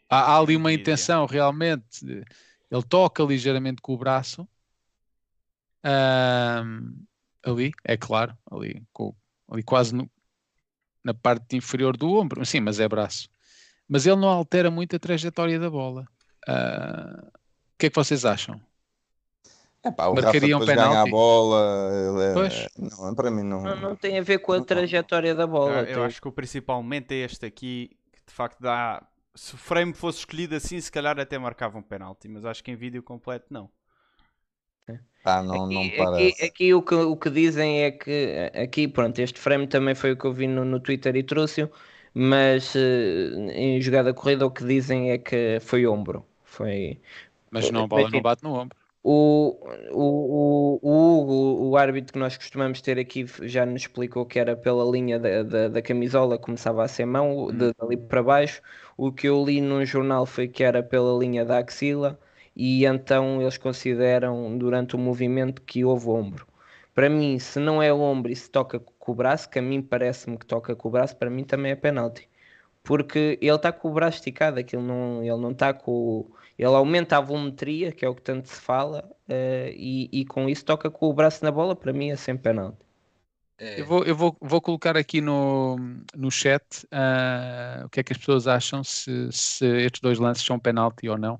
Há, 0.09 0.33
há 0.33 0.37
ali 0.39 0.55
uma 0.55 0.71
intenção 0.73 1.25
realmente. 1.25 2.05
Ele 2.05 2.83
toca 2.87 3.23
ligeiramente 3.23 3.81
com 3.81 3.93
o 3.93 3.97
braço. 3.97 4.47
Ahm, 5.83 7.05
ali, 7.43 7.71
é 7.83 7.95
claro, 7.95 8.37
ali, 8.51 8.83
com- 8.91 9.15
ali 9.49 9.63
quase 9.63 9.95
no- 9.95 10.09
na 11.03 11.13
parte 11.13 11.55
inferior 11.55 11.95
do 11.95 12.11
ombro. 12.11 12.45
Sim, 12.45 12.59
mas 12.59 12.79
é 12.79 12.87
braço. 12.87 13.29
Mas 13.87 14.05
ele 14.05 14.17
não 14.17 14.27
altera 14.27 14.69
muito 14.69 14.95
a 14.95 14.99
trajetória 14.99 15.57
da 15.57 15.69
bola. 15.69 16.05
Ah, 16.45 17.23
o 17.25 17.77
que 17.77 17.85
é 17.85 17.89
que 17.89 17.95
vocês 17.95 18.25
acham? 18.25 18.61
É 19.83 19.91
pá, 19.91 20.07
o 20.07 20.15
Marcaria 20.15 20.55
um 20.57 20.59
Rafa 20.59 20.65
depois 20.65 20.67
ganha 20.73 21.01
a 21.01 21.03
penalti? 21.03 21.11
bola. 21.11 21.91
ele 21.93 22.23
é- 22.23 22.33
Pois. 22.33 22.69
Não, 22.77 23.15
para 23.15 23.31
mim 23.31 23.43
não. 23.43 23.61
Não, 23.61 23.75
não 23.75 23.95
tem 23.95 24.17
a 24.19 24.21
ver 24.21 24.39
com 24.39 24.53
a 24.53 24.57
Não. 24.57 24.65
trajetória 24.65 25.33
da 25.35 25.47
bola. 25.47 25.81
Eu, 25.81 25.85
eu 25.85 25.85
tem- 25.85 26.03
acho 26.03 26.21
que 26.21 26.27
o 26.27 26.31
principalmente 26.31 27.13
é 27.13 27.17
este 27.25 27.45
aqui, 27.45 27.97
que 28.11 28.19
de 28.25 28.33
facto 28.33 28.59
dá. 28.61 29.05
Se 29.35 29.53
o 29.53 29.57
frame 29.57 29.93
fosse 29.93 30.19
escolhido 30.19 30.55
assim, 30.55 30.79
se 30.81 30.91
calhar 30.91 31.19
até 31.19 31.37
marcava 31.37 31.77
um 31.77 31.81
penalti, 31.83 32.27
mas 32.27 32.43
acho 32.45 32.63
que 32.63 32.71
em 32.71 32.75
vídeo 32.75 33.03
completo 33.03 33.45
não. 33.51 33.69
Pá, 35.23 35.43
não, 35.43 35.67
não 35.67 35.81
Aqui, 35.83 35.97
parece. 35.97 36.41
aqui, 36.41 36.45
aqui 36.45 36.73
o, 36.73 36.81
que, 36.81 36.95
o 36.95 37.17
que 37.17 37.29
dizem 37.29 37.83
é 37.83 37.91
que 37.91 38.51
aqui, 38.63 38.87
pronto, 38.87 39.19
este 39.19 39.39
frame 39.39 39.67
também 39.67 39.93
foi 39.95 40.13
o 40.13 40.17
que 40.17 40.25
eu 40.25 40.31
vi 40.33 40.47
no, 40.47 40.63
no 40.63 40.79
Twitter 40.79 41.15
e 41.15 41.23
trouxe-o, 41.23 41.69
mas 42.13 42.75
eh, 42.75 43.29
em 43.53 43.81
jogada 43.81 44.13
corrida 44.13 44.45
o 44.45 44.51
que 44.51 44.63
dizem 44.63 45.11
é 45.11 45.17
que 45.17 45.59
foi 45.61 45.85
ombro. 45.87 46.25
Foi 46.43 47.01
Mas 47.51 47.69
não, 47.71 47.83
a 47.83 47.87
bola 47.87 48.09
não 48.09 48.21
bate 48.21 48.43
no 48.43 48.53
ombro. 48.53 48.77
O, 49.09 49.57
o, 49.93 50.79
o, 50.79 50.79
o 50.81 51.21
Hugo, 51.21 51.69
o 51.69 51.77
árbitro 51.77 52.11
que 52.11 52.19
nós 52.19 52.35
costumamos 52.35 52.81
ter 52.81 52.99
aqui, 52.99 53.25
já 53.43 53.65
nos 53.65 53.83
explicou 53.83 54.25
que 54.25 54.37
era 54.37 54.53
pela 54.53 54.83
linha 54.83 55.17
da, 55.17 55.43
da, 55.43 55.67
da 55.69 55.81
camisola, 55.81 56.37
começava 56.37 56.83
a 56.83 56.89
ser 56.89 57.05
mão, 57.05 57.47
de, 57.47 57.71
dali 57.79 57.95
para 57.95 58.21
baixo. 58.21 58.61
O 58.97 59.09
que 59.09 59.29
eu 59.29 59.45
li 59.45 59.61
num 59.61 59.85
jornal 59.85 60.25
foi 60.25 60.49
que 60.49 60.61
era 60.61 60.83
pela 60.83 61.17
linha 61.17 61.45
da 61.45 61.59
axila, 61.59 62.19
e 62.53 62.85
então 62.85 63.41
eles 63.41 63.57
consideram 63.57 64.57
durante 64.57 64.97
o 64.97 64.99
movimento 64.99 65.61
que 65.61 65.85
houve 65.85 66.09
ombro. 66.09 66.45
Para 66.93 67.09
mim, 67.09 67.39
se 67.39 67.59
não 67.61 67.81
é 67.81 67.93
ombro 67.93 68.29
e 68.29 68.35
se 68.35 68.49
toca 68.49 68.77
com 68.77 69.11
o 69.13 69.15
braço, 69.15 69.49
que 69.49 69.57
a 69.59 69.61
mim 69.61 69.81
parece-me 69.81 70.37
que 70.37 70.45
toca 70.45 70.75
com 70.75 70.89
o 70.89 70.91
braço, 70.91 71.15
para 71.15 71.29
mim 71.29 71.45
também 71.45 71.71
é 71.71 71.75
penalti. 71.75 72.27
Porque 72.87 73.37
ele 73.41 73.55
está 73.55 73.71
com 73.73 73.89
o 73.89 73.93
braço 73.93 74.17
esticado, 74.19 74.59
aquilo 74.59 74.83
não, 74.83 75.21
ele 75.23 75.37
não 75.37 75.51
está 75.51 75.73
com. 75.75 75.91
o- 75.93 76.31
Ele 76.59 76.67
aumenta 76.75 77.17
a 77.17 77.21
volumetria, 77.21 77.91
que 77.93 78.05
é 78.05 78.09
o 78.09 78.15
que 78.15 78.21
tanto 78.23 78.49
se 78.49 78.61
fala, 78.61 79.09
eh, 79.29 79.73
e, 79.77 80.09
e 80.21 80.25
com 80.25 80.49
isso 80.49 80.65
toca 80.65 80.89
com 80.91 81.07
o 81.07 81.13
braço 81.13 81.43
na 81.45 81.51
bola, 81.51 81.75
para 81.75 81.93
mim 81.93 82.11
é 82.11 82.17
sempre 82.17 82.43
penalti. 82.45 82.79
é, 83.59 83.81
Eu 83.81 83.85
vou, 83.85 84.03
eu 84.05 84.15
vou, 84.15 84.35
vou 84.41 84.59
colocar 84.61 84.97
aqui 84.97 85.21
no, 85.21 85.77
no 86.15 86.31
chat 86.31 86.63
ah, 86.91 87.83
o 87.85 87.89
que 87.89 87.99
é 87.99 88.03
que 88.03 88.11
as 88.13 88.17
pessoas 88.17 88.47
acham 88.47 88.83
se, 88.83 89.31
se 89.31 89.65
estes 89.83 90.01
dois 90.01 90.17
lances 90.19 90.43
são 90.45 90.59
penalti 90.59 91.07
ou 91.09 91.17
não. 91.17 91.39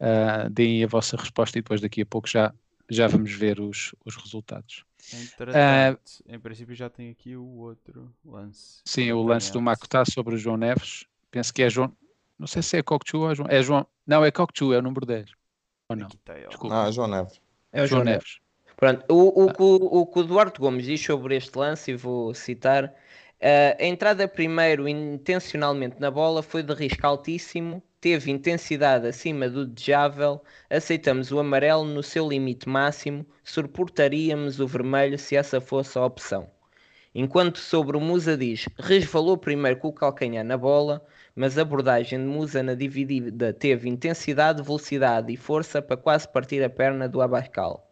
Ah, 0.00 0.48
deem 0.50 0.82
a 0.84 0.86
vossa 0.86 1.16
resposta 1.16 1.58
e 1.58 1.62
depois 1.62 1.80
daqui 1.80 2.02
a 2.02 2.06
pouco 2.06 2.28
já, 2.28 2.54
já 2.90 3.06
vamos 3.08 3.32
ver 3.32 3.60
os, 3.60 3.94
os 4.04 4.16
resultados. 4.16 4.84
Entretanto, 5.12 6.00
em 6.26 6.38
princípio 6.38 6.74
já 6.74 6.88
tem 6.88 7.10
aqui 7.10 7.36
o 7.36 7.44
outro 7.44 8.14
lance. 8.24 8.80
Sim, 8.84 9.12
o 9.12 9.22
lance 9.22 9.52
do. 9.52 9.60
Makuta 9.60 10.04
sobre 10.04 10.34
o 10.34 10.38
João 10.38 10.56
Neves. 10.56 11.04
Penso 11.30 11.52
que 11.52 11.62
é 11.62 11.70
João. 11.70 11.94
Não 12.38 12.46
sei 12.46 12.62
se 12.62 12.76
é 12.76 12.82
Cocchu 12.82 13.18
ou 13.18 13.30
é 13.30 13.34
João. 13.34 13.48
É 13.50 13.62
João. 13.62 13.86
Não, 14.06 14.24
é 14.24 14.30
Cocchu, 14.30 14.72
é 14.72 14.78
o 14.78 14.82
número 14.82 15.06
10. 15.06 15.30
Ou 15.88 15.96
não? 15.96 16.06
Está 16.08 16.36
ele. 16.36 16.48
Desculpa. 16.48 16.82
Ah, 16.82 16.90
João 16.90 17.08
Neves. 17.08 17.40
É 17.72 17.82
o 17.82 17.86
João 17.86 17.98
João 17.98 18.04
Neves. 18.04 18.38
Neves. 18.38 18.44
Pronto, 18.76 19.04
o, 19.08 19.44
o, 19.44 19.52
que 19.52 19.62
o, 19.62 19.74
o 19.76 20.06
que 20.06 20.18
o 20.18 20.22
Duarte 20.24 20.58
Gomes 20.58 20.84
diz 20.84 21.00
sobre 21.00 21.36
este 21.36 21.56
lance, 21.56 21.92
e 21.92 21.96
vou 21.96 22.34
citar, 22.34 22.92
eh, 23.40 23.76
a 23.78 23.84
entrada 23.84 24.26
primeiro 24.26 24.88
intencionalmente 24.88 26.00
na 26.00 26.10
bola 26.10 26.42
foi 26.42 26.62
de 26.62 26.74
risco 26.74 27.06
altíssimo, 27.06 27.82
teve 28.04 28.30
intensidade 28.30 29.06
acima 29.06 29.48
do 29.48 29.64
desejável, 29.64 30.44
aceitamos 30.68 31.32
o 31.32 31.38
amarelo 31.38 31.86
no 31.86 32.02
seu 32.02 32.28
limite 32.28 32.68
máximo, 32.68 33.24
suportaríamos 33.42 34.60
o 34.60 34.66
vermelho 34.66 35.18
se 35.18 35.34
essa 35.34 35.58
fosse 35.58 35.96
a 35.96 36.04
opção. 36.04 36.50
Enquanto 37.14 37.58
sobre 37.58 37.96
o 37.96 38.00
Musa 38.02 38.36
diz, 38.36 38.66
resvalou 38.78 39.38
primeiro 39.38 39.78
com 39.78 39.88
o 39.88 39.92
calcanhar 39.92 40.44
na 40.44 40.58
bola, 40.58 41.02
mas 41.34 41.56
a 41.56 41.62
abordagem 41.62 42.18
de 42.18 42.26
Musa 42.26 42.62
na 42.62 42.74
dividida 42.74 43.54
teve 43.54 43.88
intensidade, 43.88 44.62
velocidade 44.62 45.32
e 45.32 45.36
força 45.38 45.80
para 45.80 45.96
quase 45.96 46.28
partir 46.28 46.62
a 46.62 46.68
perna 46.68 47.08
do 47.08 47.22
Abascal. 47.22 47.90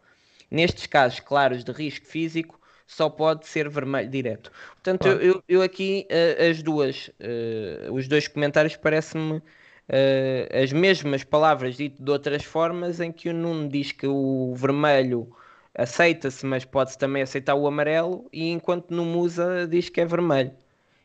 Nestes 0.51 0.87
casos 0.87 1.21
claros 1.21 1.65
de 1.65 1.73
risco 1.73 2.07
físico, 2.07 2.61
só 2.87 3.09
pode 3.09 3.47
ser 3.47 3.71
vermelho 3.71 4.11
direto. 4.11 4.53
Portanto, 4.75 5.09
eu, 5.09 5.43
eu- 5.49 5.63
aqui, 5.63 6.07
eh, 6.11 6.51
as 6.51 6.63
duas, 6.63 7.11
eh, 7.19 7.89
os 7.91 8.07
dois 8.07 8.29
comentários 8.29 8.77
parece-me 8.77 9.41
eh, 9.89 10.49
as 10.63 10.73
mesmas 10.73 11.25
palavras 11.25 11.77
dito 11.77 12.03
de 12.03 12.11
outras 12.11 12.45
formas, 12.45 13.01
em 13.01 13.13
que 13.13 13.29
o 13.29 13.35
Nuno 13.35 13.69
diz 13.69 13.93
que 13.93 14.07
o 14.07 14.55
vermelho 14.55 15.35
aceita-se, 15.75 16.45
mas 16.47 16.65
pode-se 16.65 16.99
também 16.99 17.23
aceitar 17.23 17.55
o 17.55 17.67
amarelo, 17.67 18.29
e 18.33 18.51
enquanto 18.51 18.91
no 18.91 19.05
Musa 19.05 19.67
diz 19.69 19.89
que 19.89 20.01
é 20.01 20.05
vermelho. 20.07 20.53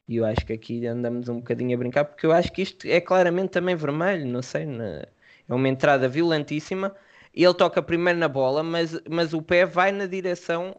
E 0.08 0.18
eu 0.18 0.26
acho 0.26 0.46
que 0.46 0.54
aqui 0.54 0.86
andamos 0.88 1.28
um 1.30 1.38
bocadinho 1.38 1.76
a 1.76 1.80
brincar, 1.80 2.06
porque 2.06 2.26
eu 2.26 2.32
acho 2.32 2.52
que 2.52 2.62
isto 2.62 2.88
é 2.88 3.02
claramente 3.02 3.52
também 3.52 3.76
vermelho, 3.76 4.26
não 4.28 4.42
sei, 4.42 4.66
na- 4.66 5.04
é 5.50 5.54
uma 5.54 5.68
entrada 5.70 6.08
violentíssima. 6.10 6.96
Ele 7.34 7.54
toca 7.54 7.82
primeiro 7.84 8.18
na 8.20 8.28
bola, 8.28 8.64
mas, 8.64 9.00
mas 9.10 9.34
o 9.34 9.42
pé 9.42 9.66
vai 9.66 9.92
na 9.92 10.06
direção 10.08 10.76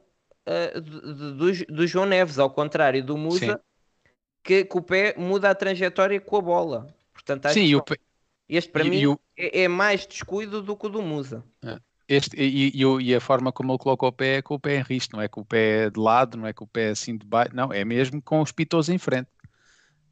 de- 0.80 0.80
de- 0.80 1.66
do, 1.66 1.74
do 1.76 1.86
João 1.86 2.06
Neves, 2.06 2.38
ao 2.38 2.50
contrário 2.50 3.02
do 3.04 3.16
Musa, 3.16 3.60
que, 4.44 4.64
que 4.64 4.78
o 4.78 4.82
pé 4.82 5.14
muda 5.18 5.50
a 5.50 5.54
trajetória 5.54 6.20
com 6.20 6.36
a 6.36 6.40
bola. 6.42 6.96
Portanto, 7.28 7.46
acho 7.46 7.60
Sim, 7.60 7.68
que 7.68 7.82
este 8.48 8.72
para 8.72 8.84
e- 8.84 8.88
mim 8.90 9.02
e 9.02 9.06
o- 9.08 9.20
é, 9.36 9.62
é 9.64 9.68
mais 9.68 10.06
descuido 10.06 10.62
do 10.62 10.76
que 10.76 10.86
o 10.86 10.90
do 10.90 11.02
Musa. 11.02 11.44
este, 12.08 12.36
e, 12.36 12.72
e 12.74 12.86
o- 12.86 13.00
e 13.00 13.14
a 13.14 13.20
forma 13.20 13.52
como 13.52 13.72
ele 13.72 13.78
coloca 13.78 14.06
o 14.06 14.12
pé 14.12 14.36
é 14.38 14.42
com 14.42 14.54
o 14.54 14.60
pé 14.60 14.76
em 14.78 14.82
risco, 14.82 15.14
não 15.16 15.22
é 15.22 15.28
com 15.28 15.42
o 15.42 15.44
pé 15.44 15.90
de 15.90 16.00
lado, 16.00 16.36
não 16.38 16.46
é 16.46 16.52
com 16.52 16.64
o 16.64 16.68
pé 16.68 16.88
assim 16.90 17.16
de 17.16 17.26
baixo, 17.26 17.54
não, 17.54 17.72
é 17.72 17.84
mesmo 17.84 18.22
com 18.22 18.40
os 18.40 18.52
pitôs 18.52 18.88
em 18.88 18.98
frente. 18.98 19.28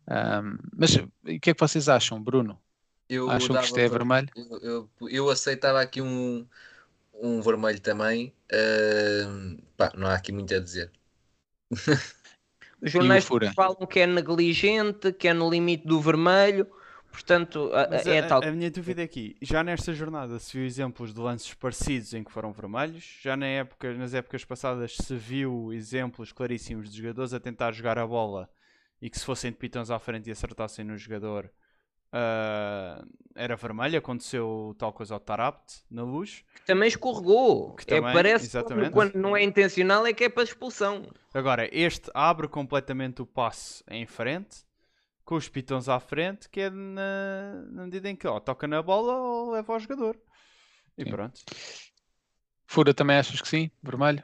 Ahm, 0.09 0.59
mas 0.77 0.97
o 0.97 1.09
que 1.41 1.51
é 1.51 1.55
que 1.55 1.61
vocês 1.61 1.89
acham, 1.89 2.23
Bruno? 2.23 2.61
eu 3.09 3.31
Acham 3.31 3.57
que 3.57 3.65
isto 3.65 3.79
é 3.79 3.89
ver- 3.89 3.93
vermelho? 3.99 4.29
Eu, 4.35 4.59
eu, 4.61 4.91
eu 5.11 5.31
aceitava 5.31 5.81
aqui 5.81 6.03
um, 6.03 6.47
um 7.15 7.41
vermelho 7.43 7.81
também. 7.81 8.35
ahm, 8.53 9.59
pá, 9.77 9.93
não 9.97 10.09
há 10.09 10.15
aqui 10.15 10.33
muito 10.33 10.55
a 10.55 10.61
dizer. 10.61 10.93
Os 12.83 12.91
jornais 12.93 13.25
falam 13.55 13.87
que 13.87 14.01
é 14.01 14.07
negligente, 14.07 15.13
que 15.13 15.29
é 15.29 15.35
no 15.35 15.51
limite 15.51 15.87
do 15.87 16.01
vermelho, 16.01 16.67
portanto, 17.17 17.71
a- 17.73 17.89
Mas 17.91 18.07
é 18.07 18.19
a, 18.19 18.27
tal. 18.27 18.45
a 18.45 18.51
minha 18.51 18.71
dúvida 18.71 19.03
aqui, 19.03 19.35
já 19.41 19.65
nesta 19.65 19.95
jornada 19.95 20.39
se 20.39 20.57
viu 20.57 20.67
exemplos 20.67 21.15
de 21.15 21.21
lances 21.21 21.55
parecidos 21.55 22.13
em 22.13 22.23
que 22.23 22.31
foram 22.31 22.53
vermelhos, 22.53 23.19
já 23.23 23.37
na 23.37 23.47
época, 23.47 23.95
nas 23.95 24.13
épocas 24.13 24.45
passadas 24.45 24.95
se 24.97 25.15
viu 25.17 25.73
exemplos 25.73 26.31
claríssimos 26.33 26.91
de 26.91 26.99
jogadores 26.99 27.33
a 27.33 27.41
tentar 27.41 27.73
jogar 27.73 27.99
a 27.99 28.07
bola 28.07 28.51
e 29.01 29.09
que 29.09 29.19
se 29.19 29.25
fossem 29.25 29.51
de 29.51 29.57
pitões 29.57 29.91
à 29.91 29.99
frente 29.99 30.29
e 30.29 30.33
acertassem 30.33 30.85
no 30.85 30.97
jogador 30.99 31.51
ah, 32.13 33.03
era 33.35 33.57
vermelho, 33.57 33.99
aconteceu 33.99 34.75
tal 34.79 34.93
coisa 34.93 35.15
ao 35.15 35.21
Tarapt 35.21 35.83
na 35.91 36.03
luz. 36.03 36.45
também 36.65 36.89
escorregou. 36.89 37.75
Que 37.75 37.95
É, 37.95 37.97
também, 37.99 38.13
parece 38.15 38.47
exatamente. 38.47 38.89
que 38.89 38.93
quando 38.93 39.15
não 39.17 39.37
é 39.37 39.43
intencional 39.43 40.07
é 40.07 40.13
que 40.13 40.25
é 40.25 40.29
para 40.29 40.43
expulsão. 40.45 41.07
Agora, 41.35 41.69
este 41.73 42.11
abre 42.15 42.49
completamente 42.49 43.21
o 43.21 43.27
passe 43.27 43.83
em 43.91 44.07
frente, 44.07 44.65
com 45.27 45.35
os 45.35 45.49
pitões 45.49 45.89
à 45.89 45.99
frente, 46.01 46.49
que 46.49 46.61
é 46.61 46.71
na, 46.71 47.65
na 47.73 47.85
medida 47.85 48.09
em 48.09 48.17
que 48.17 48.29
ó, 48.29 48.39
toca 48.41 48.67
na 48.69 48.81
bola 48.81 49.17
ou 49.17 49.51
leva 49.51 49.73
ao 49.75 49.81
jogador. 49.81 50.17
E 50.97 51.05
Sim. 51.05 51.11
pronto. 51.11 51.41
Fura 52.67 52.95
também 52.95 53.17
achas 53.19 53.41
que 53.43 53.49
sim? 53.49 53.71
Vermelho? 53.83 54.23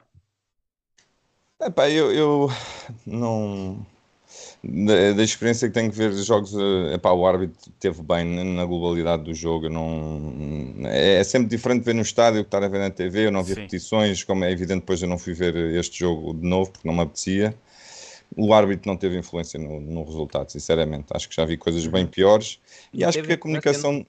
Epá, 1.61 1.91
eu, 1.91 2.13
eu 2.13 2.49
não. 3.07 3.85
da, 4.65 5.13
da 5.13 5.23
experiência 5.25 5.69
que 5.69 5.75
tenho 5.75 5.91
que 5.91 5.97
ver 5.97 6.13
jogos, 6.15 6.55
eh, 6.55 6.95
epá, 6.95 7.13
o 7.13 7.27
árbitro 7.27 7.73
teve 7.81 8.03
bem 8.03 8.25
na 8.55 8.65
globalidade 8.65 9.25
do 9.25 9.35
jogo. 9.35 9.69
Não, 9.69 10.33
é, 10.87 11.21
é 11.21 11.25
sempre 11.25 11.49
diferente 11.49 11.85
ver 11.85 11.95
no 11.95 12.03
estádio 12.03 12.43
que 12.43 12.49
estar 12.49 12.63
a 12.63 12.69
ver 12.69 12.79
na 12.79 12.91
TV. 12.91 13.27
Eu 13.27 13.33
não 13.33 13.43
vi 13.45 13.55
Sim. 13.55 13.61
repetições, 13.63 14.25
como 14.25 14.45
é 14.45 14.53
evidente, 14.53 14.81
depois 14.81 15.03
eu 15.03 15.09
não 15.09 15.19
fui 15.19 15.35
ver 15.35 15.57
este 15.77 16.01
jogo 16.01 16.35
de 16.35 16.47
novo 16.47 16.71
porque 16.73 16.87
não 16.87 16.95
me 16.95 17.03
apetecia. 17.03 17.57
O 18.37 18.53
árbitro 18.55 18.89
não 18.89 18.97
teve 18.97 19.19
influência 19.19 19.59
no, 19.59 19.81
no 19.81 20.05
resultado, 20.05 20.51
sinceramente. 20.51 21.07
Acho 21.13 21.29
que 21.29 21.37
já 21.37 21.45
vi 21.45 21.57
coisas 21.57 21.87
bem 21.87 22.07
piores. 22.07 22.61
E 22.93 23.05
acho 23.05 23.19
Teve 23.19 23.29
que 23.29 23.33
a 23.35 23.39
comunicação, 23.39 24.07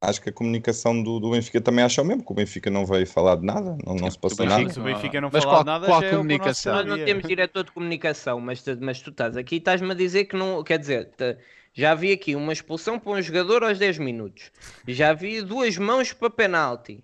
acho 0.00 0.20
que 0.20 0.28
a 0.28 0.32
comunicação 0.32 1.02
do, 1.02 1.18
do 1.18 1.30
Benfica 1.30 1.60
também 1.60 1.84
acha 1.84 2.02
o 2.02 2.04
mesmo, 2.04 2.24
que 2.24 2.30
o 2.32 2.34
Benfica 2.34 2.70
não 2.70 2.84
veio 2.84 3.06
falar 3.06 3.36
de 3.36 3.46
nada, 3.46 3.76
não, 3.84 3.94
não 3.94 4.10
se 4.10 4.18
passou 4.18 4.44
o 4.44 4.48
nada. 4.48 4.62
Mas 4.64 4.76
o 4.76 4.82
Benfica 4.82 5.20
não 5.20 5.30
Mas 5.30 5.42
falar 5.44 5.54
qual- 5.54 5.64
nada 5.64 5.86
qual 5.86 6.00
já 6.00 6.06
é 6.06 6.10
comunicação? 6.10 6.74
Nós 6.74 6.86
não 6.86 6.98
temos 7.04 7.26
diretor 7.26 7.64
de 7.64 7.72
comunicação, 7.72 8.40
mas, 8.40 8.62
tu- 8.62 8.78
mas 8.80 9.00
tu 9.00 9.10
estás 9.10 9.36
aqui 9.36 9.56
e 9.56 9.58
estás-me 9.58 9.90
a 9.90 9.94
dizer 9.94 10.26
que 10.26 10.36
não. 10.36 10.62
Quer 10.62 10.78
dizer, 10.78 11.06
te- 11.16 11.38
já 11.72 11.94
vi 11.94 12.12
aqui 12.12 12.36
uma 12.36 12.52
expulsão 12.52 12.98
para 12.98 13.12
um 13.12 13.22
jogador 13.22 13.64
aos 13.64 13.78
10 13.78 13.98
minutos. 13.98 14.50
Já 14.86 15.12
vi 15.12 15.40
duas 15.42 15.76
mãos 15.78 16.12
para 16.12 16.30
penalti. 16.30 17.02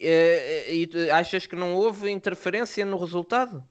Eh, 0.00 0.74
E, 0.74 0.86
tu 0.86 0.98
achas 1.12 1.46
que 1.46 1.56
não 1.56 1.74
houve 1.74 2.10
interferência 2.10 2.84
no 2.84 2.98
resultado? 2.98 3.64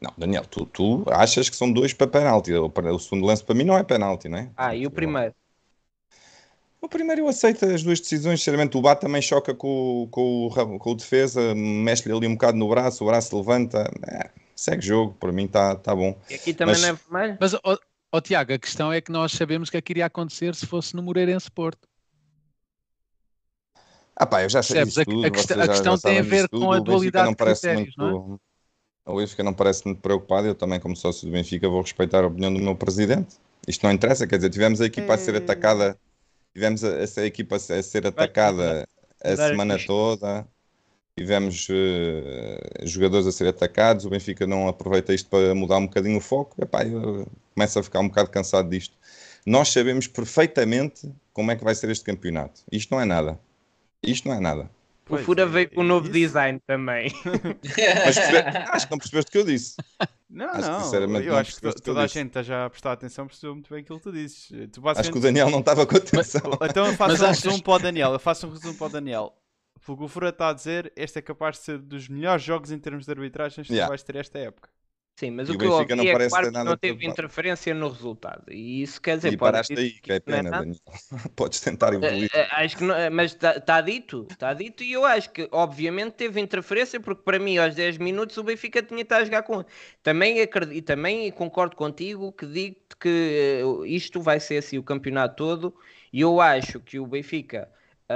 Não, 0.00 0.12
Daniel, 0.18 0.44
tu, 0.46 0.66
tu 0.66 1.04
achas 1.08 1.48
que 1.48 1.56
são 1.56 1.72
dois 1.72 1.92
para 1.92 2.06
penalti. 2.06 2.52
O, 2.52 2.66
o 2.74 2.98
segundo 2.98 3.26
lance 3.26 3.44
para 3.44 3.54
mim 3.54 3.64
não 3.64 3.76
é 3.78 3.84
penalti, 3.84 4.28
não 4.28 4.38
é? 4.38 4.50
Ah, 4.56 4.74
e 4.74 4.86
o 4.86 4.90
primeiro? 4.90 5.34
O 6.80 6.88
primeiro 6.88 7.22
eu 7.22 7.28
aceito 7.28 7.64
as 7.64 7.82
duas 7.82 8.00
decisões, 8.00 8.40
sinceramente. 8.40 8.76
O 8.76 8.80
Bá 8.82 8.96
também 8.96 9.22
choca 9.22 9.54
com, 9.54 10.02
o- 10.02 10.08
com, 10.08 10.46
o, 10.48 10.78
com 10.80 10.90
o 10.90 10.94
defesa, 10.96 11.54
mexe-lhe 11.54 12.12
ali 12.14 12.26
um 12.26 12.32
bocado 12.32 12.58
no 12.58 12.68
braço, 12.68 13.04
o 13.04 13.06
braço 13.06 13.36
levanta. 13.36 13.88
É, 14.08 14.30
segue 14.56 14.84
jogo, 14.84 15.14
para 15.14 15.30
mim 15.30 15.44
está 15.44 15.76
tá 15.76 15.94
bom. 15.94 16.18
E 16.28 16.34
aqui 16.34 16.52
também 16.52 16.74
Mas- 16.74 16.82
não 16.82 16.88
é 16.88 16.92
vermelho? 16.94 17.38
Mas, 17.40 17.54
ó 17.54 17.78
ó, 18.14 18.20
Tiago, 18.20 18.52
a 18.52 18.58
questão 18.58 18.92
é 18.92 19.00
que 19.00 19.10
nós 19.12 19.32
sabemos 19.32 19.68
o 19.68 19.72
que 19.72 19.78
é 19.78 19.80
que 19.80 19.92
iria 19.92 20.06
acontecer 20.06 20.54
se 20.56 20.66
fosse 20.66 20.94
no 20.96 21.02
Moreirense 21.02 21.50
Porto. 21.50 21.88
Ah 24.14 24.26
pá, 24.26 24.42
eu 24.42 24.48
já 24.50 24.62
sei 24.62 24.84
disso 24.84 25.00
A- 25.00 25.04
tudo, 25.04 25.26
a 25.26 25.30
questão- 25.30 25.62
a 25.62 25.68
questão 25.68 25.96
já 25.96 26.02
tem 26.02 26.18
a 26.18 26.22
ver 26.22 26.30
disso 26.36 26.48
com 26.50 26.58
tudo. 26.58 26.72
a 26.74 26.78
dualidade 26.80 27.24
não 27.24 27.32
de 27.32 27.36
parece 27.38 27.62
critérios, 27.62 27.94
muito, 27.96 28.40
O 29.04 29.16
Benfica 29.16 29.42
não 29.42 29.52
parece 29.52 29.84
muito 29.84 30.00
preocupado, 30.00 30.46
eu 30.46 30.54
também 30.54 30.78
como 30.78 30.96
sócio 30.96 31.26
do 31.26 31.32
Benfica 31.32 31.68
vou 31.68 31.82
respeitar 31.82 32.22
a 32.22 32.26
opinião 32.28 32.52
do 32.52 32.60
meu 32.60 32.76
presidente. 32.76 33.36
Isto 33.66 33.84
não 33.84 33.92
interessa, 33.92 34.26
quer 34.26 34.36
dizer, 34.36 34.50
tivemos 34.50 34.80
a 34.80 34.86
equipa 34.86 35.14
a 35.14 35.18
ser 35.18 35.34
É. 35.34 35.38
atacada, 35.38 35.98
tivemos 36.54 36.84
a, 36.84 36.88
essa 36.98 37.24
equipa 37.26 37.56
a 37.56 37.58
ser- 37.60 38.06
atacada 38.06 38.88
a 39.24 39.36
semana 39.36 39.78
toda, 39.78 40.46
tivemos 41.16 41.68
eh, 41.70 42.86
jogadores 42.86 43.26
a 43.26 43.32
ser 43.32 43.48
atacados, 43.48 44.04
o 44.04 44.10
Benfica 44.10 44.46
não 44.46 44.68
aproveita 44.68 45.14
isto 45.14 45.28
para 45.30 45.54
mudar 45.54 45.78
um 45.78 45.86
bocadinho 45.86 46.18
o 46.18 46.20
foco, 46.20 46.62
Epá, 46.62 46.84
eu 46.84 47.26
começo 47.54 47.78
a 47.78 47.82
ficar 47.82 48.00
um 48.00 48.08
bocado 48.08 48.30
cansado 48.30 48.68
disto. 48.70 48.96
Nós 49.46 49.68
sabemos 49.70 50.06
perfeitamente 50.08 51.12
como 51.32 51.50
é 51.50 51.56
que 51.56 51.64
vai 51.64 51.74
ser 51.74 51.90
este 51.90 52.04
campeonato. 52.04 52.62
Isto 52.70 52.92
não 52.94 53.00
é 53.00 53.04
nada. 53.04 53.38
Isto 54.02 54.28
não 54.28 54.34
é 54.36 54.40
nada. 54.40 54.70
O 55.04 55.16
Pois, 55.16 55.24
Fura 55.26 55.42
é- 55.42 55.46
veio 55.46 55.70
com 55.70 55.80
um 55.80 55.84
é 55.84 55.88
novo 55.88 56.06
isso. 56.06 56.12
design 56.12 56.60
também. 56.66 57.12
Mas 58.04 58.14
percebe- 58.18 58.58
acho 58.70 58.86
que 58.86 58.90
não 58.92 58.98
percebeste 58.98 59.28
o 59.28 59.32
que 59.32 59.38
eu 59.38 59.44
disse. 59.44 59.76
Não, 60.30 60.48
Acho 60.48 60.70
não. 60.70 60.80
sinceramente, 60.80 61.26
eu 61.26 61.32
não 61.32 61.38
acho 61.40 61.60
que 61.60 61.66
o 61.66 61.68
eu 61.68 61.74
toda 61.74 62.00
a 62.00 62.06
disse. 62.06 62.18
gente 62.18 62.28
está 62.28 62.42
já 62.42 62.64
a 62.64 62.70
prestar 62.70 62.92
atenção, 62.92 63.26
percebeu 63.26 63.54
muito 63.54 63.68
bem 63.68 63.82
aquilo 63.82 63.98
que 63.98 64.04
tu 64.04 64.12
dizes. 64.12 64.46
Tu 64.48 64.54
Acho 64.54 64.70
que 64.70 64.78
o 64.78 64.82
basicamente... 64.82 65.22
Daniel 65.22 65.50
não 65.50 65.60
estava 65.60 65.84
com 65.86 65.96
atenção. 65.96 66.40
Então 66.62 66.86
eu 66.86 66.94
faço 66.94 67.12
Mas 67.12 67.20
um 67.20 67.24
achas- 67.26 67.42
resumo 67.44 67.62
para 67.62 67.72
o 67.74 67.78
Daniel. 67.80 68.12
Eu 68.12 68.18
faço 68.18 68.46
um 68.46 68.50
resumo 68.50 68.74
para 68.78 68.86
o 68.86 68.90
Daniel. 68.90 69.34
O 69.86 69.96
que 69.96 70.04
o 70.04 70.08
Fura 70.08 70.28
está 70.30 70.48
a 70.50 70.52
dizer, 70.52 70.92
este 70.96 71.18
é 71.18 71.22
capaz 71.22 71.56
de 71.58 71.64
ser 71.64 71.78
dos 71.78 72.08
melhores 72.08 72.42
jogos 72.42 72.70
em 72.70 72.78
termos 72.78 73.04
de 73.04 73.10
arbitragem 73.10 73.64
que 73.64 73.72
Yeah. 73.72 73.88
tu 73.88 73.90
vais 73.90 74.02
ter 74.02 74.16
esta 74.16 74.38
época. 74.38 74.70
Sim, 75.16 75.30
mas 75.32 75.48
E 75.48 75.52
o 75.52 75.56
que 75.56 75.64
eu 75.64 75.72
ouvi 75.72 75.94
não 75.94 76.04
é 76.04 76.12
parece 76.12 76.40
ter 76.40 76.50
nada 76.50 76.64
não 76.70 76.76
teve 76.76 77.06
interferência 77.06 77.74
no 77.74 77.88
resultado. 77.88 78.50
E 78.50 78.82
isso 78.82 79.00
quer 79.00 79.16
dizer, 79.16 79.32
E 79.32 79.36
pode 79.36 79.52
paraste 79.52 79.78
aí, 79.78 80.00
que 80.00 80.12
é 80.12 80.16
é 80.16 80.20
pena. 80.20 80.50
Daniel. 80.50 80.76
Podes 81.36 81.60
tentar 81.60 81.92
evoluir. 81.92 82.30
Eh, 82.32 82.40
eh, 82.40 82.48
Acho 82.50 82.76
que 82.78 82.84
não, 82.84 82.94
eh, 82.94 83.10
mas 83.10 83.32
está 83.34 83.80
dito, 83.80 84.26
está 84.30 84.54
dito, 84.54 84.82
e 84.82 84.92
eu 84.92 85.04
acho 85.04 85.30
que 85.30 85.48
obviamente 85.52 86.14
teve 86.14 86.40
interferência, 86.40 87.00
porque 87.00 87.22
para 87.22 87.38
mim 87.38 87.58
aos 87.58 87.74
10 87.74 87.98
minutos 87.98 88.36
o 88.38 88.42
Benfica 88.44 88.82
tinha 88.82 89.02
estado 89.02 89.22
a 89.22 89.24
jogar 89.24 89.42
com. 89.42 89.64
Também 90.02 90.40
acredito, 90.40 90.76
e 90.76 90.82
também 90.82 91.30
concordo 91.32 91.76
contigo 91.76 92.32
que 92.32 92.46
digo 92.46 92.76
que 93.00 93.60
eh, 93.62 93.88
isto 93.88 94.20
vai 94.20 94.40
ser 94.40 94.58
assim 94.58 94.78
o 94.78 94.82
campeonato 94.82 95.36
todo, 95.36 95.74
e 96.12 96.20
eu 96.20 96.40
acho 96.40 96.80
que 96.80 96.98
o 96.98 97.06
Benfica 97.06 97.70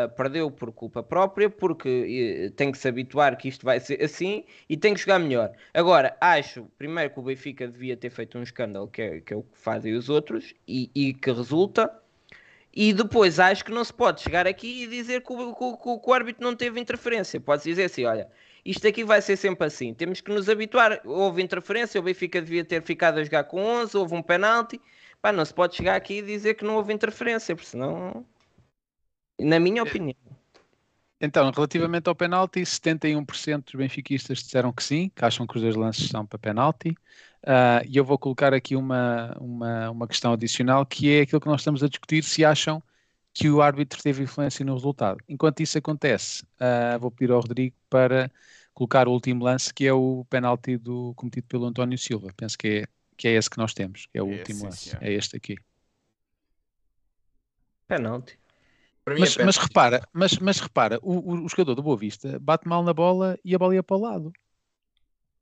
eh, 0.05 0.09
perdeu 0.09 0.51
por 0.51 0.73
culpa 0.73 1.03
própria, 1.03 1.49
porque 1.51 2.47
eh, 2.49 2.51
tem 2.57 2.71
que 2.73 2.79
se 2.79 2.89
habituar 2.89 3.37
que 3.37 3.49
isto 3.49 3.65
vai 3.65 3.81
ser 3.81 4.03
assim 4.03 4.45
e 4.69 4.77
tem 4.77 4.95
que 4.95 5.01
jogar 5.01 5.19
melhor. 5.19 5.53
Agora, 5.75 6.17
acho 6.21 6.67
primeiro 6.79 7.13
que 7.13 7.19
o 7.21 7.23
Benfica 7.23 7.67
devia 7.69 7.97
ter 7.97 8.11
feito 8.11 8.39
um 8.39 8.43
escândalo, 8.43 8.89
que 8.89 9.03
é, 9.03 9.21
que 9.21 9.33
é 9.35 9.37
o 9.37 9.43
que 9.43 9.59
fazem 9.59 9.95
os 9.95 10.09
outros, 10.09 10.55
e, 10.69 10.91
e 10.95 11.15
que 11.15 11.31
resulta. 11.33 11.91
E 12.73 12.93
depois 12.93 13.41
acho 13.41 13.65
que 13.65 13.73
não 13.73 13.83
se 13.85 13.93
pode 13.93 14.21
chegar 14.21 14.47
aqui 14.47 14.83
e 14.85 14.87
dizer 14.87 15.23
que 15.23 15.33
o, 15.33 15.55
que 15.55 15.83
que 15.83 15.89
o- 16.11 16.13
árbitro 16.13 16.45
não 16.45 16.55
teve 16.55 16.79
interferência. 16.81 17.41
Pode-se 17.41 17.71
dizer 17.71 17.85
assim: 17.85 18.05
olha, 18.05 18.29
isto 18.65 18.87
aqui 18.87 19.03
vai 19.05 19.23
ser 19.23 19.37
sempre 19.37 19.67
assim. 19.67 19.95
Temos 19.95 20.21
que 20.21 20.31
nos 20.31 20.49
habituar. 20.49 21.01
Houve 21.05 21.43
interferência, 21.43 21.99
o 22.01 22.05
Benfica 22.05 22.41
devia 22.43 22.65
ter 22.65 22.83
ficado 22.83 23.19
a 23.19 23.25
jogar 23.25 23.45
com 23.45 23.61
11, 23.63 23.97
houve 23.97 24.15
um 24.15 24.23
penalti. 24.23 24.81
Pá, 25.23 25.33
não 25.33 25.45
se 25.45 25.55
pode 25.55 25.75
chegar 25.77 25.97
aqui 25.97 26.19
e 26.19 26.23
dizer 26.23 26.55
que 26.55 26.65
não 26.65 26.77
houve 26.77 26.93
interferência, 26.93 27.55
porque 27.57 27.69
senão. 27.71 28.27
Na 29.39 29.59
minha 29.61 29.83
opinião. 29.83 30.17
Então, 31.21 31.51
relativamente 31.51 32.09
ao 32.09 32.15
penalti, 32.15 32.65
71% 32.67 33.65
dos 33.67 33.75
benfiquistas 33.75 34.39
disseram 34.43 34.71
que 34.73 34.83
sim, 34.85 35.09
que 35.11 35.25
acham 35.25 35.47
que 35.47 35.57
os 35.57 35.63
dois 35.63 35.75
lances 35.75 36.09
são 36.11 36.27
para 36.27 36.39
penalti. 36.39 36.95
Ah, 37.47 37.81
e 37.87 37.97
eu 37.97 38.05
vou 38.05 38.19
colocar 38.19 38.53
aqui 38.53 38.77
uma, 38.77 39.35
uma, 39.41 39.91
uma 39.91 40.09
questão 40.09 40.33
adicional, 40.33 40.85
que 40.85 41.11
é 41.11 41.23
aquilo 41.23 41.41
que 41.41 41.47
nós 41.47 41.61
estamos 41.63 41.83
a 41.83 41.89
discutir, 41.89 42.23
se 42.23 42.45
acham 42.45 42.83
que 43.33 43.49
o 43.51 43.63
árbitro 43.63 44.03
teve 44.03 44.23
influência 44.25 44.65
no 44.65 44.75
resultado. 44.75 45.19
Enquanto 45.29 45.61
isso 45.61 45.79
acontece, 45.79 46.45
ah, 46.61 46.99
vou 46.99 47.11
pedir 47.11 47.33
ao 47.33 47.41
Rodrigo 47.41 47.75
para 47.89 48.31
colocar 48.75 49.09
o 49.09 49.13
último 49.13 49.43
lance, 49.45 49.73
que 49.73 49.87
é 49.87 49.93
o 49.95 50.25
penalti 50.29 50.77
do, 50.77 51.15
cometido 51.15 51.47
pelo 51.47 51.65
António 51.67 51.97
Silva. 51.99 52.29
Penso 52.37 52.59
que 52.59 52.69
é, 52.69 52.87
que 53.17 53.27
é 53.29 53.33
esse 53.33 53.49
que 53.49 53.57
nós 53.59 53.73
temos, 53.75 54.05
que 54.07 54.19
é 54.19 54.23
o 54.23 54.27
É, 54.27 54.33
último 54.33 54.53
sim, 54.53 54.67
lance. 54.67 54.91
senhor. 54.91 55.01
É 55.01 55.11
este 55.13 55.37
aqui. 55.37 55.57
Penalti. 57.89 58.39
Mas, 59.09 59.37
é 59.37 59.45
mas 59.45 59.57
repara, 59.57 60.03
mas, 60.13 60.39
mas 60.39 60.59
repara, 60.59 60.99
o, 61.03 61.13
o- 61.35 61.45
o 61.45 61.49
jogador 61.49 61.75
do 61.77 61.83
Boa 61.83 61.97
Vista 61.97 62.39
bate 62.41 62.67
mal 62.69 62.83
na 62.83 62.93
bola 62.93 63.39
e 63.45 63.55
a 63.55 63.59
bola 63.59 63.75
ia 63.75 63.83
para 63.83 63.97
o 63.97 64.01
lado. 64.01 64.33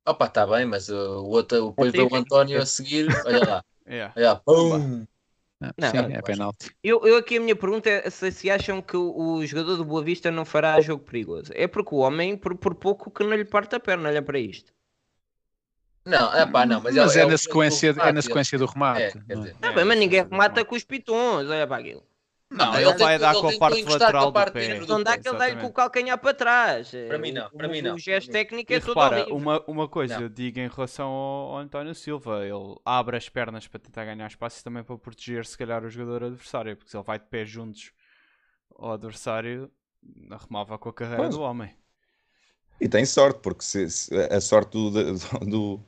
Opa, 0.07 0.25
está 0.27 0.45
bem, 0.45 0.65
mas 0.65 0.87
uh, 0.89 0.93
o 1.23 1.29
outro, 1.29 1.69
depois 1.71 1.91
o 1.93 2.03
fica- 2.03 2.17
António 2.17 2.61
a 2.61 2.65
seguir. 2.65 3.07
Olha 3.25 3.43
lá, 3.43 3.63
É. 3.87 4.11
olha 4.15 4.29
lá, 4.29 4.35
pum. 4.35 5.05
Ah, 5.61 5.73
Não, 5.77 5.89
sim, 5.89 6.13
é 6.13 6.21
penalti. 6.21 6.69
Eu, 6.83 7.05
eu 7.07 7.17
aqui 7.17 7.37
a 7.37 7.39
minha 7.41 7.55
pergunta 7.55 7.89
é 7.89 8.09
se, 8.09 8.31
se 8.31 8.49
acham 8.51 8.81
que 8.81 8.95
o, 8.97 9.35
o 9.37 9.45
jogador 9.45 9.77
do 9.77 9.85
Boa 9.85 10.03
Vista 10.03 10.29
não 10.29 10.45
fará 10.45 10.79
jogo 10.81 11.03
perigoso. 11.03 11.51
É 11.55 11.67
porque 11.67 11.95
o 11.95 11.99
homem, 11.99 12.37
por, 12.37 12.55
por 12.55 12.75
pouco 12.75 13.09
que 13.09 13.23
não 13.23 13.35
lhe 13.35 13.45
parte 13.45 13.75
a 13.75 13.79
perna, 13.79 14.09
olha 14.09 14.21
para 14.21 14.37
isto. 14.39 14.71
Não, 16.05 16.31
é 16.33 16.45
pá, 16.45 16.65
não, 16.67 16.81
mas, 16.81 16.95
Mas 16.95 17.15
é, 17.15 17.21
é, 17.21 17.25
o- 17.25 17.29
na 17.29 17.37
sequência, 17.37 17.87
é 17.87 17.93
na 17.93 17.99
remate, 18.01 18.21
sequência 18.21 18.57
do 18.59 18.65
remate. 18.65 19.01
É, 19.01 19.11
quer 19.11 19.35
não 19.35 19.41
é? 19.41 19.45
dizer, 19.45 19.57
Ah, 19.61 19.67
É, 19.69 19.73
bem, 19.73 19.85
mas 19.85 19.97
ninguém 19.97 20.21
sim, 20.23 20.29
remata 20.29 20.63
com 20.65 20.75
os 20.75 20.83
pitons, 20.83 21.49
olha 21.49 21.65
para 21.67 21.77
aquilo. 21.81 22.03
Não, 22.55 22.75
ele 22.79 22.93
vai 22.97 23.19
dar 23.19 23.33
ele 23.33 23.41
com 23.41 23.47
a 23.49 23.57
parte 23.57 23.79
encostar 23.81 24.11
com 24.11 24.17
a 24.17 24.25
lateral 24.25 24.45
do 24.45 24.51
pé. 24.53 24.79
Não 24.87 25.03
dá 25.03 25.17
que 25.17 25.27
ele 25.27 25.37
dá-lhe 25.37 25.55
com 25.57 25.67
o 25.67 25.73
calcanhar 25.73 26.17
para 26.17 26.33
trás. 26.33 26.91
Para 27.07 27.17
mim 27.17 27.31
não, 27.31 27.47
O- 27.47 27.51
para 27.51 27.67
mim 27.67 27.79
o- 27.79 27.83
não, 27.83 27.95
O 27.95 27.99
gesto 27.99 28.27
mim. 28.27 28.33
técnico 28.33 28.73
é 28.73 28.79
todo 28.79 28.89
repara, 28.89 29.33
uma, 29.33 29.63
uma 29.67 29.87
coisa 29.87 30.15
Não. 30.15 30.21
eu 30.23 30.29
digo 30.29 30.59
em 30.59 30.67
relação 30.67 31.07
ao, 31.07 31.51
ao 31.51 31.57
António 31.57 31.93
Silva, 31.93 32.45
ele 32.45 32.75
abre 32.85 33.17
as 33.17 33.27
pernas 33.29 33.67
para 33.67 33.79
tentar 33.79 34.05
ganhar 34.05 34.27
espaço 34.27 34.59
e 34.59 34.63
também 34.63 34.83
para 34.83 34.97
proteger 34.97 35.45
se 35.45 35.57
calhar 35.57 35.83
o 35.83 35.89
jogador 35.89 36.23
adversário, 36.25 36.75
porque 36.77 36.89
se 36.91 36.97
ele 36.97 37.03
vai 37.03 37.19
de 37.19 37.25
pé 37.25 37.45
juntos 37.45 37.91
ao 38.77 38.93
adversário, 38.93 39.71
arrumava 40.31 40.77
com 40.77 40.89
a 40.89 40.93
carreira 40.93 41.23
Pois. 41.23 41.35
do 41.35 41.41
homem. 41.41 41.75
E 42.79 42.89
tem 42.89 43.05
sorte, 43.05 43.39
porque 43.41 43.63
se, 43.63 43.89
se- 43.89 44.13
a 44.15 44.41
sorte 44.41 44.71
do, 44.73 44.91
do, 44.91 45.13
do, 45.45 45.79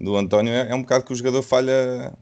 do 0.00 0.16
António 0.16 0.52
é, 0.52 0.70
é 0.70 0.74
um 0.74 0.82
bocado 0.82 1.04
que 1.04 1.12
o 1.12 1.16
jogador 1.16 1.42
falha 1.42 2.16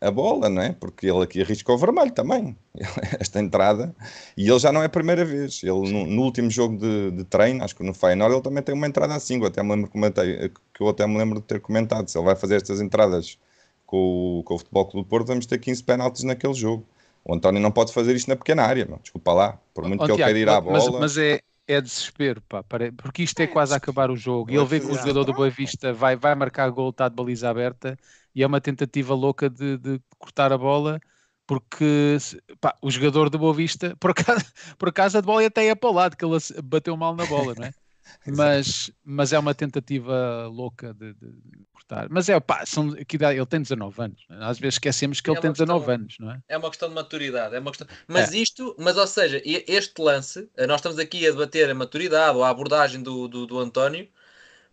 a 0.00 0.10
bola, 0.10 0.48
não 0.48 0.62
é? 0.62 0.72
Porque 0.72 1.06
ele 1.06 1.22
aqui 1.22 1.40
arrisca 1.42 1.72
o 1.72 1.78
vermelho 1.78 2.10
também, 2.12 2.56
esta 3.20 3.38
entrada, 3.40 3.94
e 4.36 4.48
ele 4.48 4.58
já 4.58 4.72
não 4.72 4.82
é 4.82 4.86
a 4.86 4.88
primeira 4.88 5.24
vez. 5.24 5.62
Ele 5.62 5.90
no, 5.92 6.06
no 6.06 6.22
último 6.22 6.50
jogo 6.50 6.78
de, 6.78 7.10
de 7.12 7.24
treino, 7.24 7.62
acho 7.64 7.74
que 7.76 7.82
no 7.84 7.92
Feyenoord, 7.94 8.34
ele 8.34 8.42
também 8.42 8.62
tem 8.62 8.74
uma 8.74 8.86
entrada 8.86 9.14
assim, 9.14 9.38
que 9.38 9.44
eu 9.44 9.48
até 9.48 9.62
me 9.62 9.70
lembro, 9.74 9.90
comentei, 9.90 10.48
que 10.74 10.82
eu 10.82 10.88
até 10.88 11.06
me 11.06 11.18
lembro 11.18 11.40
de 11.40 11.46
ter 11.46 11.60
comentado. 11.60 12.08
Se 12.08 12.16
ele 12.18 12.24
vai 12.24 12.36
fazer 12.36 12.56
estas 12.56 12.80
entradas 12.80 13.38
com, 13.86 14.40
o- 14.40 14.42
com 14.44 14.54
o 14.54 14.58
Futebol 14.58 14.86
Clube 14.86 15.06
do 15.06 15.08
Porto, 15.10 15.26
vamos 15.28 15.46
ter 15.46 15.58
15 15.58 15.82
penaltis 15.82 16.22
naquele 16.24 16.54
jogo. 16.54 16.86
O 17.24 17.34
António 17.34 17.60
não 17.60 17.70
pode 17.70 17.92
fazer 17.92 18.16
isto 18.16 18.28
na 18.28 18.36
pequena 18.36 18.62
área, 18.62 18.86
meu. 18.86 18.98
desculpa 18.98 19.32
lá. 19.32 19.58
Por 19.74 19.84
muito 19.86 20.04
que 20.04 20.10
ele 20.12 20.22
queira 20.24 20.38
ir 20.38 20.48
à 20.48 20.60
mas- 20.60 20.84
bola. 20.86 21.00
Mas, 21.00 21.18
é, 21.18 21.40
é 21.66 21.80
desespero, 21.80 22.42
pá, 22.48 22.64
porque 22.96 23.22
isto 23.22 23.38
é 23.40 23.46
quase 23.46 23.72
a 23.74 23.76
acabar 23.76 24.10
o 24.10 24.16
jogo. 24.16 24.50
E 24.50 24.56
ele 24.56 24.64
vê 24.64 24.80
que 24.80 24.86
o 24.86 24.94
jogador 24.94 25.24
do 25.24 25.32
Boa 25.34 25.50
Vista 25.50 25.92
vai, 25.92 26.16
vai 26.16 26.34
marcar 26.34 26.68
gol, 26.70 26.90
está 26.90 27.08
de 27.08 27.14
baliza 27.14 27.48
aberta, 27.48 27.96
e 28.34 28.42
é 28.42 28.46
uma 28.46 28.60
tentativa 28.60 29.14
louca 29.14 29.48
de, 29.50 29.76
de 29.78 30.00
cortar 30.18 30.52
a 30.52 30.58
bola, 30.58 31.00
porque 31.46 32.16
pá, 32.60 32.74
o 32.80 32.90
jogador 32.90 33.28
do 33.28 33.38
Boa 33.38 33.52
Vista, 33.54 33.96
por 34.00 34.12
acaso, 34.12 34.44
por 34.78 34.88
acaso 34.88 35.18
a 35.18 35.22
bola 35.22 35.44
até 35.46 35.66
ia 35.66 35.76
para 35.76 35.90
o 35.90 35.92
lado, 35.92 36.16
que 36.16 36.24
ele 36.24 36.36
bateu 36.62 36.96
mal 36.96 37.14
na 37.16 37.26
bola, 37.26 37.54
não 37.56 37.64
é? 37.64 37.72
mas, 38.26 38.90
mas 39.04 39.32
é 39.32 39.38
uma 39.38 39.54
tentativa 39.54 40.46
louca 40.48 40.92
de, 40.94 41.12
de- 41.14 41.30
de 41.30 41.64
cortar. 41.72 42.08
Mas 42.10 42.28
é, 42.28 42.38
pá, 42.40 42.64
são, 42.66 42.92
que 42.92 43.16
idade- 43.16 43.36
ele 43.38 43.46
tem 43.46 43.62
19 43.62 44.02
anos. 44.02 44.24
é? 44.30 44.34
Às 44.44 44.58
vezes 44.58 44.74
esquecemos 44.74 45.20
que 45.20 45.30
É 45.30 45.32
ele 45.32 45.40
tem 45.40 45.48
uma 45.50 45.54
questão- 45.54 45.78
19 45.78 45.92
anos, 45.92 46.16
não 46.18 46.30
é? 46.32 46.40
É 46.48 46.58
uma 46.58 46.68
questão 46.70 46.88
de 46.88 46.94
maturidade. 46.94 47.54
É 47.54 47.60
uma 47.60 47.70
questão... 47.70 47.86
Mas 48.08 48.32
isto, 48.32 48.74
mas 48.78 48.96
ou 48.96 49.06
seja, 49.06 49.40
e- 49.44 49.64
este 49.68 50.00
lance, 50.00 50.48
nós 50.68 50.76
estamos 50.80 50.98
aqui 50.98 51.26
a 51.26 51.30
debater 51.30 51.70
a 51.70 51.74
maturidade 51.74 52.36
ou 52.36 52.42
a 52.44 52.48
abordagem 52.50 53.00
do, 53.02 53.28
do, 53.28 53.46
do 53.46 53.58
António, 53.60 54.08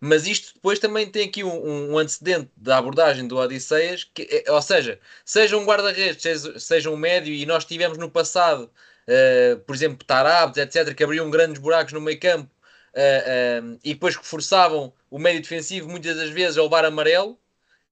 mas 0.00 0.26
isto 0.26 0.54
depois 0.54 0.78
também 0.78 1.10
tem 1.10 1.28
aqui 1.28 1.42
um, 1.44 1.92
um 1.92 1.98
antecedente 1.98 2.50
da 2.56 2.78
abordagem 2.78 3.26
do 3.26 3.36
Odisseias, 3.36 4.04
que, 4.04 4.22
é- 4.46 4.50
ou 4.52 4.62
seja, 4.62 5.00
seja 5.24 5.56
um 5.56 5.64
guarda-redes, 5.64 6.22
seja, 6.22 6.58
seja 6.60 6.90
um 6.90 6.96
médio, 6.96 7.32
e 7.34 7.44
nós 7.46 7.64
tivemos 7.64 7.98
no 7.98 8.10
passado, 8.10 8.70
eh, 9.06 9.56
por 9.66 9.74
exemplo, 9.74 10.04
Tarabes, 10.06 10.56
etc., 10.58 10.94
que 10.94 11.02
abriam 11.04 11.30
grandes 11.30 11.60
buracos 11.60 11.92
no 11.92 12.00
meio 12.00 12.18
campo 12.20 12.50
eh, 12.94 13.60
eh, 13.62 13.78
e 13.84 13.94
depois 13.94 14.16
que 14.16 14.26
forçavam 14.26 14.92
o 15.10 15.18
médio 15.18 15.42
defensivo 15.42 15.88
muitas 15.88 16.16
das 16.16 16.30
vezes 16.30 16.58
a 16.58 16.62
levar 16.62 16.84
amarelo. 16.84 17.38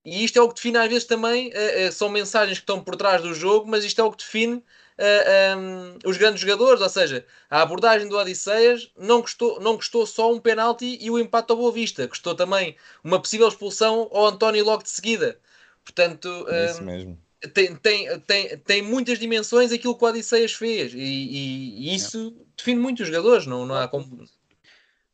E 0.04 0.24
isto 0.24 0.38
é 0.38 0.42
o 0.42 0.48
que 0.48 0.54
define 0.56 0.78
às 0.78 0.88
vezes 0.88 1.04
também, 1.04 1.52
são 1.92 2.08
mensagens 2.08 2.58
que 2.58 2.62
estão 2.62 2.82
por 2.82 2.96
trás 2.96 3.22
do 3.22 3.34
jogo, 3.34 3.66
mas 3.68 3.84
isto 3.84 4.00
é 4.00 4.04
o 4.04 4.10
que 4.12 4.18
define 4.18 4.62
eh, 4.98 5.54
um, 5.56 5.98
os 6.04 6.16
grandes 6.16 6.40
jogadores, 6.40 6.80
ou 6.80 6.88
seja, 6.88 7.26
a 7.50 7.62
abordagem 7.62 8.08
do 8.08 8.16
Odisseias 8.16 8.90
não 8.96 9.20
custou, 9.22 9.60
não 9.60 9.76
custou 9.76 10.06
só 10.06 10.32
um 10.32 10.40
penalti 10.40 10.98
e 11.00 11.10
o 11.10 11.18
empate 11.18 11.50
ao 11.52 11.56
Boa 11.58 11.72
Vista, 11.72 12.06
custou 12.08 12.34
também 12.34 12.76
uma 13.04 13.20
possível 13.20 13.48
expulsão 13.48 14.08
ao 14.12 14.26
António 14.26 14.64
logo 14.64 14.82
de 14.82 14.90
seguida. 14.90 15.38
Portanto, 15.84 16.28
É 16.48 16.64
isso 16.66 16.82
um, 16.82 16.86
mesmo. 16.86 17.18
tem, 17.54 17.76
tem, 17.76 18.20
tem, 18.20 18.58
tem 18.58 18.82
muitas 18.82 19.18
dimensões 19.18 19.70
aquilo 19.72 19.96
que 19.96 20.04
o 20.04 20.08
Odisseias 20.08 20.52
fez 20.52 20.92
e, 20.94 20.98
e- 20.98 21.90
e 21.90 21.94
isso 21.94 22.34
define 22.56 22.80
muito 22.80 23.02
os 23.02 23.08
jogadores, 23.08 23.46
não, 23.46 23.66
não 23.66 23.74
há 23.74 23.86
como. 23.86 24.24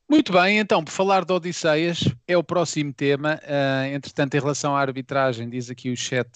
Muito 0.08 0.32
bem, 0.32 0.58
então, 0.58 0.84
por 0.84 0.90
falar 0.90 1.24
de 1.24 1.32
Odisseias, 1.32 2.04
é 2.26 2.36
o 2.36 2.44
próximo 2.44 2.92
tema. 2.92 3.40
Ah, 3.44 3.88
entretanto, 3.88 4.34
em 4.34 4.40
relação 4.40 4.76
à 4.76 4.80
arbitragem, 4.80 5.48
diz 5.48 5.70
aqui 5.70 5.90
o 5.90 5.96
chat, 5.96 6.28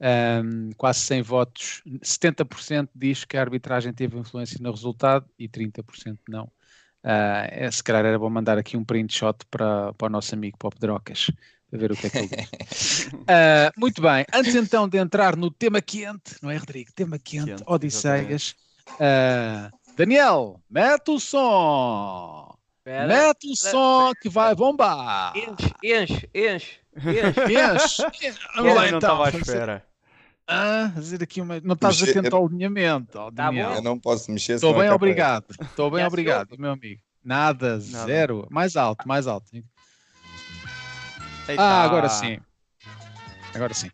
ahm, 0.00 0.70
quase 0.76 1.00
100 1.00 1.22
votos, 1.22 1.82
70% 2.02 2.88
diz 2.94 3.24
que 3.24 3.36
a 3.36 3.40
arbitragem 3.40 3.92
teve 3.92 4.18
influência 4.18 4.58
no 4.60 4.70
resultado 4.70 5.26
e 5.38 5.48
30% 5.48 6.18
não. 6.28 6.50
É, 7.02 7.70
se 7.70 7.82
calhar 7.82 8.04
era 8.04 8.18
bom 8.18 8.28
mandar 8.28 8.58
aqui 8.58 8.76
um 8.76 8.84
print 8.84 9.14
shot 9.14 9.38
para, 9.50 9.92
para 9.94 10.06
o 10.06 10.10
nosso 10.10 10.34
amigo 10.34 10.58
Pop 10.58 10.78
Drocas, 10.78 11.30
para 11.70 11.78
ver 11.78 11.92
o 11.92 11.96
que 11.96 12.06
é 12.06 12.10
que 12.10 12.18
ele 12.18 12.28
diz. 12.28 13.10
Ah, 13.26 13.72
muito 13.76 14.02
bem, 14.02 14.24
antes 14.32 14.54
então 14.54 14.88
de 14.88 14.98
entrar 14.98 15.36
no 15.36 15.50
tema 15.50 15.80
quente, 15.80 16.36
não 16.42 16.50
é, 16.50 16.56
Rodrigo? 16.56 16.90
Tema 16.94 17.18
quente, 17.18 17.46
Quente, 17.46 17.62
Odisseias. 17.66 18.54
Ah, 18.98 19.70
Daniel, 19.96 20.60
mete 20.68 21.10
o 21.10 21.20
som! 21.20 22.54
Espera. 22.78 23.06
Mete 23.06 23.48
o 23.48 23.52
espera, 23.52 23.72
som 23.72 24.12
que 24.20 24.28
vai 24.28 24.54
bombar! 24.54 25.32
Enche, 25.36 25.74
enche, 25.82 26.30
enche, 26.34 26.80
enche. 26.96 28.02
Enche! 28.24 28.38
Vamos 28.56 28.74
lá 28.74 28.80
não 28.82 28.86
então. 28.86 28.98
estava 28.98 29.26
à 29.26 29.30
espera. 29.30 29.89
Ah, 30.52 30.90
fazer 30.94 31.22
aqui 31.22 31.40
uma. 31.40 31.60
Não 31.60 31.74
estás 31.74 32.00
Mexer- 32.00 32.18
atento 32.18 32.34
ao 32.36 32.46
alinhamento, 32.46 33.18
ó, 33.18 33.30
Tá. 33.30 33.52
Eu 33.54 33.80
não 33.82 33.98
posso 33.98 34.30
mexer 34.32 34.54
Estou 34.54 34.72
bem, 34.72 34.82
acaba- 34.82 34.96
obrigado. 34.96 35.44
Estou 35.60 35.90
bem, 35.90 36.04
obrigado, 36.04 36.56
meu 36.58 36.72
amigo. 36.72 37.00
Nada, 37.24 37.78
Nada. 37.78 38.06
zero. 38.06 38.46
Mais 38.50 38.74
alto, 38.76 39.06
mais 39.06 39.26
alto. 39.26 39.46
Eita. 41.48 41.62
Ah, 41.62 41.84
agora 41.84 42.08
sim. 42.08 42.38
Agora 43.54 43.74
sim. 43.74 43.90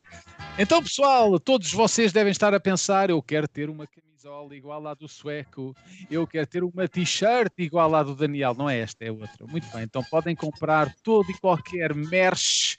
Então, 0.59 0.83
pessoal, 0.83 1.39
todos 1.39 1.71
vocês 1.73 2.13
devem 2.13 2.31
estar 2.31 2.55
a 2.55 2.61
pensar: 2.61 3.11
eu 3.11 3.23
quero 3.23 3.47
ter 3.49 3.69
uma 3.69 3.87
camisola 4.27 4.57
igual 4.57 4.87
à 4.89 4.95
do 4.95 5.07
sueco, 5.07 5.75
eu 6.11 6.27
quero 6.27 6.47
ter 6.47 6.65
uma 6.65 6.89
t-shirt 6.89 7.53
igual 7.59 7.95
à 7.95 8.03
do 8.03 8.15
Daniel. 8.15 8.55
Não 8.55 8.69
é 8.69 8.79
esta, 8.81 9.05
é 9.05 9.11
outra. 9.11 9.47
Muito 9.47 9.69
bem, 9.69 9.85
então 9.85 10.03
podem 10.03 10.35
comprar 10.35 10.93
todo 11.03 11.31
e 11.31 11.35
qualquer 11.39 11.95
merch. 11.95 12.77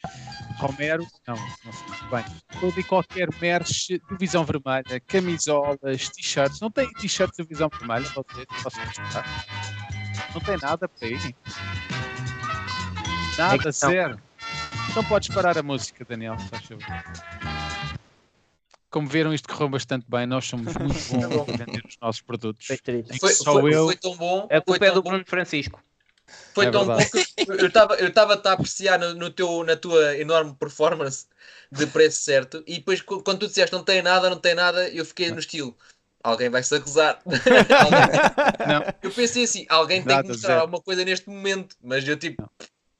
Romero, 0.57 1.05
não, 1.25 1.35
não 1.35 1.71
sei 1.71 1.87
muito 1.87 2.07
bem. 2.09 2.25
Todo 2.59 2.79
e 2.79 2.83
qualquer 2.83 3.29
merch 3.39 3.97
do 4.09 4.17
Visão 4.17 4.43
Vermelha, 4.43 4.99
camisolas, 5.07 6.09
t-shirts. 6.09 6.59
Não 6.59 6.69
tem 6.69 6.91
t-shirts 6.93 7.37
do 7.37 7.45
Visão 7.45 7.69
Vermelha, 7.69 8.07
vocês 8.63 8.85
mostrar. 8.99 9.45
Não 10.33 10.41
tem 10.41 10.57
nada 10.57 10.87
para 10.89 11.07
aí. 11.07 11.35
Nada, 13.37 13.69
É 13.69 13.71
zero. 13.71 14.21
Então 14.89 15.03
podes 15.03 15.29
parar 15.29 15.57
a 15.57 15.63
música, 15.63 16.03
Daniel, 16.03 16.37
favor. 16.37 16.77
Como 18.97 19.07
viram, 19.07 19.31
isto 19.31 19.47
correu 19.47 19.69
bastante 19.69 20.07
bem. 20.09 20.25
Nós 20.25 20.45
somos 20.45 20.73
muito 20.75 21.05
bons 21.11 21.47
a 21.47 21.51
vender 21.51 21.85
os 21.85 21.97
nossos 22.01 22.21
produtos. 22.23 22.65
Foi 22.65 22.77
Foi, 23.19 23.31
só 23.31 23.53
foi, 23.61 23.73
eu. 23.75 23.85
foi 23.85 23.95
tão 23.95 24.17
bom. 24.17 24.47
A 24.49 24.55
foi 24.55 24.63
culpa 24.63 24.85
é 24.87 24.91
do 24.91 25.03
bom- 25.03 25.09
Bruno 25.11 25.23
Francisco. 25.27 25.79
Foi 26.55 26.65
É 26.65 26.71
tão 26.71 26.83
bom 26.83 26.95
verdade. 26.95 27.11
que 27.11 27.51
eu 27.61 27.67
estava 27.67 27.95
eu 27.97 28.07
estava 28.07 28.33
a 28.43 28.51
apreciar 28.53 28.97
no, 28.97 29.13
no 29.13 29.29
teu, 29.29 29.63
na 29.63 29.75
tua 29.75 30.17
enorme 30.17 30.55
performance 30.55 31.27
de 31.71 31.85
preço 31.85 32.23
certo 32.23 32.63
e 32.65 32.79
depois 32.79 33.01
qu- 33.01 33.21
quando 33.21 33.41
tu 33.41 33.47
disseste 33.47 33.71
não 33.75 33.83
tem 33.83 34.01
nada, 34.01 34.31
não 34.31 34.39
tem 34.39 34.55
nada, 34.55 34.89
eu 34.89 35.05
fiquei 35.05 35.29
no 35.31 35.37
estilo 35.37 35.77
alguém 36.23 36.49
vai 36.49 36.63
se 36.63 36.75
acusar. 36.75 37.21
Alguém-. 38.65 38.95
Eu 39.03 39.11
pensei 39.11 39.43
assim, 39.43 39.65
alguém 39.69 40.03
tem 40.03 40.21
que 40.21 40.27
mostrar 40.27 40.59
alguma 40.59 40.81
coisa 40.81 41.05
neste 41.05 41.29
momento, 41.29 41.75
mas 41.81 42.05
eu 42.07 42.17
tipo, 42.17 42.43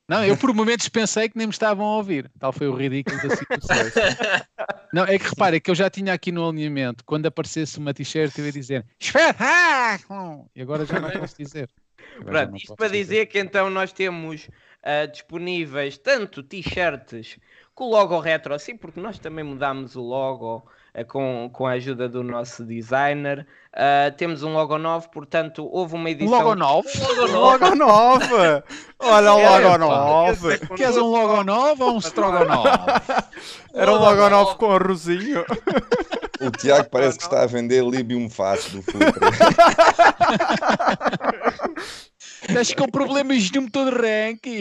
Não, 0.08 0.24
eu 0.24 0.38
por 0.38 0.54
momentos 0.54 0.88
pensei 0.88 1.28
que 1.28 1.38
nem 1.38 1.48
me 1.48 1.52
estavam 1.52 1.86
a 1.86 1.98
ouvir. 1.98 2.32
Tal 2.40 2.54
foi 2.54 2.68
o 2.68 2.74
ridículo 2.74 3.18
da 3.18 3.36
situação. 3.36 3.76
Não, 4.94 5.04
é 5.04 5.20
que 5.20 5.28
repare, 5.28 5.58
é 5.58 5.60
que 5.60 5.70
eu 5.70 5.76
já 5.76 5.90
tinha 5.90 6.14
aqui 6.14 6.32
no 6.32 6.48
alinhamento, 6.48 7.04
quando 7.04 7.26
aparecesse 7.26 7.78
uma 7.78 7.94
t-shirt, 7.94 8.38
eu 8.38 8.46
ia 8.46 8.52
dizer 8.54 8.86
espetáculo! 8.98 10.50
E 10.56 10.62
agora 10.62 10.86
já 10.86 10.98
não 10.98 11.12
posso 11.12 11.38
dizer. 11.38 11.70
Agora 12.22 12.40
já 12.40 12.46
Pronto, 12.46 12.58
isto 12.58 12.76
para 12.76 12.88
dizer 12.88 13.26
que 13.26 13.38
então 13.38 13.70
nós 13.70 13.92
temos 13.92 14.50
ah, 14.82 15.06
disponíveis 15.06 15.98
tanto 15.98 16.42
t-shirts 16.42 17.38
com 17.76 17.84
o 17.84 17.90
logo 17.90 18.18
retro 18.18 18.54
assim, 18.54 18.78
porque 18.78 19.02
nós 19.02 19.20
também 19.20 19.44
mudámos 19.44 19.98
o 19.98 20.02
logo 20.02 20.66
com, 21.04 21.50
com 21.54 21.66
a 21.68 21.72
ajuda 21.72 22.08
do 22.10 22.24
nosso 22.24 22.64
designer. 22.66 23.46
Ah, 23.74 24.12
temos 24.18 24.42
um 24.44 24.54
logo 24.54 24.78
novo, 24.78 25.10
portanto, 25.10 25.68
houve 25.72 25.96
uma 25.96 26.06
Um 26.06 26.08
edição. 26.08 26.38
logo 26.40 26.56
novo? 26.56 26.88
Logo 27.32 27.76
nova! 27.76 28.64
Olha 29.00 29.34
o 29.34 29.40
É, 29.40 29.50
logo 29.50 29.70
pá. 29.70 29.78
nova! 29.78 30.58
Queres 30.76 30.98
um 30.98 31.06
logo 31.08 31.44
novo 31.44 31.86
ou 31.86 31.96
um 31.96 32.00
strogonoff? 32.00 32.68
Era 33.74 33.92
um 33.92 33.98
logo 33.98 34.30
novo 34.30 34.56
com 34.56 34.72
arrozinho. 34.72 35.46
O 36.40 36.52
Tiago 36.52 36.88
parece 36.92 37.18
que 37.18 37.24
está 37.24 37.42
a 37.42 37.48
vender 37.48 37.84
Libium 37.84 38.30
Fast 38.30 38.70
do 38.70 38.84
Futre. 38.84 39.10
Estás 42.48 42.72
com 42.76 42.86
problemas 42.90 43.50
no 43.50 43.64
motor 43.64 43.92
de 43.92 43.98
ranking. 43.98 44.60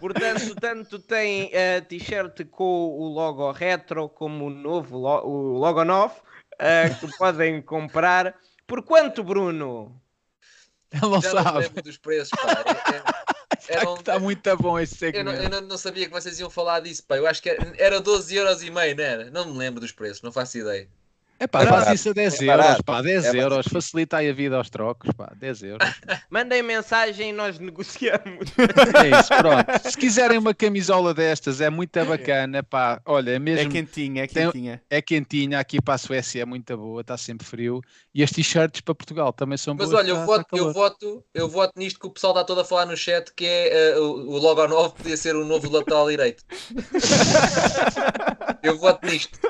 Portanto, 0.00 0.54
tanto 0.60 0.98
tem 0.98 1.50
a 1.54 1.80
t-shirt 1.82 2.44
com 2.50 2.64
o 2.88 3.08
logo 3.08 3.50
retro 3.52 4.08
como 4.08 4.46
o 4.46 4.50
novo, 4.50 4.98
lo- 4.98 5.26
o 5.26 5.58
logo 5.58 5.84
novo, 5.84 6.14
ah, 6.58 6.88
que 6.98 7.16
podem 7.18 7.60
comprar. 7.62 8.34
Por 8.66 8.82
quanto, 8.82 9.22
Bruno? 9.24 10.00
Ele 10.92 11.02
não 11.02 11.20
já 11.20 11.32
não 11.34 11.38
me 11.40 11.44
sabe. 11.44 11.58
lembro 11.58 11.82
dos 11.82 11.96
preços, 11.98 12.30
pá. 12.30 12.62
É- 12.64 12.96
é- 12.96 13.02
era 13.80 13.90
um- 13.90 13.94
Está 13.94 14.18
muito 14.18 14.56
bom 14.56 14.78
esse 14.78 14.94
eu 15.06 15.24
não, 15.24 15.32
segmento. 15.32 15.42
eu 15.54 15.60
não- 15.62 15.68
não 15.68 15.78
sabia 15.78 16.06
que 16.06 16.12
vocês 16.12 16.38
iam 16.40 16.48
falar 16.50 16.80
disso, 16.80 17.04
pá. 17.06 17.16
Eu 17.16 17.26
acho 17.26 17.42
que 17.42 17.50
era, 17.50 17.72
era 17.76 18.00
12 18.00 18.34
euros 18.36 18.62
e 18.62 18.70
meio, 18.70 18.96
não 18.96 19.04
era? 19.04 19.30
Não 19.30 19.44
me 19.52 19.58
lembro 19.58 19.80
dos 19.80 19.92
preços, 19.92 20.22
não 20.22 20.32
faço 20.32 20.58
ideia. 20.58 20.88
É 21.40 21.46
pá, 21.46 21.62
É 21.62 21.66
faz 21.66 22.00
isso 22.00 22.10
a 22.10 22.12
10 22.12 22.40
É 22.40 22.44
euros, 22.46 22.56
barato. 22.64 22.84
pá, 22.84 23.00
10 23.02 23.24
É 23.26 23.28
euros, 23.28 23.42
barato. 23.50 23.70
facilita 23.70 24.16
aí 24.16 24.28
a 24.28 24.32
vida 24.32 24.56
aos 24.56 24.68
trocos, 24.68 25.10
pá, 25.16 25.32
10 25.36 25.62
euros. 25.62 25.88
Mandem 26.30 26.62
mensagem 26.64 27.30
e 27.30 27.32
nós 27.32 27.58
negociamos. 27.60 28.48
É 28.58 29.20
isso, 29.20 29.28
pronto. 29.28 29.88
Se 29.90 29.96
quiserem 29.96 30.36
uma 30.38 30.52
camisola 30.52 31.14
destas, 31.14 31.60
é 31.60 31.70
muito 31.70 32.04
bacana, 32.04 32.62
pá, 32.64 33.00
olha, 33.06 33.30
é 33.30 33.34
É 33.34 33.38
mesmo, 33.38 33.70
quentinha, 33.70 34.24
é 34.24 34.26
Tem- 34.26 34.46
quentinha. 34.50 34.82
é 34.90 35.00
quentinha, 35.00 35.60
aqui 35.60 35.80
para 35.80 35.94
a 35.94 35.98
Suécia 35.98 36.42
é 36.42 36.44
muito 36.44 36.76
boa, 36.76 37.02
está 37.02 37.16
sempre 37.16 37.46
frio, 37.46 37.80
e 38.12 38.22
as 38.24 38.30
t-shirts 38.32 38.80
para 38.80 38.94
Portugal 38.94 39.32
também 39.32 39.56
são 39.56 39.74
Mas 39.74 39.90
boas. 39.90 40.00
olha, 40.00 40.10
eu 40.10 40.16
tá- 40.16 40.24
voto, 40.26 40.44
tá 40.50 40.56
eu, 40.56 40.72
voto, 40.72 41.24
eu 41.34 41.48
voto 41.48 41.72
nisto 41.76 42.00
que 42.00 42.06
o 42.06 42.10
pessoal 42.10 42.32
está 42.32 42.42
todo 42.44 42.60
a 42.60 42.64
falar 42.64 42.86
no 42.86 42.96
chat, 42.96 43.32
que 43.34 43.46
é 43.46 43.92
eh, 43.92 43.98
o, 43.98 44.02
o 44.30 44.38
logo 44.38 44.66
9 44.66 44.94
podia 44.96 45.16
ser 45.16 45.36
o 45.36 45.44
novo 45.44 45.70
lateral 45.70 46.08
direito. 46.08 46.42
eu 48.62 48.76
voto 48.76 49.06
nisto. 49.06 49.38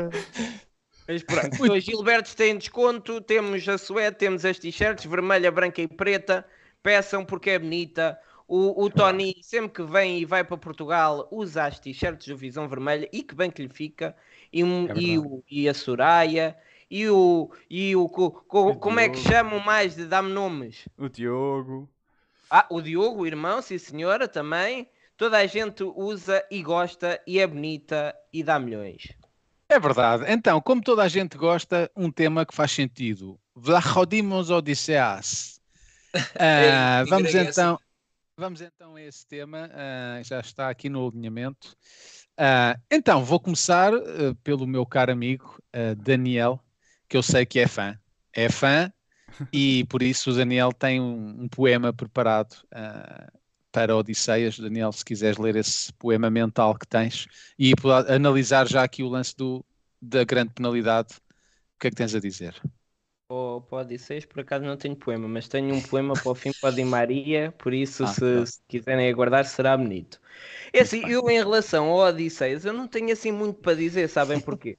Mas 1.06 1.22
pronto, 1.22 1.62
os 1.62 1.84
Gilbertos 1.84 2.34
têm 2.34 2.56
desconto, 2.56 3.20
temos 3.20 3.68
a 3.68 3.76
suéte, 3.78 4.18
temos 4.18 4.44
as 4.44 4.58
t-shirts, 4.58 5.04
vermelha, 5.04 5.50
branca 5.52 5.82
e 5.82 5.88
preta. 5.88 6.46
Peçam 6.82 7.24
porque 7.24 7.50
é 7.50 7.58
bonita. 7.58 8.18
O, 8.46 8.84
o 8.84 8.90
Tony, 8.90 9.36
sempre 9.42 9.70
que 9.72 9.82
vem 9.90 10.18
e 10.20 10.24
vai 10.24 10.44
para 10.44 10.56
Portugal, 10.56 11.28
usa 11.30 11.64
as 11.64 11.78
t-shirts 11.78 12.26
do 12.28 12.36
Visão 12.36 12.68
Vermelha 12.68 13.08
e 13.12 13.22
que 13.22 13.34
bem 13.34 13.50
que 13.50 13.62
lhe 13.62 13.68
fica. 13.68 14.16
E, 14.52 14.62
um- 14.64 14.88
É 14.88 14.94
e, 14.94 15.18
o, 15.18 15.42
e 15.50 15.68
a 15.68 15.74
Soraya. 15.74 16.56
E 16.90 17.08
o. 17.08 17.50
E 17.68 17.96
o, 17.96 18.08
co- 18.08 18.30
co- 18.30 18.72
O 18.72 18.74
como 18.74 19.00
é 19.00 19.08
que 19.08 19.18
Diogo. 19.18 19.18
chamam 19.18 19.58
mais 19.60 19.94
de 19.96 20.06
dar-me 20.06 20.30
nomes? 20.32 20.86
O 20.98 21.08
Diogo. 21.08 21.88
Ah, 22.48 22.66
o 22.70 22.80
Diogo, 22.80 23.20
o 23.22 23.26
irmão, 23.26 23.60
sim 23.60 23.76
senhora, 23.76 24.26
também. 24.26 24.88
Toda 25.16 25.36
a 25.38 25.46
gente 25.46 25.82
usa 25.84 26.42
e 26.50 26.62
gosta 26.62 27.22
e 27.26 27.38
é 27.38 27.46
bonita 27.46 28.16
e 28.32 28.42
dá 28.42 28.58
milhões. 28.58 29.08
É 29.68 29.78
verdade. 29.78 30.24
Então, 30.28 30.60
como 30.60 30.82
toda 30.82 31.02
a 31.02 31.08
gente 31.08 31.36
gosta, 31.36 31.90
um 31.96 32.10
tema 32.10 32.44
que 32.44 32.54
faz 32.54 32.72
sentido. 32.72 33.38
Vlachodimos 33.54 34.50
Odisseas. 34.50 35.54
Ah, 36.38 37.00
Ei, 37.00 37.10
vamos 37.10 37.34
então. 37.34 37.76
Vamos 38.36 38.60
então 38.60 38.94
a 38.94 39.02
esse 39.02 39.26
tema, 39.26 39.68
ah, 39.72 40.22
já 40.22 40.38
está 40.38 40.68
aqui 40.70 40.88
no 40.88 41.08
alinhamento. 41.08 41.76
Ah, 42.36 42.78
então, 42.88 43.24
vou 43.24 43.40
começar 43.40 43.92
ah, 43.92 44.00
pelo 44.44 44.64
meu 44.64 44.86
caro 44.86 45.10
amigo 45.10 45.60
ah, 45.72 45.94
Daniel, 45.96 46.60
que 47.08 47.16
eu 47.16 47.22
sei 47.22 47.44
que 47.44 47.58
é 47.58 47.66
fã. 47.66 47.98
É 48.32 48.48
fã 48.48 48.92
e 49.52 49.84
por 49.86 50.02
isso 50.02 50.30
o 50.30 50.34
Daniel 50.34 50.72
tem 50.72 51.00
um, 51.00 51.42
um 51.42 51.48
poema 51.48 51.92
preparado 51.92 52.56
ah, 52.72 53.28
para 53.74 53.96
Odisseias. 53.96 54.58
Daniel, 54.58 54.92
se 54.92 55.04
quiseres 55.04 55.38
ler 55.38 55.56
esse 55.56 55.92
poema 55.94 56.30
mental 56.30 56.78
que 56.78 56.86
tens 56.86 57.26
e 57.58 57.72
analisar 58.08 58.68
já 58.68 58.84
aqui 58.84 59.02
o 59.02 59.08
lance 59.08 59.36
do, 59.36 59.64
da 60.00 60.24
grande 60.24 60.52
penalidade, 60.54 61.14
o 61.76 61.80
que 61.80 61.88
é 61.88 61.90
que 61.90 61.96
tens 61.96 62.14
a 62.14 62.20
dizer? 62.20 62.54
Para 63.28 63.60
para 63.62 63.78
Odisseias, 63.82 64.24
por 64.26 64.40
acaso 64.40 64.64
não 64.64 64.76
tenho 64.76 64.96
poema, 64.96 65.26
mas 65.28 65.48
tenho 65.48 65.74
um 65.74 65.82
poema 65.82 66.16
para 66.18 66.30
o 66.30 66.34
fim 66.34 66.52
para 66.52 66.70
Di 66.74 66.84
Maria, 66.84 67.52
por 67.58 67.72
isso, 67.74 68.06
Ah, 68.06 68.14
se, 68.16 68.20
pronto. 68.28 68.52
se 68.52 68.60
quiserem 68.68 69.08
aguardar, 69.10 69.44
será 69.46 69.76
bonito. 69.76 70.20
É 70.72 70.80
assim, 70.82 71.04
eu 71.08 71.28
em 71.30 71.38
relação 71.38 71.88
ao 71.90 71.98
Odisseias, 72.08 72.64
eu 72.66 72.72
não 72.72 72.88
tenho 72.88 73.12
assim 73.12 73.32
muito 73.32 73.60
para 73.60 73.76
dizer, 73.76 74.08
sabem 74.08 74.40
porquê? 74.40 74.78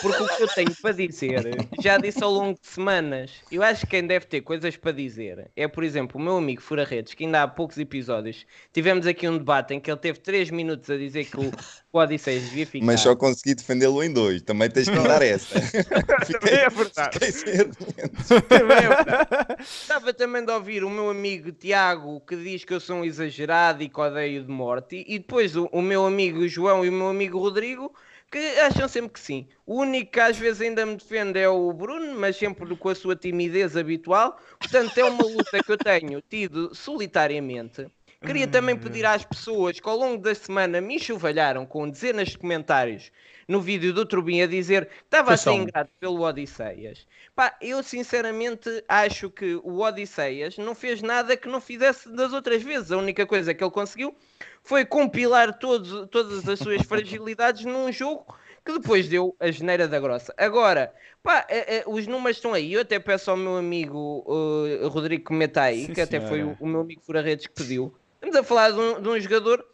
Porque 0.00 0.22
o 0.22 0.28
que 0.28 0.42
eu 0.42 0.48
tenho 0.48 0.74
para 0.80 0.92
dizer, 0.92 1.68
já 1.80 1.96
disse 1.98 2.22
ao 2.22 2.30
longo 2.30 2.58
de 2.60 2.66
semanas, 2.66 3.30
eu 3.50 3.62
acho 3.62 3.82
que 3.82 3.88
quem 3.88 4.06
deve 4.06 4.26
ter 4.26 4.40
coisas 4.40 4.76
para 4.76 4.92
dizer 4.92 5.50
é, 5.54 5.68
por 5.68 5.84
exemplo, 5.84 6.20
o 6.20 6.22
meu 6.22 6.36
amigo 6.36 6.60
Fura 6.60 6.84
Redes, 6.84 7.14
que 7.14 7.24
ainda 7.24 7.42
há 7.42 7.48
poucos 7.48 7.78
episódios 7.78 8.46
tivemos 8.72 9.06
aqui 9.06 9.28
um 9.28 9.38
debate 9.38 9.74
em 9.74 9.80
que 9.80 9.90
ele 9.90 9.98
teve 9.98 10.18
3 10.20 10.50
minutos 10.50 10.90
a 10.90 10.96
dizer 10.96 11.24
que 11.24 11.38
o, 11.38 11.50
o 11.92 11.98
Odisseias 11.98 12.44
devia 12.44 12.66
ficar. 12.66 12.86
Mas 12.86 13.00
só 13.00 13.14
consegui 13.14 13.54
defendê-lo 13.54 14.02
em 14.02 14.12
dois. 14.12 14.42
Também 14.42 14.70
tens 14.70 14.88
que 14.88 14.96
dar 14.96 15.22
essa. 15.22 15.60
Também 16.40 16.54
é 16.54 16.68
verdade. 16.68 17.12
Fiquei 17.12 17.32
sem 17.32 17.60
argumentos. 17.60 18.28
Também 18.48 18.76
é 18.76 18.88
verdade. 18.88 19.56
Gostava 19.58 20.12
também 20.12 20.44
de 20.44 20.52
ouvir 20.52 20.84
o 20.84 20.90
meu 20.90 21.10
amigo 21.10 21.52
Tiago, 21.52 22.20
que 22.20 22.36
diz 22.36 22.64
que 22.64 22.74
eu 22.74 22.80
sou 22.80 22.96
um 22.96 23.04
exagerado 23.04 23.82
e 23.82 23.88
que 23.88 24.00
odeio 24.00 24.44
de 24.44 24.50
morte, 24.50 25.04
e 25.06 25.18
depois 25.18 25.56
o, 25.56 25.68
o 25.72 25.80
meu 25.80 26.04
amigo 26.04 26.46
João 26.48 26.84
e 26.84 26.88
o 26.88 26.92
meu 26.92 27.08
amigo 27.08 27.38
Rodrigo, 27.38 27.94
que 28.30 28.38
acham 28.60 28.88
sempre 28.88 29.12
que 29.12 29.20
sim. 29.20 29.48
O 29.64 29.80
único 29.80 30.12
que 30.12 30.20
às 30.20 30.36
vezes 30.36 30.62
ainda 30.62 30.84
me 30.84 30.96
defende 30.96 31.38
é 31.38 31.48
o 31.48 31.72
Bruno, 31.72 32.18
mas 32.18 32.36
sempre 32.36 32.76
com 32.76 32.88
a 32.88 32.94
sua 32.94 33.16
timidez 33.16 33.76
habitual. 33.76 34.38
Portanto, 34.58 34.98
é 34.98 35.04
uma 35.04 35.24
luta 35.24 35.62
que 35.62 35.72
eu 35.72 35.78
tenho 35.78 36.20
tido 36.20 36.74
solitariamente. 36.74 37.86
Queria 38.24 38.48
também 38.48 38.76
pedir 38.76 39.04
às 39.04 39.24
pessoas 39.24 39.78
que 39.78 39.88
ao 39.88 39.96
longo 39.96 40.22
da 40.22 40.34
semana 40.34 40.80
me 40.80 40.96
enxovalharam 40.96 41.64
com 41.66 41.88
dezenas 41.88 42.28
de 42.30 42.38
comentários 42.38 43.12
no 43.46 43.60
vídeo 43.60 43.92
do 43.92 44.04
Turbin 44.04 44.40
a 44.40 44.46
dizer 44.46 44.86
que 44.86 44.94
estava 45.04 45.34
a 45.34 45.36
ser 45.36 45.52
ingrato 45.52 45.90
pelo 46.00 46.22
Odisseias. 46.22 47.06
Pá, 47.34 47.56
eu 47.60 47.82
sinceramente 47.82 48.68
acho 48.88 49.30
que 49.30 49.54
o 49.62 49.80
Odisseias 49.80 50.58
não 50.58 50.74
fez 50.74 51.02
nada 51.02 51.36
que 51.36 51.46
não 51.46 51.60
fizesse 51.60 52.08
das 52.08 52.32
outras 52.32 52.62
vezes. 52.62 52.90
A 52.90 52.96
única 52.96 53.24
coisa 53.26 53.54
que 53.54 53.62
ele 53.62 53.70
conseguiu 53.70 54.16
foi 54.66 54.84
compilar 54.84 55.58
todos, 55.58 56.08
todas 56.10 56.46
as 56.48 56.58
suas 56.58 56.82
fragilidades 56.86 57.64
num 57.64 57.90
jogo 57.90 58.26
que 58.64 58.72
depois 58.72 59.08
deu 59.08 59.34
a 59.38 59.48
geneira 59.48 59.86
da 59.86 60.00
grossa. 60.00 60.34
Agora, 60.36 60.92
pá, 61.22 61.46
eh, 61.48 61.76
eh, 61.76 61.84
os 61.86 62.08
números 62.08 62.36
estão 62.36 62.52
aí. 62.52 62.72
Eu 62.72 62.80
até 62.80 62.98
peço 62.98 63.30
ao 63.30 63.36
meu 63.36 63.56
amigo 63.56 64.26
eh, 64.68 64.86
Rodrigo 64.88 65.24
que 65.24 65.32
meta 65.32 65.62
aí, 65.62 65.86
Sim, 65.86 65.94
que 65.94 66.00
até 66.00 66.20
foi 66.20 66.42
o, 66.42 66.56
o 66.58 66.66
meu 66.66 66.80
amigo 66.80 67.00
Fura 67.00 67.22
Redes 67.22 67.46
que 67.46 67.54
pediu. 67.54 67.94
Estamos 68.16 68.34
a 68.34 68.42
falar 68.42 68.72
de 68.72 68.80
um, 68.80 69.00
de 69.00 69.08
um 69.08 69.20
jogador 69.20 69.64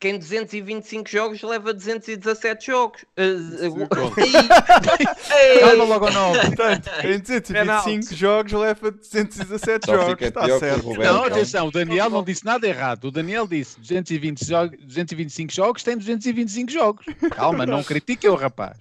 que 0.00 0.08
em 0.08 0.18
225 0.18 1.08
jogos 1.08 1.42
leva 1.42 1.72
217 1.72 2.66
jogos. 2.66 3.04
Eh, 3.16 3.24
eh, 3.24 5.34
Ei, 5.34 5.60
Calma 5.64 5.84
logo 5.84 6.10
nove. 6.10 6.38
Portanto, 6.54 6.90
em 7.04 7.18
225 7.18 8.14
jogos 8.14 8.52
leva 8.52 8.90
217 8.90 9.86
Só 9.86 9.94
jogos. 9.94 10.26
Está 10.26 10.58
certo. 10.58 10.84
Roberto. 10.84 11.12
Não, 11.12 11.24
atenção, 11.24 11.68
o 11.68 11.70
Daniel 11.70 12.10
não 12.10 12.22
disse 12.22 12.44
nada 12.44 12.66
errado. 12.66 13.04
O 13.04 13.10
Daniel 13.10 13.46
disse 13.46 13.80
220 13.80 14.44
jogos, 14.44 14.78
225 14.84 15.52
jogos, 15.52 15.82
tem 15.82 15.96
225 15.96 16.70
jogos. 16.70 17.06
Calma, 17.34 17.64
não 17.64 17.82
critiquem 17.82 18.28
o 18.28 18.34
rapaz. 18.34 18.76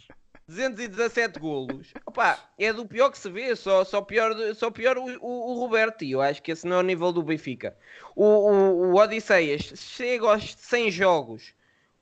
217 0.48 1.40
golos. 1.40 1.94
Opa, 2.06 2.38
é 2.60 2.74
do 2.74 2.86
pior 2.86 3.10
que 3.10 3.18
se 3.18 3.30
vê, 3.30 3.56
só, 3.56 3.84
só 3.86 4.02
pior, 4.02 4.34
só 4.56 4.70
pior 4.70 4.98
o, 4.98 5.06
o, 5.22 5.52
o 5.52 5.60
Roberto. 5.60 6.04
Eu 6.04 6.22
acho 6.22 6.42
que 6.42 6.52
esse 6.52 6.68
não 6.68 6.78
é 6.78 6.80
o 6.80 6.84
nível 6.84 7.12
do 7.12 7.24
Benfica. 7.24 7.76
O, 8.16 8.24
o, 8.24 8.92
o 8.92 8.96
Odisseias 8.96 9.72
chega 9.76 10.28
aos 10.28 10.54
100 10.54 10.92
jogos 10.92 11.54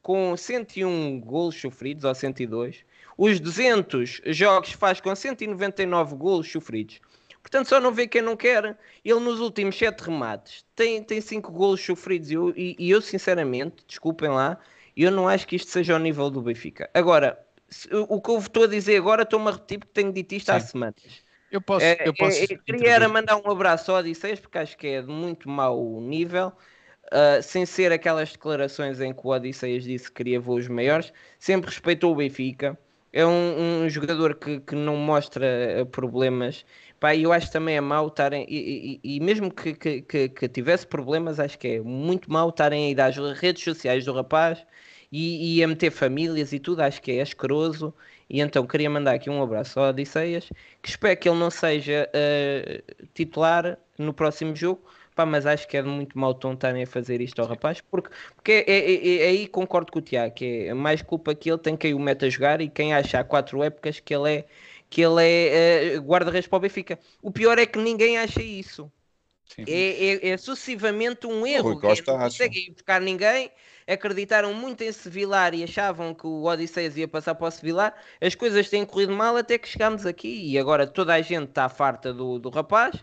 com 0.01 0.35
101 0.35 1.19
golos 1.21 1.59
sofridos, 1.59 2.03
ou 2.03 2.15
102. 2.15 2.83
Os 3.17 3.39
200 3.39 4.21
jogos 4.27 4.71
faz 4.71 4.99
com 4.99 5.15
199 5.15 6.15
golos 6.15 6.51
sofridos. 6.51 6.99
Portanto, 7.41 7.67
só 7.67 7.79
não 7.79 7.91
vê 7.91 8.07
quem 8.07 8.21
não 8.21 8.35
quer. 8.35 8.77
Ele 9.03 9.19
nos 9.19 9.39
últimos 9.39 9.77
7 9.77 10.01
remates 10.01 10.65
tem, 10.75 11.03
tem 11.03 11.21
5 11.21 11.51
golos 11.51 11.81
sofridos. 11.83 12.31
E 12.31 12.33
eu, 12.33 12.49
e, 12.55 12.75
e 12.79 12.89
eu, 12.89 13.01
sinceramente, 13.01 13.83
desculpem 13.87 14.29
lá, 14.29 14.57
eu 14.95 15.11
não 15.11 15.27
acho 15.27 15.47
que 15.47 15.55
isto 15.55 15.69
seja 15.69 15.95
o 15.95 15.99
nível 15.99 16.29
do 16.29 16.41
Benfica. 16.41 16.89
Agora, 16.93 17.37
o 18.07 18.21
que 18.21 18.29
eu 18.31 18.37
estou 18.39 18.63
a 18.63 18.67
dizer 18.67 18.97
agora, 18.97 19.23
estou-me 19.23 19.47
a 19.49 19.51
repetir 19.51 19.79
porque 19.79 19.93
tenho 19.93 20.11
dito 20.13 20.33
isto 20.35 20.49
há 20.49 20.59
Sim. 20.59 20.67
semanas. 20.67 21.23
Eu 21.49 21.61
posso. 21.61 21.85
É, 21.85 22.07
eu 22.07 22.13
posso 22.13 22.43
é, 22.43 22.47
queria 22.47 22.91
era 22.91 23.09
mandar 23.09 23.37
um 23.37 23.49
abraço 23.51 23.91
ao 23.91 23.97
Odisseias 23.99 24.39
porque 24.39 24.57
acho 24.57 24.77
que 24.77 24.87
é 24.87 25.01
de 25.01 25.07
muito 25.07 25.49
mau 25.49 25.99
nível. 26.01 26.53
ah, 27.11 27.41
sem 27.41 27.65
ser 27.65 27.91
aquelas 27.91 28.31
declarações 28.33 28.99
em 29.01 29.13
que 29.13 29.21
o 29.25 29.29
Odisseias 29.31 29.83
disse 29.83 30.07
que 30.09 30.15
queria 30.17 30.39
voos 30.39 30.67
maiores, 30.67 31.13
sempre 31.39 31.69
respeitou 31.71 32.13
o 32.13 32.15
Benfica. 32.15 32.77
É 33.13 33.25
um, 33.25 33.83
um 33.85 33.89
jogador 33.89 34.35
que, 34.35 34.59
que 34.61 34.75
não 34.75 34.95
mostra 34.97 35.81
ah, 35.83 35.85
problemas. 35.85 36.65
Pá, 36.99 37.15
e 37.15 37.23
eu 37.23 37.33
acho 37.33 37.51
também 37.51 37.75
é 37.77 37.81
mau 37.81 38.07
estarem. 38.07 38.45
E, 38.49 38.99
e- 39.03 39.17
e 39.17 39.19
mesmo 39.19 39.53
que, 39.53 39.73
que, 39.75 40.29
que- 40.29 40.49
tivesse 40.49 40.87
problemas, 40.87 41.39
acho 41.39 41.57
que 41.59 41.67
é 41.67 41.81
muito 41.81 42.31
mau 42.31 42.49
estarem 42.49 42.87
a 42.87 42.89
ir 42.91 43.01
às 43.01 43.17
redes 43.39 43.63
sociais 43.63 44.05
do 44.05 44.13
rapaz 44.13 44.65
e, 45.11 45.57
e 45.59 45.63
a 45.63 45.67
meter 45.67 45.91
famílias 45.91 46.53
e 46.53 46.59
tudo. 46.59 46.81
Acho 46.81 47.01
que 47.01 47.11
é 47.11 47.21
asqueroso. 47.21 47.93
E 48.29 48.39
então 48.39 48.65
queria 48.65 48.89
mandar 48.89 49.13
aqui 49.15 49.29
um 49.29 49.41
abraço 49.43 49.79
ao 49.79 49.89
Odisseias 49.89 50.47
que 50.81 50.89
espero 50.89 51.19
que 51.19 51.27
ele 51.29 51.37
não 51.37 51.51
seja 51.51 52.09
eh, 52.13 52.81
titular 53.13 53.77
no 53.97 54.13
próximo 54.13 54.55
jogo, 54.55 54.81
pá, 55.15 55.25
mas 55.25 55.45
acho 55.45 55.67
que 55.67 55.75
é 55.77 55.81
de 55.81 55.89
muito 55.89 56.17
mau 56.17 56.33
tom 56.33 56.53
estarem 56.53 56.83
a 56.83 56.87
fazer 56.87 57.19
isto 57.21 57.41
ao 57.41 57.47
rapaz, 57.47 57.81
porque, 57.81 58.09
porque 58.35 58.51
é, 58.51 58.71
é- 58.71 59.07
é- 59.07 59.23
é 59.25 59.27
aí 59.29 59.47
concordo 59.47 59.91
com 59.91 59.99
o 59.99 60.01
Tiago, 60.01 60.33
que 60.33 60.67
é 60.67 60.73
mais 60.73 61.01
culpa 61.01 61.35
que 61.35 61.49
ele 61.51 61.57
tem 61.59 61.75
quem 61.75 61.93
o 61.93 61.99
mete 61.99 62.25
a 62.25 62.29
jogar 62.29 62.61
e 62.61 62.69
quem 62.69 62.93
acha 62.93 63.19
há 63.19 63.23
quatro 63.23 63.61
épocas 63.63 63.99
que 63.99 64.13
ele 64.15 64.33
é, 64.37 64.45
que 64.89 65.01
ele 65.01 65.21
é 65.23 65.95
eh, 65.95 65.97
guarda-redes 65.99 66.47
para 66.47 66.57
o 66.57 66.59
Benfica. 66.61 66.97
O 67.21 67.31
pior 67.31 67.57
é 67.59 67.65
que 67.65 67.77
ninguém 67.79 68.17
acha 68.17 68.41
isso. 68.41 68.91
É, 69.67 70.27
é- 70.27 70.29
é 70.29 70.37
sucessivamente 70.37 71.27
um 71.27 71.45
erro. 71.45 71.63
Rui 71.63 71.79
que 71.79 71.85
é, 71.87 71.95
Costa 72.01 72.13
não 72.13 72.27
ir 72.53 72.71
buscar 72.71 73.01
ninguém, 73.01 73.51
acreditaram 73.87 74.53
muito 74.53 74.83
em 74.83 74.91
Sevilar 74.91 75.53
e 75.53 75.63
achavam 75.63 76.13
que 76.13 76.25
o 76.27 76.43
Odisseias 76.45 76.97
ia 76.97 77.07
passar 77.07 77.35
para 77.35 77.47
o 77.47 77.51
Sevilar. 77.51 77.95
As 78.21 78.35
coisas 78.35 78.69
têm 78.69 78.85
corrido 78.85 79.13
mal 79.13 79.35
até 79.37 79.57
que 79.57 79.67
chegámos 79.67 80.05
aqui 80.05 80.49
e 80.51 80.57
agora 80.59 80.87
toda 80.87 81.13
a 81.13 81.21
gente 81.21 81.49
está 81.49 81.67
farta 81.69 82.13
do, 82.13 82.39
do 82.39 82.49
rapaz. 82.49 82.95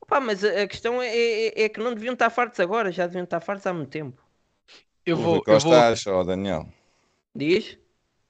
Opa, 0.00 0.20
mas 0.20 0.44
a, 0.44 0.62
a 0.62 0.68
questão 0.68 1.02
é, 1.02 1.08
é- 1.16 1.62
é 1.64 1.68
que 1.68 1.80
não 1.80 1.94
deviam 1.94 2.14
estar 2.14 2.30
fartos 2.30 2.60
agora, 2.60 2.92
já 2.92 3.06
deviam 3.06 3.24
estar 3.24 3.40
fartos 3.40 3.66
há 3.66 3.72
muito 3.74 3.90
tempo. 3.90 4.22
Eu 5.06 5.16
O 5.16 5.18
vou. 5.18 5.34
Rui 5.34 5.40
Eu 5.46 5.58
Costa 5.58 5.60
vou 5.60 5.88
acha, 5.90 6.12
ó 6.12 6.22
Daniel. 6.24 6.68
Diz? 7.34 7.78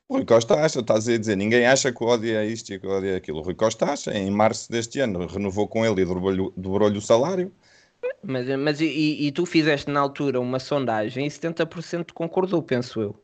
O 0.09 0.14
Rui 0.16 0.24
Costa 0.27 0.55
acha, 0.64 0.81
estás 0.81 1.09
a 1.09 1.19
dizer, 1.19 1.36
ninguém 1.36 1.66
acha 1.66 1.93
que 1.93 2.02
o 2.05 2.06
ódio 2.06 2.36
é 2.36 2.47
isto 2.47 2.73
e 2.73 2.78
que 2.78 2.86
o 2.86 2.90
ódio 2.90 3.10
é 3.10 3.16
aquilo. 3.16 3.39
O 3.39 3.43
Rui 3.43 3.55
Costa 3.55 3.86
acha, 3.86 4.12
em 4.16 4.31
março 4.31 4.70
deste 4.70 5.01
ano, 5.01 5.27
renovou 5.27 5.66
com 5.66 5.85
ele 5.86 6.02
e 6.02 6.05
dobrou-lhe 6.56 6.98
o 6.98 7.01
salário. 7.01 7.52
Mas, 8.22 8.48
mas 8.58 8.80
e- 8.80 9.26
e, 9.26 9.32
tu 9.32 9.46
fizeste 9.46 9.90
na 9.90 10.00
altura 10.00 10.40
uma 10.40 10.58
sondagem 10.58 11.26
e 11.26 11.30
70% 11.30 12.12
concordou, 12.14 12.62
penso 12.62 13.00
eu. 13.00 13.22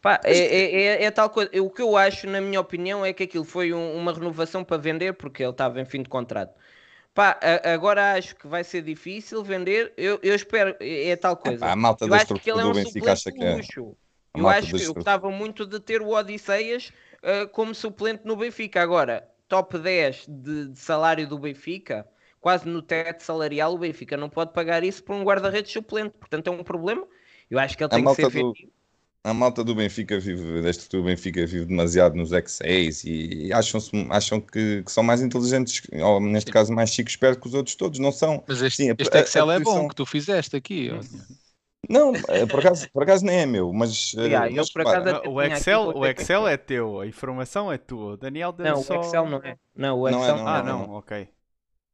Pá, 0.00 0.20
é, 0.24 0.38
é, 0.38 0.82
é- 1.02 1.04
é 1.04 1.10
tal 1.10 1.30
coisa. 1.30 1.50
O 1.62 1.70
que 1.70 1.82
eu 1.82 1.96
acho, 1.96 2.26
na 2.26 2.40
minha 2.40 2.60
opinião, 2.60 3.04
é 3.04 3.12
que 3.12 3.24
aquilo 3.24 3.44
foi 3.44 3.72
um- 3.72 3.96
uma 3.96 4.12
renovação 4.12 4.62
para 4.64 4.76
vender 4.76 5.14
porque 5.14 5.42
ele 5.42 5.50
estava 5.50 5.80
em 5.80 5.84
fim 5.84 6.02
de 6.02 6.08
contrato. 6.08 6.54
Pá, 7.14 7.38
a- 7.42 7.72
agora 7.74 8.14
acho 8.14 8.36
que 8.36 8.46
vai 8.46 8.64
ser 8.64 8.82
difícil 8.82 9.42
vender. 9.44 9.92
Eu, 9.96 10.20
eu 10.22 10.34
espero, 10.34 10.76
é, 10.80 11.10
é 11.10 11.16
tal 11.16 11.36
coisa. 11.36 11.64
Epá, 11.64 11.72
a 11.72 11.76
malta 11.76 12.06
eu 12.06 12.10
da 12.10 12.16
acho 12.16 12.34
que 12.36 12.50
ele 12.50 12.60
é 12.60 12.66
um 12.66 12.74
suplente 12.74 13.32
de 13.32 13.44
é. 13.44 13.56
luxo. 13.56 13.96
Eu 14.34 14.48
acho 14.48 14.74
que 14.74 14.82
eu 14.84 14.94
gostava 14.94 15.30
muito 15.30 15.66
de 15.66 15.80
ter 15.80 16.02
o 16.02 16.10
Odisseias 16.10 16.92
ah, 17.22 17.46
como 17.52 17.74
suplente 17.74 18.22
no 18.26 18.36
Benfica. 18.36 18.82
Agora, 18.82 19.28
top 19.48 19.78
10 19.78 20.26
de, 20.28 20.68
de 20.68 20.78
salário 20.78 21.26
do 21.28 21.38
Benfica, 21.38 22.06
quase 22.46 22.68
no 22.68 22.80
teto 22.80 23.24
salarial, 23.24 23.74
o 23.74 23.78
Benfica 23.78 24.16
não 24.16 24.28
pode 24.28 24.52
pagar 24.52 24.84
isso 24.84 25.02
por 25.02 25.16
um 25.16 25.24
guarda-redes 25.24 25.72
suplente. 25.72 26.14
Portanto, 26.16 26.46
é 26.46 26.50
um 26.52 26.62
problema. 26.62 27.04
Eu 27.50 27.58
acho 27.58 27.76
que 27.76 27.82
ele 27.82 27.90
A 27.92 27.96
tem 27.96 28.04
que 28.04 28.14
ser 28.14 28.30
do- 28.30 28.52
vendido. 28.52 28.70
A 29.24 29.34
malta 29.34 29.64
do 29.64 29.74
Benfica 29.74 30.20
vive, 30.20 30.68
estrutura 30.68 31.02
do 31.02 31.06
Benfica 31.06 31.44
vive 31.44 31.64
demasiado 31.64 32.14
nos 32.14 32.30
X6 32.30 33.02
e 33.04 33.52
acham, 33.52 33.80
acham 34.10 34.40
que, 34.40 34.84
que 34.84 34.92
são 34.92 35.02
mais 35.02 35.20
inteligentes, 35.20 35.82
ou 36.00 36.20
neste 36.20 36.52
caso 36.52 36.72
mais 36.72 36.90
chico 36.90 37.10
esperto 37.10 37.40
que 37.40 37.48
os 37.48 37.54
outros 37.54 37.74
todos, 37.74 37.98
não 37.98 38.12
são. 38.12 38.44
Mas 38.46 38.62
este, 38.62 38.76
Sim, 38.76 38.90
a- 38.90 38.94
este 38.96 39.12
a- 39.16 39.18
a 39.18 39.22
Excel 39.24 39.50
é 39.50 39.58
bom 39.58 39.88
que 39.88 39.96
tu 39.96 40.06
fizeste 40.06 40.54
aqui. 40.54 40.92
Não, 41.90 42.12
eh, 42.28 42.46
por 42.46 42.60
acaso, 42.60 42.88
por 42.92 43.02
acaso 43.02 43.24
nem 43.24 43.40
é 43.40 43.46
meu, 43.46 43.72
mas. 43.72 44.14
eh, 44.16 44.22
Yeah, 44.30 44.48
eu 44.48 44.64
mas 44.76 44.86
acaso 44.86 45.08
até 45.10 45.28
O 45.28 45.40
aqui 45.40 45.52
Excel, 45.54 45.82
o 45.96 46.06
Excel 46.06 46.46
é 46.46 46.56
teu, 46.56 47.00
a 47.00 47.06
informação 47.08 47.72
é 47.72 47.78
tua. 47.78 48.16
Daniel 48.16 48.52
deu 48.52 48.66
Não, 48.66 48.82
só... 48.82 48.96
o 48.96 49.00
Excel 49.00 49.26
não 49.28 49.38
é. 49.38 49.56
Não, 49.74 50.00
o 50.00 50.08
Não 50.08 50.18
é, 50.18 50.20
Excel 50.20 50.36
não 50.36 50.48
Ah, 50.48 50.58
é, 50.58 50.62
não, 50.62 50.90
ok. 50.90 51.28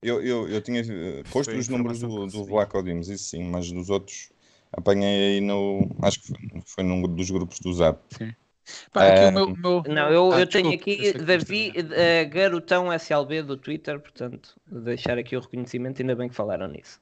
Eu, 0.02 0.22
eu, 0.22 0.48
eu 0.48 0.60
tinha 0.62 0.80
eh, 0.80 1.24
posto 1.30 1.56
os 1.58 1.68
números 1.68 2.00
do, 2.00 2.26
do. 2.26 2.44
Black 2.46 2.76
Odiums, 2.76 3.08
isso 3.08 3.24
sim, 3.30 3.44
mas 3.44 3.70
dos 3.70 3.90
outros 3.90 4.30
apanhei 4.72 5.36
aí 5.36 5.40
no. 5.40 5.88
Acho 6.02 6.20
que 6.20 6.26
foi, 6.28 6.62
foi 6.66 6.84
num 6.84 7.02
dos 7.02 7.30
grupos 7.30 7.60
do 7.60 7.72
Zap. 7.72 8.00
Pá, 8.92 9.06
aqui 9.08 9.24
Eh, 9.24 9.30
o 9.32 9.32
meu, 9.32 9.52
meu- 9.56 9.86
Não, 9.86 10.10
eu, 10.12 10.34
Ah, 10.34 10.38
eu 10.38 10.46
tenho 10.46 10.72
aqui 10.74 11.12
Davi 11.14 11.72
eh, 11.76 12.24
Garotão 12.26 12.92
SLB 12.92 13.42
do 13.42 13.56
Twitter, 13.56 13.98
portanto, 14.00 14.56
deixar 14.66 15.18
aqui 15.18 15.36
o 15.36 15.40
reconhecimento, 15.40 16.00
ainda 16.00 16.14
bem 16.16 16.28
que 16.28 16.34
falaram 16.34 16.68
nisso. 16.68 17.00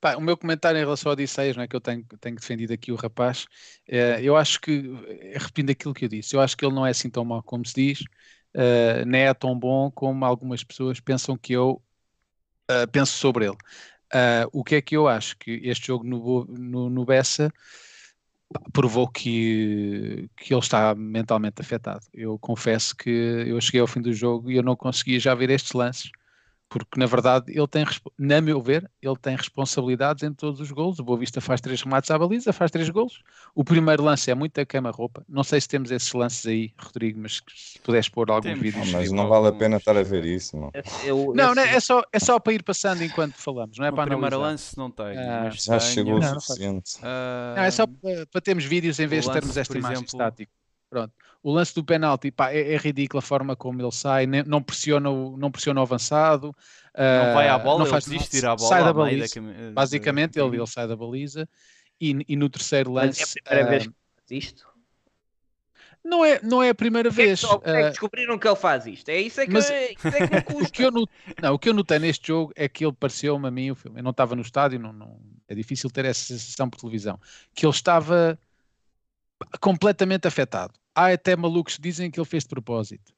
Pá, 0.00 0.16
o 0.16 0.20
meu 0.20 0.36
comentário 0.36 0.78
em 0.78 0.80
relação 0.80 1.10
ao 1.10 1.12
Odisseias, 1.12 1.56
não 1.56 1.62
é 1.62 1.68
que 1.68 1.76
eu 1.76 1.80
tenho, 1.80 2.04
tenho 2.20 2.36
defendido 2.36 2.72
aqui 2.72 2.90
o 2.90 2.96
rapaz, 2.96 3.46
eh, 3.86 4.18
eu 4.22 4.34
acho 4.36 4.58
que, 4.60 4.82
repetindo 5.36 5.70
aquilo 5.70 5.92
que 5.94 6.04
eu 6.06 6.08
disse, 6.08 6.34
eu 6.34 6.40
acho 6.40 6.56
que 6.56 6.64
ele 6.64 6.74
não 6.74 6.86
é 6.86 6.90
assim 6.90 7.10
tão 7.10 7.24
mau 7.24 7.42
como 7.42 7.66
se 7.66 7.74
diz, 7.74 7.98
eh, 8.54 9.04
nem 9.04 9.22
é 9.22 9.34
tão 9.34 9.58
bom 9.58 9.90
como 9.90 10.24
algumas 10.24 10.64
pessoas 10.64 11.00
pensam 11.00 11.36
que 11.36 11.52
eu 11.52 11.82
eh, 12.68 12.86
penso 12.86 13.12
sobre 13.18 13.46
ele. 13.46 13.56
Ah, 14.12 14.46
o 14.52 14.64
que 14.64 14.76
é 14.76 14.82
que 14.82 14.96
eu 14.96 15.08
acho? 15.08 15.36
Que 15.38 15.60
este 15.64 15.88
jogo 15.88 16.04
no, 16.04 16.44
no, 16.46 16.90
no 16.90 17.04
Bessa 17.04 17.52
provou 18.72 19.08
que, 19.08 20.28
que 20.36 20.52
ele 20.52 20.60
está 20.60 20.94
mentalmente 20.94 21.60
afetado. 21.60 22.04
Eu 22.12 22.38
confesso 22.38 22.96
que 22.96 23.10
eu 23.10 23.60
cheguei 23.60 23.80
ao 23.80 23.86
fim 23.86 24.00
do 24.00 24.12
jogo 24.12 24.50
e 24.50 24.56
eu 24.56 24.62
não 24.62 24.76
conseguia 24.76 25.20
já 25.20 25.34
ver 25.34 25.50
estes 25.50 25.72
lances 25.72 26.10
porque 26.70 27.00
na 27.00 27.04
verdade 27.06 27.46
ele 27.52 27.66
tem, 27.66 27.84
na 28.16 28.40
meu 28.40 28.62
ver, 28.62 28.88
ele 29.02 29.16
tem 29.20 29.34
responsabilidades 29.36 30.22
em 30.22 30.32
todos 30.32 30.60
os 30.60 30.70
golos. 30.70 31.00
O 31.00 31.04
Boa 31.04 31.18
Vista 31.18 31.40
faz 31.40 31.60
três 31.60 31.82
remates 31.82 32.08
à 32.12 32.16
baliza, 32.18 32.52
faz 32.52 32.70
três 32.70 32.88
golos. 32.88 33.22
O 33.56 33.64
primeiro 33.64 34.04
lance 34.04 34.30
é 34.30 34.34
muito 34.36 34.58
a 34.60 34.64
queima-roupa. 34.64 35.24
Não 35.28 35.42
sei 35.42 35.60
se 35.60 35.66
temos 35.68 35.90
esses 35.90 36.12
lances 36.12 36.46
aí, 36.46 36.72
Rodrigo, 36.78 37.18
mas 37.20 37.42
se 37.48 37.78
puderes 37.80 38.08
pôr 38.08 38.30
alguns 38.30 38.44
Temos. 38.44 38.60
Vídeos. 38.62 38.92
mas 38.92 39.08
Sim, 39.08 39.14
não 39.16 39.28
vale 39.28 39.48
a 39.48 39.52
pena 39.52 39.78
estar 39.78 39.96
a 39.96 40.02
ver 40.04 40.24
isso, 40.24 40.56
não. 40.56 40.70
Eu- 41.04 41.34
Não, 41.34 41.46
esse- 41.46 41.54
não, 41.56 41.62
é 41.64 41.80
só, 41.80 42.02
é 42.12 42.18
só 42.20 42.38
para 42.38 42.52
ir 42.52 42.62
passando 42.62 43.02
enquanto 43.02 43.34
falamos, 43.34 43.76
não 43.76 43.86
é 43.86 43.90
No 43.90 43.96
para 43.96 44.06
primeiro 44.06 44.36
analisar. 44.36 44.50
lance 44.52 44.78
não 44.78 44.90
tem, 44.92 45.18
Ah, 45.18 45.40
mas 45.46 45.64
Já 45.64 45.78
tenho, 45.78 45.92
chegou 45.92 46.14
o 46.14 46.20
Não, 46.20 46.32
não 46.34 46.40
suficiente. 46.40 46.92
Não, 47.02 47.62
é 47.64 47.70
só 47.72 47.84
para, 47.86 48.26
para 48.30 48.40
termos 48.40 48.64
vídeos 48.64 49.00
em 49.00 49.08
vez 49.08 49.24
o 49.26 49.28
de 49.28 49.32
termos 49.32 49.48
lance, 49.56 49.60
esta 49.60 49.76
imagem 49.76 49.96
exemplo- 50.04 50.20
estática. 50.20 50.52
Pronto. 50.88 51.12
O 51.42 51.52
lance 51.52 51.74
do 51.74 51.82
penalti 51.82 52.30
pá, 52.30 52.52
é, 52.52 52.74
é 52.74 52.76
ridículo 52.76 53.18
a 53.18 53.22
forma 53.22 53.56
como 53.56 53.80
ele 53.80 53.90
sai, 53.92 54.26
nem- 54.26 54.44
não 54.44 54.62
pressiona 54.62 55.08
o, 55.10 55.36
não 55.38 55.50
pressiona 55.50 55.80
o 55.80 55.82
avançado. 55.82 56.54
não 56.94 57.32
vai 57.34 57.48
à 57.48 57.54
ah, 57.54 57.58
bola, 57.58 57.78
não 57.78 57.84
ele 57.86 57.90
faz 57.92 58.04
desiste 58.04 58.30
de 58.30 58.36
nada, 58.42 58.46
ir 58.46 58.50
à 58.52 58.56
bola 58.56 58.68
sai 58.68 58.84
da 58.84 58.92
baliza. 58.92 59.38
eh, 59.40 59.70
Basicamente, 59.72 60.34
da- 60.38 60.44
ele, 60.44 60.56
ele 60.58 60.66
sai 60.66 60.86
da 60.86 60.96
baliza 60.96 61.48
e, 62.00 62.24
e 62.28 62.36
no 62.36 62.48
terceiro 62.50 62.92
Mas 62.92 63.18
lance. 63.18 63.20
é 63.22 63.24
a 63.24 63.42
primeira 63.44 63.66
ah, 63.66 63.70
vez 63.70 63.86
que 63.86 63.92
faz 64.28 64.44
isto. 64.44 64.66
não, 66.04 66.24
é, 66.24 66.40
não 66.42 66.62
é 66.62 66.68
a 66.70 66.74
primeira 66.74 67.08
Porque 67.08 67.22
é 67.22 67.24
que 67.24 67.28
vez. 67.28 67.40
só- 67.40 67.56
porque 67.58 67.70
é 67.70 67.72
que 67.74 67.86
ah, 67.86 67.90
descobriram 67.90 68.38
que 68.38 68.46
ele 68.48 68.56
faz 68.56 68.86
isto? 68.86 69.08
É 69.08 69.18
isso 69.18 69.40
é 69.40 69.46
que, 69.46 69.52
Mas- 69.52 69.70
isso 69.70 70.08
é 70.08 70.28
que 70.28 70.34
me 70.34 70.40
o, 70.40 70.42
custa. 70.42 70.70
que 70.70 70.82
eu 70.84 70.90
not- 70.90 71.10
não, 71.40 71.54
o 71.54 71.58
que 71.58 71.68
eu 71.70 71.74
notei 71.74 71.98
neste 71.98 72.28
jogo 72.28 72.52
é 72.54 72.68
que 72.68 72.84
ele 72.84 72.92
pareceu-me 72.92 73.48
a 73.48 73.50
mim, 73.50 73.70
o 73.70 73.74
filme, 73.74 73.98
eu 74.00 74.02
não 74.02 74.10
estava 74.10 74.36
no 74.36 74.42
estádio, 74.42 74.78
não, 74.78 74.92
não- 74.92 75.18
é 75.48 75.54
difícil 75.54 75.90
ter 75.90 76.04
essa 76.04 76.22
sensação 76.22 76.68
por 76.68 76.78
televisão, 76.80 77.18
que 77.54 77.64
ele 77.64 77.72
estava 77.72 78.38
completamente 79.60 80.28
afetado. 80.28 80.74
Há 80.94 81.12
até 81.12 81.36
malucos 81.36 81.76
que 81.76 81.82
dizem 81.82 82.10
que 82.10 82.18
ele 82.18 82.26
fez 82.26 82.44
de 82.44 82.48
propósito. 82.48 83.12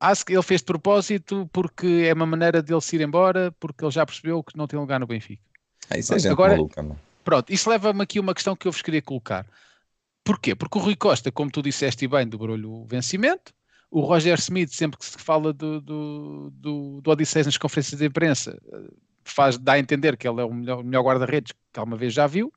Acho 0.00 0.24
que 0.24 0.32
ele 0.32 0.42
fez 0.42 0.60
de 0.60 0.66
propósito 0.66 1.48
porque 1.52 2.06
é 2.08 2.12
uma 2.12 2.26
maneira 2.26 2.62
dele 2.62 2.80
se 2.80 2.96
ir 2.96 3.02
embora, 3.02 3.52
porque 3.58 3.84
ele 3.84 3.90
já 3.90 4.06
percebeu 4.06 4.42
que 4.42 4.56
não 4.56 4.66
tem 4.66 4.78
lugar 4.78 5.00
no 5.00 5.06
Benfica. 5.06 5.42
Ah, 5.90 5.98
isso 5.98 6.14
é 6.14 6.18
gente 6.18 6.32
Agora- 6.32 6.56
maluca. 6.56 6.96
Pronto, 7.24 7.52
isso 7.52 7.68
leva-me 7.68 8.02
aqui 8.02 8.18
a 8.18 8.22
uma 8.22 8.32
questão 8.32 8.56
que 8.56 8.66
eu 8.66 8.72
vos 8.72 8.80
queria 8.80 9.02
colocar. 9.02 9.46
Porquê? 10.24 10.54
Porque 10.54 10.78
o 10.78 10.80
Rui 10.80 10.96
Costa, 10.96 11.32
como 11.32 11.50
tu 11.50 11.60
disseste 11.60 12.06
bem, 12.06 12.26
dobrou-lhe 12.26 12.66
vencimento. 12.86 13.52
O 13.90 14.00
Roger 14.00 14.38
Smith, 14.38 14.70
sempre 14.70 14.98
que 14.98 15.04
se 15.04 15.18
fala 15.18 15.52
do, 15.52 15.80
do, 15.80 16.50
do, 16.52 17.00
do 17.00 17.10
Odisseus 17.10 17.46
nas 17.46 17.56
conferências 17.56 17.98
de 17.98 18.06
imprensa, 18.06 18.58
eh, 18.70 18.90
faz, 19.24 19.56
dá 19.58 19.72
a 19.72 19.78
entender 19.78 20.16
que 20.16 20.28
ele 20.28 20.40
é 20.40 20.44
o 20.44 20.52
melhor, 20.52 20.80
o 20.80 20.84
melhor 20.84 21.02
guarda-redes 21.02 21.52
que 21.52 21.80
alguma 21.80 21.96
vez 21.96 22.12
já 22.12 22.26
viu. 22.26 22.52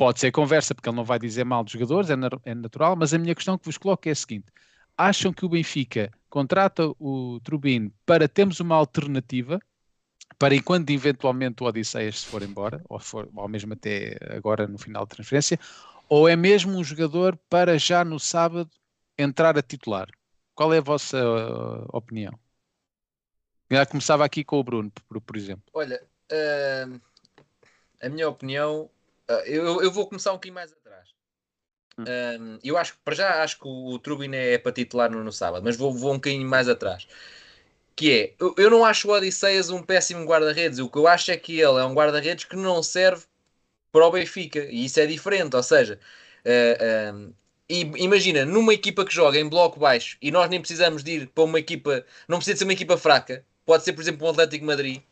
Pode 0.00 0.18
ser 0.18 0.32
conversa, 0.32 0.74
porque 0.74 0.88
ele 0.88 0.96
não 0.96 1.04
vai 1.04 1.18
dizer 1.18 1.44
mal 1.44 1.62
dos 1.62 1.74
jogadores, 1.74 2.08
é, 2.08 2.16
na- 2.16 2.30
é 2.46 2.54
natural, 2.54 2.96
mas 2.96 3.12
a 3.12 3.18
minha 3.18 3.34
questão 3.34 3.58
que 3.58 3.66
vos 3.66 3.76
coloco 3.76 4.08
é 4.08 4.12
a 4.12 4.14
seguinte: 4.14 4.46
acham 4.96 5.30
que 5.30 5.44
o 5.44 5.48
Benfica 5.50 6.10
contrata 6.30 6.88
o 6.98 7.38
Trubin 7.44 7.92
para 8.06 8.26
termos 8.26 8.60
uma 8.60 8.76
alternativa 8.76 9.60
para 10.38 10.54
enquanto 10.54 10.88
eventualmente 10.88 11.62
o 11.62 11.66
Odisseias 11.66 12.20
se 12.20 12.26
for 12.26 12.42
embora, 12.42 12.82
ou, 12.88 12.98
for, 12.98 13.28
ou 13.36 13.46
mesmo 13.46 13.74
até 13.74 14.16
agora 14.30 14.66
no 14.66 14.78
final 14.78 15.04
da 15.04 15.14
transferência, 15.14 15.58
ou 16.08 16.26
é 16.26 16.34
mesmo 16.34 16.78
um 16.78 16.82
jogador 16.82 17.38
para 17.50 17.78
já 17.78 18.02
no 18.02 18.18
sábado 18.18 18.70
entrar 19.18 19.58
a 19.58 19.62
titular? 19.62 20.08
Qual 20.54 20.72
é 20.72 20.78
a 20.78 20.80
vossa 20.80 21.18
uh, 21.22 21.86
opinião? 21.94 22.32
Já 23.70 23.84
começava 23.84 24.24
aqui 24.24 24.42
com 24.42 24.58
o 24.58 24.64
Bruno, 24.64 24.90
por, 25.06 25.20
por 25.20 25.36
exemplo. 25.36 25.64
Olha, 25.74 26.02
ah, 26.32 26.88
a 28.00 28.08
minha 28.08 28.28
opinião, 28.28 28.88
eu, 29.46 29.82
eu 29.82 29.90
vou 29.90 30.06
começar 30.06 30.30
um 30.30 30.34
bocadinho 30.34 30.54
mais 30.54 30.72
atrás. 30.72 31.08
Ah, 31.98 32.58
eu 32.62 32.76
acho 32.76 32.94
que 32.94 32.98
para 33.04 33.14
já 33.14 33.42
acho 33.42 33.58
que 33.58 33.68
o 33.68 33.98
Trubin 33.98 34.34
é 34.34 34.58
para 34.58 34.72
titular 34.72 35.10
no, 35.10 35.22
no 35.24 35.32
sábado, 35.32 35.62
mas 35.64 35.76
vou, 35.76 35.92
vou 35.92 36.12
um 36.12 36.16
bocadinho 36.16 36.48
mais 36.48 36.68
atrás. 36.68 37.06
Que 37.96 38.12
é, 38.12 38.34
eu, 38.40 38.54
eu 38.56 38.70
não 38.70 38.84
acho 38.84 39.08
o 39.08 39.12
Odisseias 39.12 39.70
um 39.70 39.82
péssimo 39.82 40.24
guarda-redes. 40.24 40.78
O 40.78 40.88
que 40.88 40.98
eu 40.98 41.06
acho 41.06 41.30
é 41.30 41.36
que 41.36 41.60
ele 41.60 41.78
é 41.80 41.84
um 41.84 41.94
guarda-redes 41.94 42.44
que 42.44 42.56
não 42.56 42.82
serve 42.82 43.24
para 43.92 44.06
o 44.06 44.10
Benfica. 44.12 44.60
E 44.70 44.86
isso 44.86 45.00
é 45.00 45.06
diferente. 45.06 45.56
Ou 45.56 45.62
seja, 45.62 45.98
ah, 46.44 47.12
ah, 47.12 47.30
e 47.70 47.82
imagina, 47.98 48.44
numa 48.44 48.74
equipa 48.74 49.04
que 49.04 49.14
joga 49.14 49.38
em 49.38 49.48
bloco 49.48 49.78
baixo 49.78 50.16
e 50.20 50.30
nós 50.32 50.50
nem 50.50 50.60
precisamos 50.60 51.04
de 51.04 51.12
ir 51.12 51.26
para 51.28 51.44
uma 51.44 51.58
equipa, 51.58 52.04
não 52.26 52.38
precisa 52.38 52.54
de 52.54 52.58
ser 52.58 52.64
uma 52.64 52.72
equipa 52.72 52.98
fraca, 52.98 53.44
pode 53.64 53.84
ser, 53.84 53.92
por 53.92 54.00
exemplo, 54.02 54.26
um 54.26 54.30
Atlético 54.30 54.64
Madrid, 54.64 55.02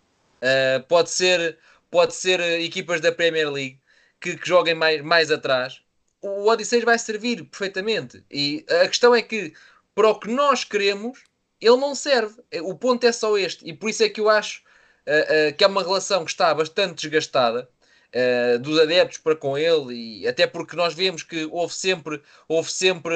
uh, 0.43 0.83
pode 0.89 1.11
ser, 1.11 1.57
pode 1.89 2.15
ser 2.15 2.41
uh, 2.41 2.61
equipas 2.61 3.01
da 3.01 3.13
Premier 3.13 3.49
League 3.49 3.79
que, 4.21 4.37
que 4.37 4.49
joguem 4.49 4.75
mais, 4.75 5.03
mais 5.03 5.31
atrás. 5.31 5.81
O 6.21 6.49
Odisseus 6.49 6.85
vai 6.85 6.99
servir 6.99 7.45
perfeitamente. 7.45 8.25
E 8.31 8.65
a 8.83 8.89
questão 8.89 9.15
é 9.15 9.23
que, 9.23 9.53
para 9.95 10.09
o 10.09 10.19
que 10.19 10.29
nós 10.29 10.65
queremos, 10.65 11.23
ele 11.61 11.77
não 11.77 11.95
serve. 11.95 12.41
O 12.63 12.75
ponto 12.75 13.05
é 13.05 13.13
só 13.13 13.37
este. 13.37 13.69
E 13.69 13.73
por 13.73 13.89
isso 13.89 14.03
é 14.03 14.09
que 14.09 14.21
eu 14.21 14.29
acho 14.29 14.63
uh, 15.07 15.51
uh, 15.51 15.57
que 15.57 15.65
é 15.65 15.67
uma 15.67 15.83
relação 15.83 16.25
que 16.25 16.31
está 16.31 16.53
bastante 16.55 17.03
desgastada. 17.03 17.69
Uh, 18.09 18.59
dos 18.61 18.81
adeptos 18.81 19.19
para 19.19 19.37
com 19.37 19.59
ele 19.59 20.23
e 20.23 20.27
até 20.27 20.47
porque 20.47 20.75
nós 20.75 20.95
vemos 20.95 21.23
que 21.23 21.45
houve 21.53 21.75
sempre 21.75 22.23
houve 22.49 22.73
sempre 22.73 23.15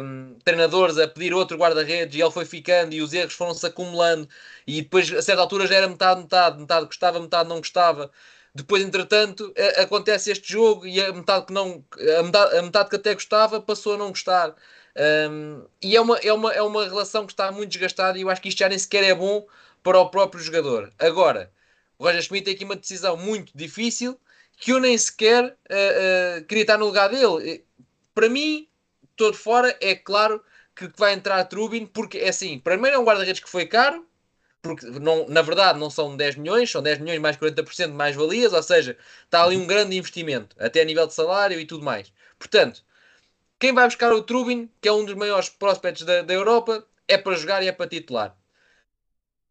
um, 0.00 0.36
treinadores 0.44 0.98
a 0.98 1.08
pedir 1.08 1.34
outro 1.34 1.58
guarda-redes 1.58 2.16
e 2.16 2.22
ele 2.22 2.30
foi 2.30 2.44
ficando 2.44 2.94
e 2.94 3.02
os 3.02 3.12
erros 3.12 3.34
foram-se 3.34 3.66
acumulando 3.66 4.28
e 4.68 4.82
depois 4.82 5.12
a 5.12 5.20
certa 5.20 5.42
altura 5.42 5.66
já 5.66 5.74
era 5.74 5.88
metade, 5.88 6.20
metade, 6.20 6.60
metade 6.60 6.86
gostava, 6.86 7.18
metade 7.18 7.48
não 7.48 7.56
gostava 7.56 8.08
depois 8.54 8.82
entretanto 8.82 9.52
acontece 9.78 10.30
este 10.30 10.52
jogo 10.52 10.86
e 10.86 11.00
a 11.00 11.12
metade 11.12 11.46
que 11.46 11.52
não 11.52 11.84
a 12.18 12.22
metade, 12.22 12.56
a 12.56 12.62
metade 12.62 12.90
que 12.90 12.96
até 12.96 13.14
gostava 13.14 13.60
passou 13.60 13.94
a 13.94 13.98
não 13.98 14.10
gostar 14.10 14.54
um, 15.30 15.64
e 15.82 15.96
é 15.96 16.00
uma, 16.00 16.16
é, 16.18 16.32
uma, 16.32 16.52
é 16.52 16.62
uma 16.62 16.84
relação 16.84 17.26
que 17.26 17.32
está 17.32 17.50
muito 17.50 17.70
desgastada 17.70 18.16
e 18.16 18.22
eu 18.22 18.30
acho 18.30 18.40
que 18.40 18.48
isto 18.48 18.58
já 18.58 18.68
nem 18.68 18.78
sequer 18.78 19.02
é 19.02 19.14
bom 19.14 19.44
para 19.82 19.98
o 19.98 20.08
próprio 20.08 20.42
jogador 20.42 20.92
agora 20.98 21.50
o 21.98 22.04
Roger 22.04 22.22
Schmidt 22.22 22.44
tem 22.44 22.54
aqui 22.54 22.64
uma 22.64 22.76
decisão 22.76 23.16
muito 23.16 23.50
difícil 23.56 24.18
que 24.56 24.72
eu 24.72 24.80
nem 24.80 24.96
sequer 24.96 25.44
uh, 25.44 25.48
uh, 25.48 26.44
queria 26.46 26.62
estar 26.62 26.78
no 26.78 26.86
lugar 26.86 27.08
dele. 27.10 27.64
Para 28.14 28.28
mim, 28.28 28.68
todo 29.16 29.36
fora, 29.36 29.76
é 29.80 29.94
claro 29.94 30.42
que, 30.74 30.90
vai 30.96 31.14
entrar 31.14 31.44
Trubin, 31.44 31.86
porque 31.86 32.18
é 32.18 32.28
assim, 32.28 32.58
primeiro 32.58 32.96
é 32.96 32.98
um 32.98 33.04
guarda-redes 33.04 33.42
que 33.42 33.50
foi 33.50 33.66
caro, 33.66 34.06
porque 34.64 34.86
não, 34.86 35.28
na 35.28 35.42
verdade 35.42 35.78
não 35.78 35.90
são 35.90 36.16
10 36.16 36.36
milhões, 36.36 36.70
são 36.70 36.82
10 36.82 36.98
milhões 36.98 37.20
mais 37.20 37.36
40% 37.36 37.88
de 37.88 37.92
mais 37.92 38.16
valias, 38.16 38.54
ou 38.54 38.62
seja, 38.62 38.96
está 39.24 39.44
ali 39.44 39.56
um 39.56 39.66
grande 39.66 39.94
investimento, 39.94 40.56
até 40.58 40.80
a 40.80 40.84
nível 40.84 41.06
de 41.06 41.12
salário 41.12 41.60
e 41.60 41.66
tudo 41.66 41.84
mais. 41.84 42.10
Portanto, 42.38 42.82
quem 43.58 43.74
vai 43.74 43.84
buscar 43.84 44.12
o 44.12 44.22
Trubin, 44.22 44.70
que 44.80 44.88
é 44.88 44.92
um 44.92 45.04
dos 45.04 45.14
maiores 45.14 45.50
prospects 45.50 46.04
da, 46.04 46.22
da 46.22 46.32
Europa, 46.32 46.84
é 47.06 47.18
para 47.18 47.36
jogar 47.36 47.62
e 47.62 47.68
é 47.68 47.72
para 47.72 47.86
titular. 47.86 48.34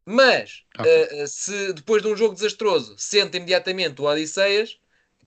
Mas, 0.03 0.63
okay. 0.77 1.23
uh, 1.23 1.27
se 1.27 1.73
depois 1.73 2.01
de 2.01 2.07
um 2.09 2.17
jogo 2.17 2.33
desastroso 2.33 2.95
sente 2.97 3.37
imediatamente 3.37 4.01
o 4.01 4.05
Odisseias, 4.05 4.79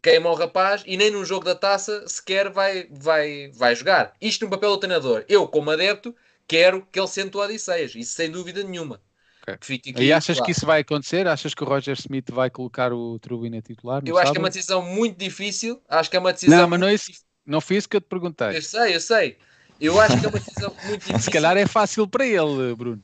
queima 0.02 0.28
o 0.30 0.34
rapaz 0.34 0.82
e 0.84 0.96
nem 0.96 1.10
num 1.12 1.24
jogo 1.24 1.44
da 1.44 1.54
taça 1.54 2.06
sequer 2.08 2.50
vai, 2.50 2.88
vai, 2.90 3.52
vai 3.54 3.74
jogar. 3.76 4.14
Isto 4.20 4.44
no 4.44 4.50
papel 4.50 4.70
do 4.70 4.78
treinador. 4.78 5.24
Eu, 5.28 5.46
como 5.46 5.70
adepto, 5.70 6.14
quero 6.46 6.86
que 6.90 6.98
ele 6.98 7.08
sente 7.08 7.36
o 7.36 7.40
Odisseias. 7.40 7.94
Isso 7.94 8.14
sem 8.14 8.30
dúvida 8.30 8.62
nenhuma. 8.64 9.00
Okay. 9.48 9.80
e 9.98 10.12
achas 10.12 10.40
que 10.40 10.50
isso 10.50 10.66
vai 10.66 10.80
acontecer? 10.80 11.28
Achas 11.28 11.54
que 11.54 11.62
o 11.62 11.66
Roger 11.66 11.96
Smith 11.96 12.30
vai 12.32 12.50
colocar 12.50 12.92
o 12.92 13.16
Trubin 13.20 13.56
a 13.56 13.62
titular? 13.62 14.02
Eu 14.04 14.16
sábado? 14.16 14.22
acho 14.22 14.32
que 14.32 14.38
é 14.38 14.40
uma 14.40 14.50
decisão 14.50 14.82
muito 14.82 15.16
difícil. 15.16 15.80
Acho 15.88 16.10
que 16.10 16.16
é 16.16 16.20
uma 16.20 16.32
decisão. 16.32 16.58
Não, 16.58 16.68
mas 16.68 16.80
não, 16.80 16.88
é 16.88 16.94
isso, 16.94 17.12
não 17.46 17.60
foi 17.60 17.76
isso 17.76 17.88
que 17.88 17.96
eu 17.96 18.00
te 18.00 18.08
perguntei. 18.08 18.56
Eu 18.56 18.62
sei, 18.62 18.96
eu 18.96 19.00
sei. 19.00 19.38
Eu 19.80 20.00
acho 20.00 20.18
que 20.18 20.26
é 20.26 20.28
uma 20.28 20.38
decisão 20.38 20.74
muito 20.84 21.00
difícil. 21.00 21.20
Se 21.22 21.30
calhar 21.30 21.56
é 21.56 21.66
fácil 21.66 22.08
para 22.08 22.26
ele, 22.26 22.74
Bruno. 22.74 23.02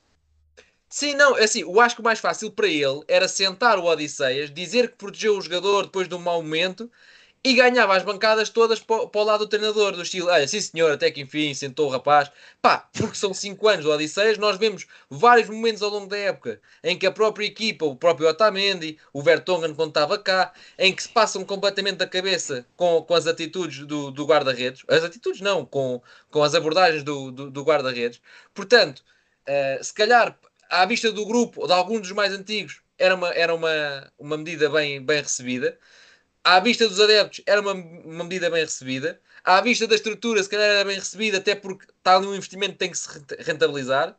Sim, 0.88 1.14
não, 1.14 1.38
é 1.38 1.44
assim, 1.44 1.60
eu 1.60 1.80
acho 1.80 1.94
que 1.94 2.02
o 2.02 2.04
mais 2.04 2.18
fácil 2.18 2.50
para 2.50 2.66
ele 2.66 3.02
era 3.08 3.26
sentar 3.26 3.78
o 3.78 3.84
Odisseias, 3.84 4.52
dizer 4.52 4.90
que 4.90 4.96
protegeu 4.96 5.38
o 5.38 5.40
jogador 5.40 5.84
depois 5.84 6.06
de 6.06 6.14
um 6.14 6.18
mau 6.18 6.42
momento 6.42 6.90
e 7.44 7.54
ganhava 7.54 7.96
as 7.96 8.04
bancadas 8.04 8.48
todas 8.50 8.78
para, 8.78 9.08
o 9.12 9.24
lado 9.24 9.40
do 9.40 9.48
treinador, 9.48 9.92
do 9.92 10.02
estilo, 10.02 10.28
olha, 10.28 10.46
sim 10.46 10.60
senhor, 10.60 10.92
até 10.92 11.10
que 11.10 11.22
enfim 11.22 11.52
sentou 11.54 11.88
o 11.88 11.90
rapaz. 11.90 12.30
Pá, 12.60 12.88
porque 12.92 13.16
são 13.16 13.34
5 13.34 13.68
anos 13.68 13.84
do 13.84 13.90
Odisseias, 13.90 14.38
nós 14.38 14.56
vemos 14.58 14.86
vários 15.10 15.48
momentos 15.48 15.82
ao 15.82 15.90
longo 15.90 16.06
da 16.06 16.16
época 16.16 16.60
em 16.84 16.96
que 16.96 17.04
a 17.04 17.10
própria 17.10 17.44
equipa, 17.46 17.84
o 17.84 17.96
próprio 17.96 18.28
Otamendi, 18.28 18.96
o 19.12 19.20
Vertonghen 19.20 19.74
quando 19.74 19.88
estava 19.88 20.16
cá, 20.18 20.52
em 20.78 20.94
que 20.94 21.02
se 21.02 21.08
passam 21.08 21.44
completamente 21.44 21.96
da 21.96 22.06
cabeça 22.06 22.64
com, 22.76 23.02
com 23.02 23.14
as 23.14 23.26
atitudes 23.26 23.86
do, 23.86 24.12
do 24.12 24.24
guarda-redes. 24.24 24.84
As 24.88 25.02
atitudes 25.02 25.40
não, 25.40 25.66
com, 25.66 26.00
com 26.30 26.42
as 26.44 26.54
abordagens 26.54 27.02
do, 27.02 27.32
do, 27.32 27.50
do 27.50 27.64
guarda-redes. 27.64 28.20
Portanto, 28.54 29.02
uh, 29.48 29.82
se 29.82 29.92
calhar 29.92 30.38
à 30.70 30.86
vista 30.86 31.10
do 31.10 31.26
grupo 31.26 31.62
ou 31.62 31.66
de 31.66 31.72
alguns 31.72 32.02
dos 32.02 32.12
mais 32.12 32.32
antigos, 32.32 32.80
era 32.98 33.14
uma, 33.14 33.30
era 33.34 33.54
uma, 33.54 34.12
uma 34.18 34.36
medida 34.36 34.70
bem, 34.70 35.04
bem 35.04 35.20
recebida. 35.20 35.76
À 36.44 36.58
vista 36.60 36.88
dos 36.88 37.00
adeptos, 37.00 37.40
era 37.46 37.60
uma, 37.60 37.72
uma 37.72 38.24
medida 38.24 38.50
bem 38.50 38.62
recebida. 38.64 39.20
À 39.44 39.60
vista 39.60 39.86
da 39.86 39.94
estrutura, 39.94 40.42
se 40.42 40.48
calhar 40.48 40.68
era 40.68 40.84
bem 40.84 40.96
recebida, 40.96 41.38
até 41.38 41.54
porque 41.54 41.86
está 41.98 42.16
ali 42.16 42.26
um 42.26 42.34
investimento 42.34 42.72
que 42.72 42.78
tem 42.78 42.90
que 42.90 42.98
se 42.98 43.08
rentabilizar. 43.40 44.16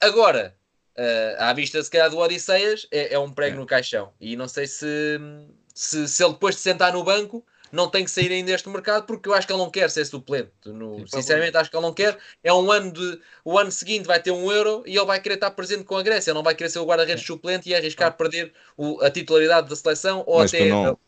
Agora, 0.00 0.56
uh, 0.96 1.42
à 1.42 1.52
vista, 1.52 1.82
se 1.82 1.90
calhar, 1.90 2.10
do 2.10 2.18
Odisseias, 2.18 2.86
é, 2.90 3.14
é 3.14 3.18
um 3.18 3.32
prego 3.32 3.56
é. 3.56 3.60
no 3.60 3.66
caixão. 3.66 4.12
E 4.20 4.36
não 4.36 4.48
sei 4.48 4.66
se, 4.66 5.18
se, 5.74 6.08
se 6.08 6.24
ele 6.24 6.32
depois 6.32 6.56
de 6.56 6.60
sentar 6.60 6.92
no 6.92 7.04
banco 7.04 7.44
não 7.72 7.88
tem 7.88 8.04
que 8.04 8.10
sair 8.10 8.30
ainda 8.30 8.52
deste 8.52 8.68
mercado 8.68 9.06
porque 9.06 9.28
eu 9.28 9.32
acho 9.32 9.46
que 9.46 9.52
ele 9.52 9.62
não 9.62 9.70
quer 9.70 9.90
ser 9.90 10.04
suplente. 10.04 10.50
No, 10.66 10.98
Sim, 10.98 11.06
sinceramente, 11.06 11.56
acho 11.56 11.70
que 11.70 11.76
ele 11.76 11.86
não 11.86 11.94
quer. 11.94 12.18
É 12.44 12.52
um 12.52 12.70
ano 12.70 12.92
de. 12.92 13.18
O 13.42 13.58
ano 13.58 13.72
seguinte 13.72 14.06
vai 14.06 14.20
ter 14.20 14.30
um 14.30 14.52
euro 14.52 14.82
e 14.86 14.94
ele 14.94 15.06
vai 15.06 15.18
querer 15.18 15.36
estar 15.36 15.50
presente 15.52 15.84
com 15.84 15.96
a 15.96 16.02
Grécia. 16.02 16.30
Ele 16.30 16.36
não 16.36 16.42
vai 16.42 16.54
querer 16.54 16.68
ser 16.68 16.80
o 16.80 16.84
guarda-redes 16.84 17.24
suplente 17.24 17.70
e 17.70 17.74
arriscar 17.74 18.08
ah. 18.08 18.12
perder 18.12 18.52
o, 18.76 19.00
a 19.00 19.10
titularidade 19.10 19.70
da 19.70 19.74
seleção 19.74 20.22
ou 20.26 20.40
Mas 20.40 20.52
até. 20.52 20.68
Não, 20.68 20.98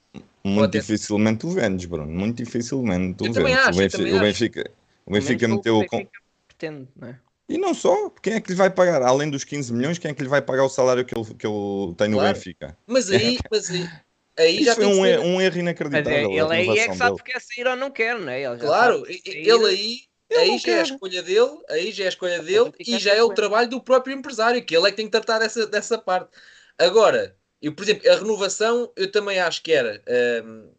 muito 0.45 0.65
até... 0.65 0.79
dificilmente 0.79 1.47
o 1.47 1.51
vendes, 1.51 1.87
Bruno. 1.87 2.11
Muito 2.11 2.43
dificilmente 2.43 3.23
o 3.23 3.33
vendes. 3.33 3.59
Acho, 3.59 3.79
o 3.79 3.83
Benfica, 3.83 4.17
o 4.17 4.21
Benfica, 4.21 4.71
o 5.07 5.13
Benfica 5.13 5.49
meteu. 5.49 5.79
O 5.79 5.87
com... 5.87 6.07
pretende, 6.47 6.89
não 6.97 7.09
é? 7.09 7.19
E 7.49 7.59
não 7.59 7.75
só, 7.75 8.11
quem 8.23 8.35
é 8.35 8.41
que 8.41 8.51
lhe 8.51 8.57
vai 8.57 8.71
pagar? 8.71 9.03
Além 9.03 9.29
dos 9.29 9.45
15 9.45 9.73
milhões, 9.73 9.99
quem 9.99 10.11
é 10.11 10.15
que 10.15 10.23
lhe 10.23 10.29
vai 10.29 10.41
pagar 10.41 10.65
o 10.65 10.69
salário 10.69 11.05
que 11.05 11.17
ele, 11.17 11.25
que 11.35 11.47
ele 11.47 11.95
tem 11.97 12.09
no 12.09 12.17
claro. 12.17 12.35
Benfica? 12.35 12.77
Mas 12.87 13.11
aí, 13.11 13.39
mas 13.51 13.71
aí, 13.71 13.87
Aí 14.37 14.57
Isso 14.57 14.65
já 14.65 14.75
foi 14.75 14.87
um, 14.87 15.05
ser... 15.05 15.21
um 15.21 15.41
erro 15.41 15.59
inacreditável. 15.59 16.29
Mas 16.31 16.39
é, 16.39 16.55
ele 16.55 16.71
aí 16.71 16.79
é 16.81 16.89
que 16.89 16.97
sabe 16.97 17.17
dele. 17.17 17.33
quer 17.33 17.41
sair 17.41 17.67
ou 17.69 17.77
não 17.77 17.91
quer, 17.91 18.19
não 18.19 18.29
é? 18.29 18.43
Ele 18.43 18.59
claro, 18.59 19.05
ele 19.07 19.51
aí, 19.67 20.01
aí 20.37 20.59
já 20.59 20.73
é 20.73 20.81
a 20.81 20.83
escolha 20.83 21.23
dele, 21.23 21.59
aí 21.71 21.93
já 21.93 22.05
é 22.05 22.07
a 22.07 22.09
escolha 22.09 22.43
dele 22.43 22.73
e 22.81 22.99
já 22.99 23.15
é 23.15 23.23
o 23.23 23.33
trabalho 23.33 23.69
do 23.71 23.81
próprio 23.81 24.17
empresário, 24.17 24.65
que 24.65 24.77
ele 24.77 24.89
é 24.89 24.91
que 24.91 24.97
tem 24.97 25.07
que 25.07 25.13
tratar 25.13 25.39
dessa, 25.39 25.67
dessa 25.67 25.99
parte. 25.99 26.31
Agora, 26.77 27.37
eu, 27.67 27.73
por 27.75 27.83
exemplo, 27.83 28.11
a 28.11 28.17
renovação 28.17 28.93
eu 28.97 29.11
também 29.11 29.39
acho 29.39 29.63
que 29.63 29.73
era 29.73 30.03
um, 30.45 30.71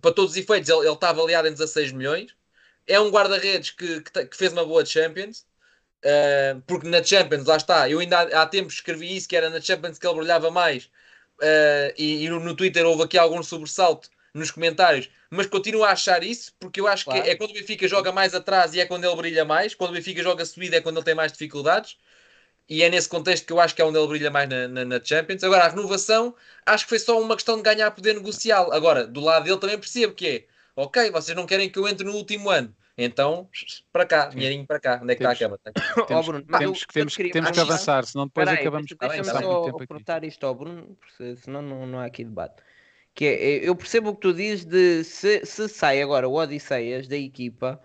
para 0.00 0.12
todos 0.12 0.32
os 0.32 0.36
efeitos, 0.36 0.68
ele, 0.68 0.80
ele 0.80 0.92
está 0.92 1.10
avaliado 1.10 1.48
em 1.48 1.52
16 1.52 1.92
milhões. 1.92 2.34
É 2.86 3.00
um 3.00 3.10
guarda-redes 3.10 3.70
que, 3.70 4.00
que, 4.00 4.26
que, 4.26 4.36
fez 4.36 4.52
uma 4.52 4.64
boa 4.64 4.84
Champions. 4.84 5.46
Uh, 6.04 6.60
porque 6.66 6.86
na 6.86 7.02
Champions, 7.02 7.46
lá 7.46 7.56
está, 7.56 7.88
eu 7.88 7.98
ainda 7.98 8.18
há, 8.18 8.42
há 8.42 8.46
tempos 8.46 8.74
escrevi 8.74 9.16
isso, 9.16 9.26
que 9.26 9.34
era 9.34 9.48
na 9.48 9.58
Champions 9.58 9.98
que 9.98 10.06
ele 10.06 10.16
brilhava 10.16 10.50
mais 10.50 10.90
uh, 11.40 11.94
e, 11.96 12.24
e, 12.24 12.28
no 12.28 12.54
Twitter 12.54 12.84
houve 12.84 13.04
aqui 13.04 13.16
algum 13.16 13.42
sobressalto 13.42 14.10
nos 14.34 14.50
comentários, 14.50 15.08
mas 15.30 15.46
continuo 15.46 15.82
a 15.84 15.92
achar 15.92 16.22
isso, 16.22 16.52
porque 16.58 16.80
eu 16.80 16.86
acho 16.86 17.04
claro. 17.06 17.22
que 17.22 17.30
é 17.30 17.36
quando 17.36 17.52
o 17.52 17.54
Benfica 17.54 17.88
joga 17.88 18.12
mais 18.12 18.34
atrás 18.34 18.74
e 18.74 18.80
é 18.80 18.86
quando 18.86 19.04
ele 19.04 19.16
brilha 19.16 19.44
mais, 19.44 19.74
quando 19.74 19.90
o 19.90 19.94
Benfica 19.94 20.22
joga 20.22 20.44
subida 20.44 20.76
é 20.76 20.80
quando 20.80 20.96
ele 20.96 21.04
tem 21.04 21.14
mais 21.14 21.32
dificuldades, 21.32 21.96
e 22.68 22.82
é 22.82 22.88
nesse 22.88 23.08
contexto 23.08 23.46
que 23.46 23.52
eu 23.52 23.60
acho 23.60 23.74
que 23.74 23.82
é 23.82 23.84
onde 23.84 23.98
ele 23.98 24.08
brilha 24.08 24.30
mais 24.30 24.48
na, 24.48 24.68
na, 24.68 24.84
na 24.84 25.00
Champions. 25.02 25.44
Agora, 25.44 25.64
a 25.64 25.68
renovação, 25.68 26.34
acho 26.64 26.84
que 26.84 26.88
foi 26.88 26.98
só 26.98 27.20
uma 27.20 27.34
questão 27.34 27.56
de 27.56 27.62
ganhar 27.62 27.90
poder 27.90 28.14
negocial. 28.14 28.72
Agora, 28.72 29.06
do 29.06 29.20
lado 29.20 29.44
dele 29.44 29.58
também 29.58 29.78
percebo 29.78 30.14
que 30.14 30.26
é, 30.26 30.44
ok, 30.74 31.10
vocês 31.10 31.36
não 31.36 31.46
querem 31.46 31.68
que 31.68 31.78
eu 31.78 31.86
entre 31.86 32.06
no 32.06 32.14
último 32.14 32.48
ano, 32.48 32.74
então, 32.96 33.48
para 33.92 34.06
cá, 34.06 34.26
dinheirinho 34.26 34.66
para 34.66 34.78
cá. 34.78 35.00
Onde 35.02 35.12
é 35.12 35.16
que 35.16 35.22
temos, 35.22 35.40
está 35.40 35.70
a 35.70 35.72
cama? 35.72 36.06
Temos, 36.06 36.28
oh, 36.28 36.30
Bruno, 36.30 36.44
temos, 36.44 36.80
eu, 36.80 36.86
temos, 36.92 37.18
eu 37.18 37.30
temos 37.30 37.50
que 37.50 37.60
avançar, 37.60 38.04
senão 38.06 38.26
depois 38.26 38.46
Peraí, 38.46 38.60
acabamos 38.60 38.92
com 38.92 39.08
Deixa-me 39.08 39.42
só 39.42 39.66
aportar 39.68 40.24
isto 40.24 40.46
ao 40.46 40.54
Bruno, 40.54 40.96
senão 41.42 41.60
não, 41.60 41.86
não 41.86 41.98
há 41.98 42.06
aqui 42.06 42.24
debate. 42.24 42.62
Que 43.12 43.26
é, 43.26 43.68
eu 43.68 43.76
percebo 43.76 44.10
o 44.10 44.14
que 44.14 44.22
tu 44.22 44.32
dizes 44.32 44.64
de 44.64 45.04
se, 45.04 45.44
se 45.44 45.68
sai 45.68 46.00
agora 46.00 46.28
o 46.28 46.34
Odisseias 46.34 47.06
da 47.08 47.16
equipa, 47.16 47.80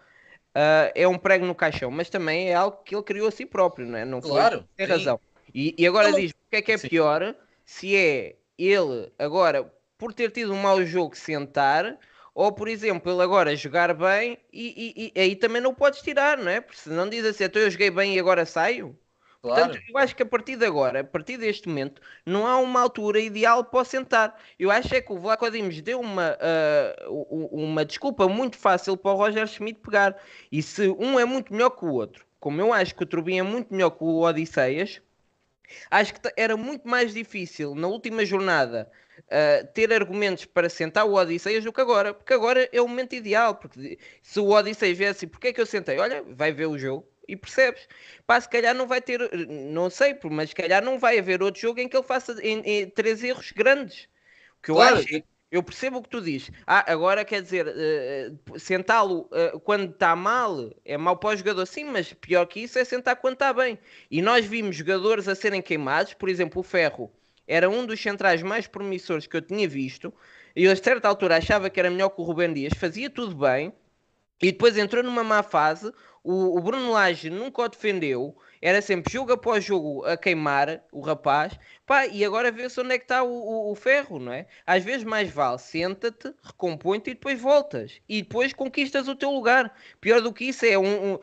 uh, 0.55 0.91
é 0.95 1.07
um 1.07 1.17
prego 1.17 1.45
no 1.45 1.55
caixão, 1.55 1.91
mas 1.91 2.09
também 2.09 2.49
é 2.49 2.55
algo 2.55 2.77
que 2.83 2.95
ele 2.95 3.03
criou 3.03 3.27
a 3.27 3.31
si 3.31 3.45
próprio, 3.45 3.87
não 3.87 3.97
é? 3.97 4.05
Não 4.05 4.21
claro. 4.21 4.67
Tem 4.75 4.85
razão. 4.85 5.19
E, 5.53 5.73
e 5.77 5.87
agora 5.87 6.13
diz, 6.13 6.31
o 6.31 6.49
que 6.49 6.57
é 6.57 6.61
que 6.61 6.71
é 6.71 6.77
sim. 6.77 6.89
pior? 6.89 7.35
Se 7.65 7.95
é 7.95 8.35
ele 8.57 9.11
agora, 9.17 9.71
por 9.97 10.13
ter 10.13 10.31
tido 10.31 10.53
um 10.53 10.61
mau 10.61 10.83
jogo, 10.83 11.15
sentar 11.15 11.97
ou, 12.33 12.51
por 12.53 12.67
exemplo, 12.67 13.11
ele 13.11 13.21
agora 13.21 13.55
jogar 13.55 13.93
bem 13.93 14.37
e, 14.53 14.93
e, 14.95 15.11
e 15.13 15.21
aí 15.21 15.35
também 15.35 15.61
não 15.61 15.73
podes 15.73 16.01
tirar, 16.01 16.37
não 16.37 16.49
é? 16.49 16.61
Porque 16.61 16.79
se 16.79 16.89
não 16.89 17.09
diz 17.09 17.25
assim, 17.25 17.43
então 17.43 17.61
eu 17.61 17.69
joguei 17.69 17.91
bem 17.91 18.15
e 18.15 18.19
agora 18.19 18.45
saio. 18.45 18.97
Claro. 19.41 19.67
Portanto, 19.67 19.83
eu 19.87 19.97
acho 19.97 20.15
que 20.15 20.23
a 20.23 20.25
partir 20.25 20.57
de 20.57 20.65
agora, 20.65 20.99
a 20.99 21.03
partir 21.03 21.37
deste 21.37 21.69
momento, 21.69 22.01
não 22.25 22.45
há 22.45 22.57
uma 22.57 22.81
altura 22.81 23.21
ideal 23.21 23.63
para 23.63 23.79
o 23.79 23.85
sentar. 23.85 24.37
Eu 24.57 24.69
acho 24.69 24.93
é 24.93 25.01
que 25.01 25.13
o 25.13 25.17
Vlaco 25.17 25.49
Dimos 25.49 25.79
deu 25.81 26.01
uma, 26.01 26.37
uh, 27.07 27.49
uma 27.49 27.85
desculpa 27.85 28.27
muito 28.27 28.57
fácil 28.57 28.97
para 28.97 29.11
o 29.11 29.15
Roger 29.15 29.47
Schmidt 29.47 29.79
pegar. 29.79 30.21
E 30.51 30.61
se 30.61 30.89
um 30.89 31.17
é 31.17 31.23
muito 31.23 31.53
melhor 31.53 31.69
que 31.69 31.85
o 31.85 31.93
outro, 31.93 32.25
como 32.37 32.59
eu 32.59 32.73
acho 32.73 32.93
que 32.93 33.03
o 33.03 33.05
Turbin 33.05 33.39
é 33.39 33.43
muito 33.43 33.73
melhor 33.73 33.91
que 33.91 34.03
o 34.03 34.19
Odisseias, 34.19 35.01
acho 35.89 36.13
que 36.15 36.19
era 36.35 36.57
muito 36.57 36.85
mais 36.85 37.13
difícil 37.13 37.73
na 37.75 37.87
última 37.87 38.25
jornada 38.25 38.91
uh, 39.19 39.67
ter 39.73 39.93
argumentos 39.93 40.43
para 40.43 40.67
sentar 40.67 41.05
o 41.05 41.13
Odisseias 41.13 41.63
do 41.63 41.71
que 41.71 41.79
agora, 41.79 42.13
porque 42.13 42.33
agora 42.33 42.67
é 42.73 42.81
o 42.81 42.87
momento 42.89 43.15
ideal. 43.15 43.55
Porque 43.55 43.97
se 44.21 44.39
o 44.41 44.49
Odisseias 44.49 44.97
viesse, 44.97 45.25
porque 45.27 45.47
é 45.47 45.53
que 45.53 45.61
eu 45.61 45.65
sentei? 45.65 45.97
Olha, 45.97 46.25
vai 46.27 46.51
ver 46.51 46.65
o 46.65 46.77
jogo 46.77 47.07
e 47.31 47.35
percebes. 47.35 47.87
Pá, 48.25 48.39
se 48.39 48.49
calhar 48.49 48.75
não 48.75 48.87
vai 48.87 49.01
ter, 49.01 49.19
não 49.47 49.89
sei, 49.89 50.17
mas 50.31 50.49
se 50.49 50.55
calhar 50.55 50.83
não 50.83 50.97
vai 50.97 51.19
haver 51.19 51.41
outro 51.41 51.61
jogo 51.61 51.79
em 51.79 51.87
que 51.87 51.95
ele 51.95 52.05
faça 52.05 52.35
em, 52.41 52.59
em, 52.59 52.89
três 52.89 53.23
erros 53.23 53.51
grandes. 53.51 54.07
O 54.59 54.63
que 54.63 54.71
eu 54.71 54.75
claro. 54.75 54.97
acho. 54.97 55.23
Eu 55.51 55.63
percebo 55.63 55.97
o 55.97 56.03
que 56.03 56.09
tu 56.09 56.21
dizes. 56.21 56.51
Ah, 56.67 56.91
agora 56.91 57.25
quer 57.25 57.41
dizer, 57.41 57.65
uh, 57.67 58.59
sentá-lo 58.59 59.27
uh, 59.31 59.59
quando 59.61 59.91
está 59.91 60.15
mal 60.15 60.71
é 60.85 60.95
mau 60.95 61.17
para 61.17 61.33
o 61.33 61.35
jogador, 61.35 61.65
sim, 61.65 61.85
mas 61.85 62.13
pior 62.13 62.45
que 62.45 62.59
isso 62.59 62.77
é 62.77 62.85
sentar 62.85 63.15
quando 63.15 63.33
está 63.33 63.51
bem. 63.51 63.79
E 64.11 64.21
nós 64.21 64.45
vimos 64.45 64.75
jogadores 64.75 65.27
a 65.27 65.33
serem 65.33 65.59
queimados, 65.59 66.13
por 66.13 66.29
exemplo, 66.29 66.59
o 66.59 66.63
Ferro 66.63 67.11
era 67.49 67.67
um 67.67 67.83
dos 67.83 67.99
centrais 67.99 68.43
mais 68.43 68.67
promissores 68.67 69.25
que 69.25 69.35
eu 69.35 69.41
tinha 69.41 69.67
visto. 69.67 70.13
E 70.55 70.65
eu, 70.65 70.71
a 70.71 70.75
certa 70.75 71.07
altura, 71.07 71.37
achava 71.37 71.67
que 71.67 71.79
era 71.79 71.89
melhor 71.89 72.09
que 72.09 72.21
o 72.21 72.23
Rubem 72.23 72.53
Dias, 72.53 72.73
fazia 72.77 73.09
tudo 73.09 73.35
bem. 73.35 73.73
E 74.41 74.51
depois 74.51 74.77
entrou 74.77 75.03
numa 75.03 75.23
má 75.23 75.43
fase. 75.43 75.91
O, 76.23 76.57
o 76.57 76.61
Bruno 76.61 76.91
Lage 76.91 77.29
nunca 77.29 77.61
o 77.61 77.67
defendeu. 77.67 78.37
Era 78.61 78.81
sempre 78.81 79.11
jogo 79.11 79.31
após 79.33 79.63
jogo 79.63 80.05
a 80.05 80.17
queimar 80.17 80.83
o 80.91 80.99
rapaz. 81.01 81.57
Pá, 81.85 82.07
e 82.07 82.23
agora 82.23 82.51
vê-se 82.51 82.79
onde 82.79 82.93
é 82.93 82.97
que 82.97 83.05
está 83.05 83.23
o, 83.23 83.29
o, 83.29 83.71
o, 83.71 83.75
ferro, 83.75 84.19
não 84.19 84.31
é? 84.33 84.45
Às 84.65 84.83
vezes 84.83 85.03
mais 85.03 85.29
vale 85.29 85.57
senta-te, 85.57 86.33
recompõe-te 86.43 87.11
e 87.11 87.13
depois 87.13 87.39
voltas. 87.39 88.01
E 88.07 88.21
depois 88.21 88.53
conquistas 88.53 89.07
o 89.07 89.15
teu 89.15 89.31
lugar. 89.31 89.73
Pior 89.99 90.21
do 90.21 90.33
que 90.33 90.45
isso 90.45 90.65
é 90.65 90.77
um. 90.77 91.13
um 91.13 91.19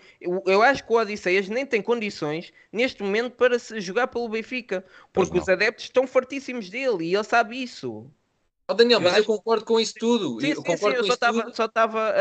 eu 0.46 0.62
acho 0.62 0.84
que 0.84 0.92
o 0.92 0.96
Odisseias 0.96 1.48
nem 1.48 1.64
tem 1.64 1.82
condições 1.82 2.52
neste 2.72 3.02
momento 3.02 3.34
para 3.34 3.58
se 3.58 3.80
jogar 3.80 4.08
pelo 4.08 4.28
Benfica. 4.28 4.84
Porque 5.12 5.38
os 5.38 5.48
adeptos 5.48 5.84
estão 5.84 6.06
fartíssimos 6.06 6.68
dele 6.70 7.04
e 7.04 7.14
ele 7.14 7.24
sabe 7.24 7.62
isso. 7.62 8.10
Oh, 8.68 8.74
Daniel, 8.74 9.00
mas 9.00 9.12
eu, 9.14 9.18
eu 9.20 9.24
concordo 9.24 9.64
com 9.64 9.78
isso 9.78 9.94
tudo. 9.98 10.40
Sim, 10.40 10.48
eu, 10.48 10.62
sim, 10.62 10.76
sim, 10.76 10.88
eu 10.88 11.04
só 11.04 11.14
estava 11.14 11.54
só 11.54 11.66
estava 11.66 12.12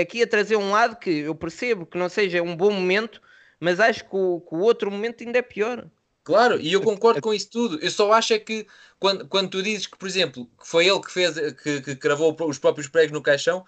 aqui 0.00 0.22
a 0.22 0.26
trazer 0.26 0.56
um 0.56 0.70
lado 0.70 0.96
que 0.96 1.10
eu 1.10 1.34
percebo 1.34 1.84
que 1.84 1.98
não 1.98 2.08
seja 2.08 2.42
um 2.42 2.56
bom 2.56 2.70
momento, 2.70 3.20
mas 3.60 3.78
acho 3.78 4.04
que 4.08 4.16
o, 4.16 4.40
que 4.40 4.54
o 4.54 4.60
outro 4.60 4.90
momento 4.90 5.22
ainda 5.22 5.38
é 5.38 5.42
pior. 5.42 5.86
Claro, 6.22 6.58
e 6.58 6.72
eu 6.72 6.80
concordo 6.80 7.20
com 7.20 7.34
isso 7.34 7.50
tudo. 7.50 7.78
Eu 7.82 7.90
só 7.90 8.10
acho 8.14 8.32
é 8.32 8.38
que 8.38 8.66
quando, 8.98 9.28
quando 9.28 9.50
tu 9.50 9.62
dizes 9.62 9.86
que, 9.86 9.98
por 9.98 10.08
exemplo, 10.08 10.46
que 10.58 10.66
foi 10.66 10.86
ele 10.86 11.00
que 11.00 11.12
fez, 11.12 11.34
que, 11.62 11.82
que 11.82 11.96
cravou 11.96 12.34
os 12.48 12.58
próprios 12.58 12.88
pregos 12.88 13.12
no 13.12 13.20
caixão, 13.20 13.66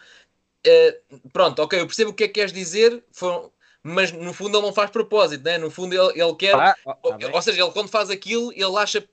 eh, 0.64 0.98
pronto, 1.34 1.60
ok, 1.60 1.78
eu 1.78 1.86
percebo 1.86 2.12
o 2.12 2.14
que 2.14 2.24
é 2.24 2.28
que 2.28 2.32
queres 2.32 2.54
dizer, 2.54 3.04
foi, 3.12 3.50
mas 3.82 4.10
no 4.10 4.32
fundo 4.32 4.56
ele 4.56 4.66
não 4.66 4.72
faz 4.72 4.90
propósito, 4.90 5.44
né? 5.44 5.58
no 5.58 5.70
fundo 5.70 5.94
ele, 5.94 6.20
ele 6.20 6.34
quer, 6.34 6.54
ah, 6.54 6.74
ah, 6.86 6.96
ou, 7.02 7.16
ou 7.34 7.42
seja, 7.42 7.62
ele 7.62 7.72
quando 7.72 7.88
faz 7.88 8.08
aquilo, 8.08 8.50
ele 8.52 8.76
acha 8.76 9.06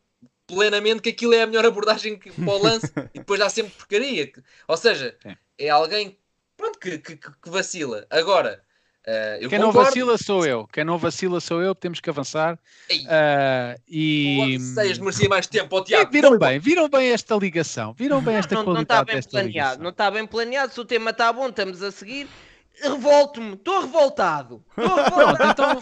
plenamente 0.48 1.02
que 1.02 1.10
aquilo 1.10 1.34
é 1.34 1.42
a 1.42 1.48
melhor 1.48 1.66
abordagem 1.66 2.18
que, 2.18 2.32
para 2.32 2.54
o 2.54 2.62
lance 2.62 2.92
e 3.14 3.20
depois 3.20 3.40
dá 3.40 3.50
sempre 3.50 3.74
porcaria. 3.74 4.32
Ou 4.68 4.78
seja, 4.78 5.18
é 5.58 5.70
alguém 5.70 6.18
pronto, 6.58 6.80
que, 6.80 6.98
que, 6.98 7.16
que 7.18 7.50
vacila. 7.50 8.06
Agora, 8.10 8.64
uh, 9.02 9.40
quem 9.40 9.60
concordo... 9.60 9.66
não 9.66 9.72
vacila 9.72 10.18
sou 10.18 10.46
eu. 10.46 10.68
Quem 10.68 10.84
não 10.84 10.98
vacila 10.98 11.40
sou 11.40 11.62
eu. 11.62 11.74
Temos 11.76 12.00
que 12.00 12.10
avançar. 12.10 12.56
Uh, 12.92 13.82
e 13.88 14.58
Seias 14.60 14.98
merecia 14.98 15.30
mais 15.30 15.48
tempo 15.48 15.76
ao 15.76 15.84
Tiago. 15.84 16.12
Viram 16.12 16.38
bem, 16.38 16.60
viram 16.60 16.90
bem 16.90 17.12
esta 17.12 17.36
ligação, 17.36 17.94
viram 17.94 18.22
bem 18.22 18.36
esta 18.36 18.56
não, 18.56 18.64
qualidade 18.64 18.88
não 18.90 19.04
está 19.04 19.14
bem 19.14 19.22
planeado. 19.22 19.48
ligação. 19.48 19.84
Não 19.84 19.90
está 19.90 20.12
bem 20.12 20.28
planeado. 20.28 20.74
Se 20.74 20.80
o 20.80 20.86
tema 20.86 21.12
está 21.12 21.32
bom, 21.32 21.50
estamos 21.50 21.82
a 21.82 21.92
seguir. 21.92 22.28
Revolto-me, 22.90 23.54
estou 23.54 23.82
revoltado. 23.82 24.64
Estou 24.70 24.96
Pronto, 25.06 25.42
revoltado. 25.42 25.78
então, 25.78 25.80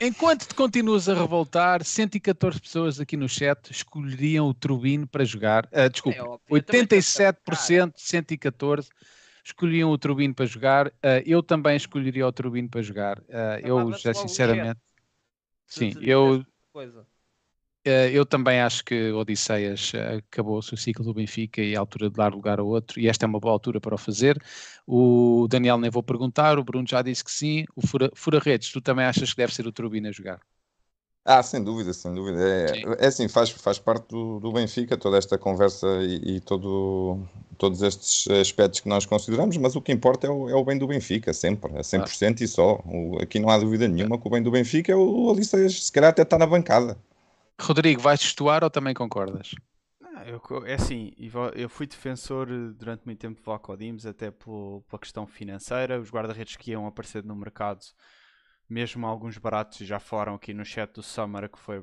enquanto 0.00 0.46
te 0.46 0.54
continuas 0.54 1.08
a 1.08 1.14
revoltar, 1.14 1.84
114 1.84 2.60
pessoas 2.60 3.00
aqui 3.00 3.16
no 3.16 3.28
chat 3.28 3.70
escolheriam 3.70 4.48
o 4.48 4.54
Turbino 4.54 5.06
para 5.06 5.24
jogar. 5.24 5.68
Ah, 5.72 5.88
desculpa, 5.88 6.18
É 6.18 6.22
óbvio, 6.22 6.40
eu 6.48 6.62
também 6.62 6.82
estou 6.82 7.26
a 7.26 7.32
87%, 7.32 7.92
114 7.96 8.88
escolhiam 9.44 9.90
o 9.90 9.98
Turbino 9.98 10.34
para 10.34 10.44
jogar. 10.46 10.92
Ah, 11.02 11.22
eu 11.24 11.42
também 11.42 11.76
escolheria 11.76 12.26
o 12.26 12.32
Turbino 12.32 12.68
para 12.68 12.82
jogar. 12.82 13.22
Ah, 13.30 13.60
eu 13.62 13.92
já 13.92 14.12
sinceramente. 14.12 14.80
Se- 15.66 15.78
Sim, 15.80 15.92
se 15.92 16.08
eu, 16.08 16.44
coisa. 16.72 17.06
eu 17.84 18.24
também 18.26 18.60
acho 18.60 18.84
que 18.84 19.12
Odisseias 19.12 19.92
eh, 19.94 20.16
acabou-se 20.16 20.72
o 20.74 20.76
ciclo 20.76 21.04
do 21.04 21.14
Benfica 21.14 21.60
e 21.60 21.74
é 21.74 21.76
a 21.76 21.80
altura 21.80 22.08
de 22.08 22.16
dar 22.16 22.32
lugar 22.32 22.58
a 22.58 22.62
outro, 22.62 23.00
e 23.00 23.08
esta 23.08 23.24
é 23.24 23.28
uma 23.28 23.40
boa 23.40 23.52
altura 23.52 23.80
para 23.80 23.94
o 23.94 23.98
fazer. 23.98 24.40
O 24.86 25.46
Daniel 25.48 25.78
nem 25.78 25.90
vou 25.90 26.02
perguntar, 26.02 26.58
o 26.58 26.64
Bruno 26.64 26.86
já 26.88 27.02
disse 27.02 27.24
que 27.24 27.30
sim. 27.32 27.64
O 27.74 27.86
Fura, 27.86 28.10
Fura 28.14 28.38
Redes, 28.40 28.70
tu 28.72 28.80
também 28.80 29.04
achas 29.04 29.30
que 29.32 29.36
deve 29.36 29.54
ser 29.54 29.66
o 29.66 29.72
Turbina 29.72 30.08
a 30.08 30.12
jogar? 30.12 30.40
Ah, 31.24 31.42
sem 31.42 31.62
dúvida, 31.62 31.92
sem 31.92 32.14
dúvida. 32.14 32.38
É, 32.40 33.04
é 33.04 33.06
assim, 33.08 33.26
faz, 33.26 33.50
faz 33.50 33.78
parte 33.80 34.06
do, 34.08 34.38
do 34.38 34.52
Benfica 34.52 34.96
toda 34.96 35.18
esta 35.18 35.36
conversa 35.36 35.86
e, 36.02 36.36
e 36.36 36.40
todo, 36.40 37.18
todos 37.58 37.82
estes 37.82 38.28
aspectos 38.30 38.78
que 38.80 38.88
nós 38.88 39.04
consideramos, 39.04 39.56
mas 39.56 39.74
o 39.74 39.82
que 39.82 39.90
importa 39.90 40.28
é 40.28 40.30
o, 40.30 40.48
é 40.48 40.54
o 40.54 40.64
bem 40.64 40.78
do 40.78 40.86
Benfica, 40.86 41.32
sempre, 41.34 41.76
a 41.76 41.82
100% 41.82 42.42
e 42.42 42.48
só. 42.48 42.80
O- 42.86 43.18
aqui 43.20 43.40
não 43.40 43.50
há 43.50 43.58
dúvida 43.58 43.88
nenhuma 43.88 44.18
que 44.20 44.26
o 44.28 44.30
bem 44.30 44.40
do 44.42 44.52
Benfica 44.52 44.92
é 44.92 44.94
o 44.96 45.26
Odisseias, 45.26 45.86
se 45.86 45.92
calhar 45.92 46.10
até 46.10 46.22
está 46.22 46.38
na 46.38 46.46
bancada. 46.46 46.96
Rodrigo, 47.60 48.00
vais 48.00 48.18
testuar 48.20 48.64
ou 48.64 48.70
também 48.70 48.94
concordas? 48.94 49.50
Eu 50.28 50.66
é 50.66 50.74
assim, 50.74 51.12
eu 51.54 51.68
fui 51.68 51.86
defensor 51.86 52.48
eh, 52.50 52.72
durante 52.74 53.04
muito 53.06 53.18
tempo 53.20 53.36
de 53.38 53.44
Vlaco 53.44 53.76
Dimes, 53.76 54.04
até 54.06 54.30
pela 54.30 54.82
questão 55.00 55.26
financeira. 55.26 56.00
Os 56.00 56.10
guarda-redes 56.10 56.56
que 56.56 56.72
iam 56.72 56.86
aparecer 56.86 57.22
no 57.24 57.36
mercado, 57.36 57.84
mesmo 58.68 59.06
alguns 59.06 59.38
baratos, 59.38 59.78
já 59.86 60.00
falaram 60.00 60.34
aqui 60.34 60.54
no 60.54 60.64
chat 60.64 60.92
do 60.94 61.02
Summer 61.02 61.48
que 61.50 61.58
foi 61.58 61.78
eh, 61.78 61.82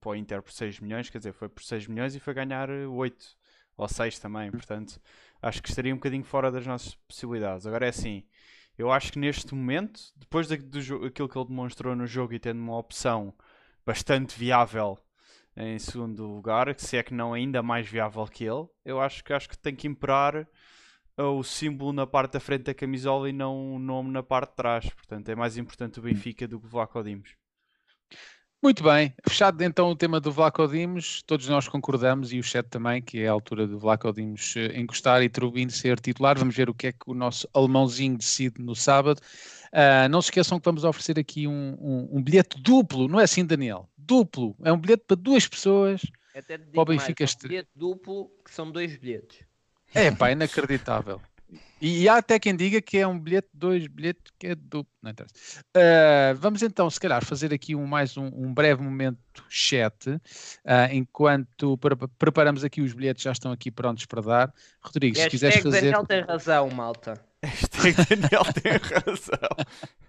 para 0.00 0.10
o 0.10 0.16
Inter 0.16 0.42
por 0.42 0.52
6 0.52 0.80
milhões, 0.80 1.10
quer 1.10 1.18
dizer, 1.18 1.32
foi 1.34 1.48
por 1.48 1.62
6 1.62 1.86
milhões 1.86 2.14
e 2.14 2.20
foi 2.20 2.34
ganhar 2.34 2.70
eh, 2.70 2.86
8 2.86 3.36
ou 3.76 3.88
6 3.88 4.18
também. 4.18 4.52
Portanto, 4.52 5.00
acho 5.42 5.62
que 5.62 5.68
estaria 5.68 5.92
um 5.92 5.98
bocadinho 5.98 6.24
fora 6.24 6.50
das 6.50 6.66
nossas 6.66 6.94
possibilidades. 7.08 7.66
Agora 7.66 7.86
é 7.86 7.90
assim, 7.90 8.24
eu 8.78 8.90
acho 8.92 9.12
que 9.12 9.18
neste 9.18 9.54
momento, 9.54 10.00
depois 10.16 10.48
da- 10.48 10.56
do, 10.56 10.80
jo- 10.82 11.04
aquilo 11.04 11.28
que 11.28 11.38
ele 11.38 11.48
demonstrou 11.48 11.94
no 11.96 12.06
jogo 12.06 12.34
e 12.34 12.38
tendo 12.38 12.60
uma 12.60 12.78
opção 12.78 13.34
bastante 13.86 14.38
viável 14.38 14.98
em 15.56 15.78
segundo 15.78 16.26
lugar, 16.26 16.74
se 16.78 16.96
é 16.96 17.02
que 17.02 17.14
não 17.14 17.32
ainda 17.32 17.62
mais 17.62 17.88
viável 17.88 18.26
que 18.26 18.44
ele, 18.44 18.66
eu 18.84 19.00
acho 19.00 19.22
que 19.22 19.32
acho 19.32 19.48
que 19.48 19.56
tem 19.56 19.74
que 19.74 19.86
imperar 19.86 20.46
uh, 21.18 21.22
o 21.22 21.44
símbolo 21.44 21.92
na 21.92 22.06
parte 22.06 22.32
da 22.32 22.40
frente 22.40 22.64
da 22.64 22.74
camisola 22.74 23.28
e 23.28 23.32
não 23.32 23.74
o 23.74 23.78
nome 23.78 24.10
na 24.10 24.22
parte 24.22 24.50
de 24.50 24.56
trás. 24.56 24.90
Portanto, 24.90 25.28
é 25.28 25.34
mais 25.34 25.56
importante 25.56 25.98
o 25.98 26.02
Benfica 26.02 26.48
do 26.48 26.58
que 26.58 26.66
o 26.66 26.68
Vlaco 26.68 27.02
Dimos. 27.02 27.36
Muito 28.64 28.82
bem, 28.82 29.12
fechado 29.28 29.60
então 29.62 29.90
o 29.90 29.94
tema 29.94 30.18
do 30.18 30.32
Vlaco 30.32 30.66
Dimos, 30.66 31.20
todos 31.26 31.46
nós 31.50 31.68
concordamos 31.68 32.32
e 32.32 32.38
o 32.38 32.42
chat 32.42 32.66
também, 32.66 33.02
que 33.02 33.18
é 33.20 33.28
a 33.28 33.30
altura 33.30 33.66
do 33.66 33.78
Vlaco 33.78 34.10
Dimos 34.10 34.54
eh, 34.56 34.80
encostar 34.80 35.22
e 35.22 35.28
Turbino 35.28 35.70
ser 35.70 36.00
titular. 36.00 36.38
Vamos 36.38 36.56
ver 36.56 36.70
o 36.70 36.72
que 36.72 36.86
é 36.86 36.92
que 36.92 37.04
o 37.06 37.12
nosso 37.12 37.46
alemãozinho 37.52 38.16
decide 38.16 38.62
no 38.62 38.74
sábado. 38.74 39.20
Ah, 39.70 40.08
não 40.08 40.22
se 40.22 40.28
esqueçam 40.28 40.58
que 40.58 40.64
vamos 40.64 40.82
oferecer 40.82 41.18
aqui 41.18 41.46
um, 41.46 41.76
um- 41.78 42.08
um 42.16 42.22
bilhete 42.22 42.58
duplo, 42.58 43.06
não 43.06 43.20
é 43.20 43.24
assim, 43.24 43.44
Daniel? 43.44 43.86
Duplo, 43.98 44.56
é 44.64 44.72
um 44.72 44.78
bilhete 44.78 45.04
para 45.06 45.14
duas 45.14 45.46
pessoas. 45.46 46.00
Até 46.34 46.56
te 46.56 46.64
digo 46.64 46.86
mais, 46.86 47.06
é 47.06 47.12
um 47.12 47.48
bilhete 47.48 47.68
duplo, 47.76 48.30
que 48.42 48.50
são 48.50 48.70
dois 48.70 48.96
bilhetes. 48.96 49.40
É 49.94 50.10
pá, 50.10 50.30
inacreditável. 50.32 51.20
E, 51.80 52.02
e 52.02 52.08
há 52.08 52.16
até 52.16 52.38
quem 52.38 52.56
diga 52.56 52.80
que 52.80 52.98
é 52.98 53.06
um 53.06 53.18
bilhete, 53.18 53.48
dois 53.52 53.86
bilhetes, 53.86 54.32
que 54.38 54.48
é 54.48 54.54
duplo. 54.54 54.92
Não 55.02 55.10
interessa. 55.10 55.34
Ah, 55.76 56.34
vamos 56.38 56.62
então, 56.62 56.88
se 56.88 56.98
calhar, 56.98 57.24
fazer 57.24 57.52
aqui 57.52 57.74
um, 57.74 57.86
mais 57.86 58.16
um, 58.16 58.26
um 58.26 58.54
breve 58.54 58.82
momento 58.82 59.18
chat, 59.48 60.20
ah, 60.64 60.92
enquanto 60.92 61.76
pre- 61.78 61.96
preparamos 62.18 62.64
aqui 62.64 62.80
os 62.80 62.94
bilhetes, 62.94 63.22
já 63.22 63.32
estão 63.32 63.52
aqui 63.52 63.70
prontos 63.70 64.06
para 64.06 64.22
dar. 64.22 64.54
Rodrigo, 64.82 65.16
se 65.16 65.28
quiseres 65.28 65.60
fazer. 65.60 65.80
Daniel 65.80 66.06
tem 66.06 66.22
razão, 66.22 66.70
malta. 66.70 67.20
Hashtag 67.42 67.94
Daniel 68.08 68.44
tem 68.54 68.72
razão. 68.72 69.48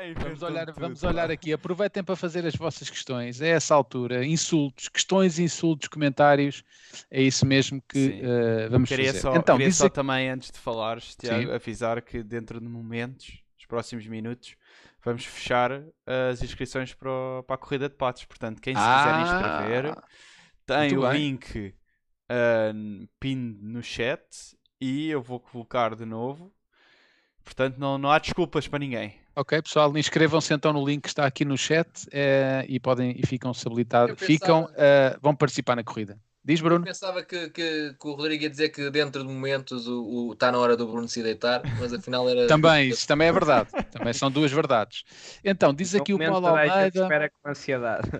Já 0.00 0.14
Vamos 0.22 0.42
olhar, 0.42 0.72
vamos 0.72 1.02
olhar 1.04 1.30
aqui, 1.30 1.52
aproveitem 1.52 2.02
para 2.02 2.16
fazer 2.16 2.46
as 2.46 2.54
vossas 2.54 2.88
questões. 2.88 3.40
É 3.42 3.48
essa 3.50 3.74
altura, 3.74 4.24
insultos, 4.24 4.88
questões, 4.88 5.38
insultos, 5.38 5.88
comentários. 5.88 6.64
É 7.10 7.20
isso 7.22 7.44
mesmo 7.44 7.82
que 7.86 8.22
ah, 8.24 8.68
vamos 8.70 8.88
Queria 8.88 9.08
fazer. 9.08 9.20
só, 9.20 9.36
então, 9.36 9.58
queria 9.58 9.72
só 9.72 9.86
aqui- 9.86 9.94
também, 9.94 10.30
antes 10.30 10.50
de 10.50 10.58
falares, 10.58 11.14
Tiago, 11.16 11.52
avisar 11.52 12.00
que 12.00 12.22
dentro 12.22 12.58
de 12.60 12.66
momentos, 12.66 13.42
nos 13.58 13.66
próximos 13.66 14.06
minutos, 14.06 14.54
vamos 15.04 15.24
fechar 15.26 15.70
as 16.06 16.42
inscrições 16.42 16.94
para, 16.94 17.10
o- 17.10 17.42
para 17.42 17.54
a 17.56 17.58
corrida 17.58 17.88
de 17.88 17.94
patos. 17.94 18.24
Portanto, 18.24 18.60
quem 18.62 18.74
se 18.74 18.80
quiser 18.80 19.20
inscrever, 19.20 19.86
Ah, 19.92 20.02
tem 20.64 20.96
o 20.96 21.02
bem. 21.02 21.12
link 21.12 21.74
ah, 22.30 22.72
pin 23.18 23.36
no 23.60 23.82
chat 23.82 24.22
e 24.80 25.10
eu 25.10 25.20
vou 25.20 25.38
colocar 25.38 25.94
de 25.94 26.06
novo. 26.06 26.50
Portanto, 27.44 27.76
não, 27.78 27.98
não 27.98 28.10
há 28.10 28.18
desculpas 28.18 28.66
para 28.68 28.78
ninguém. 28.78 29.18
Ok, 29.40 29.62
pessoal, 29.62 29.96
inscrevam-se 29.96 30.52
então 30.52 30.70
no 30.70 30.86
link 30.86 31.00
que 31.04 31.08
está 31.08 31.24
aqui 31.24 31.46
no 31.46 31.56
chat 31.56 31.88
eh, 32.12 32.62
e 32.68 32.78
podem 32.78 33.14
e 33.18 33.26
ficam 33.26 33.50
habilitados, 33.66 34.10
Eu 34.10 34.16
pensava- 34.16 34.26
ficam, 34.66 34.70
eh, 34.76 35.16
vão 35.22 35.34
participar 35.34 35.76
na 35.76 35.82
corrida. 35.82 36.18
Diz 36.44 36.60
Eu 36.60 36.64
Bruno. 36.64 36.84
pensava 36.84 37.22
que, 37.24 37.48
que, 37.48 37.94
que 37.98 38.06
o 38.06 38.12
Rodrigo 38.12 38.42
ia 38.42 38.50
dizer 38.50 38.68
que 38.68 38.90
dentro 38.90 39.22
de 39.22 39.28
momentos 39.32 39.88
o, 39.88 40.02
o- 40.28 40.32
está 40.34 40.52
na 40.52 40.58
hora 40.58 40.76
do 40.76 40.86
Bruno 40.86 41.08
se 41.08 41.22
deitar, 41.22 41.62
mas 41.78 41.90
afinal 41.90 42.28
era. 42.28 42.46
Também, 42.48 42.90
isso 42.90 43.08
também 43.08 43.28
é 43.28 43.32
verdade. 43.32 43.70
Também 43.90 44.12
são 44.12 44.30
duas 44.30 44.52
verdades. 44.52 45.04
Então, 45.42 45.72
diz 45.72 45.94
aqui 45.94 46.12
o 46.12 46.18
Paulo 46.18 46.46
Almeida, 46.46 46.88
espera 46.88 47.30
com 47.30 47.48
ansiedade. 47.48 48.10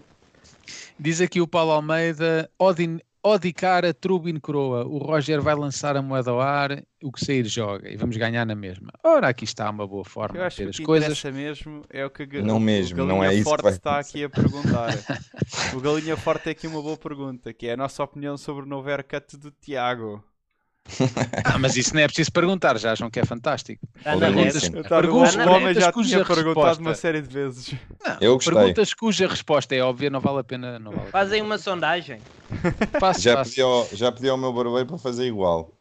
diz 0.99 1.21
aqui 1.21 1.43
o 1.43 1.47
Paulo 1.47 1.73
Almeida, 1.73 2.51
Odin, 2.59 2.99
Odicara, 3.23 3.93
Trubin 3.93 4.39
Coroa. 4.39 4.87
O 4.87 4.99
Roger 4.99 5.43
vai 5.43 5.55
lançar 5.55 5.97
a 5.97 6.03
moeda 6.03 6.31
ao 6.31 6.41
ar, 6.41 6.83
o 7.03 7.13
que 7.13 7.25
sair 7.25 7.45
joga 7.47 7.91
e 7.91 7.97
vamos 7.97 8.17
ganhar 8.17 8.47
na 8.47 8.55
mesma. 8.55 8.91
Ora, 9.05 9.29
aqui 9.29 9.45
está 9.45 9.69
uma 9.69 9.87
boa 9.87 10.05
forma 10.05 10.37
Eu 10.37 10.41
de 10.41 10.47
acho 10.47 10.57
que 10.57 10.63
ter 10.63 10.67
o 10.67 10.71
as 10.71 10.77
que 10.77 10.83
coisas. 10.85 11.05
interessa 11.07 11.31
mesmo 11.31 11.83
é 11.91 12.05
o 12.05 12.11
que 12.11 12.23
a 12.23 12.43
Não 12.43 12.57
o 12.57 12.61
mesmo, 12.61 12.99
não 12.99 13.19
Galinha 13.19 13.31
é 13.31 13.35
isso 13.35 13.45
que 13.45 13.51
Forte 13.51 13.69
está 13.69 13.99
aqui 13.99 14.25
a 14.25 14.31
perguntar. 14.31 14.95
o 15.77 15.81
Galinha 15.81 16.17
Forte 16.17 16.45
tem 16.45 16.51
aqui 16.53 16.67
uma 16.67 16.81
boa 16.81 16.97
pergunta, 16.97 17.53
que 17.53 17.67
é 17.67 17.73
a 17.73 17.77
nossa 17.77 18.03
opinião 18.03 18.37
sobre 18.39 18.63
o 18.63 18.67
novo 18.67 18.89
haircut 18.89 19.37
do 19.37 19.51
Tiago. 19.51 20.25
Ah, 21.44 21.59
mas 21.59 21.77
isso 21.77 21.94
não 21.94 22.01
é 22.02 22.07
preciso 22.07 22.32
perguntar, 22.32 22.78
já 22.78 22.93
acham 22.93 23.09
que 23.11 23.20
é 23.20 23.24
fantástico. 23.24 23.86
Não. 24.05 24.05
Tá, 24.05 24.16
o 24.16 24.20
Perguntas- 24.20 24.65
homem 24.70 25.74
já 25.74 25.93
perguntas 25.93 25.93
cuja 25.93 26.09
tinha 26.09 26.24
perguntado 26.24 26.66
resposta- 26.66 26.82
uma 26.82 26.94
série 26.94 27.23
de 27.23 27.28
vezes. 27.28 27.74
Eu 28.20 28.35
gostei. 28.35 28.55
Perguntas 28.55 28.94
cuja 28.94 29.28
resposta 29.28 29.74
é 29.74 29.81
óbvia, 29.82 30.11
não 30.11 30.20
vale 30.20 30.40
a 30.40 30.44
pena. 30.44 30.78
Não 30.78 30.90
vale 30.90 30.97
a 30.97 31.01
pena. 31.07 31.12
Fazem 31.12 31.43
uma 31.43 31.59
sondagem. 31.59 32.20
Faço, 33.01 33.20
Já 33.20 33.35
faço. 33.36 33.51
pedi, 33.51 33.62
ao, 33.62 33.89
já 33.93 34.12
pedi 34.12 34.28
ao 34.28 34.36
meu 34.36 34.52
barbeiro 34.52 34.86
para 34.86 34.98
fazer 34.98 35.27
igual. 35.27 35.73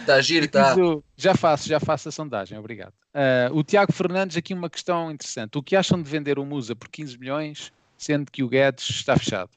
Está 0.00 0.20
giro, 0.20 0.46
está. 0.46 0.74
Já 1.16 1.34
faço, 1.34 1.68
já 1.68 1.78
faço 1.80 2.08
a 2.08 2.12
sondagem, 2.12 2.58
obrigado. 2.58 2.92
Ah, 3.12 3.48
o 3.52 3.62
Tiago 3.62 3.92
Fernandes, 3.92 4.36
aqui 4.36 4.52
uma 4.52 4.68
questão 4.70 5.10
interessante. 5.10 5.56
O 5.58 5.62
que 5.62 5.76
acham 5.76 6.02
de 6.02 6.08
vender 6.10 6.38
o 6.38 6.44
Musa 6.44 6.74
por 6.74 6.88
15 6.88 7.16
milhões, 7.18 7.72
sendo 7.96 8.30
que 8.30 8.42
o 8.42 8.48
Guedes 8.48 8.88
está 8.90 9.16
fechado? 9.16 9.50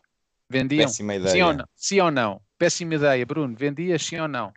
Vendiam? 0.49 0.86
Péssima 0.88 1.14
Sim 1.14 1.19
ideia. 1.19 1.45
ou 1.48 1.53
não? 1.53 1.65
Sim 1.76 1.99
ou 2.02 2.11
não? 2.11 2.41
Péssima 2.57 2.95
ideia, 2.95 3.26
Bruno. 3.26 3.56
Vendias 3.56 4.03
sim 4.06 4.19
ou 4.19 4.28
não? 4.28 4.53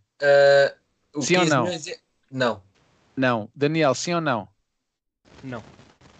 O 1.15 1.23
Sim 1.23 1.37
ou 1.37 1.43
15 1.43 1.55
não? 1.55 1.67
é- 1.67 1.99
Não. 2.31 2.63
Não. 3.17 3.51
Daniel, 3.55 3.95
sim 3.95 4.15
ou 4.15 4.21
não? 4.21 4.49
Não. 5.43 5.63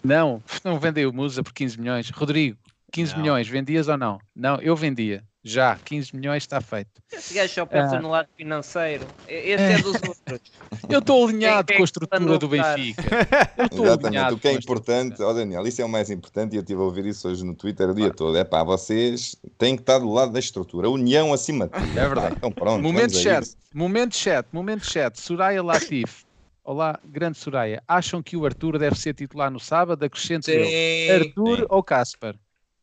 Não. 0.03 0.43
Não 0.63 0.79
vendeu 0.79 1.09
o 1.09 1.13
Musa 1.13 1.41
por 1.43 1.53
15 1.53 1.79
milhões. 1.79 2.09
Rodrigo, 2.09 2.57
15 2.91 3.13
Não. 3.13 3.21
milhões, 3.21 3.47
vendias 3.47 3.87
ou 3.87 3.97
não? 3.97 4.19
Não, 4.35 4.59
eu 4.61 4.75
vendia. 4.75 5.23
Já, 5.43 5.75
15 5.75 6.15
milhões 6.15 6.43
está 6.43 6.61
feito. 6.61 7.01
Esse 7.11 7.33
gajo 7.33 7.51
só 7.51 7.65
pensa 7.65 7.97
Ah. 7.97 8.01
no 8.01 8.09
lado 8.11 8.29
financeiro. 8.37 9.07
Esse 9.27 9.63
é 9.63 9.77
dos 9.79 9.95
outros. 10.07 10.51
Eu 10.87 10.99
estou 10.99 11.27
alinhado 11.27 11.65
Quem 11.65 11.73
é 11.73 11.77
com 11.77 11.83
a 11.83 11.85
estrutura 11.85 12.37
do? 12.37 12.47
Benfica. 12.47 13.01
Eu 13.57 13.65
estou 13.65 13.85
Exatamente, 13.85 14.05
alinhado 14.07 14.35
o 14.35 14.39
que 14.39 14.47
é 14.47 14.51
importante, 14.53 15.21
ó 15.23 15.33
Daniel, 15.33 15.65
isso 15.65 15.81
é 15.81 15.85
o 15.85 15.89
mais 15.89 16.11
importante 16.11 16.53
e 16.53 16.57
eu 16.57 16.61
estive 16.61 16.79
a 16.79 16.83
ouvir 16.83 17.05
isso 17.07 17.27
hoje 17.27 17.43
no 17.43 17.55
Twitter 17.55 17.89
o 17.89 17.95
dia 17.95 18.11
todo. 18.13 18.37
É 18.37 18.43
pá, 18.43 18.63
vocês 18.63 19.35
têm 19.57 19.75
que 19.75 19.81
estar 19.81 19.97
do 19.97 20.11
lado 20.11 20.31
da 20.31 20.39
estrutura, 20.39 20.87
a 20.87 20.91
união 20.91 21.33
acima 21.33 21.67
de 21.67 21.73
tudo. 21.73 21.99
É 21.99 22.07
verdade. 22.07 22.27
Pá, 22.29 22.35
então 22.37 22.51
pronto, 22.51 22.83
Momento 22.83 23.15
chat, 23.15 23.49
momento 23.73 24.15
chat, 24.15 24.45
momento 24.51 24.85
chat. 24.85 25.19
Soraya 25.19 25.63
Latif. 25.63 26.23
Olá, 26.63 26.99
grande 27.03 27.39
Soraya. 27.39 27.81
Acham 27.87 28.21
que 28.21 28.37
o 28.37 28.45
Arthur 28.45 28.77
deve 28.77 28.95
ser 28.95 29.15
titular 29.15 29.49
no 29.49 29.59
sábado? 29.59 30.03
Acrescento 30.05 30.49
eu. 30.51 31.15
Arthur 31.15 31.57
sim. 31.61 31.65
ou 31.67 31.81
Casper? 31.83 32.35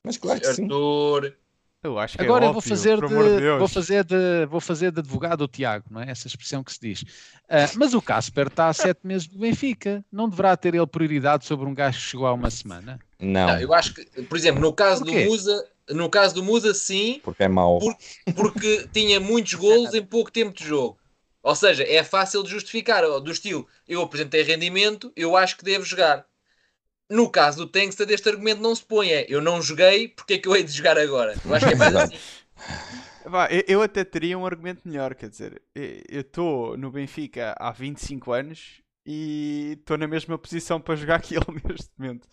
Mas 0.03 0.17
claro 0.17 0.41
que 0.41 0.53
sim. 0.53 0.63
Arthur. 0.65 1.37
Eu 1.83 1.99
acho 1.99 2.17
que 2.17 2.25
Agora 2.25 2.45
é 2.45 2.49
eu 2.49 2.53
vou 2.53 2.59
óbvio, 2.59 2.77
fazer, 2.77 2.97
de, 3.01 3.09
de 3.41 3.59
vou, 3.59 3.69
fazer 3.69 4.05
de, 4.05 4.47
vou 4.47 4.61
fazer 4.61 4.91
de 4.91 4.99
advogado 4.99 5.43
o 5.43 5.49
Tiago, 5.49 5.87
não 5.91 6.01
é? 6.01 6.11
Essa 6.11 6.27
expressão 6.27 6.65
que 6.65 6.73
se 6.73 6.81
diz. 6.81 7.05
Ah, 7.49 7.71
mas 7.77 7.95
o 7.95 8.03
Casper 8.03 8.49
está 8.49 8.69
há 8.69 8.73
sete 8.73 9.01
meses 9.07 9.29
do 9.29 9.39
Benfica. 9.39 10.05
Não 10.11 10.29
deverá 10.29 10.57
ter 10.57 10.75
ele 10.75 10.87
prioridade 10.87 11.45
sobre 11.45 11.67
um 11.67 11.75
gajo 11.75 11.99
que 11.99 12.05
chegou 12.05 12.27
há 12.27 12.33
uma 12.33 12.51
semana? 12.51 12.99
Não, 13.21 13.49
Não, 13.53 13.61
eu 13.61 13.73
acho 13.73 13.95
que, 13.95 14.05
por 14.23 14.37
exemplo, 14.37 14.61
no 14.61 14.73
caso 14.73 15.05
do? 15.05 15.13
Musa, 15.13 15.69
no 15.91 16.11
caso 16.11 16.35
do 16.35 16.43
Musa, 16.43 16.75
sim, 16.75 17.21
porque 17.23 17.45
é 17.45 17.49
mau. 17.49 17.79
Por- 17.79 17.97
porque 18.35 18.89
tinha 18.93 19.21
muitos 19.21 19.55
golos 19.55 19.95
em 19.95 20.05
pouco 20.05 20.31
tempo 20.33 20.57
de 20.57 20.65
jogo. 20.65 20.99
Ou 21.43 21.55
seja, 21.55 21.85
é 21.85 22.03
fácil 22.03 22.43
de 22.43 22.51
justificar, 22.51 23.03
do 23.21 23.31
estilo, 23.31 23.67
eu 23.87 24.03
apresentei 24.03 24.43
rendimento, 24.43 25.13
eu 25.17 25.37
acho 25.37 25.57
que 25.57 25.65
devo 25.65 25.85
jogar. 25.85 26.27
No 27.11 27.31
caso 27.31 27.59
do 27.59 27.67
Tengsted, 27.67 28.13
este 28.13 28.29
argumento 28.29 28.61
não 28.61 28.75
se 28.75 28.85
põe, 28.85 29.09
é 29.11 29.27
eu 29.29 29.41
não 29.41 29.63
joguei, 29.63 30.09
porque 30.09 30.35
é 30.35 30.39
que 30.39 30.47
eu 30.49 30.55
hei 30.55 30.63
de 30.63 30.73
jogar 30.73 30.99
agora? 30.99 31.35
Eu 31.45 31.55
acho 31.55 31.67
que 31.67 31.73
é 31.73 31.77
mais 31.77 31.95
assim. 31.95 32.17
Vá, 33.25 33.49
eu, 33.67 33.83
até 33.83 34.05
teria 34.05 34.39
um 34.39 34.47
argumento 34.47 34.83
melhor, 34.87 35.15
quer 35.15 35.29
dizer, 35.29 35.61
eu- 35.75 36.03
eu 36.09 36.21
estou 36.23 36.77
no 36.77 36.91
Benfica 36.91 37.55
há 37.59 37.71
25 37.73 38.33
anos 38.33 38.81
e 39.05 39.77
estou 39.79 39.99
na 39.99 40.07
mesma 40.07 40.39
posição 40.39 40.81
para 40.81 40.97
jogar 40.97 41.21
que 41.21 41.35
ele 41.35 41.45
neste 41.65 41.91
momento. 41.99 42.27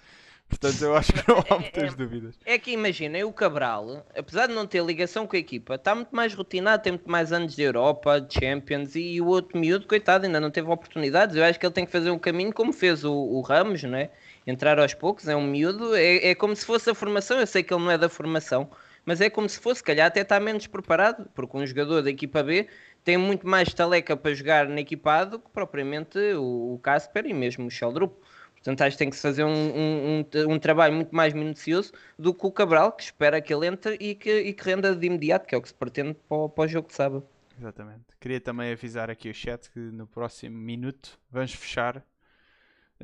Portanto, 0.48 0.82
eu 0.84 0.96
acho 0.96 1.12
que 1.12 1.28
não 1.28 1.40
há 1.50 1.60
muitas 1.60 1.94
é- 1.94 1.96
dúvidas. 1.96 2.36
É 2.46 2.58
que 2.60 2.72
imaginem, 2.72 3.24
o 3.24 3.34
Cabral, 3.34 4.06
apesar 4.16 4.48
de 4.48 4.54
não 4.54 4.68
ter 4.68 4.84
ligação 4.86 5.26
com 5.26 5.36
a 5.36 5.40
equipa, 5.40 5.76
está 5.76 5.96
muito 5.96 6.16
mais 6.16 6.34
rotinado, 6.36 6.84
tem 6.84 6.92
muito 6.94 7.10
mais 7.10 7.34
anos 7.34 7.56
de 7.56 7.64
Europa, 7.64 8.22
de 8.22 8.34
Champions, 8.36 8.96
e 8.96 9.20
o 9.20 9.26
outro 9.26 9.58
miúdo, 9.58 9.88
coitado, 9.88 10.26
ainda 10.26 10.40
não 10.40 10.52
teve 10.52 10.70
oportunidades. 10.70 11.36
Eu 11.36 11.44
acho 11.44 11.60
que 11.60 11.66
ele 11.66 11.74
tem 11.74 11.86
que 11.86 11.92
fazer 11.92 12.12
um 12.12 12.20
caminho 12.20 12.54
como 12.54 12.72
fez 12.72 13.04
o, 13.04 13.12
o 13.12 13.42
Ramos, 13.42 13.82
não 13.84 13.98
é? 13.98 14.12
Entrar 14.46 14.80
aos 14.80 14.94
poucos, 14.94 15.28
é 15.28 15.36
um 15.36 15.46
miúdo, 15.46 15.96
é, 15.96 16.30
é 16.30 16.36
como 16.36 16.56
se 16.56 16.66
fosse 16.66 16.90
a 16.90 16.96
formação. 16.96 17.40
Eu 17.40 17.48
sei 17.48 17.64
que 17.64 17.74
ele 17.74 17.84
não 17.84 17.92
é 17.92 17.98
da 17.98 18.10
formação, 18.10 18.70
mas 19.06 19.22
é 19.22 19.30
como 19.30 19.50
se 19.50 19.60
fosse, 19.60 19.80
se 19.80 19.84
calhar 19.84 20.08
até 20.08 20.22
está 20.22 20.40
menos 20.40 20.68
preparado, 20.68 21.30
porque 21.34 21.58
um 21.58 21.66
jogador 21.66 22.02
da 22.02 22.10
equipa 22.10 22.44
B 22.44 22.68
tem 23.04 23.18
muito 23.18 23.48
mais 23.48 23.74
taleca 23.74 24.18
para 24.18 24.34
jogar 24.34 24.68
na 24.68 24.82
equipa 24.82 25.14
A 25.14 25.26
do 25.26 25.40
que 25.40 25.50
propriamente 25.50 26.18
o 26.36 26.80
Casper 26.82 27.26
e 27.26 27.34
mesmo 27.34 27.68
o 27.68 27.72
Sheldrup. 27.72 28.14
Portanto, 28.56 28.82
acho 28.82 28.96
que 28.96 28.98
tem 28.98 29.10
que 29.12 29.16
se 29.16 29.22
fazer 29.22 29.44
um, 29.44 29.52
um, 29.52 30.26
um, 30.34 30.54
um 30.54 30.60
trabalho 30.60 30.96
muito 30.96 31.16
mais 31.16 31.36
minucioso 31.36 31.94
do 32.18 32.34
que 32.34 32.48
o 32.48 32.52
Cabral, 32.52 32.92
que 32.94 33.04
espera 33.04 33.40
que 33.40 33.54
ele 33.54 33.68
entre 33.68 33.96
e 34.00 34.16
que, 34.16 34.40
e 34.42 34.54
que 34.54 34.64
renda 34.64 34.96
de 34.96 35.06
imediato, 35.06 35.48
que 35.48 35.54
é 35.54 35.58
o 35.58 35.62
que 35.62 35.68
se 35.68 35.74
pretende 35.74 36.16
para 36.28 36.38
o, 36.38 36.50
para 36.50 36.64
o 36.64 36.68
jogo 36.68 36.88
de 36.88 36.96
sábado. 36.96 37.24
Exatamente. 37.60 38.06
Queria 38.20 38.42
também 38.42 38.72
avisar 38.72 39.10
aqui 39.10 39.30
o 39.30 39.34
chat 39.36 39.70
que 39.70 39.80
no 39.80 40.08
próximo 40.08 40.58
minuto 40.58 41.20
vamos 41.30 41.54
fechar 41.54 42.04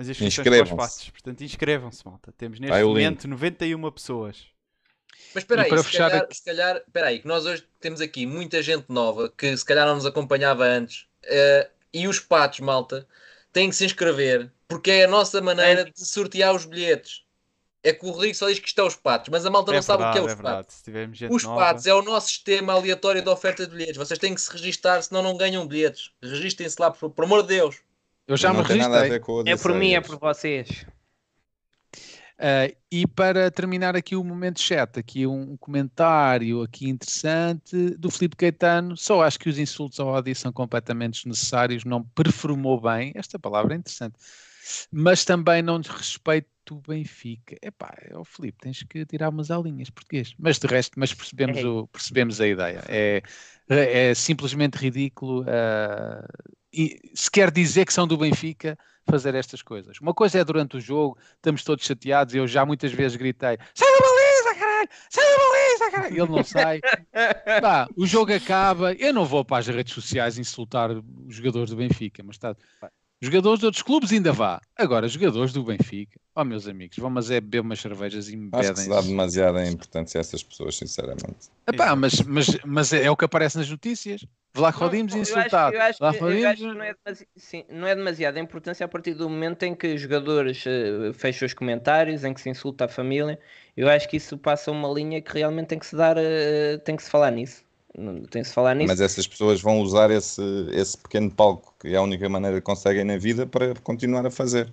as 0.01 0.09
inscrições 0.09 0.47
para 0.47 0.63
os 0.63 0.71
Inscrevam-se. 0.71 0.75
patos. 0.75 1.09
Portanto, 1.09 1.41
inscrevam-se, 1.43 2.05
malta. 2.05 2.31
Temos 2.37 2.59
neste 2.59 2.71
Vai 2.71 2.83
momento 2.83 3.27
91 3.27 3.91
pessoas. 3.91 4.45
Mas 5.33 5.43
espera 5.43 5.63
aí, 5.63 5.69
para 5.69 5.77
se 5.77 5.83
fechar 5.83 6.09
calhar, 6.09 6.23
aqui- 6.25 6.35
se 6.35 6.43
calhar, 6.43 6.77
espera 6.77 7.07
aí, 7.07 7.19
que 7.19 7.27
nós 7.27 7.45
hoje 7.45 7.65
temos 7.79 8.01
aqui 8.01 8.25
muita 8.25 8.61
gente 8.61 8.85
nova 8.89 9.29
que 9.29 9.55
se 9.55 9.63
calhar 9.63 9.85
não 9.87 9.95
nos 9.95 10.05
acompanhava 10.05 10.65
antes 10.65 11.05
eh, 11.23 11.69
e 11.93 12.07
os 12.07 12.19
patos, 12.19 12.59
malta, 12.59 13.07
têm 13.53 13.69
que 13.69 13.75
se 13.75 13.85
inscrever 13.85 14.51
porque 14.67 14.89
é 14.91 15.03
a 15.05 15.07
nossa 15.07 15.41
maneira 15.41 15.85
de 15.85 16.05
sortear 16.05 16.55
os 16.55 16.65
bilhetes. 16.65 17.23
É 17.83 17.91
que 17.91 18.05
o 18.05 18.11
Rodrigo 18.11 18.35
só 18.35 18.47
diz 18.47 18.59
que 18.59 18.67
isto 18.67 18.79
é 18.79 18.83
os 18.83 18.95
patos, 18.95 19.29
mas 19.29 19.45
a 19.45 19.49
malta 19.49 19.71
não 19.71 19.79
é 19.79 19.81
sabe 19.81 20.03
o 20.03 20.11
que 20.11 20.19
é 20.19 20.21
verdade, 20.21 20.67
os 20.67 20.87
é 20.87 20.91
verdade. 20.91 21.17
patos. 21.27 21.35
Os 21.35 21.43
nova... 21.43 21.59
patos 21.59 21.85
é 21.87 21.93
o 21.93 22.01
nosso 22.03 22.27
sistema 22.27 22.73
aleatório 22.73 23.21
de 23.23 23.29
oferta 23.29 23.65
de 23.65 23.71
bilhetes. 23.75 23.97
Vocês 23.97 24.19
têm 24.19 24.35
que 24.35 24.41
se 24.41 24.51
registar, 24.51 25.01
senão 25.01 25.23
não 25.23 25.35
ganham 25.35 25.67
bilhetes. 25.67 26.11
Registrem-se 26.21 26.79
lá, 26.79 26.91
por, 26.91 27.09
por 27.09 27.25
amor 27.25 27.41
de 27.41 27.49
Deus. 27.49 27.77
Eu 28.27 28.37
já 28.37 28.53
não 28.53 28.61
me 28.61 28.67
tem 28.67 28.77
nada 28.77 28.97
a 28.97 29.01
registrei. 29.01 29.19
ver 29.19 29.25
com 29.25 29.33
o 29.33 29.43
É 29.47 29.55
por 29.57 29.73
mim, 29.73 29.93
é 29.93 30.01
por 30.01 30.17
vocês. 30.17 30.85
Uh, 32.41 32.75
e 32.91 33.05
para 33.05 33.51
terminar 33.51 33.95
aqui 33.95 34.15
o 34.15 34.23
momento 34.23 34.59
chat, 34.59 34.97
aqui 34.97 35.27
um 35.27 35.55
comentário 35.57 36.63
aqui 36.63 36.89
interessante 36.89 37.91
do 37.91 38.09
Filipe 38.09 38.35
Caetano. 38.35 38.97
Só 38.97 39.21
acho 39.21 39.37
que 39.37 39.47
os 39.47 39.59
insultos 39.59 39.99
ao 39.99 40.07
Odi 40.07 40.33
são 40.33 40.51
completamente 40.51 41.23
desnecessários, 41.23 41.85
não 41.85 42.03
performou 42.03 42.81
bem. 42.81 43.11
Esta 43.13 43.37
palavra 43.37 43.75
é 43.75 43.77
interessante. 43.77 44.15
Mas 44.91 45.23
também 45.23 45.61
não 45.61 45.79
desrespeito 45.79 46.49
o 46.71 46.81
Benfica. 46.81 47.57
Epá, 47.61 47.95
ó 48.13 48.23
Filipe, 48.23 48.57
tens 48.59 48.81
que 48.81 49.05
tirar 49.05 49.29
umas 49.29 49.51
aulinhas 49.51 49.91
português. 49.91 50.33
Mas 50.39 50.57
de 50.57 50.65
resto, 50.65 50.93
mas 50.99 51.13
percebemos, 51.13 51.57
Ei. 51.57 51.65
o, 51.65 51.87
percebemos 51.87 52.41
a 52.41 52.47
ideia. 52.47 52.81
É, 52.87 53.21
é 53.69 54.13
simplesmente 54.15 54.77
ridículo. 54.77 55.41
uh, 55.41 56.25
se 57.13 57.29
quer 57.29 57.51
dizer 57.51 57.85
que 57.85 57.93
são 57.93 58.07
do 58.07 58.17
Benfica, 58.17 58.77
fazer 59.09 59.35
estas 59.35 59.61
coisas. 59.61 59.99
Uma 59.99 60.13
coisa 60.13 60.39
é 60.39 60.43
durante 60.43 60.77
o 60.77 60.81
jogo, 60.81 61.17
estamos 61.35 61.63
todos 61.63 61.85
chateados 61.85 62.33
e 62.33 62.37
eu 62.37 62.47
já 62.47 62.65
muitas 62.65 62.91
vezes 62.91 63.17
gritei 63.17 63.57
sai 63.73 63.87
da 63.91 63.99
baliza, 63.99 64.59
caralho! 64.59 64.89
Sai 65.09 65.25
da 65.25 65.37
baliza, 65.37 65.91
caralho! 65.91 66.15
E 66.15 66.19
ele 66.19 66.31
não 66.31 66.43
sai. 66.43 66.79
Pá, 67.61 67.87
o 67.95 68.05
jogo 68.05 68.33
acaba, 68.33 68.93
eu 68.93 69.13
não 69.13 69.25
vou 69.25 69.43
para 69.43 69.57
as 69.57 69.67
redes 69.67 69.93
sociais 69.93 70.37
insultar 70.37 70.91
os 70.91 71.35
jogadores 71.35 71.69
do 71.69 71.75
Benfica, 71.75 72.23
mas 72.23 72.35
está... 72.35 72.55
Jogadores 73.23 73.59
de 73.59 73.67
outros 73.67 73.83
clubes 73.83 74.11
ainda 74.11 74.33
vá. 74.33 74.59
Agora, 74.75 75.07
jogadores 75.07 75.53
do 75.53 75.63
Benfica, 75.63 76.19
ó 76.35 76.43
meus 76.43 76.67
amigos, 76.67 76.97
vão 76.97 77.07
mas 77.07 77.29
é 77.29 77.39
beber 77.39 77.59
umas 77.61 77.79
cervejas 77.79 78.29
e 78.29 78.35
me 78.35 78.49
Acho 78.51 78.73
que 78.73 78.79
se 78.79 78.89
dá 78.89 78.99
demasiada 78.99 79.63
importância 79.69 80.17
a 80.17 80.21
essas 80.21 80.41
pessoas, 80.41 80.75
sinceramente. 80.75 81.51
Epá, 81.67 81.95
mas, 81.95 82.19
mas, 82.21 82.47
mas 82.65 82.91
é 82.91 83.11
o 83.11 83.15
que 83.15 83.23
aparece 83.23 83.59
nas 83.59 83.69
notícias. 83.69 84.25
Vlaco 84.53 84.79
Rodimos 84.79 85.13
Não, 85.13 85.19
eu 85.19 85.23
acho- 85.23 85.31
insultado. 85.37 85.75
Eu 85.75 85.81
acho, 85.81 85.99
que- 85.99 86.03
eu 86.05 86.49
acho 86.49 86.73
não 86.73 86.83
é, 86.83 86.93
sim, 87.37 87.63
não 87.69 87.87
é 87.87 87.95
demasiada 87.95 88.39
importância 88.39 88.85
a 88.85 88.89
partir 88.89 89.13
do 89.13 89.29
momento 89.29 89.63
em 89.63 89.73
que 89.73 89.93
os 89.93 90.01
jogadores 90.01 90.63
eh, 90.67 91.11
fecham 91.13 91.45
os 91.45 91.53
comentários, 91.53 92.23
em 92.23 92.33
que 92.33 92.41
se 92.41 92.49
insulta 92.49 92.85
a 92.85 92.87
família. 92.87 93.39
Eu 93.77 93.87
acho 93.89 94.09
que 94.09 94.17
isso 94.17 94.37
passa 94.37 94.69
uma 94.71 94.89
linha 94.89 95.21
que 95.21 95.33
realmente 95.33 95.67
tem 95.67 95.79
que 95.79 95.85
se 95.85 95.95
dar, 95.95 96.17
eh, 96.17 96.77
tem 96.83 96.95
que 96.95 97.03
se 97.03 97.09
falar 97.09 97.31
nisso. 97.31 97.63
Tem 98.29 98.41
que 98.41 98.47
se 98.47 98.53
falar 98.53 98.73
nisso. 98.73 98.87
Mas 98.87 99.01
essas 99.01 99.27
pessoas 99.27 99.61
vão 99.61 99.81
usar 99.81 100.09
esse, 100.11 100.41
esse 100.71 100.97
pequeno 100.97 101.29
palco, 101.29 101.73
que 101.79 101.89
é 101.89 101.97
a 101.97 102.01
única 102.01 102.27
maneira 102.29 102.57
que 102.57 102.61
conseguem 102.63 103.03
na 103.03 103.17
vida, 103.17 103.45
para 103.45 103.73
continuar 103.83 104.25
a 104.25 104.31
fazer. 104.31 104.71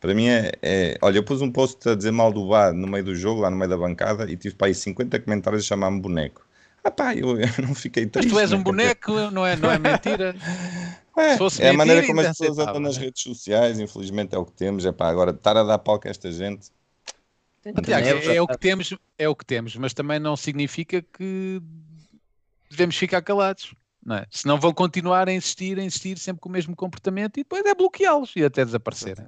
Para 0.00 0.14
mim 0.14 0.28
é, 0.28 0.52
é- 0.62 0.98
Olha, 1.02 1.18
eu 1.18 1.24
pus 1.24 1.40
um 1.42 1.50
post 1.52 1.88
a 1.88 1.94
dizer 1.94 2.10
mal 2.12 2.32
do 2.32 2.48
Bá 2.48 2.72
no 2.72 2.86
meio 2.88 3.04
do 3.04 3.14
jogo, 3.14 3.40
lá 3.42 3.50
no 3.50 3.56
meio 3.56 3.70
da 3.70 3.76
bancada, 3.76 4.30
e 4.30 4.36
tive 4.36 4.54
para 4.56 4.68
aí 4.68 4.74
50 4.74 5.20
comentários 5.20 5.64
a 5.64 5.66
chamar-me 5.66 6.00
boneco. 6.00 6.46
Ah 6.84 6.90
pá, 6.90 7.14
eu, 7.14 7.38
eu 7.40 7.48
não 7.66 7.74
fiquei 7.74 8.04
Mas 8.04 8.12
triste. 8.12 8.30
tu 8.30 8.38
és 8.38 8.50
né? 8.50 8.56
um 8.56 8.60
dizer, 8.60 8.64
boneco, 8.64 9.12
não 9.30 9.46
é, 9.46 9.56
não 9.56 9.70
é 9.70 9.78
mentira. 9.78 10.34
É, 11.18 11.32
Se 11.32 11.38
fosse 11.38 11.60
é 11.60 11.70
a 11.70 11.72
maneira 11.72 12.00
mentira, 12.00 12.06
como 12.16 12.20
as 12.20 12.26
ainda 12.26 12.38
pessoas 12.38 12.68
andam 12.68 12.80
nas 12.80 12.96
né? 12.96 13.06
redes 13.06 13.22
sociais, 13.24 13.80
infelizmente 13.80 14.36
é 14.36 14.38
o 14.38 14.44
que 14.46 14.52
temos. 14.52 14.86
É 14.86 14.92
pá, 14.92 15.08
agora 15.08 15.32
estar 15.32 15.56
a 15.56 15.64
dar 15.64 15.76
palco 15.80 16.06
a 16.06 16.10
esta 16.12 16.30
gente. 16.30 16.70
Tiago, 17.84 18.06
é 18.06 18.36
é, 18.36 18.40
o 18.40 18.46
que 18.46 18.56
temos, 18.56 18.94
é 19.18 19.28
o 19.28 19.34
que 19.34 19.44
temos, 19.44 19.74
mas 19.74 19.92
também 19.92 20.20
não 20.20 20.36
significa 20.36 21.02
que 21.02 21.60
devemos 22.70 22.96
ficar 22.96 23.20
calados. 23.22 23.74
Não 24.04 24.14
é? 24.14 24.26
Senão 24.30 24.60
vão 24.60 24.72
continuar 24.72 25.28
a 25.28 25.32
insistir, 25.32 25.78
a 25.78 25.82
insistir 25.82 26.18
sempre 26.18 26.40
com 26.40 26.48
o 26.48 26.52
mesmo 26.52 26.76
comportamento 26.76 27.38
e 27.38 27.42
depois 27.42 27.64
é 27.66 27.74
bloqueá-los 27.74 28.32
e 28.36 28.44
até 28.44 28.64
desaparecerem. 28.64 29.26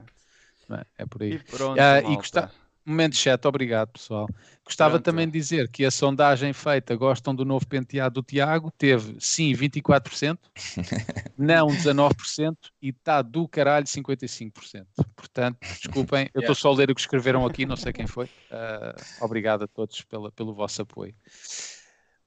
É? 0.71 0.85
é 0.99 1.07
por 1.07 1.23
aí. 1.23 1.33
E 1.33 1.39
pronto, 1.41 1.79
Ah, 1.79 1.99
e 1.99 2.05
malta. 2.05 2.53
Momento 2.91 3.15
chat, 3.15 3.47
obrigado 3.47 3.93
pessoal. 3.93 4.29
Gostava 4.65 4.93
Pronto. 4.93 5.05
também 5.05 5.27
de 5.27 5.33
dizer 5.33 5.69
que 5.69 5.85
a 5.85 5.91
sondagem 5.91 6.53
feita, 6.53 6.97
gostam 6.97 7.33
do 7.35 7.45
novo 7.45 7.67
penteado 7.67 8.21
do 8.21 8.23
Tiago, 8.23 8.71
teve 8.77 9.17
sim 9.21 9.53
24%, 9.53 10.39
não 11.39 11.69
19% 11.69 12.57
e 12.83 12.89
está 12.89 13.23
do 13.23 13.47
caralho 13.47 13.87
55%. 13.87 14.87
Portanto, 15.15 15.59
desculpem, 15.61 16.29
eu 16.35 16.41
estou 16.41 16.55
só 16.55 16.71
a 16.71 16.75
ler 16.75 16.91
o 16.91 16.95
que 16.95 17.01
escreveram 17.01 17.47
aqui, 17.47 17.65
não 17.65 17.77
sei 17.77 17.93
quem 17.93 18.07
foi. 18.07 18.29
Ah, 18.51 18.95
obrigado 19.21 19.63
a 19.63 19.69
todos 19.69 20.03
pela, 20.03 20.33
pelo 20.33 20.53
vosso 20.53 20.83
apoio. 20.83 21.15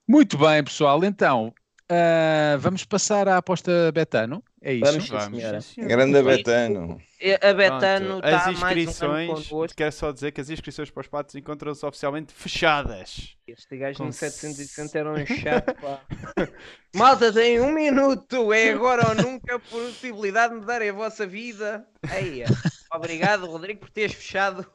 Muito 0.08 0.38
bem, 0.38 0.64
pessoal, 0.64 1.04
então 1.04 1.54
ah, 1.90 2.58
vamos 2.60 2.86
passar 2.86 3.28
à 3.28 3.38
aposta 3.38 3.92
Betano. 3.92 4.44
É 4.62 4.74
isso. 4.74 4.86
Vamos, 4.86 5.10
Vamos, 5.10 5.38
senhora. 5.38 5.60
Grande 5.78 6.18
Sim. 6.18 6.24
Betano. 6.24 7.02
A 7.42 7.54
Betano 7.54 8.08
Pronto, 8.08 8.26
está 8.26 8.38
as 8.50 8.60
mais 8.60 8.78
um 8.78 8.80
inscrições, 8.80 9.74
quero 9.76 9.92
só 9.92 10.12
dizer 10.12 10.32
que 10.32 10.40
as 10.40 10.50
inscrições 10.50 10.90
para 10.90 11.02
os 11.02 11.08
patos 11.08 11.36
encontram-se 11.36 11.86
oficialmente 11.86 12.34
fechadas. 12.34 13.36
Este 13.46 13.78
gajo 13.78 13.98
Com 13.98 14.06
no 14.06 14.14
760 14.14 14.98
era 14.98 15.12
um 15.12 15.26
chato, 15.28 15.76
pá. 15.76 16.02
Malta, 16.96 17.34
tem 17.34 17.60
um 17.60 17.74
minuto. 17.74 18.54
É 18.54 18.72
agora 18.72 19.10
ou 19.10 19.16
nunca 19.16 19.56
a 19.56 19.60
possibilidade 19.60 20.54
de 20.54 20.62
me 20.62 20.66
darem 20.66 20.90
a 20.90 20.94
vossa 20.94 21.28
vida. 21.28 21.86
Aí, 22.10 22.44
obrigado, 22.94 23.46
Rodrigo, 23.46 23.82
por 23.82 23.90
teres 23.90 24.14
fechado 24.14 24.66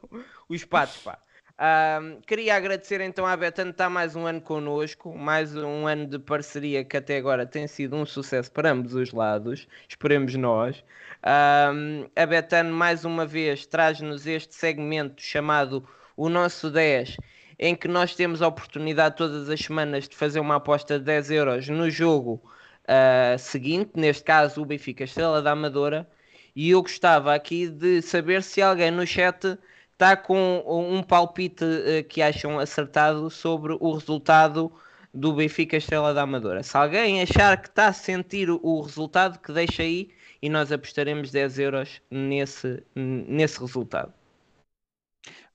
os 0.48 0.64
patos, 0.64 0.98
pá. 0.98 1.18
Ahm, 1.60 2.20
queria 2.24 2.54
agradecer 2.54 3.00
então 3.00 3.26
à 3.26 3.36
Betano 3.36 3.72
estar 3.72 3.90
mais 3.90 4.14
um 4.14 4.24
ano 4.26 4.40
connosco, 4.40 5.12
mais 5.18 5.56
um 5.56 5.88
ano 5.88 6.06
de 6.06 6.16
parceria 6.16 6.84
que 6.84 6.96
até 6.96 7.16
agora 7.16 7.44
tem 7.44 7.66
sido 7.66 7.96
um 7.96 8.06
sucesso 8.06 8.50
para 8.52 8.70
ambos 8.70 8.94
os 8.94 9.12
lados, 9.12 9.66
esperemos 9.88 10.34
nós. 10.36 10.84
Ahm, 11.20 12.06
a 12.14 12.26
Betano 12.26 12.72
mais 12.72 13.04
uma 13.04 13.26
vez 13.26 13.66
traz-nos 13.66 14.24
este 14.24 14.54
segmento 14.54 15.20
chamado 15.20 15.84
o 16.16 16.28
nosso 16.28 16.70
10, 16.70 17.16
em 17.58 17.74
que 17.74 17.88
nós 17.88 18.14
temos 18.14 18.40
a 18.40 18.46
oportunidade 18.46 19.16
todas 19.16 19.48
as 19.50 19.58
semanas 19.58 20.08
de 20.08 20.14
fazer 20.14 20.38
uma 20.38 20.56
aposta 20.56 20.96
de 20.96 21.04
10 21.06 21.30
euros 21.32 21.68
no 21.68 21.90
jogo 21.90 22.40
ah, 22.86 23.36
seguinte, 23.36 23.90
neste 23.96 24.22
caso 24.22 24.62
o 24.62 24.64
Benfica 24.64 25.04
Estrela 25.04 25.42
da 25.42 25.52
Amadora, 25.52 26.08
e 26.54 26.70
eu 26.70 26.82
gostava 26.82 27.34
aqui 27.34 27.68
de 27.68 28.00
saber 28.00 28.42
se 28.44 28.62
alguém 28.62 28.90
no 28.90 29.06
chat 29.06 29.58
está 29.98 30.16
com 30.16 30.62
um 30.68 31.02
palpite 31.02 31.64
eh, 31.64 32.04
que 32.04 32.22
acham 32.22 32.58
acertado 32.60 33.28
sobre 33.30 33.76
o 33.80 33.92
resultado 33.92 34.70
do 35.12 35.32
Benfica 35.32 35.76
Estrela 35.76 36.14
da 36.14 36.22
Amadora. 36.22 36.62
Se 36.62 36.76
alguém 36.76 37.20
achar 37.20 37.60
que 37.60 37.68
está 37.68 37.88
a 37.88 37.92
sentir 37.92 38.48
o- 38.48 38.80
resultado, 38.80 39.40
que 39.40 39.52
deixa 39.52 39.82
aí 39.82 40.10
e 40.40 40.48
nós 40.48 40.70
apostaremos 40.70 41.32
10 41.32 41.58
euros 41.58 42.00
nesse, 42.08 42.80
nesse 42.94 43.58
resultado. 43.60 44.12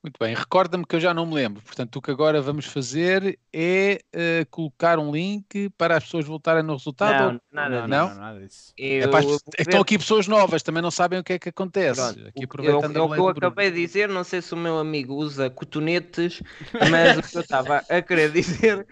Muito 0.04 0.18
bem, 0.20 0.34
recorda-me 0.34 0.84
que 0.84 0.94
eu 0.96 1.00
já 1.00 1.14
não 1.14 1.24
me 1.24 1.32
lembro. 1.34 1.62
Portanto, 1.62 1.96
o 1.96 2.02
que 2.02 2.10
agora 2.10 2.38
vamos 2.42 2.66
fazer 2.66 3.38
é 3.50 4.00
eh, 4.12 4.44
colocar 4.50 4.98
um 4.98 5.10
link 5.10 5.70
para 5.78 5.96
as 5.96 6.04
pessoas 6.04 6.26
voltarem 6.26 6.62
no 6.62 6.74
resultado. 6.74 7.32
Não, 7.32 7.40
nada 7.50 7.88
não? 7.88 8.08
disso. 8.08 8.20
nada 8.20 8.40
disso. 8.40 8.74
É 8.78 9.04
Eu 9.04 9.10
para 9.10 9.20
as- 9.20 9.40
Estão 9.58 9.80
aqui 9.80 9.96
pessoas 9.96 10.28
novas, 10.28 10.62
também 10.62 10.82
não 10.82 10.90
sabem 10.90 11.18
o 11.18 11.24
que 11.24 11.32
é 11.32 11.38
que 11.38 11.48
acontece. 11.48 11.98
Pronto, 12.02 12.28
Aqui 12.28 12.40
o- 12.42 12.44
aproveitando 12.44 12.96
eu, 12.96 13.02
a 13.02 13.06
o 13.06 13.14
que 13.14 13.18
eu 13.18 13.28
acabei 13.28 13.70
de 13.70 13.80
dizer, 13.80 14.06
não 14.10 14.24
sei 14.24 14.42
se 14.42 14.52
o 14.52 14.58
meu 14.58 14.78
amigo 14.78 15.14
usa 15.14 15.48
cotonetes, 15.48 16.42
mas 16.90 17.16
o 17.16 17.22
que 17.22 17.36
eu 17.38 17.40
estava 17.40 17.82
a 17.88 18.02
querer 18.02 18.30
dizer, 18.30 18.86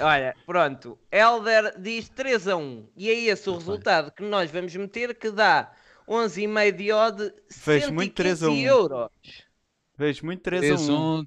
olha, 0.00 0.34
pronto, 0.46 0.98
Elder 1.12 1.78
diz 1.78 2.08
3 2.08 2.48
a 2.48 2.56
1 2.56 2.88
e 2.96 3.10
é 3.10 3.12
esse 3.24 3.50
o 3.50 3.54
resultado 3.54 4.10
que 4.10 4.22
nós 4.22 4.50
vamos 4.50 4.74
meter 4.74 5.14
que 5.14 5.30
dá 5.30 5.70
11,5 6.08 6.72
de 6.72 6.90
odd, 6.90 7.32
Fez 7.50 7.90
muito 7.90 8.14
3 8.14 8.42
a 8.42 8.46
1. 8.48 8.50
115 8.50 8.64
euros. 8.64 9.10
Vejo 9.96 10.24
muito 10.26 10.42
3 10.42 10.64
a 10.64 10.74
3, 10.76 10.88
1. 10.88 11.20
1, 11.20 11.24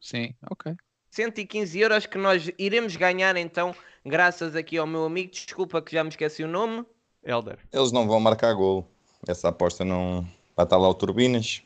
Sim, 0.00 0.34
ok. 0.50 0.74
115 1.10 1.78
euros 1.80 2.06
que 2.06 2.16
nós 2.18 2.50
iremos 2.58 2.96
ganhar 2.96 3.36
então, 3.36 3.74
graças 4.04 4.54
aqui 4.54 4.78
ao 4.78 4.86
meu 4.86 5.04
amigo, 5.04 5.30
desculpa 5.32 5.82
que 5.82 5.92
já 5.92 6.02
me 6.04 6.10
esqueci 6.10 6.42
o 6.44 6.48
nome, 6.48 6.84
Elder. 7.22 7.58
Eles 7.72 7.92
não 7.92 8.06
vão 8.06 8.20
marcar 8.20 8.54
gol. 8.54 8.88
Essa 9.26 9.48
aposta 9.48 9.84
não. 9.84 10.26
Vai 10.56 10.64
estar 10.64 10.78
lá 10.78 10.88
o 10.88 10.94
Turbinas. 10.94 11.62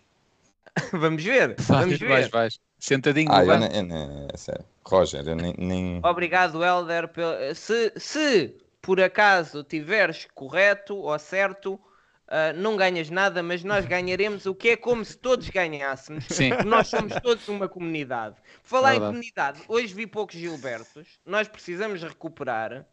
vamos 0.92 1.22
ver, 1.22 1.54
vamos 1.60 1.98
ver. 1.98 2.08
vais, 2.08 2.28
vais. 2.28 2.60
Sentadinho 2.78 3.30
Ah, 3.32 3.44
eu 3.44 3.58
nem, 3.58 3.76
eu 3.76 3.82
nem- 3.82 4.28
é 4.32 4.36
sério. 4.36 4.64
Roger, 4.84 5.26
eu 5.26 5.36
nem. 5.36 5.54
nem... 5.56 6.00
Obrigado, 6.04 6.62
Helder. 6.62 7.08
pel- 7.08 7.54
Se, 7.54 7.92
se 7.96 8.56
por 8.82 9.00
acaso 9.00 9.62
tiveres 9.62 10.26
correto 10.34 10.96
ou 10.96 11.18
certo, 11.18 11.80
ah, 12.28 12.52
não 12.52 12.76
ganhas 12.76 13.10
nada, 13.10 13.42
mas 13.42 13.62
nós 13.64 13.84
ganharemos 13.86 14.46
o 14.46 14.54
que 14.54 14.70
é 14.70 14.76
como 14.76 15.04
se 15.04 15.16
todos 15.16 15.48
ganhássemos. 15.50 16.24
Sim. 16.28 16.50
Nós 16.66 16.88
somos 16.88 17.12
todos 17.22 17.46
uma 17.48 17.68
comunidade. 17.68 18.36
Falar 18.62 18.90
em 18.90 19.00
Verdade. 19.00 19.12
comunidade, 19.12 19.62
hoje 19.68 19.92
vi 19.94 20.06
poucos 20.06 20.36
Gilbertos. 20.36 21.06
Nós 21.26 21.48
precisamos 21.48 22.02
recuperar 22.02 22.86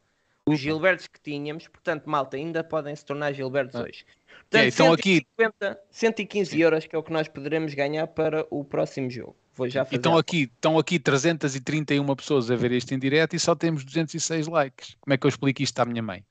os 0.46 0.60
Gilbertos 0.60 1.08
que 1.08 1.20
tínhamos. 1.22 1.68
Portanto, 1.68 2.10
malta, 2.10 2.36
ainda 2.38 2.64
podem 2.64 2.96
se 2.96 3.06
tornar 3.06 3.32
Gilbertos 3.34 3.76
Ah. 3.76 3.84
hoje. 3.84 4.06
Ok, 4.54 4.68
então 4.68 4.92
aqui- 4.92 5.26
150, 5.40 5.80
115 5.90 6.60
euros 6.60 6.86
que 6.86 6.96
é 6.96 7.00
o 7.00 7.04
que 7.04 7.12
nós 7.14 7.28
poderemos 7.28 7.74
ganhar 7.74 8.08
para 8.08 8.46
o 8.50 8.64
próximo 8.66 9.10
jogo. 9.10 9.36
Vou 9.54 9.68
já 9.70 9.84
fazer. 9.86 9.98
estão 9.98 10.18
aqui, 10.18 10.44
estão 10.44 10.80
aqui 10.80 10.98
331 10.98 12.16
pessoas 12.16 12.50
a 12.50 12.56
ver 12.56 12.72
isto 12.72 12.94
em 12.94 13.00
direto 13.00 13.36
e 13.36 13.40
só 13.40 13.54
temos 13.54 13.84
206 13.84 14.48
likes. 14.48 14.96
Como 15.00 15.14
é 15.14 15.18
que 15.18 15.26
eu 15.26 15.30
explico 15.30 15.62
isto 15.62 15.78
à 15.80 15.86
minha 15.86 16.02
mãe? 16.02 16.24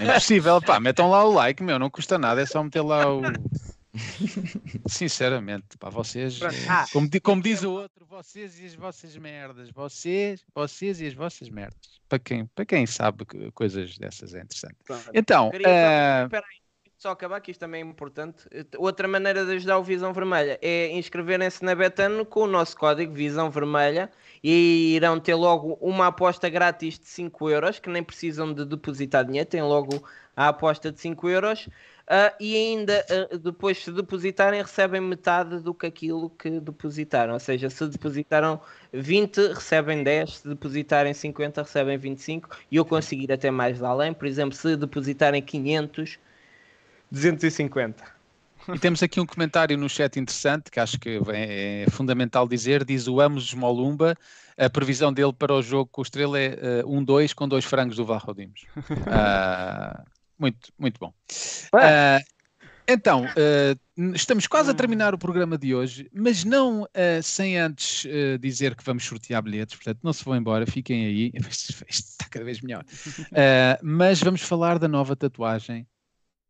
É 0.00 0.04
impossível, 0.10 0.60
pá, 0.60 0.78
metam 0.78 1.10
lá 1.10 1.24
o 1.24 1.32
like, 1.32 1.62
meu, 1.62 1.78
não 1.78 1.90
custa 1.90 2.18
nada, 2.18 2.40
é 2.40 2.46
só 2.46 2.62
meter 2.62 2.82
lá 2.82 3.12
o. 3.12 3.22
Sinceramente, 4.86 5.76
pá, 5.78 5.88
vocês, 5.88 6.40
Ah. 6.68 6.86
como, 6.92 7.08
como 7.22 7.42
diz 7.42 7.62
o 7.62 7.72
outro, 7.72 8.06
vocês 8.06 8.60
e 8.60 8.66
as 8.66 8.74
vossas 8.74 9.16
merdas, 9.16 9.70
vocês, 9.70 10.44
vocês 10.54 11.00
e 11.00 11.06
as 11.06 11.14
vossas 11.14 11.48
merdas. 11.48 11.98
Para 12.08 12.18
quem, 12.18 12.46
para 12.46 12.64
quem 12.64 12.86
sabe 12.86 13.24
que 13.24 13.50
coisas 13.52 13.96
dessas 13.98 14.34
é 14.34 14.42
interessante. 14.42 14.76
Pronto. 14.84 15.10
Então, 15.12 15.50
Queria 15.50 15.68
eh, 15.68 16.24
Espera 16.24 16.46
aí, 16.46 16.58
só 16.98 17.10
acabar 17.10 17.40
que 17.40 17.52
isto 17.52 17.60
também 17.60 17.80
é 17.80 17.84
importante. 17.84 18.44
Outra 18.76 19.06
maneira 19.06 19.46
de 19.46 19.52
ajudar 19.52 19.78
o 19.78 19.84
Visão 19.84 20.12
Vermelha 20.12 20.58
é 20.60 20.90
inscreverem-se 20.90 21.64
na 21.64 21.72
Betano 21.72 22.26
com 22.26 22.40
o 22.40 22.46
nosso 22.48 22.76
código 22.76 23.14
Visão 23.14 23.48
Vermelha 23.50 24.10
e 24.42 24.96
irão 24.96 25.20
ter 25.20 25.36
logo 25.36 25.78
uma 25.80 26.08
aposta 26.08 26.48
grátis 26.48 26.98
de 26.98 27.06
5 27.06 27.50
euros, 27.50 27.78
que 27.78 27.88
nem 27.88 28.02
precisam 28.02 28.52
de 28.52 28.64
depositar 28.64 29.24
dinheiro, 29.24 29.48
têm 29.48 29.62
logo 29.62 30.02
a 30.36 30.48
aposta 30.48 30.90
de 30.90 31.00
5 31.00 31.28
euros. 31.28 31.68
ah, 32.08 32.34
e 32.40 32.56
ainda 32.56 33.06
ah, 33.08 33.36
depois, 33.36 33.84
se 33.84 33.92
depositarem, 33.92 34.60
recebem 34.60 35.00
metade 35.00 35.60
do 35.60 35.72
que 35.72 35.86
aquilo 35.86 36.30
que 36.30 36.58
depositaram. 36.58 37.34
Ou 37.34 37.40
seja, 37.40 37.70
se 37.70 37.86
depositaram 37.86 38.60
20, 38.92 39.52
recebem 39.52 40.02
10, 40.02 40.38
se 40.38 40.48
depositarem 40.48 41.14
50, 41.14 41.62
recebem 41.62 41.96
25. 41.96 42.48
E 42.72 42.76
eu 42.76 42.84
conseguir 42.84 43.30
até 43.32 43.52
mais 43.52 43.82
além, 43.84 44.12
por 44.12 44.26
exemplo, 44.26 44.56
se 44.56 44.76
depositarem 44.76 45.40
500, 45.40 46.18
250. 47.10 48.18
E 48.74 48.78
temos 48.78 49.02
aqui 49.02 49.18
um 49.18 49.24
comentário 49.24 49.78
no 49.78 49.88
chat 49.88 50.18
interessante 50.18 50.70
que 50.70 50.78
acho 50.78 50.98
que 50.98 51.20
é, 51.32 51.86
fundamental 51.90 52.46
dizer. 52.46 52.84
Diz 52.84 53.08
o 53.08 53.20
Amos 53.20 53.54
Molumba, 53.54 54.14
a 54.58 54.68
previsão 54.68 55.12
dele 55.12 55.32
para 55.32 55.54
o 55.54 55.62
jogo 55.62 55.88
com 55.90 56.02
o 56.02 56.04
Estrela 56.04 56.38
é 56.38 56.46
eh, 56.46 56.82
1-2 56.84 57.32
com 57.32 57.48
dois 57.48 57.64
frangos 57.64 57.96
do 57.96 58.04
Varrodimos. 58.04 58.66
Ah, 59.06 60.04
muito, 60.38 60.70
muito 60.78 61.00
bom. 61.00 61.12
Ah, 61.72 62.20
então, 62.86 63.26
eh, 63.36 63.74
estamos 64.14 64.46
quase 64.46 64.70
a 64.70 64.74
terminar 64.74 65.14
o 65.14 65.18
programa 65.18 65.56
de 65.56 65.74
hoje, 65.74 66.08
mas 66.12 66.44
não 66.44 66.86
sem 67.22 67.58
antes 67.58 68.06
dizer 68.40 68.76
que 68.76 68.84
vamos 68.84 69.04
sortear 69.04 69.42
bilhetes, 69.42 69.76
portanto 69.76 70.00
não 70.02 70.12
se 70.12 70.24
vão 70.24 70.36
embora, 70.36 70.66
fiquem 70.66 71.06
aí. 71.06 71.32
Isto 71.50 71.84
está 71.88 72.26
cada 72.30 72.44
vez 72.44 72.60
melhor. 72.60 72.84
Ah, 73.32 73.78
mas 73.82 74.20
vamos 74.20 74.42
falar 74.42 74.78
da 74.78 74.88
nova 74.88 75.16
tatuagem 75.16 75.86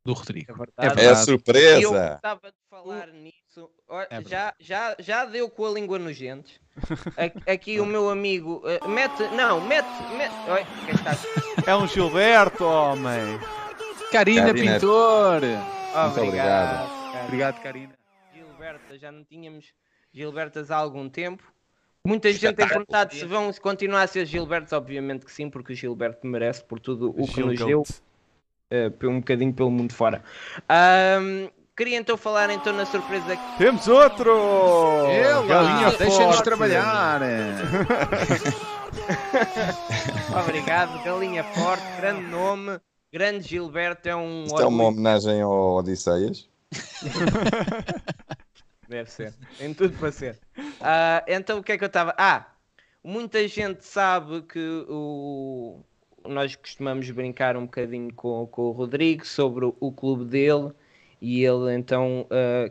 do 0.08 0.14
Rodrigo. 0.14 0.50
É 0.50 0.54
É 0.54 0.56
verdade. 0.56 0.72
É 0.78 0.86
a 0.86 0.94
verdade. 0.94 1.18
Eu 1.18 1.24
surpresa! 1.24 2.10
gostava 2.12 2.50
de 2.50 2.58
falar 2.70 3.06
nisso. 3.08 3.70
É 4.10 4.22
já, 4.22 4.54
já, 4.58 4.96
já 4.98 5.24
deu 5.26 5.50
com 5.50 5.66
a 5.66 5.70
língua 5.70 5.98
nos 5.98 6.18
dentes. 6.18 6.58
Aqui 7.46 7.78
o 7.78 7.84
meu 7.84 8.08
amigo 8.08 8.62
eh, 8.64 8.80
mete. 8.88 9.22
Não, 9.34 9.60
mete. 9.60 9.86
mete 10.16 10.34
Oi? 10.50 10.62
É 11.66 11.76
um 11.76 11.86
Gilberto, 11.86 12.64
homem. 12.64 13.38
Karina, 14.10 14.46
Karina. 14.46 14.74
Pintor! 14.74 15.40
Muito 15.42 16.20
obrigado. 16.20 16.90
Obrigado, 17.24 17.62
Karina. 17.62 17.98
Gilberta, 18.32 18.98
já 18.98 19.12
não 19.12 19.24
tínhamos 19.24 19.66
Gilbertas 20.12 20.70
há 20.70 20.76
algum 20.76 21.08
tempo. 21.08 21.44
Muita 22.06 22.32
gente 22.32 22.54
tem 22.54 22.66
perguntado 22.66 23.14
se 23.14 23.26
vão 23.26 23.52
continuar 23.54 24.02
a 24.02 24.06
ser 24.06 24.24
Gilbertos, 24.24 24.72
obviamente 24.72 25.26
que 25.26 25.32
sim, 25.32 25.50
porque 25.50 25.74
o 25.74 25.76
Gilberto 25.76 26.26
merece 26.26 26.64
por 26.64 26.80
tudo 26.80 27.10
o 27.10 27.26
que 27.26 27.42
nos 27.42 27.58
deu, 27.58 27.82
Pe- 28.98 29.06
um 29.06 29.20
bocadinho 29.20 29.52
pelo 29.52 29.70
mundo 29.70 29.94
fora. 29.94 30.22
Ahm, 30.68 31.48
queria 31.76 31.96
então 31.98 32.16
falar 32.18 32.50
então 32.50 32.72
na 32.72 32.84
surpresa 32.84 33.36
que 33.36 33.58
Temos 33.58 33.86
outro! 33.88 34.34
Galinha, 35.48 35.90
deixem-nos 35.96 36.36
forte. 36.36 36.44
trabalhar! 36.44 37.20
Obrigado, 40.44 41.02
Galinha 41.02 41.44
Forte, 41.44 41.82
grande 41.98 42.22
nome, 42.22 42.78
grande 43.12 43.48
Gilberto, 43.48 44.08
é 44.08 44.16
um 44.16 44.44
Isto 44.44 44.60
é 44.62 44.66
uma 44.66 44.84
homenagem 44.84 45.40
ao 45.40 45.76
Odisseias. 45.76 46.48
deve 48.88 49.10
ser, 49.10 49.34
tem 49.58 49.72
tudo 49.74 49.96
para 49.98 50.12
ser. 50.12 50.38
Ah, 50.80 51.22
então 51.26 51.58
o 51.58 51.62
que 51.62 51.72
é 51.72 51.78
que 51.78 51.84
eu 51.84 51.88
estava... 51.88 52.14
Ah, 52.18 52.46
muita 53.02 53.46
gente 53.48 53.84
sabe 53.84 54.42
que 54.42 54.84
o... 54.88 55.80
nós 56.28 56.54
costumamos 56.56 57.10
brincar 57.10 57.56
um 57.56 57.62
bocadinho 57.66 58.12
com, 58.14 58.46
com 58.46 58.62
o 58.62 58.70
Rodrigo 58.72 59.26
sobre 59.26 59.64
o, 59.66 59.74
o 59.80 59.90
clube 59.92 60.24
dele 60.24 60.70
e 61.20 61.44
ele 61.44 61.74
então 61.74 62.26
ah, 62.30 62.70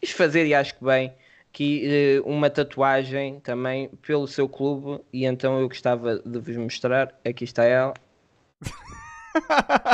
quis 0.00 0.10
fazer, 0.10 0.46
e 0.46 0.54
acho 0.54 0.74
que 0.76 0.84
bem, 0.84 1.12
que 1.52 2.16
eh, 2.18 2.22
uma 2.24 2.48
tatuagem 2.48 3.40
também 3.40 3.88
pelo 4.06 4.26
seu 4.26 4.48
clube 4.48 5.02
e 5.12 5.24
então 5.26 5.60
eu 5.60 5.68
gostava 5.68 6.18
de 6.18 6.38
vos 6.38 6.56
mostrar, 6.56 7.12
aqui 7.24 7.44
está 7.44 7.64
ela. 7.64 7.92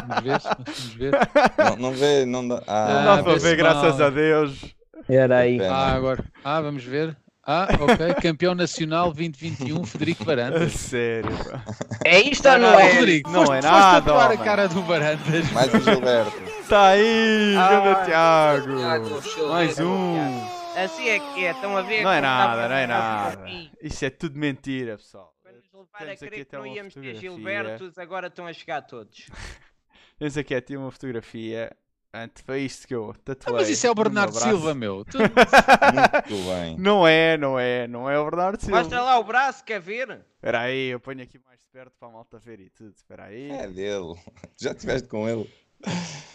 Vamos 0.07 0.23
ver, 0.23 0.41
vamos 0.43 0.95
ver. 0.95 1.12
Não, 1.59 1.77
não 1.77 1.93
vê, 1.93 2.25
não 2.25 2.47
dá. 2.49 2.57
Não 2.57 2.62
Ah, 2.66 3.05
dá 3.05 3.15
Ah, 3.15 3.23
para 3.23 3.33
vê-se 3.35 3.47
ver, 3.47 3.57
graças 3.57 3.99
mal. 3.99 4.07
a 4.09 4.11
Deus. 4.11 4.75
Era 5.09 5.39
aí. 5.39 5.61
Ah, 5.62 5.93
agora. 5.95 6.25
Ah, 6.45 6.61
vamos 6.61 6.85
ver. 6.85 7.16
Ah, 7.51 7.66
ok. 7.81 8.15
Campeão 8.20 8.55
nacional 8.55 9.11
2021, 9.15 9.83
Federico 9.85 10.23
A 10.25 10.27
Barandas. 10.27 10.73
sério, 10.73 11.31
pá. 11.45 11.65
É 12.05 12.20
isto 12.20 12.47
ou 12.47 12.59
não 12.59 12.77
Ah, 12.77 12.83
é? 12.83 12.93
Rodrigo, 12.99 13.31
Não 13.31 13.47
foste, 13.47 13.57
é 13.59 13.62
foste 13.62 13.73
nada, 13.73 14.35
a 14.35 14.37
cara 14.37 14.69
do 14.69 14.83
Barandas. 14.83 15.51
Mais 15.53 15.73
um 15.73 15.81
Gilberto. 15.81 16.33
Tá 16.69 16.89
aí, 16.89 17.55
grande 17.55 18.05
Tiago. 18.05 19.49
Mais 19.49 19.79
um. 19.81 20.47
Assim 20.77 21.09
é 21.09 21.19
que 21.20 21.47
é, 21.47 21.51
estão 21.53 21.75
a 21.75 21.81
ver? 21.81 22.03
Não 22.03 22.11
é 22.12 22.16
como 22.20 22.27
nada, 22.27 22.69
não 22.69 22.77
é 22.77 22.87
nada. 22.87 23.31
fotografia? 23.31 23.70
Isso 23.81 24.05
é 24.05 24.11
tudo 24.11 24.39
mentira, 24.39 24.99
pessoal. 24.99 25.33
Para 25.43 25.53
nos 25.55 25.65
levar 25.73 26.12
a 26.12 26.16
crer 26.16 26.45
que 26.45 26.55
não 26.55 26.66
íamos 26.66 26.93
ter. 26.95 27.16
Gilbertos, 27.16 27.99
agora 27.99 28.27
estão 28.27 28.47
a 28.47 28.53
chegar 28.53 28.83
todos. 28.83 29.27
Temos 30.19 30.37
aqui 30.37 30.55
até 30.55 30.77
uma 30.77 30.91
fotografia. 30.91 31.75
Antes 32.12 32.43
foi 32.43 32.62
isto 32.62 32.89
que 32.89 32.94
eu 32.94 33.10
Ah, 33.10 33.18
tatuei. 33.22 33.55
mas 33.56 33.68
isso 33.68 33.86
é 33.86 33.90
o 33.90 33.94
Bernardo. 33.94 34.32
Silva, 34.35 34.74
meu. 34.74 35.05
Tu- 35.10 35.18
Muito 35.18 36.48
bem. 36.48 36.76
Não 36.78 37.06
é, 37.06 37.36
não 37.36 37.59
é, 37.59 37.86
não 37.86 38.09
é 38.10 38.18
o 38.18 38.24
Bernardo 38.24 38.59
Mostra 38.70 38.82
Silva. 38.85 39.02
lá 39.02 39.18
o 39.18 39.24
braço, 39.24 39.62
quer 39.62 39.78
ver? 39.80 40.20
Espera 40.36 40.60
aí, 40.62 40.89
eu 40.89 41.01
ponho 41.01 41.22
aqui 41.22 41.39
mais 41.47 41.60
perto 41.70 41.93
para 42.01 42.09
a 42.09 42.12
malta 42.12 42.39
ver 42.39 42.60
e 42.60 42.70
tudo. 42.70 42.94
Espera 42.97 43.24
aí. 43.24 43.51
É 43.51 43.66
dele. 43.68 44.14
Já 44.56 44.72
estiveste 44.72 45.06
com 45.06 45.28
ele. 45.28 45.48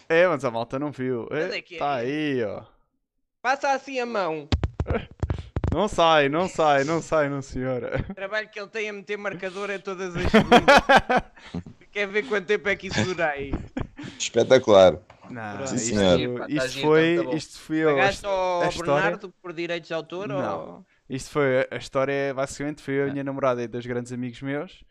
É, 0.08 0.26
mas 0.28 0.44
a 0.44 0.50
malta 0.50 0.78
não 0.78 0.92
viu. 0.92 1.28
É 1.32 1.58
é 1.58 1.78
Tá 1.78 1.94
aí, 1.96 2.42
ó. 2.44 2.62
Passa 3.42 3.72
assim 3.72 3.98
a 3.98 4.06
mão. 4.06 4.48
Não 5.72 5.88
sai, 5.88 6.28
não 6.28 6.48
sai, 6.48 6.84
não 6.84 7.02
sai, 7.02 7.28
não 7.28 7.42
senhora. 7.42 8.04
O 8.08 8.14
trabalho 8.14 8.48
que 8.48 8.60
ele 8.60 8.68
tem 8.68 8.88
a 8.88 8.92
meter 8.92 9.18
marcador 9.18 9.68
é 9.70 9.78
todas 9.78 10.14
as 10.14 10.22
segundas. 10.30 10.60
quer 11.90 12.06
ver 12.06 12.22
quanto 12.28 12.46
tempo 12.46 12.68
é 12.68 12.76
que 12.76 12.86
isso 12.86 13.04
dura 13.04 13.30
aí? 13.30 13.52
Espetacular. 14.16 14.98
Não, 15.30 15.66
Sim, 15.66 15.76
isto, 15.76 15.96
senhor. 15.96 16.38
Pá, 16.38 16.46
tá 16.46 16.66
isto 16.66 16.80
foi, 16.80 17.24
tá 17.24 17.34
isto 17.34 17.58
foi 17.58 17.82
a, 17.82 17.86
Pagaste 17.86 18.26
ao 18.26 18.62
a 18.62 18.68
história- 18.68 19.02
Bernardo 19.02 19.34
por 19.42 19.52
direitos 19.52 19.88
de 19.88 19.94
autor? 19.94 20.28
Não. 20.28 20.60
Ou... 20.60 20.86
isto 21.08 21.30
foi 21.30 21.66
a 21.70 21.76
história, 21.76 22.34
basicamente, 22.34 22.82
foi 22.82 22.94
eu, 22.94 23.08
a 23.08 23.12
minha 23.12 23.24
namorada 23.24 23.62
e 23.62 23.68
dois 23.68 23.86
grandes 23.86 24.12
amigos 24.12 24.40
meus. 24.42 24.84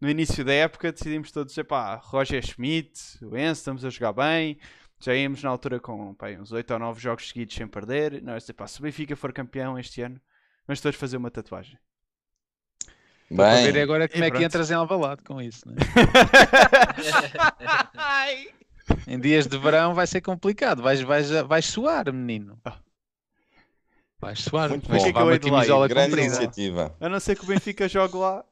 No 0.00 0.08
início 0.08 0.44
da 0.44 0.52
época 0.52 0.92
decidimos 0.92 1.30
todos, 1.30 1.56
epá, 1.58 1.96
Roger 1.96 2.44
Schmidt, 2.44 2.98
o 3.22 3.36
Enzo, 3.36 3.60
estamos 3.60 3.84
a 3.84 3.90
jogar 3.90 4.12
bem. 4.12 4.58
Já 4.98 5.14
íamos 5.14 5.42
na 5.42 5.50
altura 5.50 5.80
com 5.80 6.14
pá, 6.14 6.28
uns 6.30 6.52
8 6.52 6.72
ou 6.72 6.78
9 6.78 7.00
jogos 7.00 7.28
seguidos 7.28 7.54
sem 7.54 7.66
perder. 7.66 8.22
Nós, 8.22 8.48
epá, 8.48 8.66
se 8.66 8.78
o 8.78 8.82
Benfica 8.82 9.16
for 9.16 9.32
campeão 9.32 9.78
este 9.78 10.02
ano, 10.02 10.20
vamos 10.66 10.80
todos 10.80 10.98
fazer 10.98 11.16
uma 11.16 11.30
tatuagem. 11.30 11.78
Para 13.34 13.62
ver 13.62 13.72
Bem, 13.72 13.82
agora 13.82 14.08
como 14.08 14.24
é 14.24 14.30
que 14.30 14.42
entras 14.42 14.70
em 14.70 14.74
Alvalade 14.74 15.22
com 15.22 15.40
isso. 15.40 15.62
Né? 15.68 15.76
Em 19.06 19.18
dias 19.18 19.46
de 19.46 19.58
verão 19.58 19.94
vai 19.94 20.06
ser 20.06 20.20
complicado. 20.20 20.82
Vais, 20.82 21.00
vais, 21.00 21.30
vais 21.30 21.64
suar, 21.66 22.12
menino. 22.12 22.58
Ah. 22.64 22.78
Vais 24.20 24.38
suar. 24.40 24.68
Muito 24.68 24.88
Vais 24.88 25.02
bom. 25.02 25.06
levar 25.08 25.38
Que 25.38 25.48
uma 25.50 25.64
eu 25.64 25.88
grande 25.88 26.10
comprida. 26.10 26.26
iniciativa. 26.26 26.96
A 27.00 27.08
não 27.08 27.18
ser 27.20 27.36
que 27.36 27.44
o 27.44 27.46
Benfica 27.46 27.88
jogue 27.88 28.16
lá. 28.16 28.44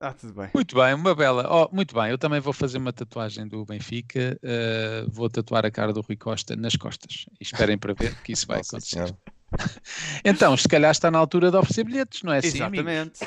Ah, 0.00 0.12
tudo 0.12 0.32
bem. 0.32 0.48
Muito 0.54 0.76
bem, 0.76 0.94
uma 0.94 1.12
bela. 1.14 1.44
Oh, 1.50 1.74
muito 1.74 1.92
bem, 1.92 2.10
eu 2.10 2.18
também 2.18 2.38
vou 2.38 2.52
fazer 2.52 2.78
uma 2.78 2.92
tatuagem 2.92 3.48
do 3.48 3.64
Benfica. 3.64 4.38
eh, 4.42 5.04
vou 5.08 5.28
tatuar 5.28 5.66
a 5.66 5.70
cara 5.72 5.92
do 5.92 6.00
Rui 6.02 6.16
Costa 6.16 6.54
nas 6.54 6.76
costas. 6.76 7.26
E 7.40 7.42
esperem 7.42 7.76
para 7.76 7.94
ver 7.94 8.14
que 8.22 8.32
isso 8.32 8.46
vai 8.46 8.58
Nossa 8.58 8.76
acontecer. 8.76 8.94
Senhora. 9.06 9.16
Então, 10.24 10.54
se 10.56 10.68
calhar 10.68 10.90
está 10.90 11.10
na 11.10 11.18
altura 11.18 11.50
de 11.50 11.56
oferecer 11.56 11.82
bilhetes, 11.82 12.22
não 12.22 12.32
é 12.32 12.38
assim? 12.38 12.48
Exatamente. 12.48 13.20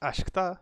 Acho 0.00 0.22
que 0.22 0.30
está. 0.30 0.60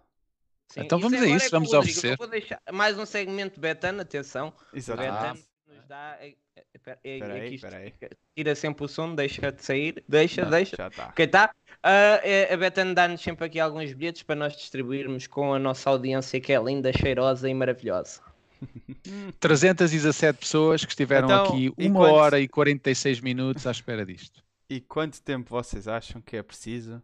Sim, 0.72 0.80
Então 0.80 0.98
vamos 0.98 1.18
a 1.20 1.22
agora 1.24 1.36
isso, 1.36 1.46
é 1.46 1.50
vamos 1.50 1.72
Rodrigo. 1.72 1.90
oferecer. 1.98 2.12
Eu 2.12 2.16
Vou 2.16 2.26
deixar 2.28 2.60
mais 2.72 2.98
um 2.98 3.04
segmento 3.04 3.60
Betano, 3.60 4.00
atenção. 4.00 4.52
Exatamente. 4.72 5.12
Betano 5.12 5.38
nos 5.68 5.86
dá. 5.86 6.16
é- 6.20 6.34
é- 6.56 6.64
espera- 6.74 6.98
é- 7.04 7.14
Espera 7.14 7.34
aí, 7.34 7.40
aqui 7.46 7.54
isto- 7.54 7.66
espera 7.66 7.82
aí. 7.82 7.94
Tira 8.34 8.54
sempre 8.54 8.84
o 8.84 8.88
som, 8.88 9.14
deixa 9.14 9.52
de 9.52 9.62
sair. 9.64 10.02
Deixa, 10.08 10.42
Não, 10.42 10.50
deixa. 10.50 10.74
Já 10.76 10.88
está. 10.88 11.06
Ok, 11.08 11.26
tá? 11.26 11.54
Ah, 11.82 12.20
é- 12.22 12.52
a 12.54 12.56
Betano 12.56 12.94
dá-nos 12.94 13.20
sempre 13.20 13.44
aqui 13.44 13.60
alguns 13.60 13.92
bilhetes 13.92 14.22
para 14.22 14.34
nós 14.36 14.56
distribuirmos 14.56 15.26
com 15.26 15.52
a 15.52 15.58
nossa 15.58 15.90
audiência 15.90 16.40
que 16.40 16.52
é 16.52 16.58
linda, 16.62 16.90
cheirosa 16.92 17.48
e 17.50 17.54
maravilhosa. 17.54 18.22
317 19.40 20.38
pessoas 20.38 20.84
que 20.84 20.92
estiveram 20.92 21.26
Então, 21.28 21.44
aqui 21.46 21.72
e 21.76 21.86
uma 21.88 22.00
quantos- 22.00 22.16
hora 22.16 22.40
e 22.40 22.48
46 22.48 23.20
minutos 23.20 23.66
à 23.66 23.70
espera 23.70 24.06
disto. 24.06 24.42
E 24.70 24.80
quanto 24.80 25.20
tempo 25.20 25.50
vocês 25.50 25.86
acham 25.86 26.20
que 26.22 26.36
é 26.36 26.42
preciso 26.42 27.02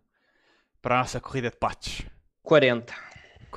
para 0.80 0.94
a 0.96 0.98
nossa 1.00 1.20
corrida 1.20 1.50
de 1.50 1.56
patos? 1.56 2.02
40. 2.42 2.94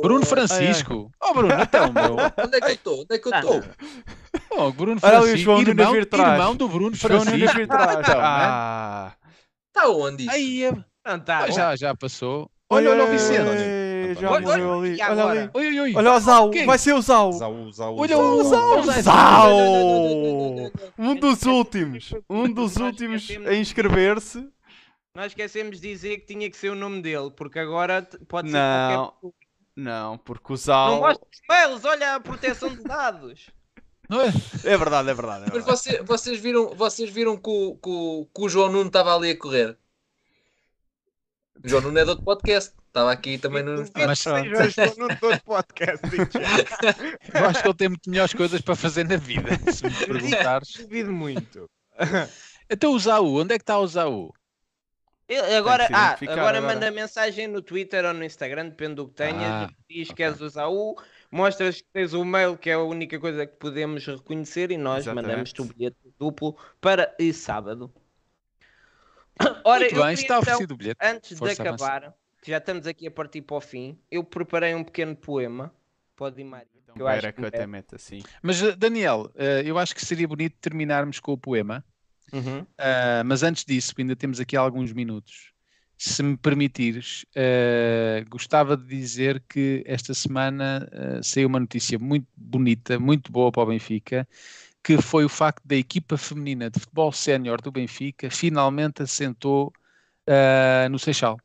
Bruno 0.00 0.24
Francisco. 0.24 1.10
Oh, 1.20 1.34
Bruno, 1.34 1.54
então, 1.60 1.92
meu. 1.92 2.16
Onde 2.44 2.56
é 2.56 2.60
que 2.60 2.66
eu 2.66 2.74
estou? 2.74 3.00
Onde 3.00 3.14
é 3.14 3.18
que 3.18 3.28
eu 3.28 3.34
estou? 3.34 3.62
Oh, 4.56 4.70
Bruno 4.72 5.00
Olha 5.02 5.18
ali 5.18 5.32
o 5.32 5.36
João 5.36 5.58
Nunes 5.58 5.68
irmão, 5.68 5.92
vir 5.92 6.06
trás. 6.06 6.32
irmão 6.32 6.54
do 6.56 6.68
Bruno 6.68 6.94
João 6.94 7.24
Nunes. 7.24 7.50
Então? 7.54 8.20
Ah, 8.20 9.12
Está 9.74 9.88
onde 9.88 10.24
isso? 10.24 10.32
Aí, 10.32 10.64
é- 10.64 10.84
Não, 11.06 11.18
tá. 11.20 11.50
já, 11.50 11.74
já 11.76 11.94
passou. 11.94 12.50
Olha, 12.70 12.90
olha 12.90 13.04
o 13.04 13.10
Vicente. 13.10 13.40
Ei, 13.50 14.14
Já 14.14 14.30
Olha, 14.30 14.46
morreu 14.46 14.68
olha, 14.70 14.90
ali. 14.92 15.02
Olha 15.02 15.24
ali. 15.24 15.50
Oi, 15.54 15.66
oi, 15.68 15.80
oi. 15.80 15.92
Olha 15.96 16.12
o 16.14 16.20
Zau, 16.20 16.50
Quem? 16.50 16.66
vai 16.66 16.78
ser 16.78 16.92
o 16.94 17.00
Zau. 17.02 17.32
Zau, 17.32 17.70
zau, 17.72 17.96
Olha 17.98 18.18
o 18.18 18.44
Zau. 18.44 18.82
Zau! 19.02 19.50
Um 20.98 21.14
dos 21.14 21.42
últimos, 21.44 22.14
um 22.28 22.52
dos 22.52 22.76
últimos 22.76 23.28
a 23.46 23.54
inscrever-se. 23.54 24.46
Nós 25.14 25.26
esquecemos 25.26 25.80
de 25.80 25.88
dizer 25.88 26.18
que 26.18 26.26
tinha 26.34 26.50
que 26.50 26.56
ser 26.56 26.70
o 26.70 26.74
nome 26.74 27.02
dele, 27.02 27.30
porque 27.36 27.58
agora 27.58 28.06
pode 28.28 28.50
ser 28.50 28.56
Não. 28.56 29.12
qualquer. 29.20 29.38
Não, 29.76 30.18
porque 30.18 30.46
o 30.48 30.50
Não 30.52 30.56
Zau. 30.56 31.00
mostra 31.00 31.26
os 31.30 31.40
mails, 31.48 31.84
olha 31.84 32.14
a 32.14 32.20
proteção 32.20 32.68
de 32.70 32.82
dados. 32.82 33.50
Não 34.08 34.20
é? 34.20 34.28
É 34.64 34.76
verdade, 34.76 35.08
é 35.10 35.14
verdade. 35.14 35.44
É 35.44 35.46
Mas 35.46 35.64
verdade. 35.64 35.64
você- 35.78 36.02
vocês 36.02 36.38
viram, 36.38 36.74
vocês 36.74 37.10
viram 37.10 37.36
que, 37.36 37.48
o, 37.50 37.76
que, 37.76 37.88
o, 37.88 38.26
que 38.34 38.42
o 38.42 38.48
João 38.48 38.70
Nuno 38.70 38.88
estava 38.88 39.14
ali 39.14 39.30
a 39.30 39.38
correr? 39.38 39.76
O 41.64 41.68
João 41.68 41.82
Nuno 41.82 41.98
é 41.98 42.04
de 42.04 42.10
outro 42.10 42.24
podcast. 42.24 42.72
Estava 42.88 43.10
aqui 43.10 43.38
também 43.38 43.62
no. 43.62 43.84
Mas 44.06 44.18
Seja 44.18 44.94
no 44.98 45.08
todo 45.18 45.40
podcast. 45.44 46.06
digo 46.10 46.28
já. 46.30 47.40
eu 47.40 47.46
acho 47.48 47.62
que 47.62 47.68
ele 47.68 47.74
tem 47.74 47.88
muito 47.88 48.10
melhores 48.10 48.34
coisas 48.34 48.60
para 48.60 48.76
fazer 48.76 49.08
na 49.08 49.16
vida. 49.16 49.48
Se 49.72 49.84
me 49.86 49.94
perguntares. 50.06 50.74
Duvido 50.84 51.10
muito. 51.10 51.70
Então 52.68 52.92
o 52.92 52.98
Zaú, 52.98 53.40
onde 53.40 53.54
é 53.54 53.58
que 53.58 53.62
está 53.62 53.78
o 53.78 53.86
Zaú? 53.86 54.30
Ele- 55.26 55.56
Agora, 55.56 55.88
ah, 55.90 56.10
agora, 56.20 56.58
agora. 56.58 56.60
manda 56.60 56.90
mensagem 56.90 57.46
no 57.48 57.62
Twitter 57.62 58.04
ou 58.04 58.12
no 58.12 58.24
Instagram, 58.24 58.68
depende 58.68 58.96
do 58.96 59.08
que 59.08 59.14
tenhas. 59.14 59.42
Ah, 59.42 59.70
diz 59.88 60.10
que 60.12 60.22
és 60.22 60.38
o 60.42 60.48
Zaú, 60.50 60.94
mostras 61.32 61.80
que 61.80 61.88
tens 61.92 62.12
o 62.12 62.24
mail, 62.24 62.56
que 62.56 62.70
é 62.70 62.74
a 62.74 62.82
única 62.82 63.18
coisa 63.18 63.46
que 63.46 63.56
podemos 63.56 64.06
reconhecer, 64.06 64.70
e 64.70 64.76
nós 64.76 65.04
Exatamente. 65.04 65.26
mandamos-te 65.26 65.62
o 65.62 65.64
bilhete 65.64 65.96
duplo 66.18 66.56
para 66.80 67.14
esse 67.18 67.40
sábado. 67.40 67.92
Ora, 69.64 69.80
Muito 69.80 69.94
bem, 70.00 70.12
está 70.12 70.24
então, 70.24 70.38
oferecido 70.40 70.74
o 70.74 70.76
bilhete. 70.76 70.98
antes 71.02 71.38
Força, 71.38 71.54
de 71.54 71.68
acabar, 71.68 72.14
já 72.44 72.58
estamos 72.58 72.86
aqui 72.86 73.06
a 73.06 73.10
partir 73.10 73.40
para 73.40 73.56
o 73.56 73.60
fim, 73.60 73.98
eu 74.10 74.22
preparei 74.22 74.74
um 74.74 74.84
pequeno 74.84 75.16
poema. 75.16 75.74
Pode 76.14 76.40
ir, 76.40 76.44
Mário. 76.44 76.68
Então, 76.82 76.94
que 76.94 77.02
eu 77.02 77.08
acho 77.08 77.32
que 77.32 77.40
eu 77.40 77.48
até 77.48 77.66
meto 77.66 77.94
assim. 77.96 78.22
Mas, 78.42 78.62
eh, 78.62 78.76
Daniel, 78.76 79.32
eh, 79.34 79.62
eu 79.64 79.78
acho 79.78 79.94
que 79.94 80.04
seria 80.04 80.28
bonito 80.28 80.56
terminarmos 80.60 81.18
com 81.18 81.32
o 81.32 81.38
poema. 81.38 81.82
Uhum. 82.32 82.66
Ah, 82.78 83.22
mas 83.24 83.42
antes 83.42 83.64
disso, 83.64 83.94
ainda 83.98 84.14
temos 84.16 84.40
aqui 84.40 84.56
alguns 84.56 84.92
minutos. 84.92 85.51
Se 85.98 86.22
me 86.22 86.36
permitires, 86.36 87.24
ah, 87.36 88.24
gostava 88.28 88.76
de 88.76 88.84
dizer 88.86 89.42
que 89.48 89.84
esta 89.86 90.12
semana 90.14 90.88
ah, 90.92 91.22
saiu 91.22 91.48
uma 91.48 91.60
notícia 91.60 91.98
muito 91.98 92.26
bonita, 92.36 92.98
muito 92.98 93.30
boa 93.30 93.52
para 93.52 93.62
o 93.62 93.66
Benfica, 93.66 94.28
que 94.82 95.00
foi 95.00 95.24
o 95.24 95.28
facto 95.28 95.62
da 95.66 95.76
equipa 95.76 96.16
feminina 96.18 96.70
de 96.70 96.80
futebol 96.80 97.12
sénior 97.12 97.60
do 97.62 97.70
Benfica 97.72 98.30
finalmente 98.30 99.02
assentou 99.02 99.72
ah, 100.26 100.88
no 100.90 100.98
Seixal. 100.98 101.38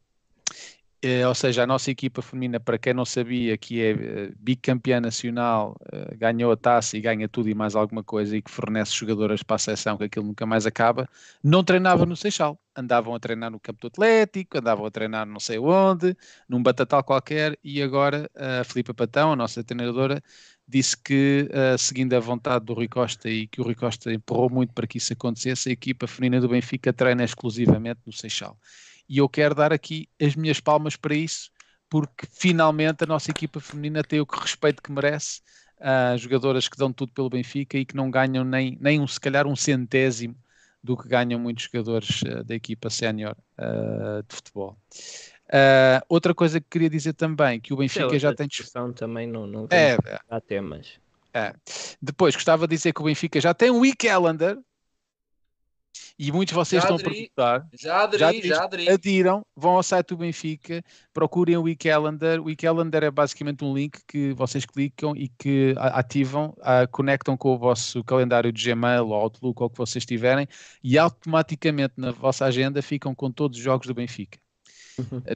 Eh, 1.03 1.27
ou 1.27 1.35
seja, 1.35 1.61
a 1.63 1.67
nossa 1.67 1.91
equipa 1.91 2.23
feminina, 2.23 2.59
para 2.59 2.75
quem 2.79 2.91
não 2.91 3.05
sabia, 3.05 3.55
que 3.55 3.79
é 3.79 3.91
eh, 3.91 4.31
bicampeã 4.39 4.99
nacional, 4.99 5.77
eh, 5.93 6.15
ganhou 6.17 6.51
a 6.51 6.57
taça 6.57 6.97
e 6.97 7.01
ganha 7.01 7.29
tudo 7.29 7.47
e 7.49 7.53
mais 7.53 7.75
alguma 7.75 8.03
coisa 8.03 8.35
e 8.35 8.41
que 8.41 8.49
fornece 8.49 8.93
jogadoras 8.95 9.43
para 9.43 9.57
a 9.57 9.59
seleção, 9.59 9.95
que 9.95 10.05
aquilo 10.05 10.25
nunca 10.25 10.43
mais 10.47 10.65
acaba, 10.65 11.07
não 11.43 11.63
treinava 11.63 12.03
no 12.03 12.15
Seixal. 12.15 12.59
Andavam 12.75 13.13
a 13.13 13.19
treinar 13.19 13.51
no 13.51 13.59
campo 13.59 13.79
do 13.81 13.87
Atlético, 13.87 14.57
andavam 14.57 14.87
a 14.87 14.91
treinar 14.91 15.27
não 15.27 15.39
sei 15.39 15.59
onde, 15.59 16.17
num 16.49 16.63
batatal 16.63 17.03
qualquer, 17.03 17.57
e 17.63 17.79
agora 17.81 18.27
a 18.35 18.63
Filipa 18.63 18.91
Patão, 18.93 19.31
a 19.31 19.35
nossa 19.35 19.63
treinadora, 19.63 20.19
disse 20.67 20.95
que, 20.97 21.47
seguindo 21.77 22.13
a 22.13 22.19
vontade 22.19 22.65
do 22.65 22.73
Rui 22.73 22.87
Costa 22.87 23.29
e 23.29 23.47
que 23.47 23.61
o 23.61 23.63
Rui 23.63 23.73
Costa 23.75 24.11
empurrou 24.13 24.49
muito 24.49 24.73
para 24.73 24.85
que 24.87 24.97
isso 24.97 25.13
acontecesse, 25.13 25.69
a 25.69 25.71
equipa 25.71 26.07
feminina 26.07 26.41
do 26.41 26.49
Benfica 26.49 26.91
treina 26.93 27.23
exclusivamente 27.23 27.99
no 28.05 28.11
Seixal. 28.13 28.57
E 29.09 29.17
eu 29.19 29.29
quero 29.29 29.55
dar 29.55 29.71
aqui 29.73 30.09
as 30.21 30.35
minhas 30.35 30.59
palmas 30.59 30.95
para 30.95 31.15
isso, 31.15 31.49
porque 31.89 32.27
finalmente 32.29 33.03
a 33.03 33.07
nossa 33.07 33.31
equipa 33.31 33.59
feminina 33.59 34.03
tem 34.03 34.19
o 34.19 34.25
que 34.25 34.39
respeito 34.39 34.81
que 34.81 34.91
merece. 34.91 35.41
Há 35.79 36.17
jogadoras 36.17 36.67
que 36.67 36.77
dão 36.77 36.91
tudo 36.91 37.13
pelo 37.13 37.29
Benfica 37.29 37.77
e 37.77 37.85
que 37.85 37.95
não 37.95 38.09
ganham 38.09 38.43
nem, 38.43 38.77
nem 38.81 38.99
um, 38.99 39.07
se 39.07 39.19
calhar 39.19 39.45
um 39.47 39.55
centésimo 39.55 40.35
do 40.84 40.97
que 40.97 41.07
ganham 41.07 41.39
muitos 41.39 41.65
jogadores 41.65 42.21
eh, 42.25 42.43
da 42.43 42.55
equipa 42.55 42.89
sénior 42.89 43.35
eh, 43.57 44.23
de 44.27 44.35
futebol. 44.35 44.77
Ah, 45.51 46.03
outra 46.09 46.34
coisa 46.34 46.59
que 46.59 46.67
queria 46.69 46.89
dizer 46.89 47.13
também, 47.13 47.59
que 47.59 47.73
o 47.73 47.77
Benfica 47.77 48.17
já 48.19 48.34
tem... 48.34 48.47
dis- 48.47 48.57
discussão 48.57 48.93
também, 48.93 49.27
não, 49.27 49.47
não 49.47 49.67
É, 49.69 49.93
temos 49.93 49.97
é. 50.05 50.19
dar 50.29 50.41
temas. 50.41 50.99
Depois, 52.01 52.35
gostava 52.35 52.67
de 52.67 52.75
dizer 52.75 52.93
que 52.93 53.01
o 53.01 53.05
Benfica 53.05 53.39
já 53.39 53.53
tem 53.53 53.71
um 53.71 53.85
e-calendar 53.85 54.57
E 56.19 56.31
muitos 56.31 56.52
de 56.52 56.56
vocês 56.56 56.81
Já 56.81 56.89
estão 56.89 56.95
a 56.95 57.11
perguntar. 57.14 57.68
Já 57.73 58.02
aderi, 58.03 58.48
Já 58.48 58.64
aderi. 58.64 58.89
Adiram, 58.89 59.45
vão 59.56 59.73
ao 59.73 59.84
site 59.84 60.07
do 60.07 60.18
Benfica, 60.18 60.81
procurem 61.14 61.57
o 61.57 61.68
eCalendar. 61.68 62.39
O 62.41 62.49
eCalendar 62.49 63.03
é 63.03 63.11
basicamente 63.11 63.64
um 63.64 63.73
link 63.73 63.99
que 64.07 64.34
vocês 64.34 64.65
clicam 64.65 65.15
e 65.15 65.30
que 65.30 65.76
ativam, 65.77 66.56
a- 66.61 66.88
conectam 66.88 67.38
com 67.38 67.53
o 67.53 67.57
vosso 67.57 68.03
calendário 68.03 68.52
de 68.52 68.64
Gmail 68.72 69.07
ou 69.07 69.14
Outlook 69.14 69.61
ou 69.61 69.68
o 69.68 69.69
que 69.69 69.77
vocês 69.77 70.06
tiverem 70.06 70.48
e 70.84 70.98
automaticamente 70.98 71.94
na 71.98 72.11
vossa 72.11 72.45
agenda 72.45 72.81
ficam 72.81 73.14
com 73.14 73.31
todos 73.31 73.57
os 73.60 73.64
jogos 73.64 73.85
do 73.85 73.94
Benfica. 73.94 74.39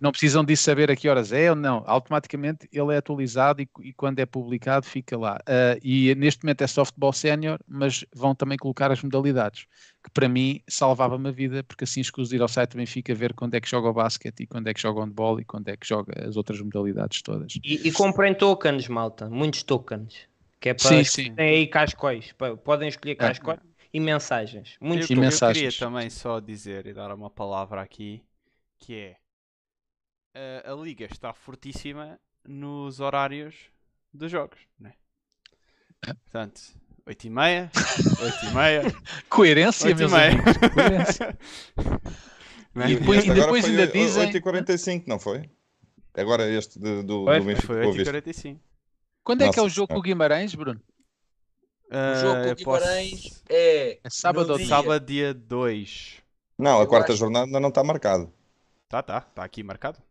Não 0.02 0.12
precisam 0.12 0.44
disso 0.44 0.64
saber 0.64 0.90
a 0.90 0.96
que 0.96 1.10
horas 1.10 1.32
é 1.32 1.50
ou 1.50 1.56
não. 1.56 1.84
Automaticamente 1.86 2.68
ele 2.72 2.94
é 2.94 2.98
atualizado 2.98 3.62
e, 3.62 3.70
e 3.82 3.94
quando 3.94 4.20
é 4.20 4.26
publicado 4.26 4.86
fica 4.86 5.18
lá. 5.18 5.38
Ah, 5.46 5.78
e 5.84 6.14
neste 6.16 6.44
momento 6.44 6.62
é 6.62 6.68
softball 6.68 7.12
sénior, 7.14 7.60
mas 7.68 8.06
vão 8.16 8.34
também 8.34 8.58
colocar 8.58 8.92
as 8.92 9.02
modalidades, 9.04 9.66
que 10.04 10.10
para 10.12 10.30
mim 10.30 10.62
salvava-me 10.70 11.30
a 11.30 11.32
vida, 11.32 11.64
porque 11.64 11.84
assim 11.84 12.02
escuso 12.02 12.30
de 12.30 12.38
ir 12.38 12.42
ao 12.42 12.48
site 12.48 12.72
do 12.72 12.78
Benfica 12.78 13.14
ver 13.14 13.34
quando 13.34 13.54
é 13.56 13.62
que 13.62 13.70
joga 13.70 13.90
o 13.90 13.94
basquete 13.94 14.42
e 14.42 14.48
quando 14.48 14.68
é 14.68 14.74
que 14.74 14.82
joga 14.82 15.00
o 15.00 15.04
handball 15.04 15.40
e 15.40 15.46
quando 15.46 15.68
é 15.68 15.76
que 15.78 15.88
joga 15.88 16.28
as 16.28 16.38
outras 16.38 16.62
modalidades 16.62 17.22
todas. 17.22 17.60
E, 17.64 17.88
e 17.88 17.92
comprem 17.92 18.34
tokens, 18.36 18.88
malta. 18.88 19.30
Muitos 19.30 19.64
tokens. 19.64 20.28
Que 20.60 20.70
é 20.70 20.74
para 20.74 20.96
Sim, 20.96 21.04
sim. 21.06 21.38
aí 21.38 21.68
cascóis. 21.68 22.34
Podem 22.64 22.88
escolher 22.90 23.16
É. 23.20 23.26
cascóis 23.26 23.60
e 23.94 24.00
mensagens. 24.00 24.78
Muitos 24.80 25.08
eu, 25.10 25.10
E 25.10 25.16
eu 25.32 25.40
mensagens. 25.42 25.42
queria 25.42 25.74
também 25.74 26.10
só 26.10 26.40
dizer 26.40 26.86
e 26.88 26.94
dar 26.94 27.14
uma 27.14 27.30
palavra 27.30 27.82
aqui 27.82 28.24
que 28.80 28.96
é 28.96 29.18
a, 30.34 30.72
a 30.72 30.76
liga 30.76 31.06
está 31.12 31.34
fortíssima 31.34 32.20
nos 32.46 33.00
horários 33.00 33.56
dos 34.14 34.32
jogos, 34.32 34.60
né? 34.80 34.94
Portanto, 36.04 36.62
8 37.06 37.24
e 37.28 37.30
meia, 37.30 37.72
8 38.22 38.46
e 38.46 38.54
meia, 38.54 38.82
Coerência, 39.30 39.88
8 39.88 39.96
e 39.96 40.00
meus 40.00 40.12
meia. 40.12 40.32
amigos. 40.32 40.54
Coerência. 40.74 41.38
E 42.74 42.96
depois- 42.96 43.20
agora 43.26 43.42
depois 43.42 43.62
foi 43.66 43.70
ainda 43.72 43.88
dizem- 43.88 44.32
8h45, 44.32 45.04
não 45.06 45.20
foi? 45.20 45.50
Agora 46.16 46.50
este 46.50 46.80
de- 46.80 47.04
do, 47.04 47.26
Foi, 47.26 47.40
do 47.40 47.46
Benfica 47.46 47.68
Foi 47.68 47.76
com 47.76 47.82
o 47.82 47.88
8 47.88 47.96
e 47.96 47.98
Vista. 47.98 48.12
45. 48.14 48.62
Quando 49.26 49.42
é 49.42 49.52
que 49.52 49.60
é 49.60 49.62
o 49.62 49.66
Nossa 49.66 49.76
jogo 49.76 49.88
com 49.94 50.00
o 50.00 50.02
Guimarães, 50.02 50.56
Bruno? 50.56 50.82
O 51.92 52.16
jogo 52.22 52.44
com 52.46 52.52
o 52.52 52.56
Guimarães 52.56 53.12
posso- 53.24 53.44
é 53.50 54.00
É 54.02 54.10
sábado 54.10 54.56
dia. 54.58 54.68
Sábado, 54.68 55.06
dia 55.06 55.34
2. 55.34 56.22
Não, 56.58 56.80
a 56.80 56.88
quarta 56.88 57.12
acho- 57.12 57.20
jornada 57.20 57.46
ainda 57.48 57.60
não 57.60 57.68
está 57.68 57.84
marcado. 57.84 58.32
Tá, 58.88 59.04
tá, 59.04 59.20
tá 59.20 59.44
aqui 59.44 59.64
marcado. 59.64 60.02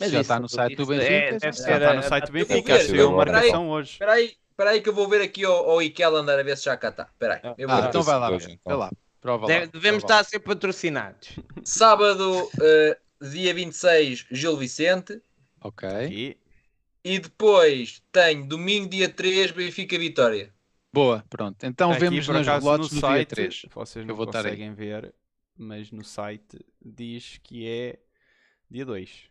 Mas 0.00 0.10
Já 0.10 0.20
está 0.22 0.40
no 0.40 0.48
site 0.48 0.76
do 0.76 0.86
Benfica, 0.86 1.12
é- 1.12 1.38
já 1.38 1.48
está. 1.50 1.68
Já 1.68 1.76
está 1.76 1.90
a- 1.90 1.94
no 1.94 2.02
site 2.02 2.26
do 2.26 2.32
Benfica. 2.32 2.72
eu- 2.96 3.08
uma 3.10 3.16
marcação 3.18 3.68
hoje. 3.70 3.92
Espera 3.92 4.12
aí, 4.12 4.34
espera 4.50 4.70
aí 4.70 4.80
que 4.80 4.88
eu 4.88 4.94
vou 4.94 5.08
ver 5.08 5.20
aqui 5.20 5.44
ao, 5.44 5.82
iCalendar 5.82 6.38
a 6.38 6.42
ver 6.42 6.56
se 6.56 6.64
já 6.64 6.76
cá 6.76 6.88
está. 6.88 7.04
Espera 7.12 7.40
aí. 7.42 7.54
eu 7.58 7.68
vou 7.68 7.76
Ah, 7.76 7.86
então 7.88 8.02
vai 8.02 8.18
lá, 8.18 8.32
então. 8.34 8.58
vai 8.64 8.76
lá. 8.76 8.90
Prova 9.20 9.46
lá. 9.46 9.52
Deve- 9.52 9.66
devemos 9.66 10.02
estar 10.02 10.18
a 10.20 10.24
ser 10.24 10.38
patrocinados. 10.40 11.28
Sábado, 11.62 12.50
eh, 12.62 12.98
dia 13.20 13.52
26, 13.52 14.26
Gil 14.30 14.56
Vicente. 14.56 15.20
Ok. 15.62 15.86
Aqui. 15.88 16.36
E 17.04 17.18
depois 17.18 18.02
tem 18.10 18.46
domingo, 18.46 18.88
dia 18.88 19.08
3, 19.08 19.50
Benfica 19.50 19.98
Vitória. 19.98 20.52
Boa, 20.92 21.24
pronto. 21.30 21.62
Então 21.64 21.90
Aqui, 21.92 22.00
vemos 22.00 22.26
nos 22.26 22.48
acaso, 22.48 22.76
no, 22.78 22.88
dia 22.88 23.00
site, 23.00 23.28
3. 23.28 23.62
Vocês 23.72 24.02
Eu 24.02 24.08
não 24.08 24.16
vou 24.16 24.24
estar 24.24 24.38
aí. 24.40 24.44
conseguem 24.44 24.74
ver, 24.74 25.14
mas 25.56 25.90
no 25.92 26.02
site 26.04 26.58
diz 26.84 27.38
que 27.42 27.66
é 27.68 27.98
dia 28.70 28.84
2. 28.84 29.29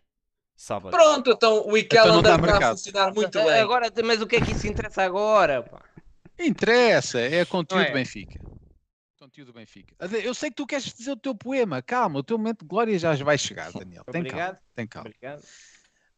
Sábado. 0.60 0.92
Pronto, 0.92 1.32
então 1.32 1.66
o 1.66 1.78
Então 1.78 2.06
não 2.08 2.20
está 2.20 2.36
a 2.36 2.38
marcado. 2.38 2.78
funcionar 2.78 3.14
muito 3.14 3.32
bem. 3.32 3.62
Agora, 3.62 3.90
mas 4.04 4.22
o 4.22 4.28
que 4.28 4.36
é 4.36 4.42
que 4.42 4.52
isso 4.52 4.68
interessa 4.68 5.04
agora? 5.04 5.64
pá? 5.64 5.82
Interessa, 6.38 7.18
é 7.18 7.46
conteúdo 7.46 7.84
é? 7.84 7.88
do 7.88 7.94
Benfica. 7.94 8.42
Conteúdo 9.18 9.54
do 9.54 9.54
Benfica. 9.54 9.96
Eu 10.22 10.34
sei 10.34 10.50
que 10.50 10.58
tu 10.58 10.68
queres 10.68 10.94
dizer 10.94 11.12
o 11.12 11.16
teu 11.16 11.34
poema. 11.34 11.82
Calma, 11.82 12.20
o 12.20 12.24
teu 12.24 12.38
momento 12.38 12.60
de 12.64 12.68
glória 12.68 13.00
já 13.00 13.16
vai 13.24 13.38
chegar, 13.38 13.72
Daniel. 13.72 14.04
Tem 14.04 14.22
calma. 14.22 14.28
Obrigado. 14.28 14.58
Tem 14.76 14.86
calma. 14.86 15.08
Obrigado. 15.08 15.44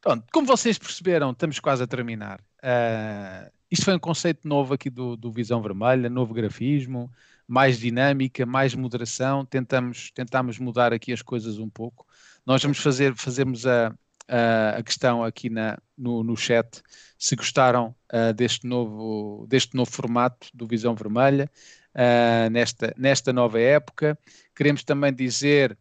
Pronto, 0.02 0.26
como 0.34 0.48
vocês 0.48 0.80
perceberam, 0.80 1.30
estamos 1.30 1.60
quase 1.60 1.84
a 1.84 1.88
terminar. 1.88 2.42
Ah, 2.64 3.48
isto 3.70 3.86
foi 3.86 3.94
um 3.94 4.00
conceito 4.00 4.48
novo 4.48 4.74
aqui 4.74 4.90
do, 4.90 5.16
do 5.16 5.32
Visão 5.32 5.62
Vermelha, 5.62 6.10
novo 6.10 6.34
grafismo, 6.34 7.12
mais 7.48 7.78
dinâmica, 7.78 8.44
mais 8.44 8.74
moderação. 8.74 9.46
Tentamos, 9.46 10.10
tentamos 10.10 10.58
mudar 10.58 10.94
aqui 10.94 11.14
as 11.14 11.22
coisas 11.22 11.60
um 11.60 11.70
pouco. 11.70 12.08
Nós 12.44 12.64
vamos 12.64 12.80
fazer, 12.80 13.16
fazermos 13.16 13.68
a, 13.68 13.94
a, 14.28 14.78
a 14.78 14.84
questão 14.84 15.24
aqui 15.24 15.50
na, 15.50 15.78
no, 15.98 16.24
no 16.24 16.36
chat 16.36 16.82
se 17.18 17.36
gostaram 17.36 17.96
ah, 18.12 18.32
deste, 18.32 18.66
novo, 18.66 19.46
deste 19.48 19.76
novo 19.76 19.92
formato 19.92 20.48
do 20.54 20.68
Visão 20.68 20.96
Vermelha, 20.96 21.50
ah, 21.94 22.50
nesta, 22.50 22.94
nesta 22.98 23.32
nova 23.32 23.60
época. 23.60 24.18
Queremos 24.56 24.84
também 24.84 25.14
dizer 25.14 25.78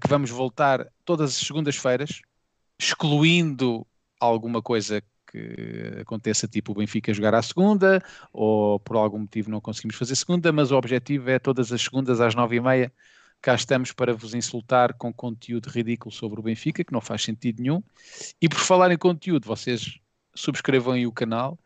que 0.00 0.08
vamos 0.08 0.30
voltar 0.30 0.84
todas 1.04 1.30
as 1.30 1.46
segundas-feiras, 1.46 2.22
excluindo 2.76 3.86
alguma 4.18 4.60
coisa 4.60 5.00
que 5.30 6.00
aconteça, 6.00 6.48
tipo 6.48 6.72
o 6.72 6.74
Benfica 6.74 7.14
jogar 7.14 7.34
à 7.34 7.42
segunda, 7.42 8.02
ou 8.32 8.80
por 8.80 8.96
algum 8.96 9.20
motivo 9.20 9.50
não 9.50 9.60
conseguimos 9.60 9.96
fazer 9.96 10.16
segunda, 10.16 10.50
mas 10.50 10.72
o 10.72 10.76
objetivo 10.76 11.30
é 11.30 11.38
todas 11.38 11.72
as 11.72 11.82
segundas 11.82 12.20
às 12.20 12.34
nove 12.34 12.56
e 12.56 12.60
meia, 12.60 12.92
cá 13.40 13.54
estamos 13.54 13.92
para 13.92 14.12
vos 14.12 14.34
insultar 14.34 14.94
com 14.94 15.12
conteúdo 15.12 15.68
ridículo 15.68 16.12
sobre 16.12 16.40
o 16.40 16.42
Benfica, 16.42 16.84
que 16.84 16.92
não 16.92 17.00
faz 17.00 17.22
sentido 17.22 17.62
nenhum. 17.62 17.82
E 18.40 18.48
por 18.48 18.58
falar 18.58 18.90
em 18.90 18.98
conteúdo, 18.98 19.46
vocês 19.46 19.98
subscrevam 20.34 20.94
aí 20.94 21.06
o 21.06 21.12
canal, 21.12 21.58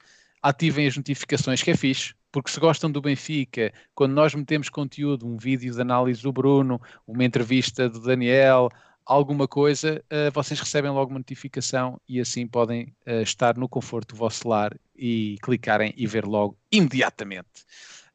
ativem 0.42 0.86
as 0.86 0.96
notificações, 0.96 1.62
que 1.62 1.70
é 1.70 1.76
fixe, 1.76 2.14
porque 2.30 2.50
se 2.50 2.58
gostam 2.58 2.90
do 2.90 3.00
Benfica, 3.00 3.72
quando 3.94 4.12
nós 4.12 4.34
metemos 4.34 4.68
conteúdo, 4.68 5.26
um 5.26 5.36
vídeo 5.36 5.72
de 5.72 5.80
análise 5.80 6.22
do 6.22 6.32
Bruno, 6.32 6.80
uma 7.06 7.24
entrevista 7.24 7.88
do 7.88 8.00
Daniel, 8.00 8.68
alguma 9.04 9.46
coisa, 9.46 10.02
eh, 10.10 10.30
vocês 10.30 10.58
recebem 10.58 10.90
logo 10.90 11.10
uma 11.10 11.18
notificação 11.18 12.00
e 12.08 12.20
assim 12.20 12.46
podem 12.46 12.94
eh, 13.04 13.22
estar 13.22 13.56
no 13.56 13.68
conforto 13.68 14.14
do 14.14 14.18
vosso 14.18 14.48
lar 14.48 14.76
e 14.96 15.36
clicarem 15.42 15.92
e 15.96 16.06
ver 16.06 16.24
logo 16.24 16.56
imediatamente. 16.72 17.64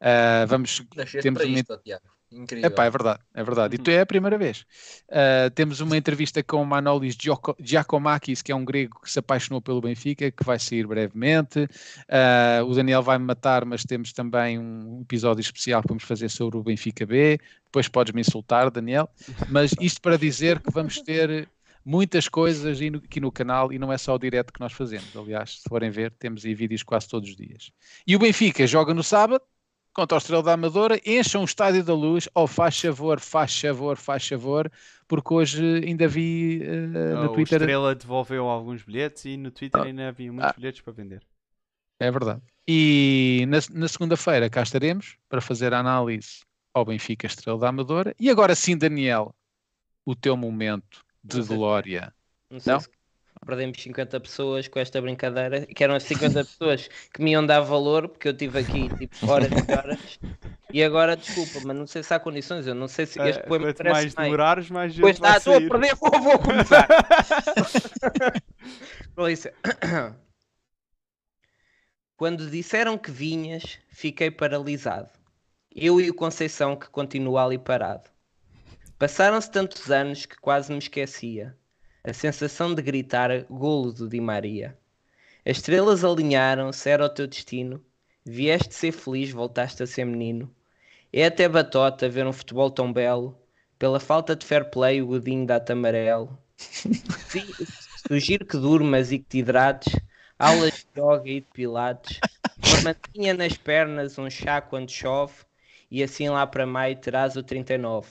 Ah, 0.00 0.44
vamos 0.48 0.82
temos 1.22 1.42
para 1.42 1.50
isto, 1.50 1.72
ó, 1.72 1.76
Tiago. 1.76 2.19
Incrível. 2.32 2.68
Epá, 2.68 2.84
é 2.84 2.90
verdade, 2.90 3.20
é 3.34 3.42
verdade. 3.42 3.74
E 3.74 3.78
tu 3.78 3.90
é 3.90 4.00
a 4.00 4.06
primeira 4.06 4.38
vez. 4.38 4.64
Uh, 5.08 5.50
temos 5.52 5.80
uma 5.80 5.96
entrevista 5.96 6.42
com 6.42 6.62
o 6.62 6.66
Manolis 6.66 7.16
Giaco- 7.20 7.56
Giacomakis, 7.58 8.40
que 8.40 8.52
é 8.52 8.54
um 8.54 8.64
grego 8.64 9.00
que 9.02 9.10
se 9.10 9.18
apaixonou 9.18 9.60
pelo 9.60 9.80
Benfica, 9.80 10.30
que 10.30 10.44
vai 10.44 10.58
sair 10.58 10.86
brevemente. 10.86 11.60
Uh, 11.62 12.64
o 12.66 12.74
Daniel 12.74 13.02
vai 13.02 13.18
me 13.18 13.24
matar, 13.24 13.64
mas 13.64 13.82
temos 13.82 14.12
também 14.12 14.58
um 14.58 15.00
episódio 15.02 15.40
especial 15.40 15.82
que 15.82 15.88
vamos 15.88 16.04
fazer 16.04 16.28
sobre 16.28 16.56
o 16.56 16.62
Benfica 16.62 17.04
B. 17.04 17.40
Depois 17.64 17.88
podes 17.88 18.12
me 18.12 18.20
insultar, 18.20 18.70
Daniel. 18.70 19.08
Mas 19.48 19.74
isto 19.80 20.00
para 20.00 20.16
dizer 20.16 20.60
que 20.60 20.70
vamos 20.70 21.00
ter 21.00 21.48
muitas 21.84 22.28
coisas 22.28 22.78
aqui 22.80 23.20
no 23.20 23.32
canal 23.32 23.72
e 23.72 23.78
não 23.78 23.92
é 23.92 23.98
só 23.98 24.14
o 24.14 24.18
direto 24.18 24.52
que 24.52 24.60
nós 24.60 24.72
fazemos. 24.72 25.16
Aliás, 25.16 25.60
se 25.60 25.68
forem 25.68 25.90
ver, 25.90 26.12
temos 26.12 26.44
aí 26.44 26.54
vídeos 26.54 26.82
quase 26.82 27.08
todos 27.08 27.30
os 27.30 27.36
dias. 27.36 27.72
E 28.06 28.14
o 28.14 28.18
Benfica 28.18 28.66
joga 28.66 28.94
no 28.94 29.02
sábado 29.02 29.42
contra 29.92 30.16
o 30.16 30.18
Estrela 30.18 30.42
da 30.42 30.52
Amadora, 30.52 31.00
encham 31.04 31.42
o 31.42 31.44
Estádio 31.44 31.82
da 31.84 31.94
Luz, 31.94 32.28
ou 32.34 32.46
faz 32.46 32.78
favor, 32.80 33.18
faz 33.20 33.58
favor, 33.60 33.96
faz 33.96 34.26
favor, 34.26 34.70
porque 35.08 35.34
hoje 35.34 35.62
ainda 35.84 36.06
vi 36.06 36.62
eh, 36.62 37.14
Ah, 37.16 37.24
no 37.24 37.30
o 37.30 37.34
Twitter. 37.34 37.60
Estrela 37.60 37.94
devolveu 37.94 38.46
alguns 38.48 38.82
bilhetes 38.82 39.24
e 39.24 39.36
no 39.36 39.50
Twitter 39.50 39.80
Ah. 39.80 39.84
ainda 39.84 40.08
havia 40.08 40.32
muitos 40.32 40.50
Ah. 40.50 40.54
bilhetes 40.56 40.80
para 40.80 40.92
vender. 40.92 41.22
É 41.98 42.10
verdade. 42.10 42.40
E 42.66 43.44
na, 43.48 43.58
na 43.80 43.88
segunda-feira 43.88 44.48
cá 44.48 44.62
estaremos 44.62 45.16
para 45.28 45.40
fazer 45.40 45.74
a 45.74 45.80
análise 45.80 46.40
ao 46.72 46.84
Benfica 46.84 47.26
Estrela 47.26 47.58
da 47.58 47.68
Amadora. 47.68 48.14
E 48.18 48.30
agora 48.30 48.54
sim, 48.54 48.76
Daniel, 48.78 49.34
o 50.06 50.14
teu 50.14 50.36
momento 50.36 51.04
de 51.22 51.38
Não 51.38 51.44
sei. 51.44 51.56
glória. 51.56 52.14
Não 52.48 52.60
sei 52.60 52.72
Não? 52.72 52.80
se 52.80 52.88
perdemos 53.44 53.82
50 53.82 54.20
pessoas 54.20 54.68
com 54.68 54.78
esta 54.78 55.00
brincadeira, 55.00 55.66
que 55.66 55.82
eram 55.82 55.94
as 55.94 56.02
50 56.04 56.44
pessoas 56.44 56.88
que 57.12 57.22
me 57.22 57.32
iam 57.32 57.44
dar 57.44 57.60
valor, 57.60 58.08
porque 58.08 58.28
eu 58.28 58.36
tive 58.36 58.58
aqui 58.58 58.88
tipo 58.96 59.30
horas 59.30 59.50
e 59.50 59.72
horas. 59.72 60.18
E 60.72 60.84
agora, 60.84 61.16
desculpa, 61.16 61.66
mas 61.66 61.76
não 61.76 61.86
sei 61.86 62.02
se 62.02 62.14
há 62.14 62.20
condições, 62.20 62.66
eu 62.66 62.74
não 62.74 62.86
sei 62.86 63.06
se 63.06 63.20
este 63.20 63.40
Ah, 63.40 63.46
poema 63.46 63.66
Quanto 63.66 63.76
parece 63.78 63.94
mais 63.94 64.14
demorares, 64.14 64.70
mais 64.70 64.92
gente 64.92 65.02
Pois 65.02 65.16
está, 65.16 65.36
estou 65.36 65.54
a 65.54 65.60
perder, 65.60 65.94
vou, 65.96 66.10
vou 66.20 66.38
começar. 66.38 66.86
Quando 72.16 72.50
disseram 72.50 72.98
que 72.98 73.10
vinhas, 73.10 73.78
fiquei 73.88 74.30
paralisado. 74.30 75.08
Eu 75.74 76.00
e 76.00 76.10
o 76.10 76.14
Conceição 76.14 76.76
que 76.76 76.88
continua 76.88 77.44
ali 77.44 77.58
parado. 77.58 78.10
Passaram-se 78.98 79.50
tantos 79.50 79.90
anos 79.90 80.26
que 80.26 80.36
quase 80.36 80.70
me 80.70 80.78
esquecia. 80.78 81.56
A 82.02 82.14
sensação 82.14 82.74
de 82.74 82.80
gritar 82.80 83.44
golo 83.44 83.92
do 83.92 84.08
Di 84.08 84.22
Maria. 84.22 84.74
As 85.44 85.58
estrelas 85.58 86.02
alinharam-se, 86.02 86.88
era 86.88 87.04
o 87.04 87.08
teu 87.10 87.26
destino. 87.26 87.84
Vieste 88.24 88.74
ser 88.74 88.92
feliz, 88.92 89.30
voltaste 89.30 89.82
a 89.82 89.86
ser 89.86 90.06
menino. 90.06 90.50
É 91.12 91.26
até 91.26 91.46
batota 91.46 92.08
ver 92.08 92.26
um 92.26 92.32
futebol 92.32 92.70
tão 92.70 92.90
belo. 92.90 93.38
Pela 93.78 94.00
falta 94.00 94.34
de 94.34 94.46
fair 94.46 94.70
play, 94.70 95.02
o 95.02 95.08
Godinho 95.08 95.46
dá-te 95.46 95.72
amarelo. 95.72 96.38
Sugiro 98.08 98.46
que 98.46 98.56
durmas 98.56 99.12
e 99.12 99.18
que 99.18 99.28
te 99.28 99.38
hidrates. 99.38 99.94
Aulas 100.38 100.86
de 100.94 101.00
yoga 101.00 101.28
e 101.28 101.40
de 101.40 101.46
pilates. 101.52 102.18
Uma 102.64 102.94
mantinha 102.94 103.34
nas 103.34 103.58
pernas, 103.58 104.18
um 104.18 104.30
chá 104.30 104.62
quando 104.62 104.90
chove. 104.90 105.34
E 105.90 106.02
assim 106.02 106.30
lá 106.30 106.46
para 106.46 106.64
maio 106.64 106.96
terás 106.96 107.36
o 107.36 107.42
39. 107.42 108.08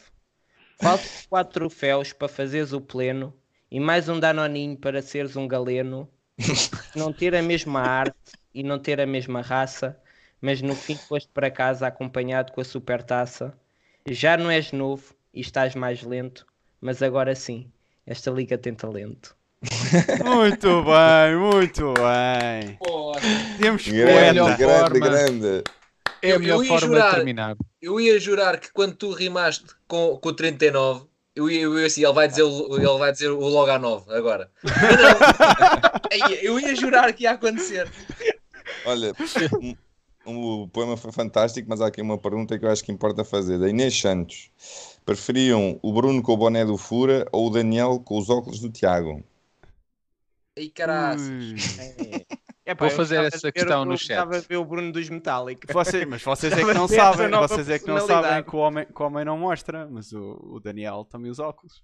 Faltam 0.80 1.10
quatro 1.28 1.53
troféus 1.53 2.14
para 2.14 2.28
fazeres 2.28 2.72
o 2.72 2.80
pleno 2.80 3.34
e 3.71 3.79
mais 3.79 4.09
um 4.09 4.19
danoninho 4.19 4.77
para 4.77 5.01
seres 5.01 5.35
um 5.35 5.47
galeno. 5.47 6.07
não 6.95 7.11
ter 7.11 7.35
a 7.35 7.41
mesma 7.41 7.81
arte 7.87 8.15
e 8.53 8.63
não 8.63 8.79
ter 8.79 8.99
a 9.01 9.05
mesma 9.05 9.41
raça, 9.41 9.97
mas 10.41 10.61
no 10.61 10.75
fim 10.75 10.95
foste 10.95 11.29
para 11.33 11.51
casa 11.51 11.87
acompanhado 11.87 12.51
com 12.51 12.61
a 12.61 12.65
supertaça. 12.65 13.53
Já 14.07 14.37
não 14.37 14.49
és 14.49 14.71
novo 14.71 15.03
e 15.33 15.41
estás 15.41 15.75
mais 15.75 16.01
lento, 16.03 16.45
mas 16.81 17.03
agora 17.03 17.35
sim, 17.35 17.69
esta 18.07 18.31
liga 18.31 18.57
tem 18.57 18.73
talento. 18.73 19.35
Muito 20.23 20.67
bem, 20.83 21.35
muito 21.37 21.93
bem. 21.93 22.77
Porra. 22.77 23.19
Temos 23.59 23.85
Grande, 23.87 24.11
melhor 24.33 24.57
grande, 24.57 24.79
forma. 24.79 24.99
grande. 24.99 25.63
É 26.21 26.31
a 26.31 26.35
Eu- 26.35 26.39
melhor 26.39 26.55
eu 26.57 26.63
ia 26.63 26.69
forma 26.69 26.87
jurar. 26.87 27.09
de 27.09 27.15
terminar. 27.17 27.57
Eu 27.81 27.99
ia 27.99 28.19
jurar 28.19 28.59
que 28.59 28.71
quando 28.71 28.95
tu 28.95 29.11
rimaste 29.11 29.65
com, 29.87 30.17
com 30.17 30.29
o 30.29 30.33
39, 30.33 31.05
eu 31.35 31.49
ia, 31.49 31.61
eu 31.61 31.80
ia 31.80 31.85
assim, 31.88 32.03
ele 32.03 32.14
vai 32.14 32.27
dizer, 32.27 32.43
o- 32.43 32.76
ele 32.76 32.97
vai 32.97 33.11
dizer 33.11 33.30
o 33.30 33.39
logo 33.39 33.72
a 33.72 33.80
9 33.80 34.14
agora. 34.14 34.51
Não. 34.64 36.30
Eu 36.41 36.60
ia 36.60 36.76
jurar 36.76 37.11
que 37.14 37.23
ia 37.23 37.31
acontecer. 37.31 37.89
Olha, 38.85 39.14
um- 39.61 39.76
um- 40.26 40.61
o 40.64 40.68
poema 40.68 40.97
foi 40.97 41.11
fantástico, 41.11 41.68
mas 41.69 41.81
há 41.81 41.88
aqui 41.88 42.01
uma 42.01 42.18
pergunta 42.18 42.57
que 42.57 42.65
eu 42.65 42.69
acho 42.69 42.84
que 42.84 42.91
importa 42.91 43.23
fazer. 43.23 43.57
Da 43.60 43.69
Inês 43.69 43.99
Santos. 43.99 44.49
Preferiam 45.06 45.80
o 45.81 45.93
Bruno 45.93 46.22
com 46.22 46.34
o 46.34 46.38
boné 46.38 46.65
do 46.65 46.77
Fura 46.77 47.26
ou 47.31 47.47
o 47.47 47.49
Daniel 47.49 47.99
com 47.99 48.18
os 48.18 48.30
óculos 48.30 48.60
do 48.60 48.69
Tiago? 48.69 49.23
Ei, 50.56 50.69
caraças. 50.69 51.30
É, 52.71 52.75
Vou 52.75 52.89
fazer 52.91 53.23
essa 53.23 53.51
questão 53.51 53.83
no 53.85 53.93
eu 53.93 53.97
chat. 53.97 54.09
gostava 54.17 54.39
de 54.41 54.47
ver 54.47 54.57
o 54.57 54.65
Bruno 54.65 54.91
dos 54.91 55.09
Metallica. 55.09 55.71
Vocês, 55.73 56.05
mas 56.07 56.21
vocês 56.21 56.53
é 56.53 56.57
que 56.57 56.61
não 56.73 56.85
essa 56.85 56.95
sabem, 56.95 57.29
vocês 57.31 57.69
é 57.69 57.79
que 57.79 57.87
não 57.87 57.99
sabem 58.05 58.43
que 58.43 58.55
o 58.55 58.59
homem, 58.59 58.85
que 58.85 59.01
o 59.01 59.05
homem 59.05 59.25
não 59.25 59.37
mostra, 59.37 59.87
mas 59.89 60.11
o, 60.11 60.39
o 60.53 60.59
Daniel 60.59 61.03
também 61.09 61.31
usa 61.31 61.43
óculos. 61.45 61.81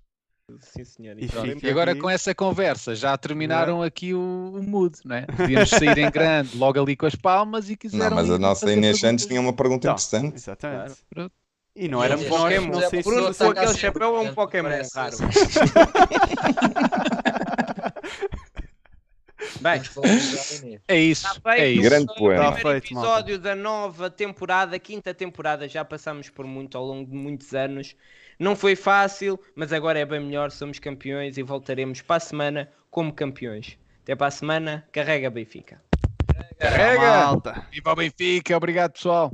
Sim, 0.59 0.85
senhor. 0.85 1.15
E 1.17 1.27
fica- 1.27 1.65
E 1.67 1.71
agora 1.71 1.93
aqui. 1.93 2.01
com 2.01 2.07
essa 2.07 2.35
conversa 2.35 2.93
já 2.93 3.17
terminaram 3.17 3.81
aqui 3.81 4.13
o, 4.13 4.51
o 4.55 4.61
mood, 4.61 4.95
não 5.03 5.15
é? 5.15 5.25
Podíamos 5.25 5.71
sair 5.71 5.97
em 5.97 6.11
grande, 6.11 6.51
logo 6.59 6.79
ali 6.79 6.95
com 6.95 7.07
as 7.07 7.15
palmas 7.15 7.67
e 7.71 7.75
quiseram. 7.75 8.11
Não, 8.11 8.15
mas 8.17 8.29
a 8.29 8.37
nossa 8.37 8.65
Inês 8.71 8.79
perguntas. 8.79 8.99
Santos 8.99 9.25
tinha 9.25 9.41
uma 9.41 9.53
pergunta 9.53 9.87
Então, 9.87 9.93
interessante. 9.95 10.35
Exatamente. 10.35 10.95
Pronto. 11.09 11.31
E 11.77 11.87
não 11.89 12.01
E 12.01 12.05
éramos 12.05 12.25
é 12.25 12.29
nós, 12.29 12.41
Pokémon. 12.41 12.71
não 12.79 12.89
sei 12.89 13.03
se 13.03 13.09
Bruno 13.09 13.35
com 13.35 13.43
aquele 13.49 13.73
chapéu 13.75 14.15
é 14.15 14.19
um 14.21 14.33
Pokémon 14.35 14.69
raro. 14.93 15.17
Bem. 19.61 19.81
É 20.87 20.97
isso, 20.99 21.27
Está 21.27 21.39
feito 21.41 21.61
é 21.61 21.69
isso. 21.69 21.81
Grande 21.81 22.11
o 22.11 22.15
poema. 22.15 22.51
primeiro 22.51 22.57
Está 22.57 22.69
feito, 22.69 22.85
episódio 22.85 23.39
da 23.39 23.55
nova 23.55 24.09
temporada, 24.09 24.77
quinta 24.79 25.13
temporada. 25.13 25.67
Já 25.67 25.83
passamos 25.83 26.29
por 26.29 26.45
muito 26.45 26.77
ao 26.77 26.85
longo 26.85 27.09
de 27.09 27.15
muitos 27.15 27.53
anos. 27.53 27.95
Não 28.37 28.55
foi 28.55 28.75
fácil, 28.75 29.39
mas 29.55 29.71
agora 29.71 29.99
é 29.99 30.05
bem 30.05 30.19
melhor. 30.19 30.51
Somos 30.51 30.79
campeões 30.79 31.37
e 31.37 31.43
voltaremos 31.43 32.01
para 32.01 32.17
a 32.17 32.19
semana 32.19 32.71
como 32.89 33.13
campeões. 33.13 33.77
Até 34.03 34.15
para 34.15 34.27
a 34.27 34.31
semana. 34.31 34.85
Carrega 34.91 35.29
Benfica. 35.29 35.81
Carrega! 36.59 37.01
Malta. 37.01 37.67
Viva 37.71 37.91
o 37.91 37.95
Benfica, 37.95 38.55
obrigado 38.55 38.93
pessoal. 38.93 39.31